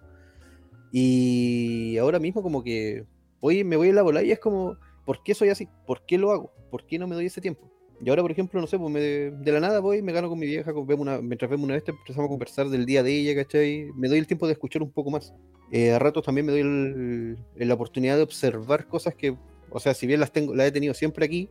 Y 0.91 1.97
ahora 1.97 2.19
mismo 2.19 2.41
como 2.41 2.63
que 2.63 3.05
voy, 3.41 3.63
me 3.63 3.75
voy 3.75 3.89
en 3.89 3.95
la 3.95 4.01
bola 4.01 4.23
y 4.23 4.31
es 4.31 4.39
como, 4.39 4.77
¿por 5.05 5.21
qué 5.23 5.33
soy 5.33 5.49
así? 5.49 5.67
¿Por 5.85 6.05
qué 6.05 6.17
lo 6.17 6.31
hago? 6.31 6.51
¿Por 6.71 6.85
qué 6.85 6.97
no 6.97 7.07
me 7.07 7.15
doy 7.15 7.25
ese 7.25 7.41
tiempo? 7.41 7.69
Y 8.01 8.09
ahora, 8.09 8.21
por 8.21 8.31
ejemplo, 8.31 8.61
no 8.61 8.67
sé, 8.67 8.79
pues 8.79 8.93
de 8.93 9.51
la 9.51 9.59
nada 9.59 9.81
voy, 9.81 10.01
me 10.01 10.13
gano 10.13 10.29
con 10.29 10.39
mi 10.39 10.45
vieja, 10.47 10.73
con- 10.73 10.87
vemos 10.87 11.01
una, 11.01 11.19
mientras 11.21 11.51
vemos 11.51 11.65
una 11.65 11.73
vez, 11.73 11.83
empezamos 11.85 12.27
a 12.27 12.29
conversar 12.29 12.69
del 12.69 12.85
día 12.85 13.03
de 13.03 13.13
ella, 13.13 13.35
¿cachai? 13.43 13.87
Me 13.95 14.07
doy 14.07 14.19
el 14.19 14.27
tiempo 14.27 14.47
de 14.47 14.53
escuchar 14.53 14.81
un 14.81 14.91
poco 14.91 15.11
más. 15.11 15.33
Eh, 15.71 15.91
a 15.91 15.99
ratos 15.99 16.23
también 16.23 16.45
me 16.45 16.53
doy 16.53 17.37
la 17.55 17.73
oportunidad 17.73 18.15
de 18.15 18.23
observar 18.23 18.87
cosas 18.87 19.15
que, 19.15 19.35
o 19.69 19.79
sea, 19.81 19.93
si 19.93 20.07
bien 20.07 20.21
las 20.21 20.31
tengo, 20.31 20.55
las 20.55 20.67
he 20.67 20.71
tenido 20.71 20.93
siempre 20.93 21.25
aquí, 21.25 21.49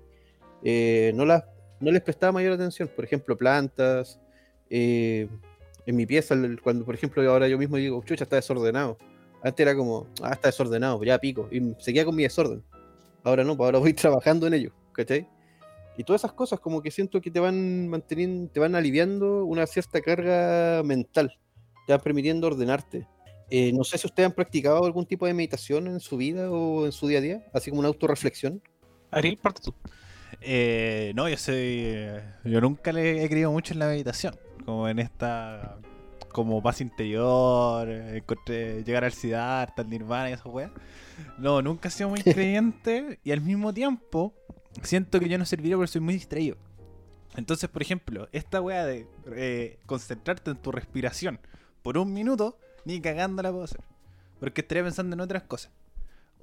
eh, 0.62 1.12
no, 1.14 1.24
las, 1.24 1.44
no 1.80 1.90
les 1.90 2.02
prestaba 2.02 2.32
mayor 2.32 2.52
atención. 2.52 2.90
Por 2.94 3.04
ejemplo, 3.04 3.36
plantas, 3.36 4.20
eh, 4.70 5.28
en 5.86 5.96
mi 5.96 6.06
pieza, 6.06 6.36
cuando, 6.62 6.84
por 6.84 6.94
ejemplo, 6.94 7.28
ahora 7.30 7.48
yo 7.48 7.58
mismo 7.58 7.76
digo, 7.76 8.02
chucha, 8.04 8.24
está 8.24 8.36
desordenado. 8.36 8.98
Antes 9.42 9.64
era 9.64 9.74
como, 9.74 10.06
ah, 10.22 10.32
está 10.32 10.48
desordenado, 10.48 11.02
ya 11.04 11.18
pico, 11.18 11.48
y 11.50 11.74
seguía 11.78 12.04
con 12.04 12.14
mi 12.14 12.24
desorden. 12.24 12.62
Ahora 13.22 13.44
no, 13.44 13.56
pues 13.56 13.66
ahora 13.66 13.78
voy 13.78 13.92
trabajando 13.94 14.46
en 14.46 14.54
ello, 14.54 14.72
¿cachai? 14.92 15.28
Y 15.96 16.04
todas 16.04 16.20
esas 16.20 16.32
cosas 16.32 16.60
como 16.60 16.82
que 16.82 16.90
siento 16.90 17.20
que 17.20 17.30
te 17.30 17.40
van 17.40 17.88
manteniendo, 17.88 18.50
te 18.52 18.60
van 18.60 18.74
aliviando 18.74 19.44
una 19.44 19.66
cierta 19.66 20.00
carga 20.00 20.82
mental, 20.84 21.38
te 21.86 21.92
van 21.92 22.00
permitiendo 22.00 22.46
ordenarte. 22.46 23.06
Eh, 23.50 23.72
no 23.72 23.82
sé 23.82 23.96
si 23.96 24.06
ustedes 24.06 24.26
han 24.26 24.34
practicado 24.34 24.84
algún 24.84 25.06
tipo 25.06 25.26
de 25.26 25.34
meditación 25.34 25.86
en 25.86 26.00
su 26.00 26.18
vida 26.18 26.50
o 26.50 26.84
en 26.84 26.92
su 26.92 27.08
día 27.08 27.18
a 27.18 27.22
día, 27.22 27.46
así 27.52 27.70
como 27.70 27.80
una 27.80 27.88
autorreflexión. 27.88 28.62
Ariel, 29.10 29.38
parte 29.38 29.62
tú. 29.64 29.74
Eh, 30.40 31.12
no, 31.14 31.28
yo 31.28 31.36
soy. 31.36 31.56
eh, 31.56 32.22
Yo 32.44 32.60
nunca 32.60 32.92
le 32.92 33.24
he 33.24 33.28
creído 33.28 33.50
mucho 33.52 33.72
en 33.72 33.78
la 33.80 33.86
meditación. 33.86 34.34
Como 34.64 34.88
en 34.88 34.98
esta. 34.98 35.76
Como 36.32 36.62
paz 36.62 36.80
interior, 36.80 37.88
eh, 37.88 38.22
encontré- 38.22 38.84
llegar 38.84 39.02
al 39.04 39.12
Siddhartha, 39.12 39.82
al 39.82 39.88
Nirvana 39.90 40.30
y 40.30 40.34
esas 40.34 40.46
weas. 40.46 40.70
No, 41.38 41.62
nunca 41.62 41.88
he 41.88 41.90
sido 41.90 42.10
muy 42.10 42.22
creyente 42.22 43.18
y 43.24 43.32
al 43.32 43.40
mismo 43.40 43.72
tiempo 43.74 44.34
siento 44.82 45.18
que 45.18 45.28
yo 45.28 45.38
no 45.38 45.46
serviría 45.46 45.76
porque 45.76 45.88
soy 45.90 46.00
muy 46.02 46.14
distraído. 46.14 46.56
Entonces, 47.36 47.68
por 47.70 47.82
ejemplo, 47.82 48.28
esta 48.32 48.60
wea 48.60 48.84
de 48.84 49.06
eh, 49.34 49.78
concentrarte 49.86 50.50
en 50.50 50.58
tu 50.58 50.70
respiración 50.70 51.40
por 51.82 51.96
un 51.98 52.12
minuto, 52.12 52.58
ni 52.84 53.00
cagando 53.00 53.42
la 53.42 53.50
puedo 53.50 53.64
hacer. 53.64 53.80
Porque 54.38 54.60
estaría 54.60 54.84
pensando 54.84 55.14
en 55.14 55.20
otras 55.20 55.42
cosas 55.44 55.72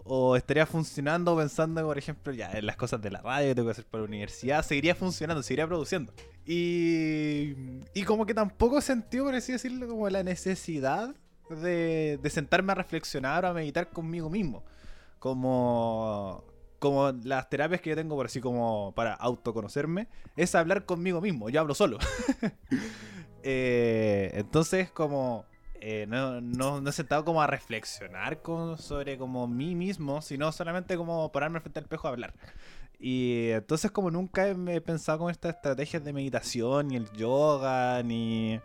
o 0.07 0.35
estaría 0.35 0.67
funcionando 0.67 1.35
pensando, 1.35 1.83
por 1.83 1.97
ejemplo, 1.97 2.31
ya 2.31 2.51
en 2.51 2.67
las 2.67 2.77
cosas 2.77 3.01
de 3.01 3.09
la 3.09 3.21
radio 3.21 3.49
que 3.49 3.55
tengo 3.55 3.67
que 3.67 3.71
hacer 3.71 3.85
para 3.85 4.03
la 4.03 4.07
universidad, 4.07 4.63
seguiría 4.63 4.93
funcionando, 4.93 5.41
seguiría 5.41 5.67
produciendo. 5.67 6.13
Y, 6.45 7.55
y 7.95 8.03
como 8.05 8.27
que 8.27 8.35
tampoco 8.35 8.79
sentí, 8.81 9.17
por 9.17 9.33
así 9.33 9.51
decirlo, 9.53 9.87
como 9.87 10.07
la 10.09 10.21
necesidad 10.21 11.15
de, 11.49 12.19
de 12.21 12.29
sentarme 12.29 12.73
a 12.73 12.75
reflexionar 12.75 13.45
o 13.45 13.47
a 13.47 13.53
meditar 13.53 13.89
conmigo 13.89 14.29
mismo. 14.29 14.63
Como, 15.17 16.43
como 16.77 17.11
las 17.23 17.49
terapias 17.49 17.81
que 17.81 17.89
yo 17.89 17.95
tengo, 17.95 18.15
por 18.15 18.27
así 18.27 18.39
como 18.39 18.93
para 18.95 19.15
autoconocerme, 19.15 20.07
es 20.35 20.53
hablar 20.53 20.85
conmigo 20.85 21.19
mismo, 21.19 21.49
yo 21.49 21.61
hablo 21.61 21.73
solo. 21.73 21.97
Eh, 23.47 24.31
entonces, 24.33 24.89
como 24.89 25.45
eh, 25.87 26.07
no, 26.07 26.41
no, 26.41 26.81
no 26.81 26.89
he 26.89 26.93
sentado 26.93 27.23
como 27.23 27.43
a 27.43 27.45
reflexionar 27.45 28.39
sobre 28.79 29.19
como 29.19 29.47
mí 29.47 29.75
mismo, 29.75 30.19
sino 30.23 30.51
solamente 30.51 30.97
como 30.97 31.31
pararme 31.31 31.59
frente 31.59 31.77
al 31.77 31.85
espejo 31.85 32.07
a 32.07 32.09
hablar. 32.09 32.33
Y 32.99 33.49
entonces 33.51 33.91
como 33.91 34.09
nunca 34.09 34.47
he, 34.47 34.81
pensado 34.81 35.19
con 35.19 35.29
estas 35.29 35.57
estrategias 35.57 36.03
de 36.03 36.11
meditación, 36.11 36.87
ni 36.87 36.95
el 36.95 37.11
yoga, 37.11 38.01
ni 38.01 38.59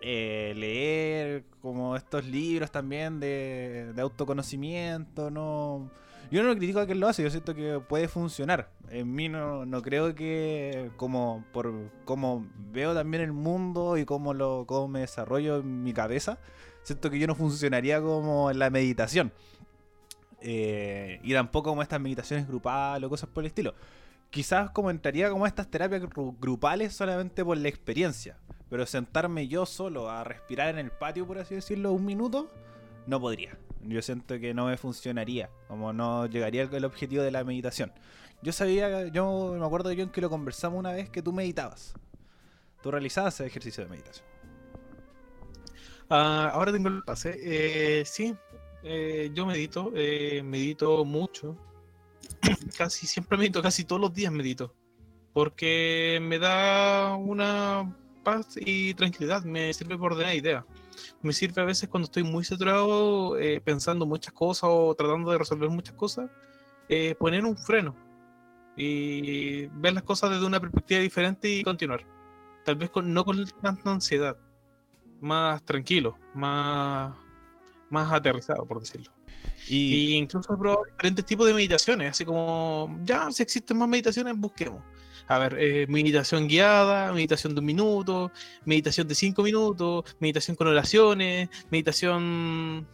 eh, 0.00 0.52
leer 0.56 1.44
como 1.62 1.94
estos 1.94 2.24
libros 2.24 2.72
también 2.72 3.20
de, 3.20 3.94
autoconocimiento, 3.96 5.30
no... 5.30 5.88
Yo 6.30 6.42
no 6.42 6.54
critico 6.56 6.80
a 6.80 6.86
quien 6.86 6.98
lo 6.98 7.08
hace, 7.08 7.22
yo 7.22 7.30
siento 7.30 7.54
que 7.54 7.80
puede 7.88 8.08
funcionar. 8.08 8.68
En 8.90 9.14
mí 9.14 9.28
no, 9.28 9.64
no 9.64 9.80
creo 9.80 10.14
que 10.14 10.90
como 10.96 11.44
por 11.52 11.72
como 12.04 12.46
veo 12.70 12.94
también 12.94 13.22
el 13.22 13.32
mundo 13.32 13.96
y 13.96 14.04
cómo 14.04 14.34
lo 14.34 14.64
cómo 14.66 14.88
me 14.88 15.00
desarrollo 15.00 15.60
en 15.60 15.82
mi 15.84 15.94
cabeza, 15.94 16.38
siento 16.88 17.10
que 17.10 17.18
yo 17.18 17.26
no 17.26 17.34
funcionaría 17.34 18.00
como 18.00 18.50
en 18.50 18.58
la 18.58 18.70
meditación. 18.70 19.32
Eh, 20.40 21.20
y 21.22 21.32
tampoco 21.32 21.70
como 21.70 21.82
estas 21.82 22.00
meditaciones 22.00 22.46
grupales 22.46 23.06
o 23.06 23.10
cosas 23.10 23.28
por 23.28 23.44
el 23.44 23.48
estilo. 23.48 23.74
Quizás 24.30 24.70
como 24.70 24.90
entraría 24.90 25.30
como 25.30 25.46
estas 25.46 25.68
terapias 25.70 26.02
gru- 26.02 26.36
grupales 26.38 26.94
solamente 26.94 27.44
por 27.44 27.56
la 27.56 27.68
experiencia. 27.68 28.36
Pero 28.70 28.84
sentarme 28.86 29.48
yo 29.48 29.64
solo 29.66 30.10
a 30.10 30.24
respirar 30.24 30.68
en 30.68 30.78
el 30.78 30.90
patio, 30.90 31.26
por 31.26 31.38
así 31.38 31.54
decirlo, 31.54 31.92
un 31.92 32.04
minuto, 32.04 32.50
no 33.06 33.18
podría. 33.20 33.56
Yo 33.82 34.02
siento 34.02 34.38
que 34.38 34.52
no 34.52 34.66
me 34.66 34.76
funcionaría. 34.76 35.48
Como 35.68 35.92
no 35.92 36.26
llegaría 36.26 36.64
al 36.70 36.84
objetivo 36.84 37.22
de 37.22 37.30
la 37.30 37.44
meditación. 37.44 37.92
Yo 38.42 38.52
sabía, 38.52 39.08
yo 39.08 39.56
me 39.58 39.64
acuerdo 39.64 39.90
yo 39.92 40.04
en 40.04 40.10
que 40.10 40.20
lo 40.20 40.28
conversamos 40.30 40.78
una 40.78 40.92
vez 40.92 41.08
que 41.08 41.22
tú 41.22 41.32
meditabas. 41.32 41.94
Tú 42.82 42.90
realizabas 42.90 43.34
ese 43.34 43.46
ejercicio 43.46 43.82
de 43.84 43.90
meditación. 43.90 44.26
Ah, 46.10 46.50
ahora 46.54 46.72
tengo 46.72 46.88
el 46.88 47.02
pase. 47.02 47.36
Eh, 47.42 48.04
sí, 48.04 48.34
eh, 48.82 49.30
yo 49.34 49.46
medito, 49.46 49.92
eh, 49.94 50.42
medito 50.42 51.04
mucho. 51.04 51.56
Casi 52.78 53.06
siempre 53.06 53.36
medito, 53.38 53.62
casi 53.62 53.84
todos 53.84 54.00
los 54.00 54.14
días 54.14 54.32
medito. 54.32 54.74
Porque 55.32 56.18
me 56.22 56.38
da 56.38 57.14
una 57.16 57.94
paz 58.24 58.54
y 58.56 58.94
tranquilidad, 58.94 59.44
me 59.44 59.72
sirve 59.74 59.98
por 59.98 60.12
ordenar 60.12 60.34
ideas. 60.34 60.64
Me 61.22 61.32
sirve 61.32 61.62
a 61.62 61.64
veces 61.64 61.88
cuando 61.88 62.06
estoy 62.06 62.22
muy 62.24 62.44
saturado, 62.44 63.36
pensando 63.64 64.06
muchas 64.06 64.32
cosas 64.32 64.70
o 64.72 64.94
tratando 64.94 65.30
de 65.30 65.38
resolver 65.38 65.68
muchas 65.68 65.94
cosas, 65.94 66.30
poner 67.18 67.44
un 67.44 67.56
freno 67.56 67.94
y 68.76 69.66
ver 69.66 69.92
las 69.94 70.02
cosas 70.02 70.30
desde 70.30 70.46
una 70.46 70.60
perspectiva 70.60 71.00
diferente 71.00 71.48
y 71.48 71.62
continuar. 71.62 72.04
Tal 72.64 72.76
vez 72.76 72.90
con, 72.90 73.12
no 73.12 73.24
con 73.24 73.44
tanta 73.62 73.92
ansiedad 73.92 74.36
más 75.20 75.62
tranquilo, 75.64 76.16
más, 76.34 77.14
más 77.90 78.12
aterrizado, 78.12 78.64
por 78.66 78.80
decirlo. 78.80 79.12
Y, 79.68 80.14
incluso 80.14 80.54
he 80.54 80.56
probado 80.56 80.84
diferentes 80.84 81.24
tipos 81.24 81.46
de 81.46 81.54
meditaciones, 81.54 82.10
así 82.10 82.24
como, 82.24 82.98
ya, 83.04 83.30
si 83.30 83.42
existen 83.42 83.76
más 83.78 83.88
meditaciones, 83.88 84.36
busquemos. 84.36 84.82
A 85.26 85.38
ver, 85.38 85.56
eh, 85.58 85.86
meditación 85.88 86.48
guiada, 86.48 87.12
meditación 87.12 87.54
de 87.54 87.60
un 87.60 87.66
minuto, 87.66 88.32
meditación 88.64 89.06
de 89.06 89.14
cinco 89.14 89.42
minutos, 89.42 90.16
meditación 90.20 90.56
con 90.56 90.68
oraciones, 90.68 91.50
meditación 91.70 92.86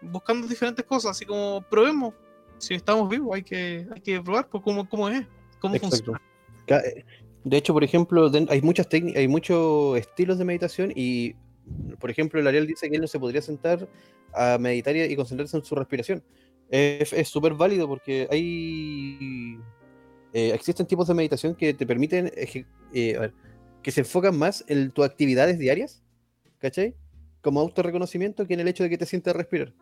buscando 0.00 0.46
diferentes 0.46 0.84
cosas, 0.86 1.12
así 1.12 1.26
como 1.26 1.62
probemos. 1.68 2.14
Si 2.58 2.74
estamos 2.74 3.08
vivos, 3.08 3.34
hay 3.34 3.42
que, 3.42 3.86
hay 3.94 4.00
que 4.00 4.20
probar 4.20 4.48
pues, 4.48 4.62
cómo, 4.62 4.88
cómo 4.88 5.08
es, 5.08 5.26
cómo 5.58 5.76
funciona. 5.76 6.20
Eh, 6.66 7.04
de 7.44 7.56
hecho, 7.56 7.72
por 7.72 7.84
ejemplo, 7.84 8.30
hay 8.48 8.62
muchas 8.62 8.88
técnicas, 8.88 9.20
hay 9.20 9.28
muchos 9.28 9.98
estilos 9.98 10.38
de 10.38 10.44
meditación 10.44 10.92
y, 10.94 11.34
por 11.98 12.10
ejemplo, 12.10 12.40
el 12.40 12.46
Ariel 12.46 12.66
dice 12.66 12.88
que 12.88 12.96
él 12.96 13.02
no 13.02 13.08
se 13.08 13.18
podría 13.18 13.42
sentar 13.42 13.88
a 14.32 14.58
meditar 14.58 14.94
y 14.96 15.16
concentrarse 15.16 15.56
en 15.56 15.64
su 15.64 15.74
respiración. 15.74 16.22
Es 16.68 17.28
súper 17.28 17.54
válido 17.54 17.88
porque 17.88 18.28
hay 18.30 19.58
eh, 20.32 20.52
existen 20.54 20.86
tipos 20.86 21.08
de 21.08 21.14
meditación 21.14 21.54
que 21.54 21.74
te 21.74 21.86
permiten 21.86 22.30
eh, 22.36 23.30
que 23.82 23.90
se 23.90 24.00
enfocan 24.00 24.38
más 24.38 24.64
en 24.68 24.90
tus 24.90 25.04
actividades 25.04 25.58
diarias, 25.58 26.02
¿cachai? 26.58 26.94
Como 27.40 27.60
autorreconocimiento 27.60 28.46
que 28.46 28.54
en 28.54 28.60
el 28.60 28.68
hecho 28.68 28.84
de 28.84 28.90
que 28.90 28.98
te 28.98 29.06
sientas 29.06 29.34
a 29.34 29.38
respirar. 29.38 29.72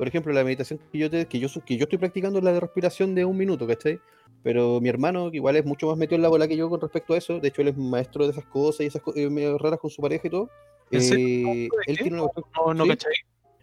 Por 0.00 0.08
ejemplo, 0.08 0.32
la 0.32 0.42
meditación 0.42 0.80
que 0.90 0.96
yo, 0.96 1.10
que 1.10 1.38
yo, 1.38 1.48
que 1.62 1.76
yo 1.76 1.82
estoy 1.82 1.98
practicando 1.98 2.38
es 2.38 2.44
la 2.46 2.54
de 2.54 2.60
respiración 2.60 3.14
de 3.14 3.26
un 3.26 3.36
minuto, 3.36 3.66
¿cachai? 3.66 4.00
Pero 4.42 4.80
mi 4.80 4.88
hermano, 4.88 5.30
que 5.30 5.36
igual 5.36 5.56
es 5.56 5.66
mucho 5.66 5.88
más 5.88 5.98
metido 5.98 6.16
en 6.16 6.22
la 6.22 6.30
bola 6.30 6.48
que 6.48 6.56
yo 6.56 6.70
con 6.70 6.80
respecto 6.80 7.12
a 7.12 7.18
eso, 7.18 7.38
de 7.38 7.48
hecho 7.48 7.60
él 7.60 7.68
es 7.68 7.76
maestro 7.76 8.24
de 8.24 8.30
esas 8.30 8.46
cosas 8.46 8.80
y 8.80 8.86
esas 8.86 9.02
cosas 9.02 9.30
medio 9.30 9.58
raras 9.58 9.78
con 9.78 9.90
su 9.90 10.00
pareja 10.00 10.26
y 10.26 10.30
todo. 10.30 10.48
Eh, 10.90 11.68
él 11.86 11.98
tiene 11.98 12.18
una 12.18 12.30
no, 12.66 12.72
no 12.72 12.84
¿sí? 12.86 12.92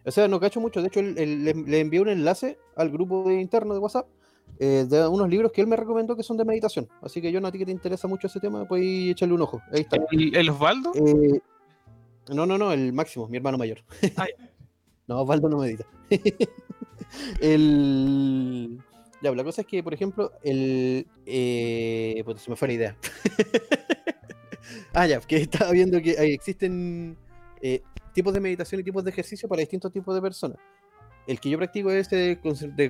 O 0.05 0.11
sea, 0.11 0.27
no 0.27 0.39
cacho 0.39 0.61
mucho. 0.61 0.79
De 0.79 0.89
hecho, 0.89 1.01
le, 1.01 1.25
le, 1.25 1.79
envié 1.79 2.01
un 2.01 2.09
enlace 2.09 2.59
al 2.75 2.91
grupo 2.91 3.27
de 3.27 3.41
interno 3.41 3.73
de 3.73 3.79
WhatsApp 3.79 4.05
eh, 4.59 4.85
de 4.87 5.07
unos 5.07 5.27
libros 5.29 5.51
que 5.51 5.61
él 5.61 5.67
me 5.67 5.75
recomendó 5.75 6.15
que 6.15 6.21
son 6.21 6.37
de 6.37 6.45
meditación. 6.45 6.87
Así 7.01 7.19
que 7.19 7.31
yo, 7.31 7.43
a 7.43 7.51
ti 7.51 7.57
que 7.57 7.65
te 7.65 7.71
interesa 7.71 8.07
mucho 8.07 8.27
ese 8.27 8.39
tema, 8.39 8.67
puedes 8.67 9.09
echarle 9.09 9.33
un 9.33 9.41
ojo. 9.41 9.59
Ahí 9.71 9.81
está. 9.81 9.97
¿El, 10.11 10.49
Osvaldo? 10.51 10.91
Eh, 10.93 11.41
no, 12.31 12.45
no, 12.45 12.59
no, 12.59 12.71
el 12.71 12.93
máximo, 12.93 13.27
mi 13.27 13.37
hermano 13.37 13.57
mayor. 13.57 13.79
No, 15.07 15.21
Osvaldo 15.21 15.49
no 15.49 15.59
medita. 15.59 15.85
el. 17.41 18.77
Ya, 19.21 19.31
la 19.31 19.43
cosa 19.43 19.61
es 19.61 19.67
que, 19.67 19.81
por 19.81 19.93
ejemplo, 19.93 20.31
el. 20.43 21.07
Eh, 21.25 22.21
pues 22.25 22.41
se 22.41 22.49
me 22.49 22.55
fue 22.55 22.67
la 22.67 22.73
idea. 22.73 22.97
ah, 24.93 25.07
ya, 25.07 25.19
que 25.21 25.37
estaba 25.37 25.71
viendo 25.71 26.01
que 26.01 26.11
existen 26.33 27.17
eh, 27.61 27.81
tipos 28.13 28.33
de 28.33 28.41
meditación 28.41 28.81
y 28.81 28.83
tipos 28.83 29.03
de 29.03 29.11
ejercicio 29.11 29.47
para 29.47 29.61
distintos 29.61 29.91
tipos 29.91 30.13
de 30.13 30.21
personas. 30.21 30.57
El 31.25 31.39
que 31.39 31.49
yo 31.49 31.57
practico 31.57 31.91
es 31.91 32.09
de, 32.09 32.39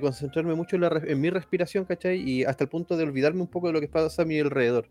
concentrarme 0.00 0.54
mucho 0.54 0.76
en, 0.76 1.20
mi 1.20 1.30
respiración, 1.30 1.84
¿cachai? 1.84 2.20
Y 2.20 2.44
hasta 2.44 2.64
el 2.64 2.70
punto 2.70 2.96
de 2.96 3.02
olvidarme 3.02 3.40
un 3.40 3.48
poco 3.48 3.68
de 3.68 3.72
lo 3.72 3.80
que 3.80 3.88
pasa 3.88 4.22
a 4.22 4.24
mi 4.24 4.38
alrededor. 4.38 4.88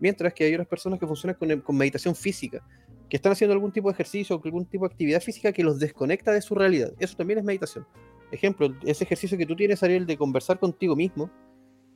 Mientras 0.00 0.32
que 0.32 0.44
hay 0.44 0.54
otras 0.54 0.68
personas 0.68 0.98
que 0.98 1.06
funcionan 1.06 1.36
con 1.60 1.76
meditación 1.76 2.14
física, 2.14 2.62
que 3.08 3.16
están 3.16 3.32
haciendo 3.32 3.54
algún 3.54 3.72
tipo 3.72 3.88
de 3.88 3.94
ejercicio 3.94 4.36
o 4.36 4.42
algún 4.44 4.66
tipo 4.66 4.86
de 4.86 4.92
actividad 4.92 5.20
física 5.20 5.52
que 5.52 5.62
los 5.62 5.78
desconecta 5.78 6.32
de 6.32 6.42
su 6.42 6.54
realidad. 6.54 6.92
Eso 6.98 7.16
también 7.16 7.38
es 7.38 7.44
meditación. 7.44 7.86
Ejemplo, 8.32 8.74
ese 8.84 9.04
ejercicio 9.04 9.38
que 9.38 9.46
tú 9.46 9.54
tienes, 9.54 9.82
Ariel, 9.82 10.06
de 10.06 10.16
conversar 10.16 10.58
contigo 10.58 10.96
mismo, 10.96 11.30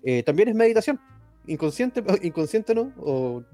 eh, 0.04 0.22
también 0.22 0.48
es 0.48 0.54
meditación. 0.54 1.00
Inconsciente, 1.46 2.02
inconsciente 2.22 2.74
no, 2.74 3.44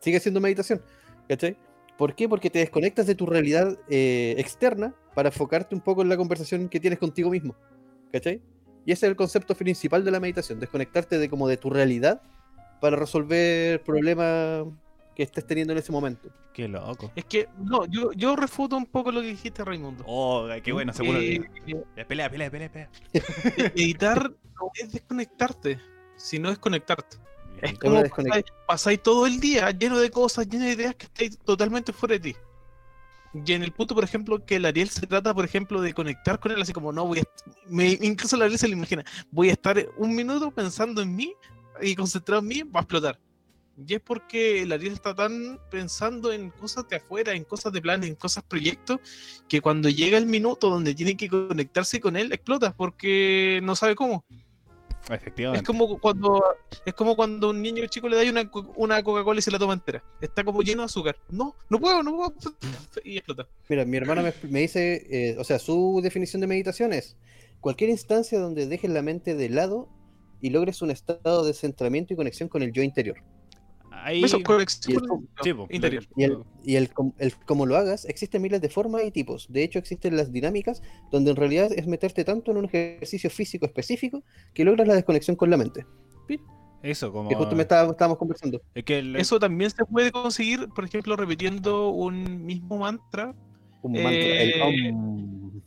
sigue 0.00 0.20
siendo 0.20 0.40
meditación. 0.40 0.82
¿Cachai? 1.28 1.56
¿Por 1.98 2.14
qué? 2.14 2.28
Porque 2.28 2.50
te 2.50 2.58
desconectas 2.58 3.06
de 3.06 3.14
tu 3.14 3.26
realidad 3.26 3.78
eh, 3.88 4.34
externa 4.38 4.94
para 5.14 5.28
enfocarte 5.28 5.74
un 5.74 5.80
poco 5.80 6.02
en 6.02 6.08
la 6.08 6.16
conversación 6.16 6.68
que 6.68 6.80
tienes 6.80 6.98
contigo 6.98 7.30
mismo. 7.30 7.54
¿Cachai? 8.12 8.40
Y 8.86 8.92
ese 8.92 9.06
es 9.06 9.10
el 9.10 9.16
concepto 9.16 9.54
principal 9.54 10.04
de 10.04 10.10
la 10.10 10.20
meditación, 10.20 10.60
desconectarte 10.60 11.18
de 11.18 11.28
como 11.28 11.48
de 11.48 11.56
tu 11.56 11.70
realidad 11.70 12.22
para 12.80 12.96
resolver 12.96 13.82
problemas 13.82 14.66
que 15.14 15.22
estés 15.22 15.46
teniendo 15.46 15.72
en 15.72 15.78
ese 15.78 15.92
momento. 15.92 16.28
Qué 16.52 16.68
loco. 16.68 17.12
Es 17.14 17.24
que, 17.24 17.48
no, 17.58 17.86
yo, 17.86 18.12
yo 18.12 18.36
refuto 18.36 18.76
un 18.76 18.86
poco 18.86 19.12
lo 19.12 19.20
que 19.20 19.28
dijiste, 19.28 19.64
Raimundo. 19.64 20.04
Oh, 20.06 20.48
qué 20.62 20.72
bueno, 20.72 20.92
seguro. 20.92 21.18
Eh, 21.20 21.40
que... 21.66 22.04
pelea, 22.04 22.30
pelea, 22.30 22.50
pelea, 22.50 22.70
pelea. 22.70 22.90
Meditar 23.74 24.30
no 24.30 24.70
es 24.74 24.92
desconectarte, 24.92 25.80
sino 26.16 26.50
es 26.50 26.58
conectarte. 26.58 27.16
Es 27.62 27.78
como 27.78 28.02
pasáis, 28.66 29.02
todo 29.02 29.26
el 29.26 29.40
día 29.40 29.70
lleno 29.70 29.98
de 29.98 30.10
cosas, 30.10 30.48
lleno 30.48 30.64
de 30.64 30.72
ideas 30.72 30.94
que 30.96 31.06
estáis 31.06 31.38
totalmente 31.38 31.92
fuera 31.92 32.14
de 32.14 32.20
ti. 32.20 32.36
Y 33.46 33.52
en 33.52 33.62
el 33.64 33.72
punto, 33.72 33.94
por 33.94 34.04
ejemplo, 34.04 34.44
que 34.44 34.56
el 34.56 34.64
Ariel 34.64 34.88
se 34.88 35.06
trata, 35.06 35.34
por 35.34 35.44
ejemplo, 35.44 35.80
de 35.80 35.92
conectar 35.92 36.38
con 36.38 36.52
él, 36.52 36.62
así 36.62 36.72
como, 36.72 36.92
no, 36.92 37.06
voy 37.06 37.20
a... 37.20 37.22
Me, 37.66 37.98
incluso 38.00 38.36
el 38.36 38.42
Ariel 38.42 38.58
se 38.58 38.68
lo 38.68 38.74
imagina, 38.74 39.04
voy 39.30 39.48
a 39.48 39.52
estar 39.52 39.88
un 39.96 40.14
minuto 40.14 40.50
pensando 40.52 41.02
en 41.02 41.16
mí 41.16 41.34
y 41.80 41.96
concentrado 41.96 42.42
en 42.42 42.48
mí, 42.48 42.62
va 42.62 42.80
a 42.80 42.82
explotar. 42.82 43.18
Y 43.76 43.94
es 43.94 44.00
porque 44.00 44.62
el 44.62 44.72
Ariel 44.72 44.92
está 44.92 45.14
tan 45.14 45.58
pensando 45.70 46.32
en 46.32 46.50
cosas 46.50 46.88
de 46.88 46.96
afuera, 46.96 47.32
en 47.32 47.44
cosas 47.44 47.72
de 47.72 47.82
planes, 47.82 48.08
en 48.08 48.14
cosas 48.14 48.44
proyectos, 48.44 49.00
que 49.48 49.60
cuando 49.60 49.88
llega 49.88 50.16
el 50.16 50.26
minuto 50.26 50.70
donde 50.70 50.94
tiene 50.94 51.16
que 51.16 51.28
conectarse 51.28 52.00
con 52.00 52.16
él, 52.16 52.32
explota 52.32 52.74
porque 52.76 53.60
no 53.62 53.74
sabe 53.74 53.94
cómo. 53.94 54.24
Efectivamente. 55.10 55.60
Es 55.60 55.66
como 55.66 55.98
cuando 55.98 56.42
es 56.86 56.94
como 56.94 57.14
cuando 57.14 57.50
un 57.50 57.60
niño 57.60 57.84
chico 57.86 58.08
le 58.08 58.16
da 58.16 58.30
una, 58.30 58.50
una 58.76 59.02
Coca-Cola 59.02 59.38
y 59.38 59.42
se 59.42 59.50
la 59.50 59.58
toma 59.58 59.74
entera. 59.74 60.02
Está 60.20 60.44
como 60.44 60.62
lleno 60.62 60.82
de 60.82 60.86
azúcar. 60.86 61.16
No, 61.28 61.54
no 61.68 61.78
puedo, 61.78 62.02
no 62.02 62.16
puedo. 62.16 62.32
Y 63.04 63.18
explota. 63.18 63.46
Mira, 63.68 63.84
mi 63.84 63.96
hermana 63.96 64.32
me, 64.48 64.60
dice, 64.60 65.06
eh, 65.10 65.36
o 65.38 65.44
sea, 65.44 65.58
su 65.58 66.00
definición 66.02 66.40
de 66.40 66.46
meditación 66.46 66.92
es 66.92 67.16
cualquier 67.60 67.90
instancia 67.90 68.38
donde 68.38 68.66
dejes 68.66 68.90
la 68.90 69.02
mente 69.02 69.34
de 69.34 69.48
lado 69.50 69.88
y 70.40 70.50
logres 70.50 70.80
un 70.80 70.90
estado 70.90 71.44
de 71.44 71.52
centramiento 71.52 72.14
y 72.14 72.16
conexión 72.16 72.48
con 72.48 72.62
el 72.62 72.72
yo 72.72 72.82
interior. 72.82 73.16
Eso, 74.10 74.38
interior. 75.70 76.04
Y, 76.64 76.76
el, 76.76 76.90
como 77.46 77.66
lo 77.66 77.76
hagas, 77.76 78.04
existen 78.04 78.42
miles 78.42 78.60
de 78.60 78.68
formas 78.68 79.02
y 79.04 79.10
tipos. 79.10 79.46
De 79.50 79.62
hecho, 79.62 79.78
existen 79.78 80.16
las 80.16 80.32
dinámicas 80.32 80.82
donde 81.10 81.30
en 81.30 81.36
realidad 81.36 81.70
es 81.72 81.86
meterte 81.86 82.24
tanto 82.24 82.50
en 82.50 82.58
un 82.58 82.64
ejercicio 82.66 83.30
físico 83.30 83.66
específico 83.66 84.22
que 84.52 84.64
logras 84.64 84.86
la 84.86 84.94
desconexión 84.94 85.36
con 85.36 85.50
la 85.50 85.56
mente. 85.56 85.86
Eso, 86.84 87.10
como. 87.10 87.30
Que 87.30 87.34
justo 87.34 87.56
me 87.56 87.62
estábamos 87.62 88.18
conversando. 88.18 88.60
Eso 88.74 89.38
también 89.38 89.70
se 89.70 89.86
puede 89.86 90.12
conseguir, 90.12 90.68
por 90.68 90.84
ejemplo, 90.84 91.16
repitiendo 91.16 91.88
un 91.88 92.44
mismo 92.44 92.76
mantra. 92.76 93.34
Un 93.80 93.92
mantra. 93.92 94.12
Eh, 94.12 94.92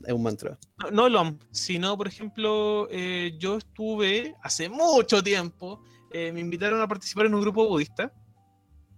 es 0.06 0.14
un 0.14 0.24
mantra. 0.24 0.60
No, 0.92 1.08
el 1.08 1.16
OM, 1.16 1.40
sino, 1.50 1.98
por 1.98 2.08
ejemplo, 2.08 2.88
eh, 2.92 3.34
yo 3.40 3.58
estuve 3.58 4.36
hace 4.44 4.70
mucho 4.70 5.24
tiempo 5.24 5.82
eh, 6.12 6.32
me 6.32 6.40
invitaron 6.40 6.82
a 6.82 6.88
participar 6.88 7.26
en 7.26 7.36
un 7.36 7.42
grupo 7.42 7.68
budista 7.68 8.12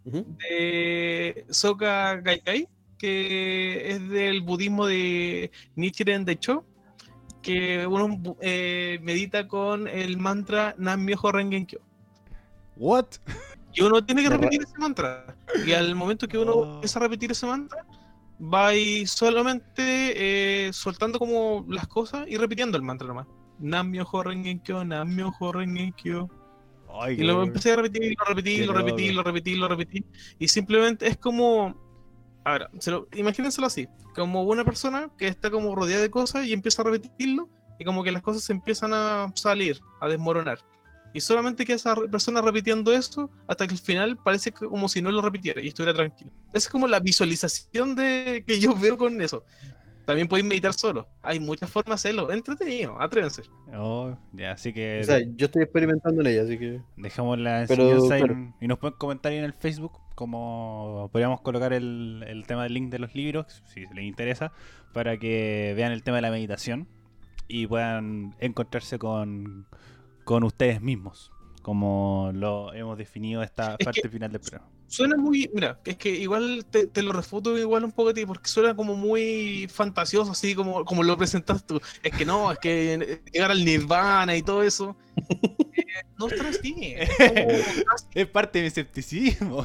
de 0.03 1.45
Soka 1.49 2.15
Gaikai, 2.18 2.68
que 2.98 3.91
es 3.91 4.10
del 4.10 4.41
budismo 4.41 4.86
de 4.88 5.52
Nichiren 5.76 6.26
Decho, 6.26 6.65
que 7.41 7.86
uno 7.88 8.36
eh, 8.41 8.99
medita 9.02 9.48
con 9.48 9.88
el 9.88 10.18
mantra 10.18 10.76
Nam 10.77 11.06
Myoho 11.06 11.31
Rengen 11.31 11.65
Kyo. 11.65 11.80
What? 12.77 13.07
Y 13.73 13.81
uno 13.81 14.03
tiene 14.03 14.23
que 14.23 14.30
repetir 14.30 14.64
ese 14.64 14.77
mantra. 14.77 15.36
Y 15.65 15.73
al 15.73 15.95
momento 15.95 16.27
que 16.27 16.38
uno 16.38 16.53
oh. 16.53 16.73
empieza 16.76 16.99
a 16.99 17.03
repetir 17.03 17.31
ese 17.31 17.45
mantra, 17.45 17.86
va 18.41 18.68
ahí 18.68 19.06
solamente 19.06 20.68
eh, 20.68 20.73
soltando 20.73 21.19
como 21.19 21.65
las 21.69 21.88
cosas 21.88 22.26
y 22.27 22.38
repitiendo 22.38 22.77
el 22.77 22.84
mantra 22.84 23.07
nomás. 23.07 23.27
Nam 23.60 23.91
Myoho 23.91 24.23
Rengen 24.23 24.60
Kyo, 24.60 24.84
Nam 24.84 25.14
Myoho 25.14 25.52
Rengen 25.52 25.94
Kyo 25.94 26.30
y 27.09 27.23
lo 27.23 27.43
empecé 27.43 27.73
a 27.73 27.75
repetir, 27.77 28.15
lo 28.17 28.25
repetí, 28.25 28.63
lo 28.63 28.73
repetí, 28.73 29.11
lo 29.11 29.23
repetí, 29.23 29.55
lo 29.55 29.67
repetí. 29.67 30.05
Y 30.37 30.47
simplemente 30.47 31.07
es 31.07 31.17
como. 31.17 31.87
A 32.45 32.53
ver, 32.53 32.69
imagínenselo 33.13 33.67
así: 33.67 33.87
como 34.15 34.43
una 34.43 34.65
persona 34.65 35.09
que 35.17 35.27
está 35.27 35.51
como 35.51 35.75
rodeada 35.75 36.01
de 36.01 36.09
cosas 36.09 36.45
y 36.45 36.53
empieza 36.53 36.81
a 36.81 36.85
repetirlo, 36.85 37.49
y 37.79 37.85
como 37.85 38.03
que 38.03 38.11
las 38.11 38.21
cosas 38.21 38.43
se 38.43 38.53
empiezan 38.53 38.93
a 38.93 39.31
salir, 39.35 39.79
a 40.01 40.07
desmoronar. 40.07 40.59
Y 41.13 41.21
solamente 41.21 41.65
que 41.65 41.73
esa 41.73 41.95
persona 41.95 42.39
repitiendo 42.41 42.93
esto 42.93 43.31
hasta 43.47 43.65
que 43.65 43.73
al 43.73 43.79
final 43.79 44.17
parece 44.17 44.51
como 44.51 44.87
si 44.87 45.01
no 45.01 45.11
lo 45.11 45.23
repitiera 45.23 45.59
y 45.59 45.69
estuviera 45.69 45.93
tranquilo. 45.93 46.31
Esa 46.49 46.57
es 46.57 46.69
como 46.69 46.87
la 46.87 46.99
visualización 46.99 47.95
de 47.95 48.43
que 48.45 48.59
yo 48.59 48.75
veo 48.75 48.95
con 48.95 49.19
eso. 49.19 49.43
También 50.10 50.27
podéis 50.27 50.48
meditar 50.48 50.73
solo. 50.73 51.07
Hay 51.22 51.40
muchas 51.40 51.69
formas 51.69 52.02
de 52.02 52.10
hacerlo. 52.10 52.31
Entretenido, 52.31 52.99
atrévense. 52.99 53.44
Oh, 53.77 54.18
ya, 54.34 54.53
así 54.53 54.73
que. 54.73 55.02
O 55.02 55.03
sea, 55.03 55.19
yo 55.36 55.45
estoy 55.45 55.61
experimentando 55.61 56.22
en 56.22 56.27
ella, 56.27 56.41
así 56.41 56.57
que. 56.57 56.81
Dejamos 56.98 57.38
la 57.38 57.61
enseñanza 57.61 58.18
y, 58.60 58.68
nos 58.68 58.80
pueden 58.80 58.98
comentar 58.98 59.31
ahí 59.31 59.38
en 59.38 59.44
el 59.44 59.53
Facebook 59.53 59.91
como 60.15 61.10
podríamos 61.11 61.41
colocar 61.41 61.73
el, 61.73 62.26
el 62.27 62.48
tema 62.48 62.64
del 62.64 62.73
link 62.73 62.90
de 62.90 62.98
los 62.98 63.14
libros, 63.14 63.61
si 63.68 63.81
les 63.94 64.03
interesa, 64.03 64.52
para 64.94 65.18
que 65.18 65.73
vean 65.77 65.91
el 65.91 66.02
tema 66.02 66.18
de 66.18 66.22
la 66.23 66.31
meditación 66.31 66.88
y 67.48 67.68
puedan 67.68 68.36
encontrarse 68.40 68.98
con, 68.98 69.68
con 70.23 70.44
ustedes 70.44 70.81
mismos 70.81 71.31
como 71.61 72.31
lo 72.34 72.73
hemos 72.73 72.98
definido 72.98 73.44
esta 73.44 73.76
Es 73.77 73.86
parte 73.86 74.02
que- 74.02 74.10
final 74.10 74.31
del 74.31 74.41
programa. 74.41 74.68
Suena 74.89 75.15
muy. 75.17 75.49
Mira, 75.53 75.79
es 75.85 75.97
que 75.97 76.09
igual 76.09 76.65
te, 76.69 76.87
te 76.87 77.03
lo 77.03 77.13
refuto 77.13 77.55
igual 77.55 77.83
un 77.83 77.91
poco 77.91 78.09
a 78.09 78.13
ti, 78.13 78.25
porque 78.25 78.49
suena 78.49 78.75
como 78.75 78.95
muy 78.95 79.69
fantasioso, 79.71 80.31
así 80.31 80.55
como, 80.55 80.83
como 80.83 81.03
lo 81.03 81.15
presentas 81.15 81.63
tú. 81.63 81.79
Es 82.01 82.11
que 82.11 82.25
no, 82.25 82.51
es 82.51 82.57
que 82.57 83.21
llegar 83.31 83.51
al 83.51 83.63
Nirvana 83.63 84.35
y 84.35 84.41
todo 84.41 84.63
eso. 84.63 84.97
eh, 85.15 85.85
no 86.17 86.27
es 86.27 86.41
así. 86.41 86.95
Es 86.97 87.09
casi, 87.85 88.25
parte 88.25 88.57
de 88.57 88.63
mi 88.63 88.67
escepticismo. 88.67 89.63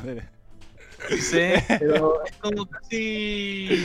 sí, 1.19 1.41
pero 1.69 2.23
es 2.27 2.37
como 2.37 2.67
casi. 2.67 3.83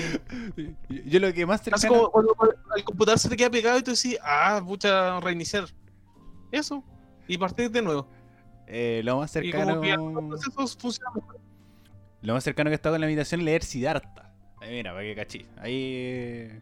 Yo 1.05 1.21
lo 1.21 1.33
que 1.33 1.45
más 1.45 1.63
cercano... 1.63 1.87
como 1.87 2.11
cuando 2.11 2.35
el 2.75 2.83
computador 2.83 3.17
se 3.17 3.29
te 3.29 3.37
queda 3.37 3.49
pegado 3.49 3.79
y 3.79 3.83
tú 3.83 3.91
decís, 3.91 4.17
ah, 4.21 4.61
pucha, 4.65 5.21
reiniciar. 5.21 5.69
Eso. 6.51 6.83
Y 7.29 7.37
partir 7.37 7.71
de 7.71 7.81
nuevo. 7.81 8.18
Eh, 8.69 9.01
lo 9.03 9.17
más 9.17 9.35
Y 9.35 9.51
como 9.51 9.63
cercano... 9.81 9.81
que 9.81 10.61
los 10.61 10.77
funcionan. 10.77 11.13
Lo 12.21 12.33
más 12.33 12.43
cercano 12.43 12.69
que 12.69 12.73
he 12.73 12.75
estado 12.75 12.93
con 12.95 13.01
la 13.01 13.07
meditación 13.07 13.41
es 13.41 13.45
leer 13.45 13.63
Siddhartha. 13.63 14.33
Ahí 14.61 14.71
mira, 14.71 14.91
para 14.91 15.03
que 15.03 15.15
cachí. 15.15 15.45
Ahí... 15.57 15.73
eh, 15.95 16.61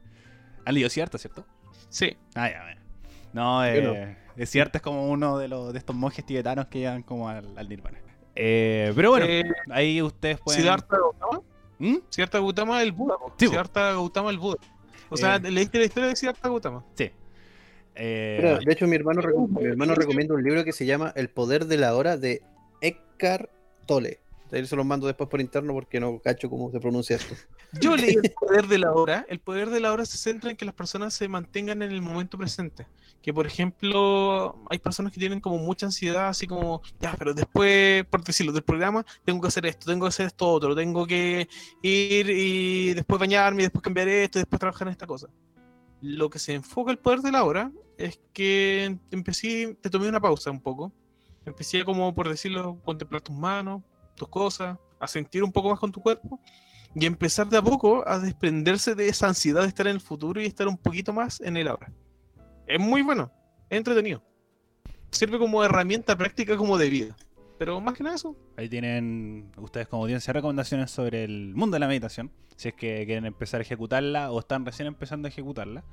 Han 0.66 0.74
leído 0.74 0.90
Siddhartha, 0.90 1.18
¿cierto? 1.18 1.46
Sí. 1.90 2.16
Ah, 2.36 2.50
ya, 2.50 2.64
mira. 2.64 2.82
No, 3.34 3.66
Yo 3.76 3.82
no. 3.82 3.94
eh, 3.94 4.18
es 4.36 4.50
Siddhartha 4.50 4.78
es 4.78 4.82
como 4.84 5.08
uno 5.10 5.38
de, 5.38 5.48
los, 5.48 5.74
de 5.74 5.80
estos 5.80 5.96
monjes 5.96 6.26
tibetanos 6.26 6.68
que 6.68 6.80
llegan 6.80 7.04
como 7.04 7.28
al, 7.30 7.58
al 7.58 7.68
Nirvana. 7.70 8.00
Eh, 8.36 8.92
pero 8.96 9.10
bueno, 9.12 9.26
Eh, 9.28 9.44
ahí 9.72 10.02
ustedes 10.02 10.40
pueden... 10.40 10.62
Siddhartha 10.62 10.96
Gautama. 10.98 11.42
¿Mm? 11.80 11.96
Siddhartha 12.10 12.38
Gautama 12.40 12.82
el 12.84 12.92
Buda. 12.92 13.16
Sí. 13.38 13.48
Siddhartha 13.48 13.92
Gautama 13.94 14.30
el 14.30 14.38
Buda. 14.38 14.58
O 15.10 15.18
sea, 15.18 15.38
Eh. 15.38 15.52
leíste 15.52 15.80
la 15.80 15.86
historia 15.86 16.10
de 16.10 16.16
Siddhartha 16.16 16.48
Gautama. 16.50 16.84
Sí. 16.96 17.12
Eh, 17.98 18.38
Mira, 18.40 18.60
de 18.60 18.72
hecho, 18.72 18.88
mi 18.88 18.96
hermano, 18.96 19.22
mi 19.50 19.66
hermano 19.66 19.96
recomienda 19.96 20.36
un 20.36 20.44
libro 20.44 20.64
que 20.64 20.72
se 20.72 20.86
llama 20.86 21.12
El 21.16 21.30
poder 21.30 21.66
de 21.66 21.78
la 21.78 21.96
hora 21.96 22.18
de 22.18 22.42
Eckhart 22.82 23.50
Tolle. 23.86 24.20
Ahí 24.52 24.66
se 24.66 24.76
los 24.76 24.86
mando 24.86 25.08
después 25.08 25.30
por 25.30 25.42
interno 25.42 25.74
porque 25.74 26.00
no 26.00 26.20
cacho 26.20 26.50
cómo 26.50 26.72
se 26.72 26.80
pronuncia 26.80 27.18
esto. 27.18 27.36
Yo 27.82 27.98
leí 27.98 28.16
el 28.24 28.32
poder 28.32 28.68
de 28.68 28.78
la 28.78 28.94
hora. 28.94 29.26
El 29.28 29.40
poder 29.40 29.70
de 29.70 29.80
la 29.80 29.92
hora 29.92 30.06
se 30.06 30.18
centra 30.18 30.50
en 30.50 30.56
que 30.56 30.64
las 30.64 30.74
personas 30.74 31.14
se 31.14 31.28
mantengan 31.28 31.82
en 31.82 31.92
el 31.92 32.02
momento 32.02 32.38
presente. 32.38 32.88
Que 33.22 33.34
por 33.34 33.46
ejemplo, 33.46 34.56
hay 34.70 34.80
personas 34.80 35.12
que 35.12 35.20
tienen 35.20 35.42
como 35.42 35.58
mucha 35.58 35.86
ansiedad, 35.86 36.30
así 36.30 36.48
como, 36.48 36.82
ya, 37.02 37.14
pero 37.18 37.34
después, 37.34 38.06
por 38.06 38.24
decirlo, 38.24 38.54
del 38.54 38.64
programa, 38.64 39.06
tengo 39.26 39.42
que 39.42 39.48
hacer 39.48 39.66
esto, 39.66 39.88
tengo 39.88 40.06
que 40.06 40.10
hacer 40.10 40.28
esto 40.28 40.48
otro, 40.48 40.76
tengo 40.76 41.06
que 41.06 41.50
ir 41.82 42.30
y 42.30 42.94
después 42.94 43.20
bañarme, 43.20 43.64
y 43.64 43.66
después 43.66 43.82
cambiar 43.82 44.08
esto, 44.08 44.40
y 44.40 44.42
después 44.42 44.60
trabajar 44.60 44.88
en 44.88 44.94
esta 44.94 45.08
cosa. 45.08 45.28
Lo 46.02 46.30
que 46.30 46.40
se 46.40 46.54
enfoca 46.54 46.92
el 46.92 47.00
poder 47.00 47.22
de 47.22 47.32
la 47.32 47.44
hora 47.44 47.72
es 47.98 48.20
que 48.34 48.98
empecé, 49.12 49.78
te 49.82 49.90
tomé 49.90 50.08
una 50.08 50.22
pausa 50.22 50.52
un 50.52 50.62
poco. 50.62 50.94
Empecé 51.46 51.84
como, 51.84 52.14
por 52.14 52.30
decirlo, 52.30 52.80
contemplar 52.84 53.22
tus 53.22 53.36
manos, 53.36 53.82
tus 54.16 54.28
cosas, 54.28 54.78
a 55.00 55.08
sentir 55.08 55.44
un 55.44 55.52
poco 55.52 55.70
más 55.70 55.80
con 55.80 55.92
tu 55.92 56.02
cuerpo 56.02 56.40
y 56.94 57.06
empezar 57.06 57.48
de 57.48 57.58
a 57.58 57.62
poco 57.62 58.08
a 58.08 58.20
desprenderse 58.20 58.96
de 58.96 59.08
esa 59.08 59.28
ansiedad 59.28 59.62
de 59.62 59.68
estar 59.68 59.88
en 59.88 59.96
el 59.96 60.02
futuro 60.02 60.42
y 60.42 60.46
estar 60.46 60.68
un 60.68 60.78
poquito 60.78 61.14
más 61.14 61.40
en 61.42 61.58
el 61.58 61.68
ahora. 61.68 61.92
Es 62.66 62.80
muy 62.80 63.02
bueno, 63.02 63.32
es 63.70 63.78
entretenido. 63.78 64.24
Sirve 65.12 65.38
como 65.38 65.64
herramienta 65.64 66.18
práctica 66.18 66.58
como 66.58 66.78
de 66.78 66.90
vida. 66.90 67.16
Pero 67.58 67.82
más 67.82 67.96
que 67.96 68.04
nada 68.04 68.16
eso. 68.16 68.36
Ahí 68.56 68.70
tienen 68.70 69.52
ustedes 69.58 69.88
como 69.88 70.04
audiencia 70.04 70.32
recomendaciones 70.34 70.92
sobre 70.92 71.24
el 71.24 71.54
mundo 71.56 71.76
de 71.76 71.80
la 71.80 71.88
meditación. 71.88 72.32
Si 72.56 72.70
es 72.70 72.74
que 72.74 73.04
quieren 73.06 73.26
empezar 73.26 73.60
a 73.60 73.64
ejecutarla 73.64 74.32
o 74.32 74.40
están 74.40 74.66
recién 74.66 74.88
empezando 74.88 75.28
a 75.28 75.30
ejecutarla. 75.30 75.84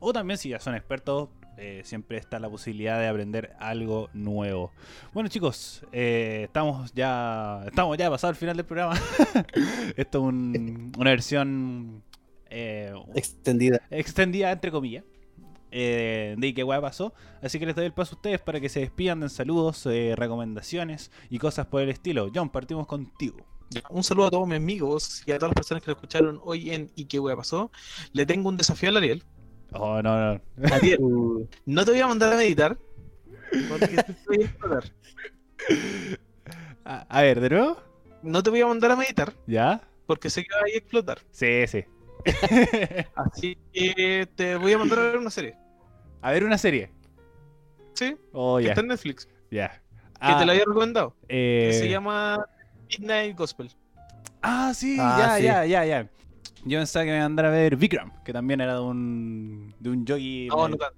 O 0.00 0.12
también 0.12 0.38
si 0.38 0.50
ya 0.50 0.58
son 0.60 0.74
expertos, 0.74 1.28
eh, 1.58 1.82
siempre 1.84 2.16
está 2.18 2.38
la 2.38 2.48
posibilidad 2.48 2.98
de 2.98 3.08
aprender 3.08 3.54
algo 3.58 4.08
nuevo. 4.14 4.72
Bueno 5.12 5.28
chicos, 5.28 5.84
eh, 5.92 6.42
estamos 6.44 6.92
ya 6.94 7.62
estamos 7.66 7.96
ya 7.98 8.10
pasado 8.10 8.30
el 8.30 8.36
final 8.36 8.56
del 8.56 8.66
programa. 8.66 8.94
Esto 9.96 10.18
es 10.18 10.24
un- 10.24 10.92
una 10.98 11.10
versión 11.10 12.02
eh, 12.50 12.92
Extendida. 13.14 13.80
extendida 13.90 14.50
entre 14.52 14.70
comillas 14.70 15.04
eh, 15.76 16.36
de 16.38 16.54
qué 16.54 16.62
hueá 16.62 16.80
pasó. 16.80 17.12
Así 17.42 17.58
que 17.58 17.66
les 17.66 17.74
doy 17.74 17.86
el 17.86 17.92
paso 17.92 18.14
a 18.14 18.16
ustedes 18.16 18.40
para 18.40 18.60
que 18.60 18.68
se 18.68 18.80
despidan 18.80 19.20
den 19.20 19.28
saludos, 19.28 19.84
eh, 19.86 20.14
recomendaciones 20.16 21.10
y 21.30 21.38
cosas 21.38 21.66
por 21.66 21.82
el 21.82 21.90
estilo. 21.90 22.30
John, 22.32 22.48
partimos 22.48 22.86
contigo. 22.86 23.38
Un 23.90 24.04
saludo 24.04 24.26
a 24.26 24.30
todos 24.30 24.46
mis 24.46 24.58
amigos 24.58 25.24
y 25.26 25.32
a 25.32 25.38
todas 25.38 25.50
las 25.50 25.56
personas 25.56 25.82
que 25.82 25.90
lo 25.90 25.96
escucharon 25.96 26.40
hoy 26.44 26.70
en 26.70 26.92
¿Y 26.94 27.06
qué 27.06 27.18
wea 27.18 27.34
pasó? 27.34 27.72
Le 28.12 28.24
tengo 28.24 28.48
un 28.48 28.56
desafío 28.56 28.90
al 28.90 28.98
Ariel. 28.98 29.24
Oh, 29.72 30.00
no, 30.00 30.34
no. 30.34 30.40
Ariel, 30.72 31.00
no 31.66 31.84
te 31.84 31.90
voy 31.90 32.00
a 32.00 32.06
mandar 32.06 32.32
a 32.34 32.36
meditar. 32.36 32.78
Porque 33.68 33.88
te 33.88 34.16
voy 34.28 34.42
a 34.42 34.44
explotar. 34.44 34.84
A, 36.84 37.00
a 37.08 37.22
ver, 37.22 37.40
¿de 37.40 37.50
nuevo? 37.50 37.78
No 38.22 38.42
te 38.42 38.50
voy 38.50 38.60
a 38.60 38.66
mandar 38.66 38.92
a 38.92 38.96
meditar 38.96 39.34
¿Ya? 39.46 39.82
porque 40.06 40.30
sé 40.30 40.44
que 40.44 40.54
vas 40.54 40.64
a 40.64 40.76
explotar. 40.76 41.18
Sí, 41.32 41.66
sí. 41.66 41.84
Así 43.14 43.58
que 43.72 44.28
te 44.34 44.56
voy 44.56 44.72
a 44.72 44.78
mandar 44.78 44.98
a 44.98 45.02
ver 45.02 45.18
una 45.18 45.30
serie. 45.30 45.56
A 46.24 46.32
ver 46.32 46.44
una 46.44 46.58
serie. 46.58 46.90
¿Sí? 47.94 48.16
Oh, 48.32 48.58
Que 48.58 48.68
está 48.68 48.80
en 48.80 48.88
Netflix. 48.88 49.28
Ya. 49.50 49.68
Que 49.70 49.80
Ah, 50.20 50.38
te 50.38 50.46
la 50.46 50.52
había 50.52 50.64
recomendado. 50.66 51.14
eh, 51.28 51.68
Que 51.70 51.78
se 51.78 51.88
llama 51.88 52.44
Midnight 52.90 53.36
Gospel. 53.36 53.70
Ah, 54.42 54.72
sí, 54.74 54.96
Ah, 54.98 55.16
ya, 55.18 55.36
sí. 55.36 55.42
ya, 55.44 55.66
ya, 55.66 55.84
ya. 55.84 56.10
Yo 56.64 56.78
pensaba 56.78 57.04
que 57.04 57.10
me 57.10 57.16
iba 57.18 57.22
a 57.24 57.26
andar 57.26 57.44
a 57.46 57.50
ver 57.50 57.76
Vikram, 57.76 58.10
que 58.24 58.32
también 58.32 58.60
era 58.62 58.74
de 58.74 58.80
un, 58.80 59.74
de 59.78 59.90
un 59.90 60.06
yogi. 60.06 60.48
No, 60.48 60.68
no 60.68 60.76
tanto. 60.76 60.96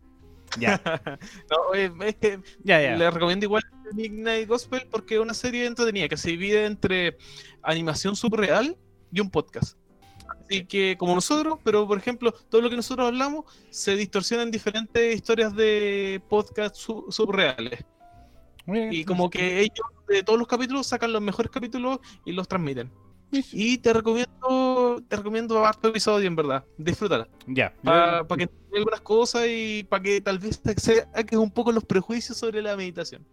Ya, 0.61 0.81
No, 1.51 1.75
es 1.75 2.15
que 2.17 2.41
ya, 2.63 2.81
ya. 2.81 2.97
le 2.97 3.11
recomiendo 3.11 3.45
igual 3.45 3.63
Midnight 3.95 4.49
Gospel 4.49 4.87
porque 4.91 5.17
es 5.17 5.21
una 5.21 5.35
serie 5.35 5.67
entretenida 5.67 6.09
que 6.09 6.17
se 6.17 6.31
divide 6.31 6.65
entre 6.67 7.19
animación 7.63 8.15
subreal 8.17 8.77
y 9.13 9.21
un 9.21 9.29
podcast. 9.31 9.77
Así 10.49 10.65
que, 10.65 10.97
como 10.99 11.15
nosotros, 11.15 11.59
pero 11.65 11.87
por 11.87 11.99
ejemplo, 11.99 12.33
todo 12.49 12.61
lo 12.61 12.71
que 12.71 12.77
nosotros 12.77 13.07
hablamos 13.09 13.45
se 13.71 13.97
distorsiona 13.97 14.45
en 14.45 14.51
diferentes 14.51 15.15
historias 15.15 15.55
de 15.55 16.23
podcast 16.29 16.77
su- 16.77 17.07
subreales. 17.11 17.85
Y 18.67 19.05
como 19.05 19.31
que 19.31 19.61
ellos 19.61 19.87
de 20.09 20.23
todos 20.23 20.39
los 20.39 20.49
capítulos 20.49 20.87
sacan 20.87 21.13
los 21.13 21.23
mejores 21.23 21.51
capítulos 21.51 21.99
y 22.25 22.33
los 22.33 22.49
transmiten. 22.49 22.91
Y 23.31 23.79
te 23.79 23.93
recomiendo, 23.93 25.03
te 25.09 25.17
recomiendo 25.17 25.65
harto 25.65 25.89
episodio, 25.89 26.27
en 26.27 26.37
verdad. 26.37 26.65
Disfrútala. 26.79 27.29
Ya. 27.47 27.75
Para 27.83 28.25
que 28.27 28.45
entiendas 28.45 28.73
algunas 28.75 29.01
cosas 29.01 29.47
y 29.49 29.85
para 29.89 30.03
que 30.03 30.21
tal 30.21 30.39
vez 30.39 30.61
te 30.61 30.79
saques 30.81 31.39
un 31.39 31.51
poco 31.51 31.73
los 31.73 31.85
prejuicios 31.85 32.39
sobre 32.39 32.63
la 32.63 32.77
meditación. 32.77 33.27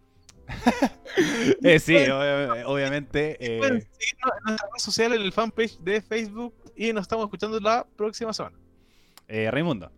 Eh, 1.62 1.78
sí, 1.78 1.94
ob- 1.94 2.64
obviamente. 2.66 3.36
eh, 3.38 3.58
Pueden 3.58 3.80
seguirnos 3.82 4.32
en 4.38 4.44
nuestras 4.46 4.70
redes 4.70 4.82
sociales, 4.82 5.18
en 5.20 5.24
el 5.26 5.32
fanpage 5.32 5.78
de 5.78 6.02
Facebook 6.02 6.54
y 6.76 6.92
nos 6.92 7.02
estamos 7.02 7.24
escuchando 7.26 7.60
la 7.60 7.86
próxima 7.96 8.32
semana. 8.32 8.58
eh, 9.28 9.50
Raimundo. 9.50 9.90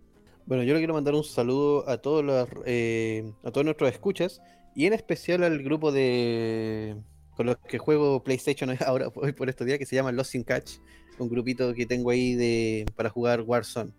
Bueno, 0.44 0.62
yo 0.62 0.74
le 0.74 0.80
quiero 0.80 0.94
mandar 0.94 1.14
un 1.14 1.24
saludo 1.24 1.88
a 1.88 1.96
todos 1.98 2.22
los, 2.24 2.48
eh, 2.66 3.32
a 3.44 3.50
todos 3.50 3.64
nuestros 3.64 3.90
escuchas 3.90 4.40
y 4.74 4.86
en 4.86 4.92
especial 4.92 5.42
al 5.42 5.62
grupo 5.62 5.90
de 5.90 6.96
con 7.36 7.46
los 7.46 7.56
que 7.58 7.78
juego 7.78 8.22
PlayStation 8.22 8.70
ahora 8.86 9.08
hoy 9.14 9.32
por 9.32 9.48
estos 9.48 9.66
días 9.66 9.78
que 9.78 9.86
se 9.86 9.96
llama 9.96 10.12
Lost 10.12 10.34
in 10.34 10.44
Catch, 10.44 10.72
un 11.18 11.28
grupito 11.28 11.72
que 11.74 11.86
tengo 11.86 12.10
ahí 12.10 12.34
de 12.34 12.86
para 12.94 13.08
jugar 13.10 13.40
Warzone, 13.40 13.92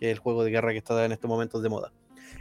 que 0.00 0.06
es 0.10 0.12
el 0.12 0.18
juego 0.18 0.42
de 0.44 0.50
guerra 0.50 0.72
que 0.72 0.78
está 0.78 1.04
en 1.04 1.12
estos 1.12 1.28
momentos 1.28 1.62
de 1.62 1.68
moda. 1.68 1.92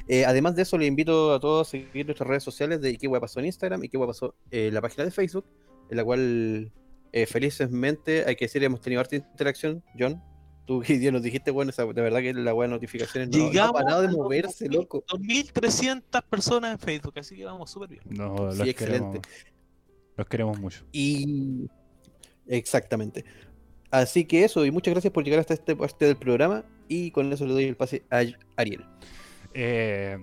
Eh, 0.07 0.25
además 0.25 0.55
de 0.55 0.63
eso, 0.63 0.77
le 0.77 0.85
invito 0.85 1.33
a 1.33 1.39
todos 1.39 1.67
a 1.67 1.71
seguir 1.71 2.05
nuestras 2.05 2.27
redes 2.27 2.43
sociales 2.43 2.81
de 2.81 2.97
qué 2.97 3.09
pasó 3.09 3.39
en 3.39 3.45
Instagram 3.47 3.83
y 3.83 3.89
qué 3.89 3.97
pasó 3.99 4.35
en 4.51 4.73
la 4.73 4.81
página 4.81 5.05
de 5.05 5.11
Facebook, 5.11 5.45
en 5.89 5.97
la 5.97 6.03
cual 6.03 6.71
eh, 7.11 7.25
felizmente 7.25 8.25
hay 8.25 8.35
que 8.35 8.45
decir 8.45 8.63
hemos 8.63 8.81
tenido 8.81 8.99
harta 9.01 9.15
interacción, 9.15 9.83
John. 9.97 10.21
Tú 10.65 10.81
que 10.87 11.11
nos 11.11 11.21
dijiste, 11.21 11.51
bueno, 11.51 11.71
esa- 11.71 11.85
de 11.85 12.01
verdad 12.01 12.19
que 12.21 12.33
la 12.33 12.53
buena 12.53 12.75
notificaciones 12.75 13.29
no, 13.29 13.51
no 13.51 13.63
ha 13.63 13.73
parado 13.73 14.01
de 14.01 14.07
moverse, 14.09 14.65
2000, 14.65 14.79
loco. 14.79 15.03
2300 15.09 16.21
personas 16.23 16.71
en 16.73 16.79
Facebook, 16.79 17.13
así 17.17 17.35
que 17.35 17.45
vamos 17.45 17.69
súper 17.69 17.89
bien. 17.89 18.01
No, 18.09 18.35
los, 18.35 18.57
Sí, 18.57 18.69
excelente. 18.69 19.19
Queremos, 19.21 19.27
los 20.17 20.27
queremos 20.27 20.59
mucho. 20.59 20.85
Y 20.91 21.67
exactamente. 22.47 23.25
Así 23.91 24.25
que 24.25 24.43
eso, 24.43 24.65
y 24.65 24.71
muchas 24.71 24.93
gracias 24.93 25.13
por 25.13 25.23
llegar 25.23 25.39
hasta 25.39 25.53
esta 25.53 25.75
parte 25.75 26.05
del 26.05 26.15
programa. 26.17 26.65
Y 26.87 27.11
con 27.11 27.31
eso 27.31 27.45
le 27.45 27.53
doy 27.53 27.63
el 27.65 27.75
pase 27.77 28.03
a 28.09 28.23
Ariel. 28.57 28.85
Eh, 29.53 30.17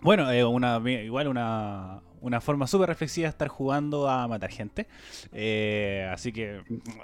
bueno, 0.00 0.30
eh, 0.30 0.44
una, 0.44 0.80
igual 0.90 1.28
una, 1.28 2.00
una 2.20 2.40
forma 2.40 2.66
súper 2.66 2.88
reflexiva 2.88 3.24
de 3.26 3.30
estar 3.30 3.48
jugando 3.48 4.08
a 4.08 4.28
matar 4.28 4.50
gente. 4.50 4.86
Eh, 5.32 6.08
así 6.12 6.32
que, 6.32 6.56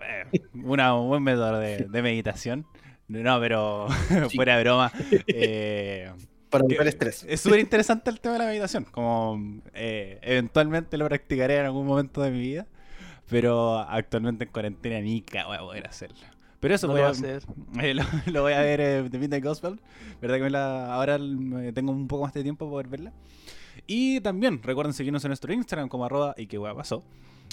eh, 0.02 0.40
una, 0.54 0.94
un 0.94 1.08
buen 1.08 1.22
método 1.22 1.58
de, 1.58 1.86
de 1.88 2.02
meditación. 2.02 2.66
No, 3.08 3.40
pero 3.40 3.88
Sí. 4.28 4.36
fuera 4.36 4.56
de 4.56 4.62
broma. 4.64 4.92
eh, 5.26 6.12
Para 6.50 6.64
evitar 6.64 6.86
estrés. 6.88 7.24
Es 7.28 7.40
súper 7.40 7.60
interesante 7.60 8.10
el 8.10 8.20
tema 8.20 8.32
de 8.34 8.38
la 8.40 8.46
meditación. 8.46 8.84
Como 8.84 9.62
eh, 9.72 10.18
eventualmente 10.22 10.98
lo 10.98 11.06
practicaré 11.06 11.58
en 11.58 11.66
algún 11.66 11.86
momento 11.86 12.22
de 12.22 12.30
mi 12.32 12.40
vida. 12.40 12.66
Pero 13.28 13.78
actualmente 13.78 14.44
en 14.44 14.50
cuarentena 14.50 15.00
ni 15.00 15.24
voy 15.46 15.56
a 15.56 15.60
poder 15.60 15.86
hacerlo. 15.86 16.18
Pero 16.60 16.74
eso 16.74 16.86
No 16.86 16.92
voy 16.92 17.02
lo 17.02 17.08
a, 17.08 17.10
hacer. 17.10 17.42
eh, 17.82 17.94
lo, 17.94 18.04
lo 18.26 18.42
voy 18.42 18.52
a 18.52 18.60
ver 18.60 18.80
eh, 18.80 19.02
de 19.08 19.18
Midnight 19.18 19.44
Gospel. 19.44 19.80
¿Verdad 20.20 20.36
que 20.36 20.42
me 20.42 20.50
la, 20.50 20.94
ahora 20.94 21.18
tengo 21.74 21.92
un 21.92 22.06
poco 22.06 22.24
más 22.24 22.34
de 22.34 22.42
tiempo 22.42 22.66
para 22.66 22.70
poder 22.70 22.88
verla? 22.88 23.12
Y 23.86 24.20
también 24.20 24.62
recuerden 24.62 24.92
seguirnos 24.92 25.24
en 25.24 25.30
nuestro 25.30 25.52
Instagram 25.52 25.88
como 25.88 26.04
arroba 26.04 26.34
y 26.36 26.46
qué 26.46 26.58
hueá 26.58 26.74
pasó. 26.74 27.02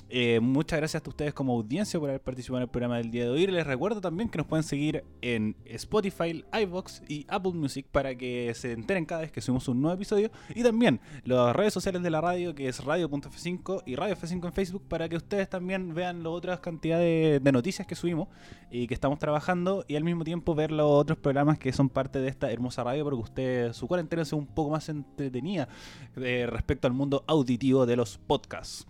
Eh, 0.09 0.39
muchas 0.39 0.79
gracias 0.79 1.03
a 1.05 1.09
ustedes 1.09 1.33
como 1.33 1.53
audiencia 1.53 1.99
por 1.99 2.09
haber 2.09 2.21
participado 2.21 2.59
en 2.59 2.63
el 2.63 2.69
programa 2.69 2.97
del 2.97 3.11
día 3.11 3.25
de 3.25 3.29
hoy. 3.29 3.45
Les 3.47 3.67
recuerdo 3.67 3.99
también 3.99 4.29
que 4.29 4.37
nos 4.37 4.47
pueden 4.47 4.63
seguir 4.63 5.03
en 5.21 5.55
Spotify, 5.65 6.45
iVoox 6.61 7.01
y 7.09 7.25
Apple 7.27 7.51
Music 7.51 7.85
para 7.91 8.15
que 8.15 8.53
se 8.55 8.71
enteren 8.71 9.05
cada 9.05 9.21
vez 9.21 9.31
que 9.31 9.41
subimos 9.41 9.67
un 9.67 9.81
nuevo 9.81 9.95
episodio. 9.95 10.31
Y 10.55 10.63
también 10.63 11.01
las 11.25 11.53
redes 11.55 11.73
sociales 11.73 12.01
de 12.03 12.09
la 12.09 12.21
radio, 12.21 12.55
que 12.55 12.69
es 12.69 12.83
radio.f5 12.83 13.83
y 13.85 13.95
Radio 13.95 14.15
F5 14.15 14.45
en 14.45 14.53
Facebook, 14.53 14.83
para 14.87 15.09
que 15.09 15.17
ustedes 15.17 15.49
también 15.49 15.93
vean 15.93 16.23
las 16.23 16.31
otras 16.31 16.61
cantidades 16.61 17.43
de 17.43 17.51
noticias 17.51 17.85
que 17.85 17.95
subimos 17.95 18.29
y 18.71 18.87
que 18.87 18.93
estamos 18.93 19.19
trabajando. 19.19 19.83
Y 19.89 19.97
al 19.97 20.05
mismo 20.05 20.23
tiempo 20.23 20.55
ver 20.55 20.71
los 20.71 20.89
otros 20.89 21.17
programas 21.17 21.59
que 21.59 21.73
son 21.73 21.89
parte 21.89 22.19
de 22.19 22.29
esta 22.29 22.49
hermosa 22.49 22.83
radio, 22.83 23.03
porque 23.03 23.21
usted, 23.21 23.73
su 23.73 23.87
cuarentena 23.87 24.23
sea 24.23 24.37
un 24.37 24.47
poco 24.47 24.71
más 24.71 24.87
entretenida 24.87 25.67
eh, 26.15 26.47
respecto 26.49 26.87
al 26.87 26.93
mundo 26.93 27.25
auditivo 27.27 27.85
de 27.85 27.97
los 27.97 28.17
podcasts. 28.17 28.87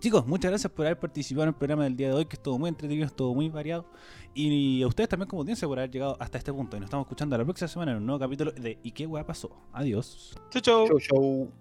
Chicos, 0.00 0.26
muchas 0.26 0.50
gracias 0.50 0.72
por 0.72 0.86
haber 0.86 0.98
participado 0.98 1.42
en 1.42 1.48
el 1.50 1.54
programa 1.54 1.84
del 1.84 1.94
día 1.94 2.08
de 2.08 2.14
hoy, 2.14 2.24
que 2.24 2.36
estuvo 2.36 2.58
muy 2.58 2.70
entretenido, 2.70 3.04
estuvo 3.06 3.34
muy 3.34 3.50
variado. 3.50 3.84
Y 4.32 4.82
a 4.82 4.86
ustedes 4.86 5.10
también 5.10 5.28
como 5.28 5.42
audiencia 5.42 5.68
por 5.68 5.78
haber 5.78 5.90
llegado 5.90 6.16
hasta 6.18 6.38
este 6.38 6.50
punto. 6.50 6.78
Y 6.78 6.80
nos 6.80 6.86
estamos 6.86 7.04
escuchando 7.04 7.36
la 7.36 7.44
próxima 7.44 7.68
semana 7.68 7.92
en 7.92 7.98
un 7.98 8.06
nuevo 8.06 8.18
capítulo 8.18 8.50
de 8.50 8.78
¿Y 8.82 8.92
qué 8.92 9.06
hueá 9.06 9.26
pasó? 9.26 9.50
Adiós. 9.74 10.34
Chau, 10.50 10.62
chau. 10.62 10.86
Show, 10.86 10.98
show. 11.00 11.52